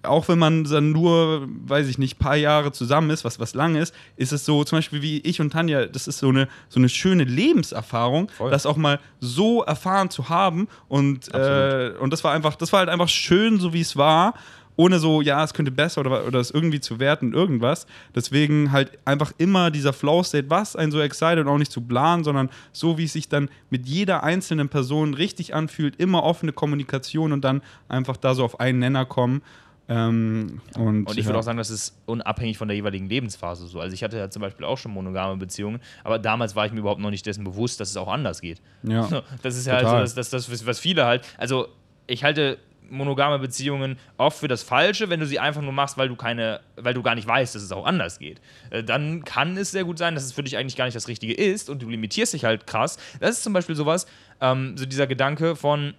auch 0.03 0.29
wenn 0.29 0.39
man 0.39 0.65
dann 0.65 0.93
nur, 0.93 1.47
weiß 1.67 1.87
ich 1.89 1.99
nicht, 1.99 2.19
paar 2.19 2.37
Jahre 2.37 2.73
zusammen 2.73 3.11
ist, 3.11 3.23
was, 3.23 3.39
was 3.39 3.53
lang 3.53 3.75
ist, 3.77 3.95
ist 4.17 4.33
es 4.33 4.47
so, 4.47 4.65
zum 4.65 4.79
Beispiel 4.79 5.03
wie 5.03 5.19
ich 5.19 5.43
und 5.43 5.51
Tanja, 5.53 5.85
das 5.85 6.09
ist 6.09 6.21
so 6.21 6.29
eine, 6.31 6.49
so 6.71 6.81
eine 6.81 6.89
schöne 6.89 7.25
Lebenserfahrung, 7.25 8.31
Voll. 8.31 8.51
das 8.51 8.65
auch 8.65 8.79
mal 8.79 8.99
so 9.19 9.63
erfahren 9.63 10.09
zu 10.09 10.31
haben. 10.31 10.69
Und, 10.89 11.29
äh, 11.35 11.93
und 12.01 12.15
das 12.15 12.25
war 12.25 12.33
einfach, 12.33 12.55
das 12.57 12.73
war 12.73 12.79
halt 12.81 12.89
einfach 12.89 13.11
schön, 13.11 13.61
so 13.61 13.75
wie 13.75 13.83
es 13.83 13.95
war, 13.95 14.33
ohne 14.77 14.99
so, 14.99 15.21
ja, 15.21 15.45
es 15.45 15.55
könnte 15.55 15.71
besser 15.71 16.01
oder, 16.01 16.27
oder 16.27 16.41
es 16.41 16.51
irgendwie 16.51 16.81
zu 16.81 16.99
werten, 16.99 17.33
irgendwas. 17.33 17.87
Deswegen 18.15 18.73
halt 18.73 18.99
einfach 19.05 19.33
immer 19.39 19.71
dieser 19.71 19.93
Flow-State, 19.93 20.49
was 20.49 20.77
einen 20.77 20.93
so 20.93 21.01
excited 21.01 21.39
und 21.39 21.49
auch 21.49 21.59
nicht 21.59 21.73
zu 21.73 21.83
planen, 21.83 22.25
sondern 22.25 22.51
so, 22.73 22.97
wie 22.97 23.05
es 23.05 23.13
sich 23.13 23.29
dann 23.29 23.51
mit 23.69 23.87
jeder 23.87 24.23
einzelnen 24.23 24.69
Person 24.69 25.15
richtig 25.15 25.55
anfühlt, 25.55 25.97
immer 25.97 26.23
offene 26.23 26.53
Kommunikation 26.53 27.33
und 27.33 27.45
dann 27.45 27.63
einfach 27.89 28.17
da 28.17 28.35
so 28.35 28.45
auf 28.45 28.61
einen 28.61 28.79
Nenner 28.79 29.05
kommen. 29.05 29.43
Ähm, 29.91 30.61
und 30.77 31.07
Und 31.07 31.11
ich 31.19 31.25
ja. 31.25 31.27
würde 31.27 31.41
auch 31.41 31.43
sagen, 31.43 31.59
das 31.59 31.69
ist 31.69 32.01
unabhängig 32.07 32.57
von 32.57 32.69
der 32.69 32.77
jeweiligen 32.77 33.09
Lebensphase 33.09 33.67
so. 33.67 33.81
Also 33.81 33.93
ich 33.93 34.05
hatte 34.05 34.19
ja 34.19 34.31
zum 34.31 34.41
Beispiel 34.41 34.65
auch 34.65 34.79
schon 34.79 34.93
monogame 34.93 35.37
Beziehungen, 35.37 35.81
aber 36.05 36.21
damals 36.21 36.55
war 36.55 36.65
ich 36.65 36.73
mir 36.73 36.79
überhaupt 36.79 37.01
noch 37.01 37.11
nicht 37.11 37.27
dessen 37.27 37.43
bewusst, 37.43 37.81
dass 37.81 37.91
es 37.91 37.97
auch 37.97 38.09
anders 38.09 38.41
geht. 38.41 38.63
Ja. 38.85 39.23
Das 39.43 39.57
ist 39.57 39.67
ja 39.67 39.75
halt 39.75 40.09
so, 40.09 40.15
das, 40.15 40.31
das, 40.31 40.67
was 40.67 40.79
viele 40.79 41.05
halt, 41.05 41.27
also 41.39 41.69
ich 42.07 42.23
halte 42.23 42.59
monogame 42.91 43.39
Beziehungen 43.39 43.99
oft 44.19 44.39
für 44.39 44.49
das 44.49 44.63
Falsche, 44.63 45.09
wenn 45.09 45.21
du 45.21 45.27
sie 45.27 45.39
einfach 45.39 45.63
nur 45.63 45.73
machst, 45.73 45.97
weil 45.97 46.09
du 46.09 46.17
keine, 46.17 46.61
weil 46.77 46.95
du 46.95 47.03
gar 47.03 47.15
nicht 47.15 47.27
weißt, 47.27 47.55
dass 47.55 47.63
es 47.63 47.73
auch 47.73 47.87
anders 47.87 48.19
geht. 48.19 48.41
Äh, 48.71 48.85
Dann 48.85 49.25
kann 49.25 49.57
es 49.57 49.71
sehr 49.71 49.85
gut 49.85 49.99
sein, 49.99 50.15
dass 50.15 50.25
es 50.25 50.33
für 50.33 50.43
dich 50.43 50.57
eigentlich 50.57 50.77
gar 50.77 50.85
nicht 50.85 50.97
das 50.97 51.09
Richtige 51.09 51.35
ist 51.35 51.71
und 51.71 51.83
du 51.83 51.89
limitierst 51.89 52.35
dich 52.35 52.45
halt 52.45 52.67
krass. 52.67 52.99
Das 53.21 53.31
ist 53.31 53.43
zum 53.43 53.53
Beispiel 53.53 53.77
sowas, 53.77 54.07
ähm, 54.41 54.77
so 54.77 54.85
dieser 54.87 55.07
Gedanke 55.07 55.57
von, 55.57 55.95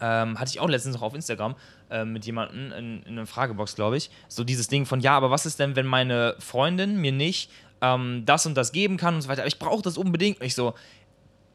ähm, 0.00 0.38
hatte 0.38 0.50
ich 0.50 0.60
auch 0.60 0.68
letztens 0.68 0.94
noch 0.96 1.02
auf 1.02 1.14
Instagram 1.14 1.54
äh, 1.90 2.04
mit 2.04 2.26
jemandem 2.26 2.72
in, 2.72 3.02
in 3.02 3.18
einer 3.18 3.26
Fragebox, 3.26 3.74
glaube 3.74 3.96
ich, 3.96 4.10
so 4.28 4.44
dieses 4.44 4.68
Ding 4.68 4.86
von, 4.86 5.00
ja, 5.00 5.16
aber 5.16 5.30
was 5.30 5.46
ist 5.46 5.58
denn, 5.58 5.76
wenn 5.76 5.86
meine 5.86 6.36
Freundin 6.38 7.00
mir 7.00 7.12
nicht 7.12 7.50
ähm, 7.80 8.22
das 8.24 8.46
und 8.46 8.54
das 8.54 8.72
geben 8.72 8.96
kann 8.96 9.16
und 9.16 9.22
so 9.22 9.28
weiter, 9.28 9.42
aber 9.42 9.48
ich 9.48 9.58
brauche 9.58 9.82
das 9.82 9.98
unbedingt. 9.98 10.40
Und 10.40 10.46
ich 10.46 10.54
so, 10.54 10.74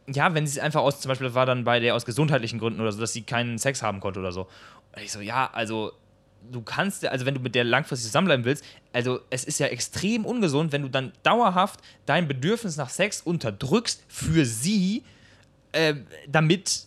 ja, 0.10 0.34
wenn 0.34 0.47
sie 0.47 0.58
es 0.58 0.64
einfach 0.64 0.82
aus, 0.82 0.99
zum 1.01 1.10
Beispiel 1.10 1.34
war 1.34 1.45
dann 1.45 1.64
bei 1.64 1.80
der 1.80 1.95
aus 1.95 2.05
gesundheitlichen 2.05 2.60
Gründen 2.60 2.80
oder 2.80 2.91
so, 2.91 2.99
dass 2.99 3.14
sie 3.14 3.24
keinen 3.24 3.58
Sex 3.58 3.82
haben 3.82 3.99
konnte 3.99 4.20
oder 4.20 4.32
so. 4.32 4.47
Und 4.95 5.03
ich 5.03 5.12
so, 5.12 5.20
ja, 5.20 5.49
also 5.51 5.91
du 6.51 6.62
kannst, 6.62 7.05
also 7.05 7.26
wenn 7.26 7.34
du 7.34 7.41
mit 7.41 7.55
der 7.55 7.64
langfristig 7.64 8.08
zusammenbleiben 8.08 8.45
willst, 8.45 8.64
also 8.93 9.20
es 9.30 9.43
ist 9.43 9.60
ja 9.60 9.68
extrem 9.68 10.26
ungesund, 10.26 10.72
wenn 10.72 10.82
du 10.82 10.89
dann 10.89 11.12
dauerhaft 11.24 11.82
dein 12.05 12.28
Bedürfnis 12.28 12.78
nach 12.78 12.89
Sex 12.89 13.22
unterdrückst 13.22 14.03
für 14.08 14.45
sie, 14.45 15.03
äh, 15.74 15.95
damit 16.28 16.86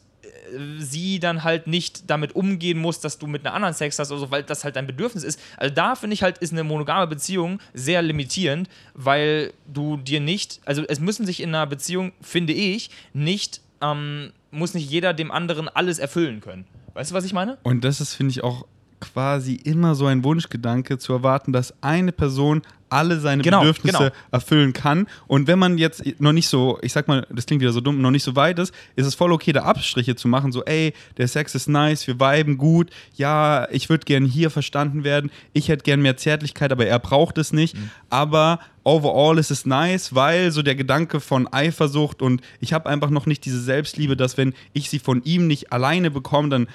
sie 0.79 1.19
dann 1.19 1.45
halt 1.45 1.67
nicht 1.67 2.09
damit 2.11 2.35
umgehen 2.35 2.79
muss, 2.79 3.01
dass 3.01 3.19
du 3.19 3.27
mit 3.27 3.45
einer 3.45 3.55
anderen 3.55 3.75
Sex 3.75 3.99
hast 3.99 4.11
oder 4.11 4.21
so, 4.21 4.31
weil 4.31 4.43
das 4.43 4.65
halt 4.65 4.77
dein 4.77 4.87
Bedürfnis 4.87 5.25
ist. 5.25 5.41
Also 5.57 5.75
da 5.75 5.95
finde 5.95 6.15
ich 6.15 6.23
halt, 6.23 6.39
ist 6.39 6.53
eine 6.53 6.65
monogame 6.65 7.07
Beziehung 7.07 7.61
sehr 7.75 8.03
limitierend, 8.03 8.69
weil 8.95 9.53
du 9.67 9.97
dir 9.97 10.21
nicht, 10.21 10.61
also 10.65 10.83
es 10.89 11.01
müssen 11.01 11.27
sich 11.27 11.41
in 11.41 11.51
einer 11.51 11.67
Beziehung, 11.67 12.13
finde 12.21 12.53
ich, 12.53 12.91
nicht, 13.13 13.61
ähm, 13.81 14.33
muss 14.51 14.75
nicht 14.75 14.91
jeder 14.91 15.15
dem 15.15 15.31
anderen 15.31 15.69
alles 15.69 15.99
erfüllen 15.99 16.41
können. 16.41 16.65
Weißt 16.95 17.11
du, 17.11 17.15
was 17.15 17.25
ich 17.25 17.33
meine? 17.33 17.59
Und 17.63 17.85
das 17.85 18.01
ist, 18.01 18.15
finde 18.15 18.33
ich, 18.33 18.43
auch 18.43 18.67
quasi 19.01 19.55
immer 19.55 19.95
so 19.95 20.07
ein 20.07 20.25
Wunschgedanke, 20.25 20.99
zu 20.99 21.13
erwarten, 21.13 21.53
dass 21.53 21.75
eine 21.83 22.13
Person 22.13 22.63
alle 22.91 23.21
seine 23.21 23.43
Genau, 23.43 23.61
Bedürfnisse 23.61 23.99
genau. 23.99 24.11
erfüllen 24.31 24.73
kann. 24.73 25.07
Und 25.27 25.47
wenn 25.47 25.59
man 25.59 25.79
jetzt 25.79 26.03
noch 26.21 26.33
nicht 26.33 26.49
so, 26.49 26.79
ich 26.83 26.93
sag 26.93 27.09
mal, 27.09 27.27
das 27.31 27.47
klingt 27.47 27.63
wieder 27.63 27.73
so 27.73 27.81
dumm, 27.81 28.01
noch 28.01 28.11
nicht 28.11 28.25
so 28.25 28.37
weit 28.37 28.59
ist, 28.59 28.75
ist 28.97 29.07
es 29.07 29.15
voll 29.15 29.33
okay, 29.33 29.53
da 29.53 29.63
Abstriche 29.63 30.17
zu 30.17 30.29
machen. 30.29 30.53
So, 30.53 30.65
ey, 30.65 30.93
der 31.17 31.29
Sex 31.29 31.55
ist 31.55 31.69
nice, 31.69 32.07
wir 32.07 32.21
viben 32.21 32.59
gut. 32.59 32.91
Ja, 33.17 33.69
ich 33.71 33.89
würde 33.89 34.05
gern 34.05 34.25
hier 34.25 34.51
verstanden 34.51 35.05
werden. 35.05 35.31
Ich 35.53 35.69
hätte 35.69 35.85
gern 35.85 36.03
mehr 36.03 36.17
Zärtlichkeit, 36.17 36.73
aber 36.73 36.87
er 36.87 36.99
braucht 36.99 37.39
es 37.39 37.53
nicht. 37.53 37.77
Mhm. 37.77 37.91
Aber 38.11 38.61
overall 38.85 39.39
ist 39.39 39.51
es 39.51 39.67
nice, 39.67 40.15
weil 40.15 40.51
so 40.51 40.63
der 40.63 40.75
Gedanke 40.75 41.21
von 41.21 41.53
Eifersucht 41.53 42.23
und 42.23 42.41
ich 42.61 42.73
habe 42.73 42.89
einfach 42.89 43.11
noch 43.11 43.27
nicht 43.27 43.45
diese 43.45 43.61
Selbstliebe, 43.61 44.17
dass 44.17 44.37
wenn 44.37 44.55
ich 44.73 44.91
sie 44.91 44.99
von 44.99 45.23
ihm 45.25 45.47
nicht 45.47 45.73
alleine 45.73 46.11
bekomme, 46.11 46.49
dann 46.49 46.67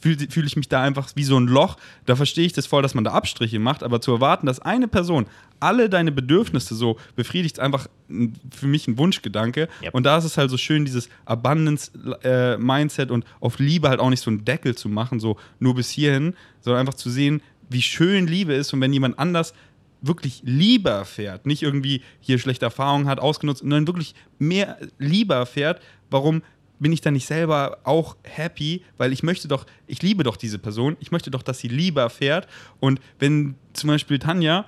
fühle 0.00 0.28
fühl 0.30 0.46
ich 0.46 0.56
mich 0.56 0.68
da 0.68 0.82
einfach 0.82 1.08
wie 1.14 1.24
so 1.24 1.38
ein 1.38 1.46
Loch. 1.46 1.76
Da 2.06 2.16
verstehe 2.16 2.46
ich 2.46 2.52
das 2.52 2.66
voll, 2.66 2.82
dass 2.82 2.94
man 2.94 3.04
da 3.04 3.12
Abstriche 3.12 3.58
macht, 3.58 3.82
aber 3.82 4.00
zu 4.00 4.12
erwarten, 4.12 4.46
dass 4.46 4.60
eine 4.60 4.88
Person 4.88 5.26
alle 5.60 5.88
deine 5.88 6.12
Bedürfnisse 6.12 6.74
so 6.74 6.98
befriedigt, 7.16 7.56
ist 7.56 7.60
einfach 7.60 7.86
ein- 8.10 8.34
für 8.54 8.66
mich 8.66 8.86
ein 8.86 8.98
Wunschgedanke. 8.98 9.68
Yep. 9.82 9.94
Und 9.94 10.04
da 10.04 10.18
ist 10.18 10.24
es 10.24 10.36
halt 10.36 10.50
so 10.50 10.56
schön, 10.58 10.84
dieses 10.84 11.08
Abundance-Mindset 11.24 13.10
und 13.10 13.24
auf 13.40 13.58
Liebe 13.58 13.88
halt 13.88 14.00
auch 14.00 14.10
nicht 14.10 14.20
so 14.22 14.30
einen 14.30 14.44
Deckel 14.44 14.74
zu 14.74 14.88
machen, 14.88 15.20
so 15.20 15.36
nur 15.58 15.74
bis 15.74 15.90
hierhin, 15.90 16.34
sondern 16.60 16.80
einfach 16.80 16.94
zu 16.94 17.10
sehen, 17.10 17.42
wie 17.70 17.82
schön 17.82 18.26
Liebe 18.26 18.52
ist 18.54 18.72
und 18.72 18.80
wenn 18.80 18.92
jemand 18.92 19.18
anders 19.18 19.54
wirklich 20.02 20.42
Liebe 20.44 20.90
erfährt, 20.90 21.46
nicht 21.46 21.62
irgendwie 21.62 22.02
hier 22.20 22.38
schlechte 22.38 22.66
Erfahrungen 22.66 23.06
hat, 23.06 23.20
ausgenutzt, 23.20 23.60
sondern 23.62 23.86
wirklich 23.86 24.14
mehr 24.38 24.76
Liebe 24.98 25.32
erfährt, 25.32 25.80
warum 26.10 26.42
bin 26.78 26.92
ich 26.92 27.00
dann 27.00 27.14
nicht 27.14 27.26
selber 27.26 27.78
auch 27.84 28.16
happy, 28.22 28.82
weil 28.98 29.12
ich 29.12 29.22
möchte 29.22 29.48
doch, 29.48 29.66
ich 29.86 30.02
liebe 30.02 30.22
doch 30.22 30.36
diese 30.36 30.58
Person, 30.58 30.96
ich 31.00 31.12
möchte 31.12 31.30
doch, 31.30 31.42
dass 31.42 31.58
sie 31.58 31.68
Liebe 31.68 32.00
erfährt 32.00 32.48
und 32.80 33.00
wenn 33.18 33.54
zum 33.72 33.88
Beispiel 33.88 34.18
Tanja, 34.18 34.66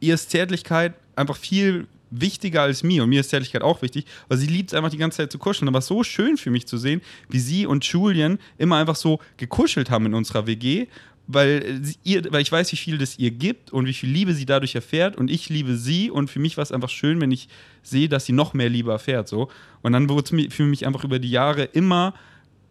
ihr 0.00 0.14
ist 0.14 0.30
Zärtlichkeit 0.30 0.94
einfach 1.16 1.36
viel 1.36 1.86
wichtiger 2.12 2.62
als 2.62 2.82
mir 2.82 3.02
und 3.02 3.08
mir 3.08 3.20
ist 3.20 3.30
Zärtlichkeit 3.30 3.62
auch 3.62 3.82
wichtig, 3.82 4.04
weil 4.28 4.38
sie 4.38 4.46
liebt 4.46 4.70
es 4.70 4.74
einfach 4.74 4.90
die 4.90 4.98
ganze 4.98 5.18
Zeit 5.18 5.32
zu 5.32 5.38
kuscheln. 5.38 5.68
Aber 5.68 5.78
es 5.78 5.90
war 5.90 5.96
so 5.96 6.04
schön 6.04 6.36
für 6.36 6.50
mich 6.50 6.66
zu 6.66 6.76
sehen, 6.76 7.00
wie 7.28 7.40
sie 7.40 7.66
und 7.66 7.84
Julian 7.84 8.38
immer 8.58 8.76
einfach 8.76 8.96
so 8.96 9.18
gekuschelt 9.38 9.90
haben 9.90 10.06
in 10.06 10.14
unserer 10.14 10.46
WG, 10.46 10.86
weil, 11.26 11.80
sie, 11.82 11.96
ihr, 12.04 12.22
weil 12.30 12.42
ich 12.42 12.50
weiß, 12.50 12.72
wie 12.72 12.76
viel 12.76 12.98
das 12.98 13.18
ihr 13.18 13.30
gibt 13.30 13.72
und 13.72 13.86
wie 13.86 13.92
viel 13.92 14.10
Liebe 14.10 14.34
sie 14.34 14.46
dadurch 14.46 14.74
erfährt 14.74 15.16
und 15.16 15.30
ich 15.30 15.48
liebe 15.48 15.76
sie 15.76 16.10
und 16.10 16.28
für 16.30 16.40
mich 16.40 16.56
war 16.56 16.62
es 16.62 16.72
einfach 16.72 16.88
schön, 16.88 17.20
wenn 17.20 17.30
ich 17.30 17.48
sehe, 17.82 18.08
dass 18.08 18.26
sie 18.26 18.32
noch 18.32 18.54
mehr 18.54 18.68
Liebe 18.68 18.90
erfährt. 18.90 19.28
So. 19.28 19.48
Und 19.82 19.92
dann 19.92 20.08
wurde 20.08 20.36
es 20.36 20.54
für 20.54 20.64
mich 20.64 20.86
einfach 20.86 21.04
über 21.04 21.18
die 21.18 21.30
Jahre 21.30 21.64
immer 21.64 22.14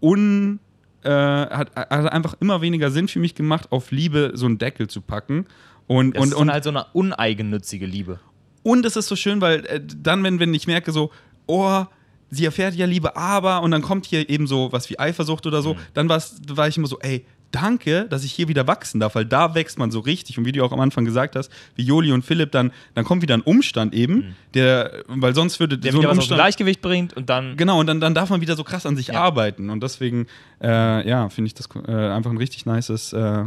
un, 0.01 0.59
äh, 1.03 1.09
hat, 1.09 1.75
hat 1.75 2.11
einfach 2.11 2.35
immer 2.39 2.61
weniger 2.61 2.91
Sinn 2.91 3.07
für 3.07 3.19
mich 3.19 3.35
gemacht, 3.35 3.71
auf 3.71 3.91
Liebe 3.91 4.31
so 4.35 4.45
einen 4.45 4.57
Deckel 4.57 4.87
zu 4.87 5.01
packen. 5.01 5.45
Und, 5.87 6.15
Das 6.15 6.21
und, 6.21 6.27
ist 6.29 6.35
und, 6.35 6.47
dann 6.47 6.53
halt 6.53 6.63
so 6.63 6.69
eine 6.69 6.85
uneigennützige 6.93 7.85
Liebe. 7.85 8.19
und 8.63 8.85
es 8.85 8.95
ist 8.95 9.07
so 9.07 9.15
schön, 9.15 9.41
weil 9.41 9.65
äh, 9.65 9.81
dann, 9.83 10.23
wenn, 10.23 10.39
wenn 10.39 10.53
ich 10.53 10.67
merke, 10.67 10.91
so, 10.91 11.11
oh, 11.47 11.83
sie 12.29 12.45
erfährt 12.45 12.75
ja 12.75 12.85
Liebe, 12.85 13.15
aber, 13.15 13.61
und 13.61 13.71
dann 13.71 13.81
kommt 13.81 14.05
hier 14.05 14.29
eben 14.29 14.47
so 14.47 14.71
was 14.71 14.89
wie 14.89 14.99
Eifersucht 14.99 15.45
oder 15.45 15.61
so, 15.61 15.75
dann 15.93 16.07
war's, 16.07 16.41
war 16.47 16.67
ich 16.67 16.77
immer 16.77 16.87
so, 16.87 16.99
ey, 16.99 17.25
danke, 17.51 18.05
dass 18.09 18.23
ich 18.23 18.31
hier 18.31 18.47
wieder 18.47 18.67
wachsen 18.67 18.99
darf, 18.99 19.15
weil 19.15 19.25
da 19.25 19.53
wächst 19.55 19.77
man 19.77 19.91
so 19.91 19.99
richtig. 19.99 20.37
Und 20.37 20.45
wie 20.45 20.51
du 20.51 20.63
auch 20.63 20.71
am 20.71 20.79
Anfang 20.79 21.05
gesagt 21.05 21.35
hast, 21.35 21.51
wie 21.75 21.83
Joli 21.83 22.11
und 22.11 22.23
Philipp, 22.23 22.51
dann, 22.51 22.71
dann 22.95 23.05
kommt 23.05 23.21
wieder 23.21 23.33
ein 23.35 23.41
Umstand 23.41 23.93
eben, 23.93 24.35
der, 24.53 25.03
weil 25.07 25.35
sonst 25.35 25.59
würde 25.59 25.77
Der 25.77 25.91
so 25.91 25.97
ein 25.97 26.01
wieder 26.03 26.13
dem 26.13 26.17
Umstand. 26.19 26.37
Gleichgewicht 26.39 26.81
bringt 26.81 27.13
und 27.13 27.29
dann. 27.29 27.57
Genau, 27.57 27.79
und 27.79 27.87
dann, 27.87 27.99
dann 27.99 28.15
darf 28.15 28.29
man 28.29 28.41
wieder 28.41 28.55
so 28.55 28.63
krass 28.63 28.85
an 28.85 28.95
sich 28.95 29.07
Ja. 29.07 29.21
arbeiten. 29.21 29.69
Und 29.69 29.81
deswegen, 29.83 30.27
äh, 30.61 31.07
ja, 31.07 31.29
finde 31.29 31.47
ich 31.47 31.53
das 31.53 31.67
äh, 31.87 31.91
einfach 31.91 32.31
ein 32.31 32.37
richtig 32.37 32.65
nices. 32.65 33.13
Äh, 33.13 33.43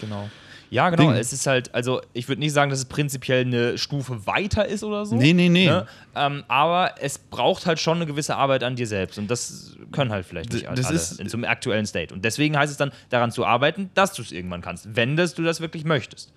Genau. 0.00 0.30
Ja, 0.70 0.90
genau. 0.90 1.04
Ding. 1.10 1.12
Es 1.12 1.32
ist 1.32 1.46
halt, 1.46 1.74
also 1.74 2.00
ich 2.12 2.28
würde 2.28 2.40
nicht 2.40 2.52
sagen, 2.52 2.70
dass 2.70 2.78
es 2.80 2.84
prinzipiell 2.84 3.40
eine 3.46 3.78
Stufe 3.78 4.26
weiter 4.26 4.66
ist 4.66 4.84
oder 4.84 5.06
so. 5.06 5.16
Nee, 5.16 5.32
nee, 5.32 5.48
nee. 5.48 5.66
Ne? 5.66 5.86
Ähm, 6.14 6.44
aber 6.48 6.94
es 7.00 7.18
braucht 7.18 7.64
halt 7.66 7.80
schon 7.80 7.96
eine 7.98 8.06
gewisse 8.06 8.36
Arbeit 8.36 8.62
an 8.62 8.76
dir 8.76 8.86
selbst. 8.86 9.18
Und 9.18 9.30
das 9.30 9.76
können 9.92 10.10
halt 10.12 10.26
vielleicht 10.26 10.52
nicht 10.52 10.64
D- 10.64 10.68
alle 10.68 10.76
das 10.76 10.90
ist- 10.90 11.20
in 11.20 11.28
so 11.28 11.36
einem 11.38 11.44
aktuellen 11.44 11.86
State. 11.86 12.12
Und 12.12 12.24
deswegen 12.24 12.56
heißt 12.58 12.70
es 12.70 12.76
dann, 12.76 12.92
daran 13.08 13.30
zu 13.32 13.46
arbeiten, 13.46 13.90
dass 13.94 14.12
du 14.12 14.22
es 14.22 14.30
irgendwann 14.32 14.60
kannst, 14.60 14.94
wenn 14.94 15.16
das, 15.16 15.34
du 15.34 15.42
das 15.42 15.60
wirklich 15.60 15.84
möchtest. 15.84 16.32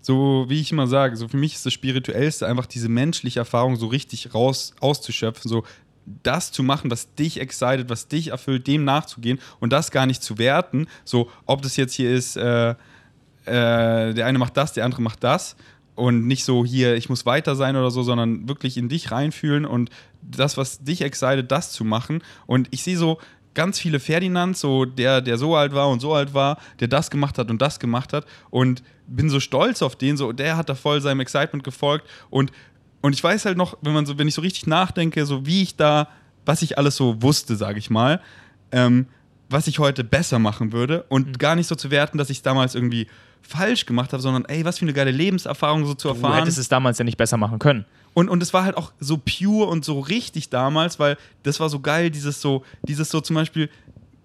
so 0.00 0.44
wie 0.48 0.60
ich 0.60 0.70
immer 0.72 0.86
sage, 0.86 1.16
so 1.16 1.26
für 1.28 1.36
mich 1.36 1.54
ist 1.54 1.66
das 1.66 1.72
Spirituellste 1.72 2.46
einfach 2.46 2.66
diese 2.66 2.88
menschliche 2.88 3.40
Erfahrung 3.40 3.76
so 3.76 3.86
richtig 3.88 4.32
raus 4.34 4.72
auszuschöpfen, 4.80 5.48
so 5.48 5.64
das 6.22 6.52
zu 6.52 6.62
machen, 6.62 6.90
was 6.90 7.14
dich 7.16 7.38
excited, 7.40 7.90
was 7.90 8.08
dich 8.08 8.28
erfüllt, 8.28 8.66
dem 8.66 8.84
nachzugehen 8.84 9.38
und 9.60 9.72
das 9.72 9.90
gar 9.90 10.06
nicht 10.06 10.22
zu 10.22 10.38
werten, 10.38 10.86
so 11.04 11.30
ob 11.46 11.62
das 11.62 11.76
jetzt 11.76 11.92
hier 11.94 12.10
ist, 12.14 12.36
äh, 12.36 12.74
äh, 13.48 14.14
der 14.14 14.26
eine 14.26 14.38
macht 14.38 14.56
das, 14.56 14.72
der 14.72 14.84
andere 14.84 15.02
macht 15.02 15.24
das. 15.24 15.56
Und 15.94 16.28
nicht 16.28 16.44
so 16.44 16.64
hier, 16.64 16.94
ich 16.94 17.08
muss 17.08 17.26
weiter 17.26 17.56
sein 17.56 17.74
oder 17.74 17.90
so, 17.90 18.02
sondern 18.02 18.48
wirklich 18.48 18.76
in 18.76 18.88
dich 18.88 19.10
reinfühlen 19.10 19.64
und 19.64 19.90
das, 20.22 20.56
was 20.56 20.84
dich 20.84 21.02
excited, 21.02 21.50
das 21.50 21.72
zu 21.72 21.84
machen. 21.84 22.22
Und 22.46 22.68
ich 22.70 22.84
sehe 22.84 22.96
so 22.96 23.18
ganz 23.54 23.80
viele 23.80 23.98
Ferdinands, 23.98 24.60
so 24.60 24.84
der, 24.84 25.20
der 25.20 25.38
so 25.38 25.56
alt 25.56 25.74
war 25.74 25.88
und 25.88 25.98
so 25.98 26.14
alt 26.14 26.34
war, 26.34 26.58
der 26.78 26.86
das 26.86 27.10
gemacht 27.10 27.36
hat 27.36 27.50
und 27.50 27.60
das 27.60 27.80
gemacht 27.80 28.12
hat. 28.12 28.26
Und 28.50 28.84
bin 29.08 29.28
so 29.28 29.40
stolz 29.40 29.82
auf 29.82 29.96
den, 29.96 30.16
so 30.16 30.30
der 30.30 30.56
hat 30.56 30.68
da 30.68 30.76
voll 30.76 31.00
seinem 31.00 31.18
Excitement 31.18 31.64
gefolgt. 31.64 32.06
Und 32.30 32.52
und 33.00 33.12
ich 33.14 33.22
weiß 33.22 33.44
halt 33.44 33.56
noch, 33.56 33.78
wenn 33.80 33.92
man 33.92 34.06
so, 34.06 34.18
wenn 34.18 34.28
ich 34.28 34.34
so 34.34 34.42
richtig 34.42 34.66
nachdenke, 34.66 35.24
so 35.24 35.46
wie 35.46 35.62
ich 35.62 35.76
da, 35.76 36.08
was 36.44 36.62
ich 36.62 36.78
alles 36.78 36.96
so 36.96 37.22
wusste, 37.22 37.56
sage 37.56 37.78
ich 37.78 37.90
mal, 37.90 38.20
ähm, 38.72 39.06
was 39.48 39.66
ich 39.66 39.78
heute 39.78 40.04
besser 40.04 40.38
machen 40.38 40.72
würde 40.72 41.04
und 41.08 41.38
gar 41.38 41.54
nicht 41.54 41.68
so 41.68 41.74
zu 41.74 41.90
werten, 41.90 42.18
dass 42.18 42.30
ich 42.30 42.38
es 42.38 42.42
damals 42.42 42.74
irgendwie 42.74 43.06
falsch 43.42 43.86
gemacht 43.86 44.12
habe, 44.12 44.22
sondern 44.22 44.44
ey, 44.46 44.64
was 44.64 44.78
für 44.78 44.84
eine 44.84 44.92
geile 44.92 45.10
Lebenserfahrung 45.10 45.86
so 45.86 45.94
zu 45.94 46.08
Du 46.08 46.14
erfahren. 46.14 46.38
hättest 46.38 46.58
es 46.58 46.68
damals 46.68 46.98
ja 46.98 47.04
nicht 47.04 47.16
besser 47.16 47.36
machen 47.36 47.58
können. 47.58 47.84
Und, 48.14 48.28
und 48.28 48.42
es 48.42 48.52
war 48.52 48.64
halt 48.64 48.76
auch 48.76 48.92
so 49.00 49.18
pure 49.18 49.66
und 49.66 49.84
so 49.84 50.00
richtig 50.00 50.50
damals, 50.50 50.98
weil 50.98 51.16
das 51.44 51.60
war 51.60 51.68
so 51.68 51.80
geil, 51.80 52.10
dieses 52.10 52.40
so, 52.40 52.64
dieses 52.86 53.10
so 53.10 53.20
zum 53.20 53.36
Beispiel, 53.36 53.70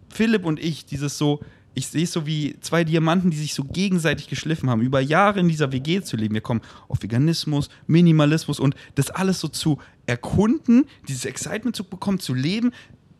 Philipp 0.10 0.46
und 0.46 0.60
ich, 0.60 0.86
dieses 0.86 1.18
so, 1.18 1.42
ich 1.76 1.88
sehe 1.88 2.04
es 2.04 2.12
so 2.12 2.26
wie 2.26 2.56
zwei 2.62 2.84
Diamanten, 2.84 3.32
die 3.32 3.38
sich 3.38 3.54
so 3.54 3.64
gegenseitig 3.64 4.28
geschliffen 4.28 4.70
haben, 4.70 4.82
über 4.82 5.00
Jahre 5.00 5.40
in 5.40 5.48
dieser 5.48 5.72
WG 5.72 6.02
zu 6.02 6.18
leben. 6.18 6.34
Wir 6.34 6.42
kommen 6.42 6.62
auf 6.88 7.02
Veganismus, 7.02 7.70
Minimalismus 7.88 8.60
und 8.60 8.76
das 8.96 9.10
alles 9.10 9.40
so 9.40 9.48
zu 9.48 9.80
erkunden, 10.06 10.86
dieses 11.08 11.26
Excitement 11.26 11.76
zu 11.76 11.84
bekommen, 11.84 12.20
zu 12.20 12.34
leben, 12.34 12.72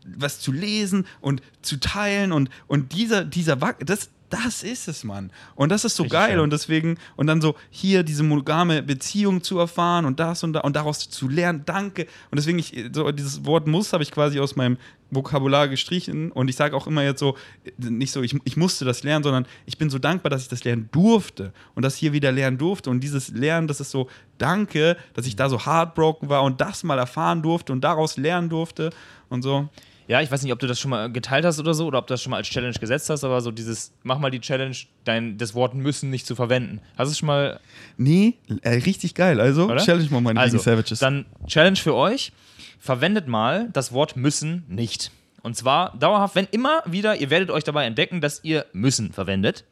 was 0.06 0.40
zu 0.40 0.52
lesen 0.52 1.06
und 1.22 1.42
zu 1.62 1.80
teilen 1.80 2.32
und, 2.32 2.50
und 2.68 2.94
dieser, 2.94 3.24
dieser, 3.24 3.56
das, 3.56 4.10
das 4.34 4.64
ist 4.64 4.88
es, 4.88 5.04
Mann. 5.04 5.32
Und 5.56 5.70
das 5.72 5.86
ist 5.86 5.96
so 5.96 6.04
Richtig 6.04 6.20
geil 6.20 6.32
schön. 6.32 6.40
und 6.40 6.52
deswegen, 6.52 6.98
und 7.16 7.28
dann 7.28 7.40
so 7.40 7.56
hier 7.70 8.02
diese 8.04 8.24
monogame 8.24 8.82
Beziehung 8.82 9.44
zu 9.44 9.60
erfahren 9.60 10.06
und 10.06 10.20
das 10.20 10.44
und 10.44 10.54
da 10.54 10.62
und 10.62 10.76
daraus 10.76 11.08
zu 11.10 11.30
lernen, 11.30 11.62
danke. 11.66 12.08
Und 12.32 12.38
deswegen, 12.38 12.58
ich, 12.58 12.90
so 12.92 13.12
dieses 13.12 13.46
Wort 13.46 13.68
muss 13.68 13.94
habe 13.94 14.02
ich 14.02 14.12
quasi 14.12 14.40
aus 14.40 14.56
meinem 14.56 14.78
Vokabular 15.12 15.68
gestrichen 15.68 16.32
und 16.32 16.48
ich 16.48 16.56
sage 16.56 16.76
auch 16.76 16.88
immer 16.88 17.04
jetzt 17.04 17.20
so, 17.20 17.38
nicht 17.78 18.12
so, 18.12 18.24
ich, 18.24 18.36
ich 18.44 18.58
musste 18.58 18.86
das 18.86 19.04
lernen, 19.04 19.24
sondern 19.24 19.46
ich 19.68 19.78
bin 19.78 19.92
so 19.92 20.00
dankbar, 20.00 20.32
dass 20.32 20.42
ich 20.42 20.50
das 20.50 20.64
lernen 20.64 20.90
durfte 20.92 21.54
und 21.76 21.84
das 21.84 21.96
hier 21.96 22.12
wieder 22.14 22.32
lernen 22.32 22.58
durfte. 22.58 22.90
Und 22.90 23.02
dieses 23.02 23.30
Lernen, 23.30 23.68
das 23.68 23.80
ist 23.80 23.92
so, 23.92 24.10
danke, 24.40 24.98
dass 25.14 25.28
ich 25.28 25.36
da 25.36 25.48
so 25.48 25.64
heartbroken 25.64 26.30
war 26.30 26.42
und 26.42 26.60
das 26.60 26.84
mal 26.84 26.98
erfahren 26.98 27.44
durfte 27.44 27.72
und 27.72 27.82
daraus 27.82 28.18
lernen 28.18 28.50
durfte 28.50 28.90
und 29.30 29.44
so. 29.44 29.70
Ja, 30.08 30.22
ich 30.22 30.30
weiß 30.32 30.44
nicht, 30.44 30.52
ob 30.52 30.60
du 30.60 30.68
das 30.68 30.80
schon 30.80 30.92
mal 30.92 31.12
geteilt 31.12 31.46
hast 31.46 31.60
oder 31.60 31.74
so, 31.74 31.86
oder 31.88 32.00
ob 32.00 32.08
du 32.08 32.14
das 32.14 32.22
schon 32.22 32.32
mal 32.32 32.38
als 32.38 32.48
Challenge 32.50 32.74
gesetzt 32.78 33.10
hast, 33.10 33.24
aber 33.24 33.40
so 33.42 33.52
dieses, 33.52 33.94
mach 34.04 34.20
mal 34.20 34.30
die 34.32 34.42
Challenge, 34.42 34.76
dein, 35.06 35.38
das 35.38 35.54
Wort 35.54 35.74
müssen 35.76 36.10
nicht 36.10 36.26
zu 36.28 36.36
verwenden. 36.36 36.82
Hast 36.98 37.08
du 37.10 37.12
es 37.12 37.18
schon 37.20 37.28
mal 37.28 37.60
Nee, 37.98 38.36
äh, 38.62 38.70
richtig 38.70 39.16
geil. 39.16 39.40
Also, 39.40 39.66
Oder? 39.66 39.78
challenge 39.78 40.10
mal 40.12 40.22
meine 40.22 40.40
Also, 40.40 40.58
Savages. 40.58 41.00
dann 41.00 41.26
Challenge 41.48 41.78
für 41.78 41.96
euch. 41.96 42.32
Verwendet 42.80 43.28
mal 43.28 43.70
das 43.72 43.94
Wort 43.94 44.18
müssen 44.18 44.66
nicht. 44.68 45.12
Und 45.42 45.56
zwar 45.56 45.96
dauerhaft, 45.98 46.36
wenn 46.36 46.48
immer 46.52 46.84
wieder, 46.86 47.16
ihr 47.18 47.30
werdet 47.30 47.50
euch 47.50 47.64
dabei 47.64 47.86
entdecken, 47.86 48.20
dass 48.22 48.44
ihr 48.44 48.66
müssen 48.74 49.12
verwendet. 49.14 49.64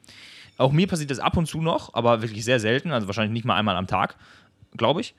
Auch 0.58 0.72
mir 0.72 0.88
passiert 0.88 1.12
das 1.12 1.20
ab 1.20 1.36
und 1.38 1.48
zu 1.48 1.62
noch, 1.62 1.94
aber 1.94 2.22
wirklich 2.22 2.46
sehr 2.46 2.60
selten, 2.60 2.92
also 2.92 3.08
wahrscheinlich 3.08 3.32
nicht 3.34 3.46
mal 3.46 3.56
einmal 3.56 3.76
am 3.76 3.88
Tag, 3.88 4.16
glaube 4.78 5.02
ich. 5.02 5.14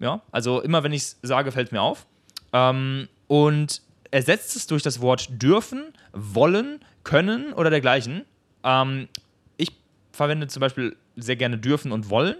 Ja, 0.00 0.22
also 0.30 0.60
immer 0.60 0.82
wenn 0.82 0.92
ich 0.92 1.02
es 1.02 1.18
sage, 1.22 1.52
fällt 1.52 1.68
es 1.68 1.72
mir 1.72 1.80
auf. 1.82 2.06
Ähm, 2.52 3.08
und 3.26 3.82
ersetzt 4.10 4.56
es 4.56 4.66
durch 4.66 4.82
das 4.82 5.00
Wort 5.00 5.28
dürfen, 5.42 5.84
wollen, 6.12 6.80
können 7.04 7.52
oder 7.52 7.70
dergleichen. 7.70 8.22
Ähm, 8.64 9.08
ich 9.56 9.72
verwende 10.12 10.46
zum 10.48 10.60
Beispiel 10.60 10.96
sehr 11.16 11.36
gerne 11.36 11.58
dürfen 11.58 11.92
und 11.92 12.10
wollen, 12.10 12.36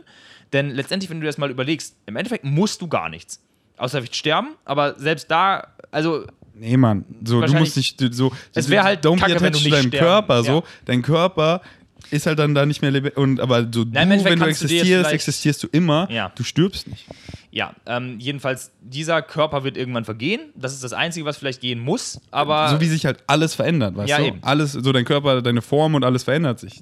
denn 0.53 0.71
letztendlich, 0.71 1.11
wenn 1.11 1.21
du 1.21 1.27
das 1.27 1.39
mal 1.39 1.51
überlegst, 1.51 1.97
im 2.07 2.17
Endeffekt 2.17 2.45
musst 2.45 2.81
du 2.83 2.89
gar 2.89 3.09
nichts. 3.09 3.41
Außer 3.77 3.99
vielleicht 3.99 4.17
sterben, 4.17 4.49
aber 4.65 4.99
selbst 4.99 5.31
da, 5.31 5.69
also 5.91 6.27
Nee, 6.61 6.77
Mann. 6.77 7.05
So, 7.25 7.41
du 7.41 7.53
musst 7.55 7.77
nicht 7.77 8.01
du- 8.01 8.13
so. 8.13 8.33
Es 8.53 8.69
wär 8.69 8.83
halt 8.83 9.05
don't 9.07 9.15
be 9.15 9.21
kacke, 9.21 9.35
wenn 9.35 9.47
attached 9.47 9.55
du 9.61 9.65
nicht 9.65 9.73
deinem 9.77 9.89
sterben- 9.89 10.05
Körper. 10.07 10.43
So, 10.43 10.53
ja. 10.57 10.63
dein 10.87 11.03
Körper 11.03 11.61
ist 12.11 12.27
halt 12.27 12.41
dann 12.41 12.53
da 12.53 12.67
nicht 12.67 12.83
mehr 12.83 12.91
lebendig. 12.91 13.17
Und 13.17 13.39
aber 13.39 13.61
so 13.63 13.85
du, 13.85 13.91
im 13.91 13.95
Endeffekt 13.95 14.25
wenn 14.33 14.39
du 14.41 14.45
du 14.47 14.51
existierst, 14.51 15.13
existierst 15.13 15.63
du 15.63 15.69
immer. 15.71 16.11
Ja. 16.11 16.33
Du 16.35 16.43
stirbst 16.43 16.89
nicht. 16.89 17.05
Ja, 17.59 17.75
ähm, 17.87 18.21
jedenfalls, 18.21 18.71
dieser 18.81 19.21
Körper 19.21 19.65
wird 19.65 19.77
irgendwann 19.77 20.05
vergehen. 20.05 20.41
Das 20.55 20.73
ist 20.75 20.85
das 20.85 20.93
Einzige, 20.93 21.27
was 21.27 21.39
vielleicht 21.39 21.61
gehen 21.61 21.81
muss. 21.81 22.21
Aber 22.31 22.69
so 22.69 22.81
wie 22.81 22.87
sich 22.87 23.05
halt 23.05 23.25
alles 23.27 23.57
verändert, 23.57 23.97
weißt 23.97 24.09
Ja, 24.09 24.19
du? 24.19 24.27
eben. 24.27 24.39
Alles, 24.45 24.73
so 24.75 24.93
dein 24.93 25.05
Körper, 25.05 25.43
deine 25.43 25.61
Form 25.61 25.97
und 25.97 26.05
alles 26.05 26.23
verändert 26.23 26.61
sich. 26.61 26.81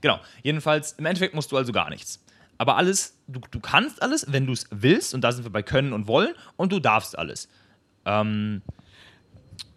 Genau. 0.00 0.18
Jedenfalls, 0.42 0.92
im 0.92 1.04
Endeffekt 1.04 1.34
musst 1.34 1.52
du 1.52 1.58
also 1.58 1.70
gar 1.70 1.90
nichts. 1.90 2.18
Aber 2.56 2.78
alles, 2.78 3.18
du, 3.28 3.40
du 3.50 3.60
kannst 3.60 4.00
alles, 4.00 4.24
wenn 4.30 4.46
du 4.46 4.54
es 4.54 4.66
willst. 4.70 5.12
Und 5.12 5.20
da 5.20 5.32
sind 5.32 5.44
wir 5.44 5.50
bei 5.52 5.62
können 5.62 5.92
und 5.92 6.06
wollen. 6.06 6.32
Und 6.56 6.72
du 6.72 6.80
darfst 6.80 7.18
alles. 7.18 7.50
Ähm, 8.06 8.62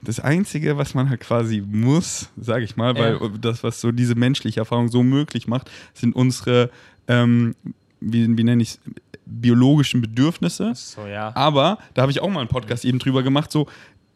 Das 0.01 0.21
Einzige, 0.21 0.77
was 0.77 0.93
man 0.93 1.09
halt 1.09 1.19
quasi 1.19 1.59
muss, 1.59 2.29
sage 2.39 2.63
ich 2.63 2.77
mal, 2.77 2.95
weil 2.95 3.15
Ja. 3.21 3.27
das, 3.41 3.61
was 3.65 3.81
so 3.81 3.91
diese 3.91 4.15
menschliche 4.15 4.61
Erfahrung 4.61 4.87
so 4.87 5.03
möglich 5.03 5.47
macht, 5.49 5.69
sind 5.93 6.15
unsere, 6.15 6.69
ähm, 7.09 7.55
wie, 7.99 8.37
wie 8.37 8.43
nenne 8.45 8.63
ich 8.63 8.69
es, 8.69 8.79
biologischen 9.29 10.01
Bedürfnisse. 10.01 10.73
so, 10.75 11.05
ja. 11.05 11.31
Aber 11.35 11.77
da 11.93 12.01
habe 12.01 12.11
ich 12.11 12.19
auch 12.21 12.29
mal 12.29 12.39
einen 12.39 12.49
Podcast 12.49 12.85
eben 12.85 12.99
drüber 12.99 13.23
gemacht, 13.23 13.51
so, 13.51 13.67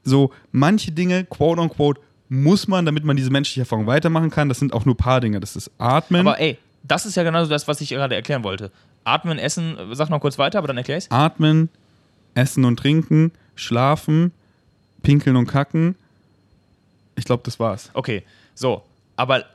so 0.03 0.31
manche 0.51 0.91
Dinge, 0.91 1.25
quote 1.25 1.61
unquote, 1.61 2.01
muss 2.29 2.67
man, 2.67 2.85
damit 2.85 3.03
man 3.03 3.15
diese 3.15 3.29
menschliche 3.29 3.61
Erfahrung 3.61 3.85
weitermachen 3.85 4.31
kann. 4.31 4.49
Das 4.49 4.59
sind 4.59 4.73
auch 4.73 4.85
nur 4.85 4.95
ein 4.95 4.97
paar 4.97 5.21
Dinge. 5.21 5.39
Das 5.39 5.55
ist 5.55 5.69
Atmen, 5.77 6.27
Aber 6.27 6.39
ey, 6.39 6.57
das 6.83 7.05
ist 7.05 7.15
ja 7.15 7.23
genau 7.23 7.45
das, 7.45 7.67
was 7.67 7.79
ich 7.81 7.89
gerade 7.89 8.15
erklären 8.15 8.43
wollte. 8.43 8.71
Atmen, 9.03 9.37
essen, 9.37 9.77
sag 9.91 10.09
noch 10.09 10.19
kurz 10.19 10.37
weiter, 10.37 10.57
aber 10.57 10.67
dann 10.67 10.77
erklär 10.77 10.97
ich's. 10.97 11.11
Atmen, 11.11 11.69
Essen 12.33 12.65
und 12.65 12.77
Trinken, 12.77 13.31
Schlafen, 13.55 14.31
Pinkeln 15.03 15.35
und 15.35 15.47
Kacken. 15.47 15.95
Ich 17.15 17.25
glaube, 17.25 17.43
das 17.45 17.59
war's. 17.59 17.91
Okay, 17.93 18.23
so. 18.55 18.83
Aber 19.15 19.45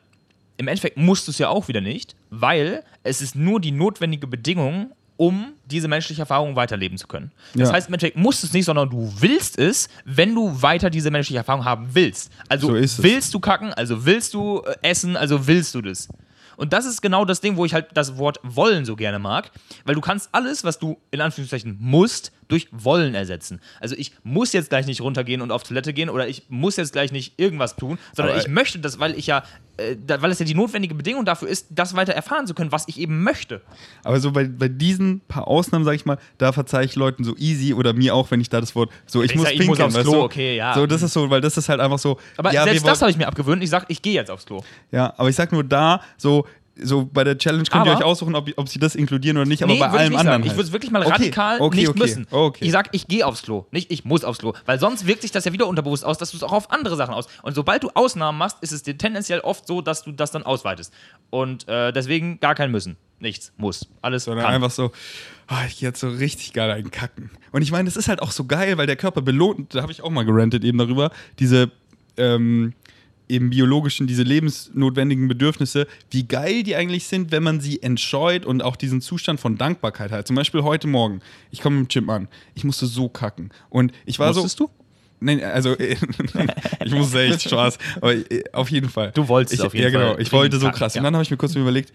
im 0.59 0.69
Endeffekt 0.69 0.97
musst 0.97 1.27
du 1.27 1.31
es 1.33 1.39
ja 1.39 1.49
auch 1.49 1.69
wieder 1.69 1.81
nicht, 1.81 2.15
weil 2.31 2.85
es 3.03 3.23
ist 3.23 3.35
nur 3.35 3.61
die 3.61 3.73
notwendige 3.73 4.27
Bedingung, 4.27 4.93
um 5.19 5.53
diese 5.67 5.89
menschliche 5.89 6.23
Erfahrung 6.23 6.57
weiterleben 6.57 6.97
zu 6.97 7.07
können. 7.07 7.31
Das 7.55 7.69
Ja. 7.69 7.75
heißt, 7.75 7.89
im 7.89 7.95
Endeffekt 7.95 8.17
musst 8.17 8.43
du 8.43 8.47
es 8.47 8.53
nicht, 8.55 8.65
sondern 8.65 8.89
du 8.89 9.13
willst 9.19 9.59
es, 9.59 9.89
wenn 10.07 10.35
du 10.35 10.63
weiter 10.63 10.89
diese 10.89 11.11
menschliche 11.11 11.39
Erfahrung 11.39 11.65
haben 11.65 11.89
willst. 11.93 12.31
Also 12.49 12.69
So 12.87 13.03
willst 13.03 13.35
du 13.35 13.41
kacken, 13.41 13.75
also 13.75 14.07
willst 14.07 14.33
du 14.33 14.63
äh, 14.63 14.77
essen, 14.83 15.17
also 15.17 15.47
willst 15.47 15.75
du 15.75 15.83
das. 15.83 16.09
Und 16.57 16.73
das 16.73 16.87
ist 16.87 17.03
genau 17.03 17.25
das 17.25 17.41
Ding, 17.41 17.57
wo 17.57 17.65
ich 17.65 17.75
halt 17.75 17.87
das 17.95 18.17
Wort 18.17 18.39
wollen 18.43 18.85
so 18.85 18.97
gerne 18.97 19.19
mag, 19.19 19.51
weil 19.85 19.95
du 19.95 20.01
kannst 20.01 20.29
alles, 20.33 20.65
was 20.65 20.79
du 20.79 20.97
in 21.11 21.21
Anführungszeichen 21.21 21.77
musst, 21.81 22.33
durch 22.49 22.69
wollen 22.73 23.15
ersetzen. 23.15 23.61
Also 23.81 23.95
ich 23.97 24.13
muss 24.25 24.53
jetzt 24.53 24.71
gleich 24.71 24.87
nicht 24.87 25.01
runtergehen 25.01 25.41
und 25.43 25.53
auf 25.53 25.63
Toilette 25.63 25.93
gehen 25.93 26.09
oder 26.11 26.27
ich 26.29 26.45
muss 26.49 26.77
jetzt 26.77 26.93
gleich 26.93 27.13
nicht 27.13 27.35
irgendwas 27.39 27.77
tun, 27.77 27.99
sondern 28.15 28.35
Aber- 28.35 28.43
ich 28.43 28.49
möchte 28.49 28.79
das, 28.79 28.99
weil 28.99 29.17
ich 29.19 29.27
ja, 29.27 29.43
äh, 29.77 29.97
da, 30.05 30.21
weil 30.23 30.31
es 30.31 30.39
ja 30.39 30.47
die 30.47 30.55
notwendige 30.55 30.95
Bedingung 30.95 31.25
dafür 31.25 31.49
ist, 31.49 31.67
das 31.71 31.95
weiter 31.95 32.13
erfahren 32.15 32.47
zu 32.47 32.55
können, 32.55 32.73
was 32.73 32.89
ich 32.89 32.99
eben 32.99 33.23
möchte. 33.23 33.61
Aber 34.03 34.19
so 34.19 34.33
bei, 34.33 34.45
bei 34.45 34.69
diesen 34.69 35.21
paar 35.29 35.47
Ausnahmen, 35.47 35.85
sag 35.85 35.95
ich 35.95 36.07
mal, 36.07 36.19
da 36.39 36.53
verzeihe 36.53 36.85
ich 36.87 36.97
Leuten 36.97 37.23
so 37.23 37.37
easy 37.37 37.75
oder 37.75 37.93
mir 37.93 38.15
auch, 38.15 38.31
wenn 38.31 38.41
ich 38.41 38.49
da 38.49 38.61
das 38.61 38.75
Wort 38.75 38.91
so, 39.07 39.23
ich 39.23 39.31
Ich 39.31 39.37
muss 39.37 39.45
sag, 39.45 39.53
ich 39.53 39.61
pinkeln, 39.61 39.87
muss 39.87 39.95
aufs 39.97 40.05
Klo, 40.05 40.13
du? 40.15 40.23
okay, 40.23 40.57
ja. 40.57 40.75
So, 40.75 40.87
das 40.87 41.03
ist 41.03 41.13
so, 41.13 41.29
weil 41.31 41.41
das 41.41 41.57
ist 41.57 41.69
halt 41.69 41.81
einfach 41.81 41.99
so. 41.99 42.19
Aber 42.39 42.53
ja, 42.53 42.65
selbst 42.65 42.87
das 42.87 43.01
habe 43.03 43.11
ich 43.11 43.17
mir 43.19 43.27
abgewöhnt. 43.29 43.63
Ich 43.63 43.71
sage, 43.71 43.85
ich 43.89 44.01
gehe 44.03 44.15
jetzt 44.15 44.31
aufs 44.31 44.47
Klo. 44.47 44.63
Ja, 44.91 45.13
aber 45.17 45.29
ich 45.29 45.37
sag 45.37 45.53
nur 45.53 45.65
da, 45.65 46.01
so, 46.17 46.47
so 46.83 47.05
bei 47.05 47.25
der 47.25 47.37
Challenge 47.39 47.65
könnt 47.65 47.87
ihr 47.87 47.93
Aber- 47.93 48.01
euch 48.01 48.05
aussuchen, 48.05 48.35
ob, 48.35 48.49
ob 48.57 48.69
sie 48.69 48.79
das 48.79 48.95
inkludieren 48.95 49.37
oder 49.37 49.47
nicht, 49.47 49.63
aber 49.63 49.73
nee, 49.73 49.79
bei 49.79 49.87
ich 49.87 49.93
allem 49.93 50.17
anderen. 50.17 50.27
sagen. 50.27 50.43
Ich 50.45 50.49
halt. 50.51 50.59
würde 50.59 50.67
es 50.69 50.73
wirklich 50.73 50.91
mal 50.91 51.03
Okay, 51.03 51.11
radikal 51.13 51.61
okay, 51.61 51.77
nicht 51.77 51.89
okay, 51.89 51.99
müssen. 51.99 52.27
Ich 52.61 52.73
sag, 52.73 52.89
ich 52.93 53.07
gehe 53.07 53.27
aufs 53.27 53.43
Klo, 53.43 53.67
nicht 53.71 53.91
ich 53.91 54.05
muss 54.05 54.25
aufs 54.25 54.39
Klo. 54.39 54.53
Weil 54.67 54.79
sonst 54.79 55.07
wirkt 55.07 55.23
sich 55.23 55.31
das 55.31 55.45
ja 55.45 55.53
wieder 55.53 55.67
unterbewusst 55.67 56.05
aus, 56.05 56.19
dass 56.19 56.31
du 56.31 56.37
es 56.37 56.43
auch 56.43 56.53
auf 56.53 56.71
andere 56.71 56.97
Sachen 56.97 57.15
aus. 57.15 57.27
Und 57.43 57.55
sobald 57.55 57.83
du 57.83 57.91
Ausnahmen 57.95 58.39
machst, 58.39 58.59
ist 58.61 58.73
es 58.73 58.83
dir 58.83 58.97
tendenziell 58.97 59.41
oft 59.41 59.67
so, 59.67 59.81
dass 59.81 60.03
du 60.03 60.13
das 60.13 60.31
dann 60.31 60.43
ausweitest. 60.43 60.93
Und 61.31 61.69
äh, 61.69 61.93
deswegen 61.93 62.41
gar 62.41 62.55
kein 62.55 62.71
Müssen. 62.71 62.97
Nichts. 63.21 63.53
Muss. 63.57 63.89
Alles 64.01 64.25
sondern 64.25 64.45
kann. 64.45 64.55
einfach 64.55 64.71
so, 64.71 64.93
ah, 65.49 65.65
ich 65.67 65.79
gehe 65.79 65.89
jetzt 65.89 65.99
so 66.01 66.09
richtig 66.09 66.53
geil 66.53 66.71
einkacken. 66.71 67.31
Und 67.51 67.63
ich 67.63 67.73
meine, 67.73 67.87
das 67.87 67.97
ist 67.97 68.09
halt 68.09 68.23
auch 68.23 68.31
so 68.31 68.45
geil, 68.45 68.79
weil 68.79 68.87
der 68.87 68.95
Körper 68.97 69.23
belohnt, 69.23 69.75
da 69.75 69.83
habe 69.83 69.91
ich 69.91 70.03
auch 70.03 70.11
mal 70.11 70.25
gerantet 70.25 70.63
eben 70.65 70.79
darüber, 70.79 71.11
diese 71.41 71.71
ähm, 72.17 72.75
eben 73.29 73.51
biologischen, 73.51 74.07
diese 74.07 74.23
lebensnotwendigen 74.23 75.29
Bedürfnisse, 75.29 75.87
wie 76.11 76.27
geil 76.27 76.63
die 76.63 76.77
eigentlich 76.77 77.07
sind, 77.07 77.31
wenn 77.33 77.43
man 77.43 77.61
sie 77.61 77.83
entscheut 77.83 78.47
und 78.47 78.63
auch 78.63 78.77
diesen 78.77 79.01
Zustand 79.01 79.41
von 79.41 79.57
Dankbarkeit 79.57 80.11
hat. 80.11 80.27
Zum 80.27 80.37
Beispiel 80.37 80.63
heute 80.63 80.87
Morgen, 80.87 81.21
ich 81.51 81.61
komme 81.61 81.79
im 81.79 81.89
Gym 81.89 82.11
an, 82.11 82.29
ich 82.55 82.65
musste 82.65 82.87
so 82.87 83.09
kacken. 83.09 83.51
Und 83.71 83.93
ich 84.07 84.19
war 84.19 84.29
Musstest 84.29 84.59
so. 84.59 84.67
du? 84.67 84.73
Nein, 85.21 85.43
also 85.43 85.77
ich 86.85 86.93
musste 86.93 87.23
echt 87.23 87.43
Spaß, 87.43 87.79
aber 87.97 88.15
äh, 88.15 88.45
auf 88.53 88.71
jeden 88.71 88.89
Fall. 88.89 89.11
Du 89.13 89.27
wolltest 89.29 89.55
ich, 89.55 89.67
auf 89.67 89.75
jeden 89.75 89.85
ja, 89.85 89.91
genau, 89.91 90.15
Fall 90.15 90.23
ich 90.23 90.33
wollte 90.33 90.59
so 90.59 90.71
krass. 90.71 90.93
kacken, 90.93 91.01
Und 91.01 91.05
dann 91.05 91.15
habe 91.15 91.25
ich 91.25 91.31
mir 91.31 91.37
kurz 91.37 91.55
überlegt, 91.55 91.93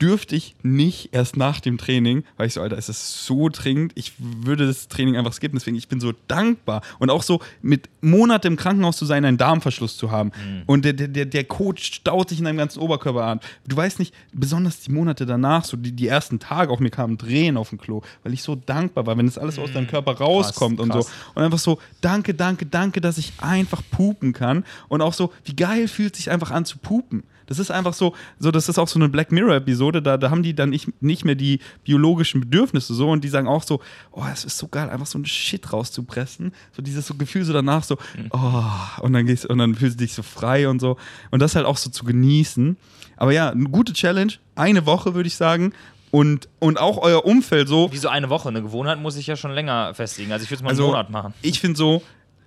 dürfte 0.00 0.36
ich 0.36 0.54
nicht 0.62 1.10
erst 1.12 1.36
nach 1.36 1.60
dem 1.60 1.78
Training, 1.78 2.24
weil 2.36 2.46
ich 2.48 2.54
so, 2.54 2.60
Alter, 2.60 2.76
es 2.76 2.88
ist 2.88 3.24
so 3.24 3.48
dringend, 3.48 3.92
ich 3.94 4.12
würde 4.18 4.66
das 4.66 4.88
Training 4.88 5.16
einfach 5.16 5.32
skippen, 5.32 5.58
deswegen 5.58 5.76
ich 5.76 5.88
bin 5.88 6.00
so 6.00 6.12
dankbar 6.28 6.82
und 6.98 7.10
auch 7.10 7.22
so 7.22 7.40
mit 7.62 7.88
Monate 8.00 8.48
im 8.48 8.56
Krankenhaus 8.56 8.96
zu 8.96 9.06
sein, 9.06 9.24
einen 9.24 9.38
Darmverschluss 9.38 9.96
zu 9.96 10.10
haben 10.10 10.32
Mhm. 10.36 10.62
und 10.66 10.84
der, 10.84 10.92
der, 10.92 11.24
der, 11.26 11.44
Coach 11.44 11.84
staut 11.94 12.28
sich 12.28 12.38
in 12.38 12.44
deinem 12.44 12.58
ganzen 12.58 12.80
Oberkörper 12.80 13.24
an. 13.24 13.40
Du 13.66 13.76
weißt 13.76 13.98
nicht, 13.98 14.12
besonders 14.32 14.80
die 14.80 14.90
Monate 14.92 15.24
danach, 15.26 15.64
so 15.64 15.76
die, 15.76 15.92
die 15.92 16.08
ersten 16.08 16.38
Tage, 16.38 16.70
auch 16.72 16.80
mir 16.80 16.90
kamen 16.90 17.16
Tränen 17.18 17.56
auf 17.56 17.70
dem 17.70 17.78
Klo, 17.78 18.02
weil 18.22 18.32
ich 18.34 18.42
so 18.42 18.54
dankbar 18.56 19.06
war, 19.06 19.16
wenn 19.16 19.26
das 19.26 19.38
alles 19.38 19.58
aus 19.58 19.72
deinem 19.72 19.86
Körper 19.86 20.12
rauskommt 20.18 20.80
und 20.80 20.92
so 20.92 20.98
Mhm. 20.98 21.02
krass. 21.02 21.12
und 21.34 21.42
einfach 21.42 21.58
so, 21.58 21.78
danke, 22.00 22.34
danke, 22.34 22.66
danke, 22.66 23.00
dass 23.00 23.18
ich 23.18 23.32
einfach 23.38 23.82
pupen 23.90 24.32
kann 24.32 24.64
und 24.88 25.00
auch 25.02 25.12
so, 25.14 25.32
wie 25.44 25.54
geil 25.56 25.88
fühlt 25.88 26.16
sich 26.16 26.30
einfach 26.30 26.50
an 26.50 26.64
zu 26.64 26.78
pupen. 26.78 27.22
Das 27.46 27.58
ist 27.58 27.70
einfach 27.70 27.94
so, 27.94 28.14
so 28.38 28.50
das 28.50 28.68
ist 28.68 28.78
auch 28.78 28.88
so 28.88 28.98
eine 28.98 29.08
Black 29.08 29.32
Mirror-Episode, 29.32 30.02
da, 30.02 30.16
da 30.16 30.30
haben 30.30 30.42
die 30.42 30.54
dann 30.54 30.70
nicht, 30.70 30.88
nicht 31.02 31.24
mehr 31.24 31.34
die 31.34 31.60
biologischen 31.84 32.40
Bedürfnisse 32.40 32.94
so 32.94 33.08
und 33.10 33.22
die 33.24 33.28
sagen 33.28 33.48
auch 33.48 33.62
so, 33.62 33.80
oh, 34.12 34.24
es 34.32 34.44
ist 34.44 34.58
so 34.58 34.68
geil, 34.68 34.90
einfach 34.90 35.06
so 35.06 35.18
ein 35.18 35.24
Shit 35.26 35.72
rauszupressen. 35.72 36.52
So 36.72 36.82
dieses 36.82 37.06
so 37.06 37.14
Gefühl 37.14 37.44
so 37.44 37.52
danach 37.52 37.84
so, 37.84 37.96
oh, 38.30 38.62
und 39.00 39.12
dann 39.12 39.26
gehst 39.26 39.46
und 39.46 39.58
dann 39.58 39.74
fühlst 39.74 40.00
du 40.00 40.04
dich 40.04 40.14
so 40.14 40.22
frei 40.22 40.68
und 40.68 40.80
so. 40.80 40.96
Und 41.30 41.40
das 41.40 41.54
halt 41.56 41.66
auch 41.66 41.76
so 41.76 41.90
zu 41.90 42.04
genießen. 42.04 42.76
Aber 43.16 43.32
ja, 43.32 43.50
eine 43.50 43.64
gute 43.70 43.92
Challenge, 43.92 44.32
eine 44.56 44.84
Woche 44.86 45.14
würde 45.14 45.26
ich 45.26 45.36
sagen. 45.36 45.72
Und, 46.10 46.48
und 46.60 46.78
auch 46.80 46.98
euer 46.98 47.24
Umfeld 47.26 47.68
so, 47.68 47.92
Wie 47.92 47.96
so 47.98 48.08
eine 48.08 48.30
Woche. 48.30 48.48
Eine 48.48 48.62
Gewohnheit 48.62 48.98
muss 49.00 49.16
ich 49.16 49.26
ja 49.26 49.36
schon 49.36 49.50
länger 49.52 49.92
festlegen. 49.94 50.32
Also 50.32 50.44
ich 50.44 50.50
würde 50.50 50.58
es 50.58 50.62
mal 50.62 50.70
Also, 50.70 50.84
einen 50.84 50.92
Monat 50.92 51.10
machen. 51.10 51.34
ich 51.42 51.60
finde 51.60 51.76
so, 51.76 52.02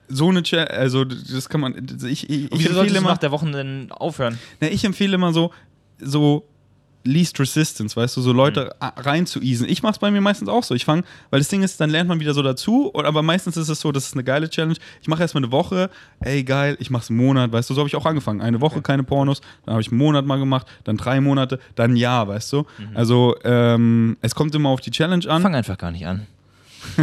so 0.10 0.30
eine 0.30 0.43
Challenge, 0.43 0.72
also 0.72 1.05
das 1.05 1.47
kann 1.49 1.62
man, 1.62 1.76
ich, 2.03 2.30
ich, 2.30 2.51
ich 2.51 2.66
empfehle 2.66 2.97
immer, 2.97 3.10
nach 3.10 3.18
der 3.18 3.32
Woche 3.32 3.49
denn 3.51 3.91
aufhören? 3.91 4.38
Ne, 4.60 4.70
ich 4.70 4.84
empfehle 4.84 5.16
immer 5.16 5.32
so, 5.34 5.51
so 5.99 6.45
Least 7.05 7.39
Resistance, 7.39 7.95
weißt 7.95 8.18
du, 8.18 8.22
so 8.22 8.34
Leute 8.34 8.76
Mhm. 8.82 9.01
rein 9.01 9.26
zu 9.26 9.39
easen. 9.41 9.70
Ich 9.70 9.82
mache 9.84 9.93
es 9.93 9.99
bei 9.99 10.12
mir 10.12 10.20
meistens 10.20 10.49
auch 10.49 10.64
so. 10.64 10.76
Ich 10.76 10.84
fange, 10.84 11.03
weil 11.30 11.39
das 11.39 11.47
Ding 11.47 11.64
ist, 11.64 11.80
dann 11.80 11.89
lernt 11.89 12.10
man 12.10 12.20
wieder 12.20 12.34
so 12.34 12.41
dazu, 12.43 12.88
und, 12.88 13.05
aber 13.05 13.22
meistens 13.22 13.55
ist 13.55 13.70
es 13.70 13.80
so, 13.80 13.93
das 13.93 14.07
ist 14.07 14.14
eine 14.14 14.24
geile 14.26 14.49
Challenge. 14.49 14.76
Ich 15.01 15.07
mache 15.07 15.22
erstmal 15.22 15.43
eine 15.43 15.51
Woche, 15.51 15.89
ey 16.20 16.43
geil, 16.43 16.76
ich 16.80 16.89
mache 16.89 17.03
es 17.03 17.10
einen 17.10 17.18
Monat, 17.20 17.53
weißt 17.53 17.70
du, 17.70 17.74
so 17.74 17.80
habe 17.80 17.88
ich 17.88 17.95
auch 17.95 18.05
angefangen. 18.05 18.41
Eine 18.41 18.60
Woche 18.60 18.82
keine 18.82 19.03
Pornos, 19.03 19.39
dann 19.66 19.74
habe 19.74 19.82
ich 19.82 19.89
einen 19.89 19.97
Monat 19.97 20.26
mal 20.26 20.39
gemacht, 20.39 20.68
dann 20.84 20.97
drei 20.97 21.22
Monate, 21.22 21.60
dann 21.76 21.91
ein 21.93 21.95
Jahr, 21.95 22.28
weißt 22.28 22.51
du. 22.51 22.57
Mhm. 22.78 22.89
Also 22.95 23.36
ähm, 23.45 24.18
es 24.22 24.36
kommt 24.36 24.53
immer 24.53 24.70
auf 24.70 24.82
die 24.82 24.91
Challenge 24.91 25.26
an. 25.30 25.41
Fang 25.41 25.55
einfach 25.55 25.78
gar 25.78 25.91
nicht 25.91 26.05
an. 26.05 26.28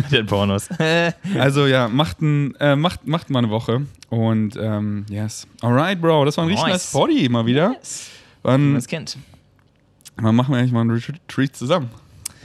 Den 0.11 0.27
Pornos. 0.27 0.69
Also 1.39 1.67
ja, 1.67 1.89
macht, 1.89 2.21
ein, 2.23 2.55
äh, 2.57 2.77
macht, 2.77 3.07
macht 3.07 3.31
mal 3.31 3.41
eine 3.41 3.51
Woche 3.51 3.83
und 4.11 4.57
ähm, 4.57 5.07
yes. 5.09 5.47
Alright, 5.63 6.01
Bro, 6.01 6.25
das 6.27 6.37
war 6.37 6.45
ein 6.45 6.49
richtig 6.49 6.67
Nice. 6.67 6.73
nice 6.85 6.93
Body 6.93 7.29
mal 7.29 7.47
wieder. 7.47 7.77
Wann, 8.43 8.75
Das 8.75 8.87
Kind. 8.87 9.17
wann 10.17 10.35
machen 10.35 10.53
wir 10.55 10.59
eigentlich 10.59 10.73
mal 10.73 10.83
einen 10.83 10.91
Retreat 10.91 11.57
zusammen? 11.57 11.91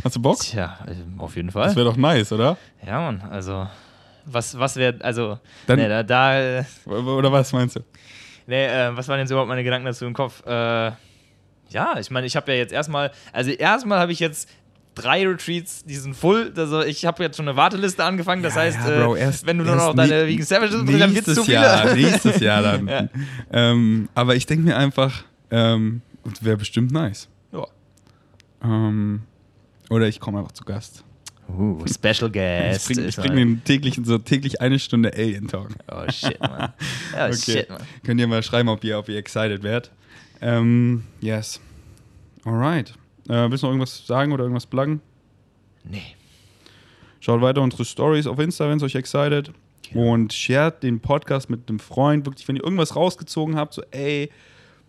Hast 0.03 0.15
du 0.15 0.21
Bock? 0.21 0.39
Tja, 0.39 0.77
äh, 0.87 0.93
auf 1.21 1.35
jeden 1.35 1.49
Das 1.49 1.53
Fall. 1.53 1.75
wäre 1.75 1.85
doch 1.85 1.97
nice, 1.97 2.31
oder? 2.31 2.57
Ja, 2.85 2.99
Mann, 3.01 3.21
also. 3.29 3.67
Was, 4.25 4.57
was 4.57 4.75
wäre, 4.75 4.95
also. 5.03 5.39
Dann- 5.67 5.79
nee, 5.79 5.87
da, 5.89 6.03
da, 6.03 6.63
Oder 6.85 7.31
was 7.31 7.51
meinst 7.53 7.75
du? 7.75 7.81
nee, 8.47 8.65
äh, 8.65 8.95
was 8.95 9.07
waren 9.07 9.19
jetzt 9.19 9.29
überhaupt 9.31 9.49
meine 9.49 9.63
Gedanken 9.63 9.85
dazu 9.85 10.05
im 10.05 10.13
Kopf? 10.13 10.45
Äh, 10.45 10.91
ja, 11.69 11.97
ich 11.99 12.11
meine, 12.11 12.27
ich 12.27 12.35
habe 12.35 12.51
ja 12.51 12.57
jetzt 12.57 12.73
erstmal, 12.73 13.11
also 13.31 13.51
erstmal 13.51 13.99
habe 13.99 14.11
ich 14.11 14.19
jetzt 14.19 14.49
drei 15.01 15.27
Retreats, 15.27 15.83
die 15.83 15.95
sind 15.95 16.15
full. 16.15 16.53
Also 16.55 16.81
ich 16.83 17.05
habe 17.05 17.23
jetzt 17.23 17.37
schon 17.37 17.47
eine 17.47 17.57
Warteliste 17.57 18.03
angefangen. 18.03 18.43
Das 18.43 18.55
Ja, 18.55 18.61
heißt, 18.61 18.77
ja, 18.87 19.03
Bro, 19.05 19.15
äh, 19.15 19.19
erst- 19.21 19.45
wenn 19.45 19.57
du 19.57 19.63
nur 19.65 19.75
noch 19.75 19.93
deine 19.95 20.27
Vegan 20.27 20.45
Savages 20.45 20.85
bist, 20.85 21.01
dann 21.01 21.15
wird 21.15 21.27
es 21.27 21.33
zu 21.35 21.41
Nächstes 21.41 21.45
viele. 21.45 21.61
Jahr, 21.61 21.95
nächstes 21.95 22.39
Jahr 22.39 22.61
dann. 22.77 22.87
Ja. 22.87 23.09
ähm, 23.51 24.09
aber 24.15 24.35
ich 24.35 24.45
denke 24.45 24.63
mir 24.65 24.77
einfach, 24.77 25.23
ähm, 25.49 26.01
wäre 26.41 26.57
bestimmt 26.57 26.91
nice. 26.91 27.27
Ja. 27.51 27.65
Ähm, 28.63 29.21
oder 29.89 30.07
ich 30.07 30.19
komme 30.19 30.39
einfach 30.39 30.51
zu 30.53 30.63
Gast. 30.63 31.03
Uh, 31.49 31.83
Special 31.85 32.27
Ich 32.27 32.33
Guest. 32.33 32.87
bringe 32.87 33.01
ist 33.07 33.15
bring 33.17 33.35
den 33.35 33.63
täglich, 33.65 33.99
so 34.03 34.17
täglich 34.17 34.61
eine 34.61 34.79
Stunde 34.79 35.11
Alien 35.13 35.47
Talk. 35.49 35.69
Oh 35.91 36.09
shit, 36.09 36.39
Mann. 36.39 36.71
Oh 37.13 37.25
Okay. 37.25 37.33
shit, 37.35 37.69
Mann. 37.69 37.81
Könnt 38.05 38.19
ihr 38.21 38.27
mal 38.27 38.41
schreiben, 38.41 38.69
ob 38.69 38.81
ihr, 38.85 38.97
ob 38.97 39.09
ihr 39.09 39.17
excited 39.17 39.61
werdet. 39.63 39.91
Ähm, 40.39 41.03
yes. 41.19 41.59
Alright. 42.45 42.93
Äh, 43.29 43.49
willst 43.49 43.63
du 43.63 43.67
noch 43.67 43.73
irgendwas 43.73 44.05
sagen 44.05 44.31
oder 44.31 44.43
irgendwas 44.43 44.65
pluggen? 44.65 45.01
Nee. 45.83 46.15
Schaut 47.19 47.41
weiter 47.41 47.61
unsere 47.61 47.85
Stories 47.85 48.27
auf 48.27 48.39
Insta, 48.39 48.69
wenn 48.69 48.77
es 48.77 48.83
euch 48.83 48.95
excited. 48.95 49.51
Und 49.93 50.31
shared 50.31 50.83
den 50.83 50.99
Podcast 50.99 51.49
mit 51.49 51.67
einem 51.67 51.79
Freund. 51.79 52.25
Wirklich, 52.25 52.47
wenn 52.47 52.55
ihr 52.55 52.63
irgendwas 52.63 52.95
rausgezogen 52.95 53.55
habt, 53.55 53.73
so, 53.73 53.83
ey, 53.91 54.31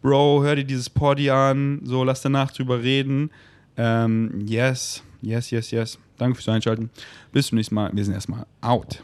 Bro, 0.01 0.43
hör 0.43 0.57
dir 0.57 0.65
dieses 0.65 0.91
Poddy 0.91 1.31
an, 1.31 1.81
so, 1.85 2.03
lass 2.03 2.23
danach 2.23 2.51
drüber 2.51 2.83
reden. 2.83 3.31
Ähm, 3.77 4.45
yes, 4.47 5.03
yes, 5.23 5.51
yes, 5.51 5.71
yes. 5.71 5.99
Danke 6.19 6.35
fürs 6.37 6.49
Einschalten. 6.49 6.91
Bis 7.33 7.47
zum 7.47 7.57
nächsten 7.57 7.75
Mal. 7.75 7.91
Wir 7.93 8.05
sind 8.05 8.15
erstmal 8.15 8.47
out. 8.61 8.99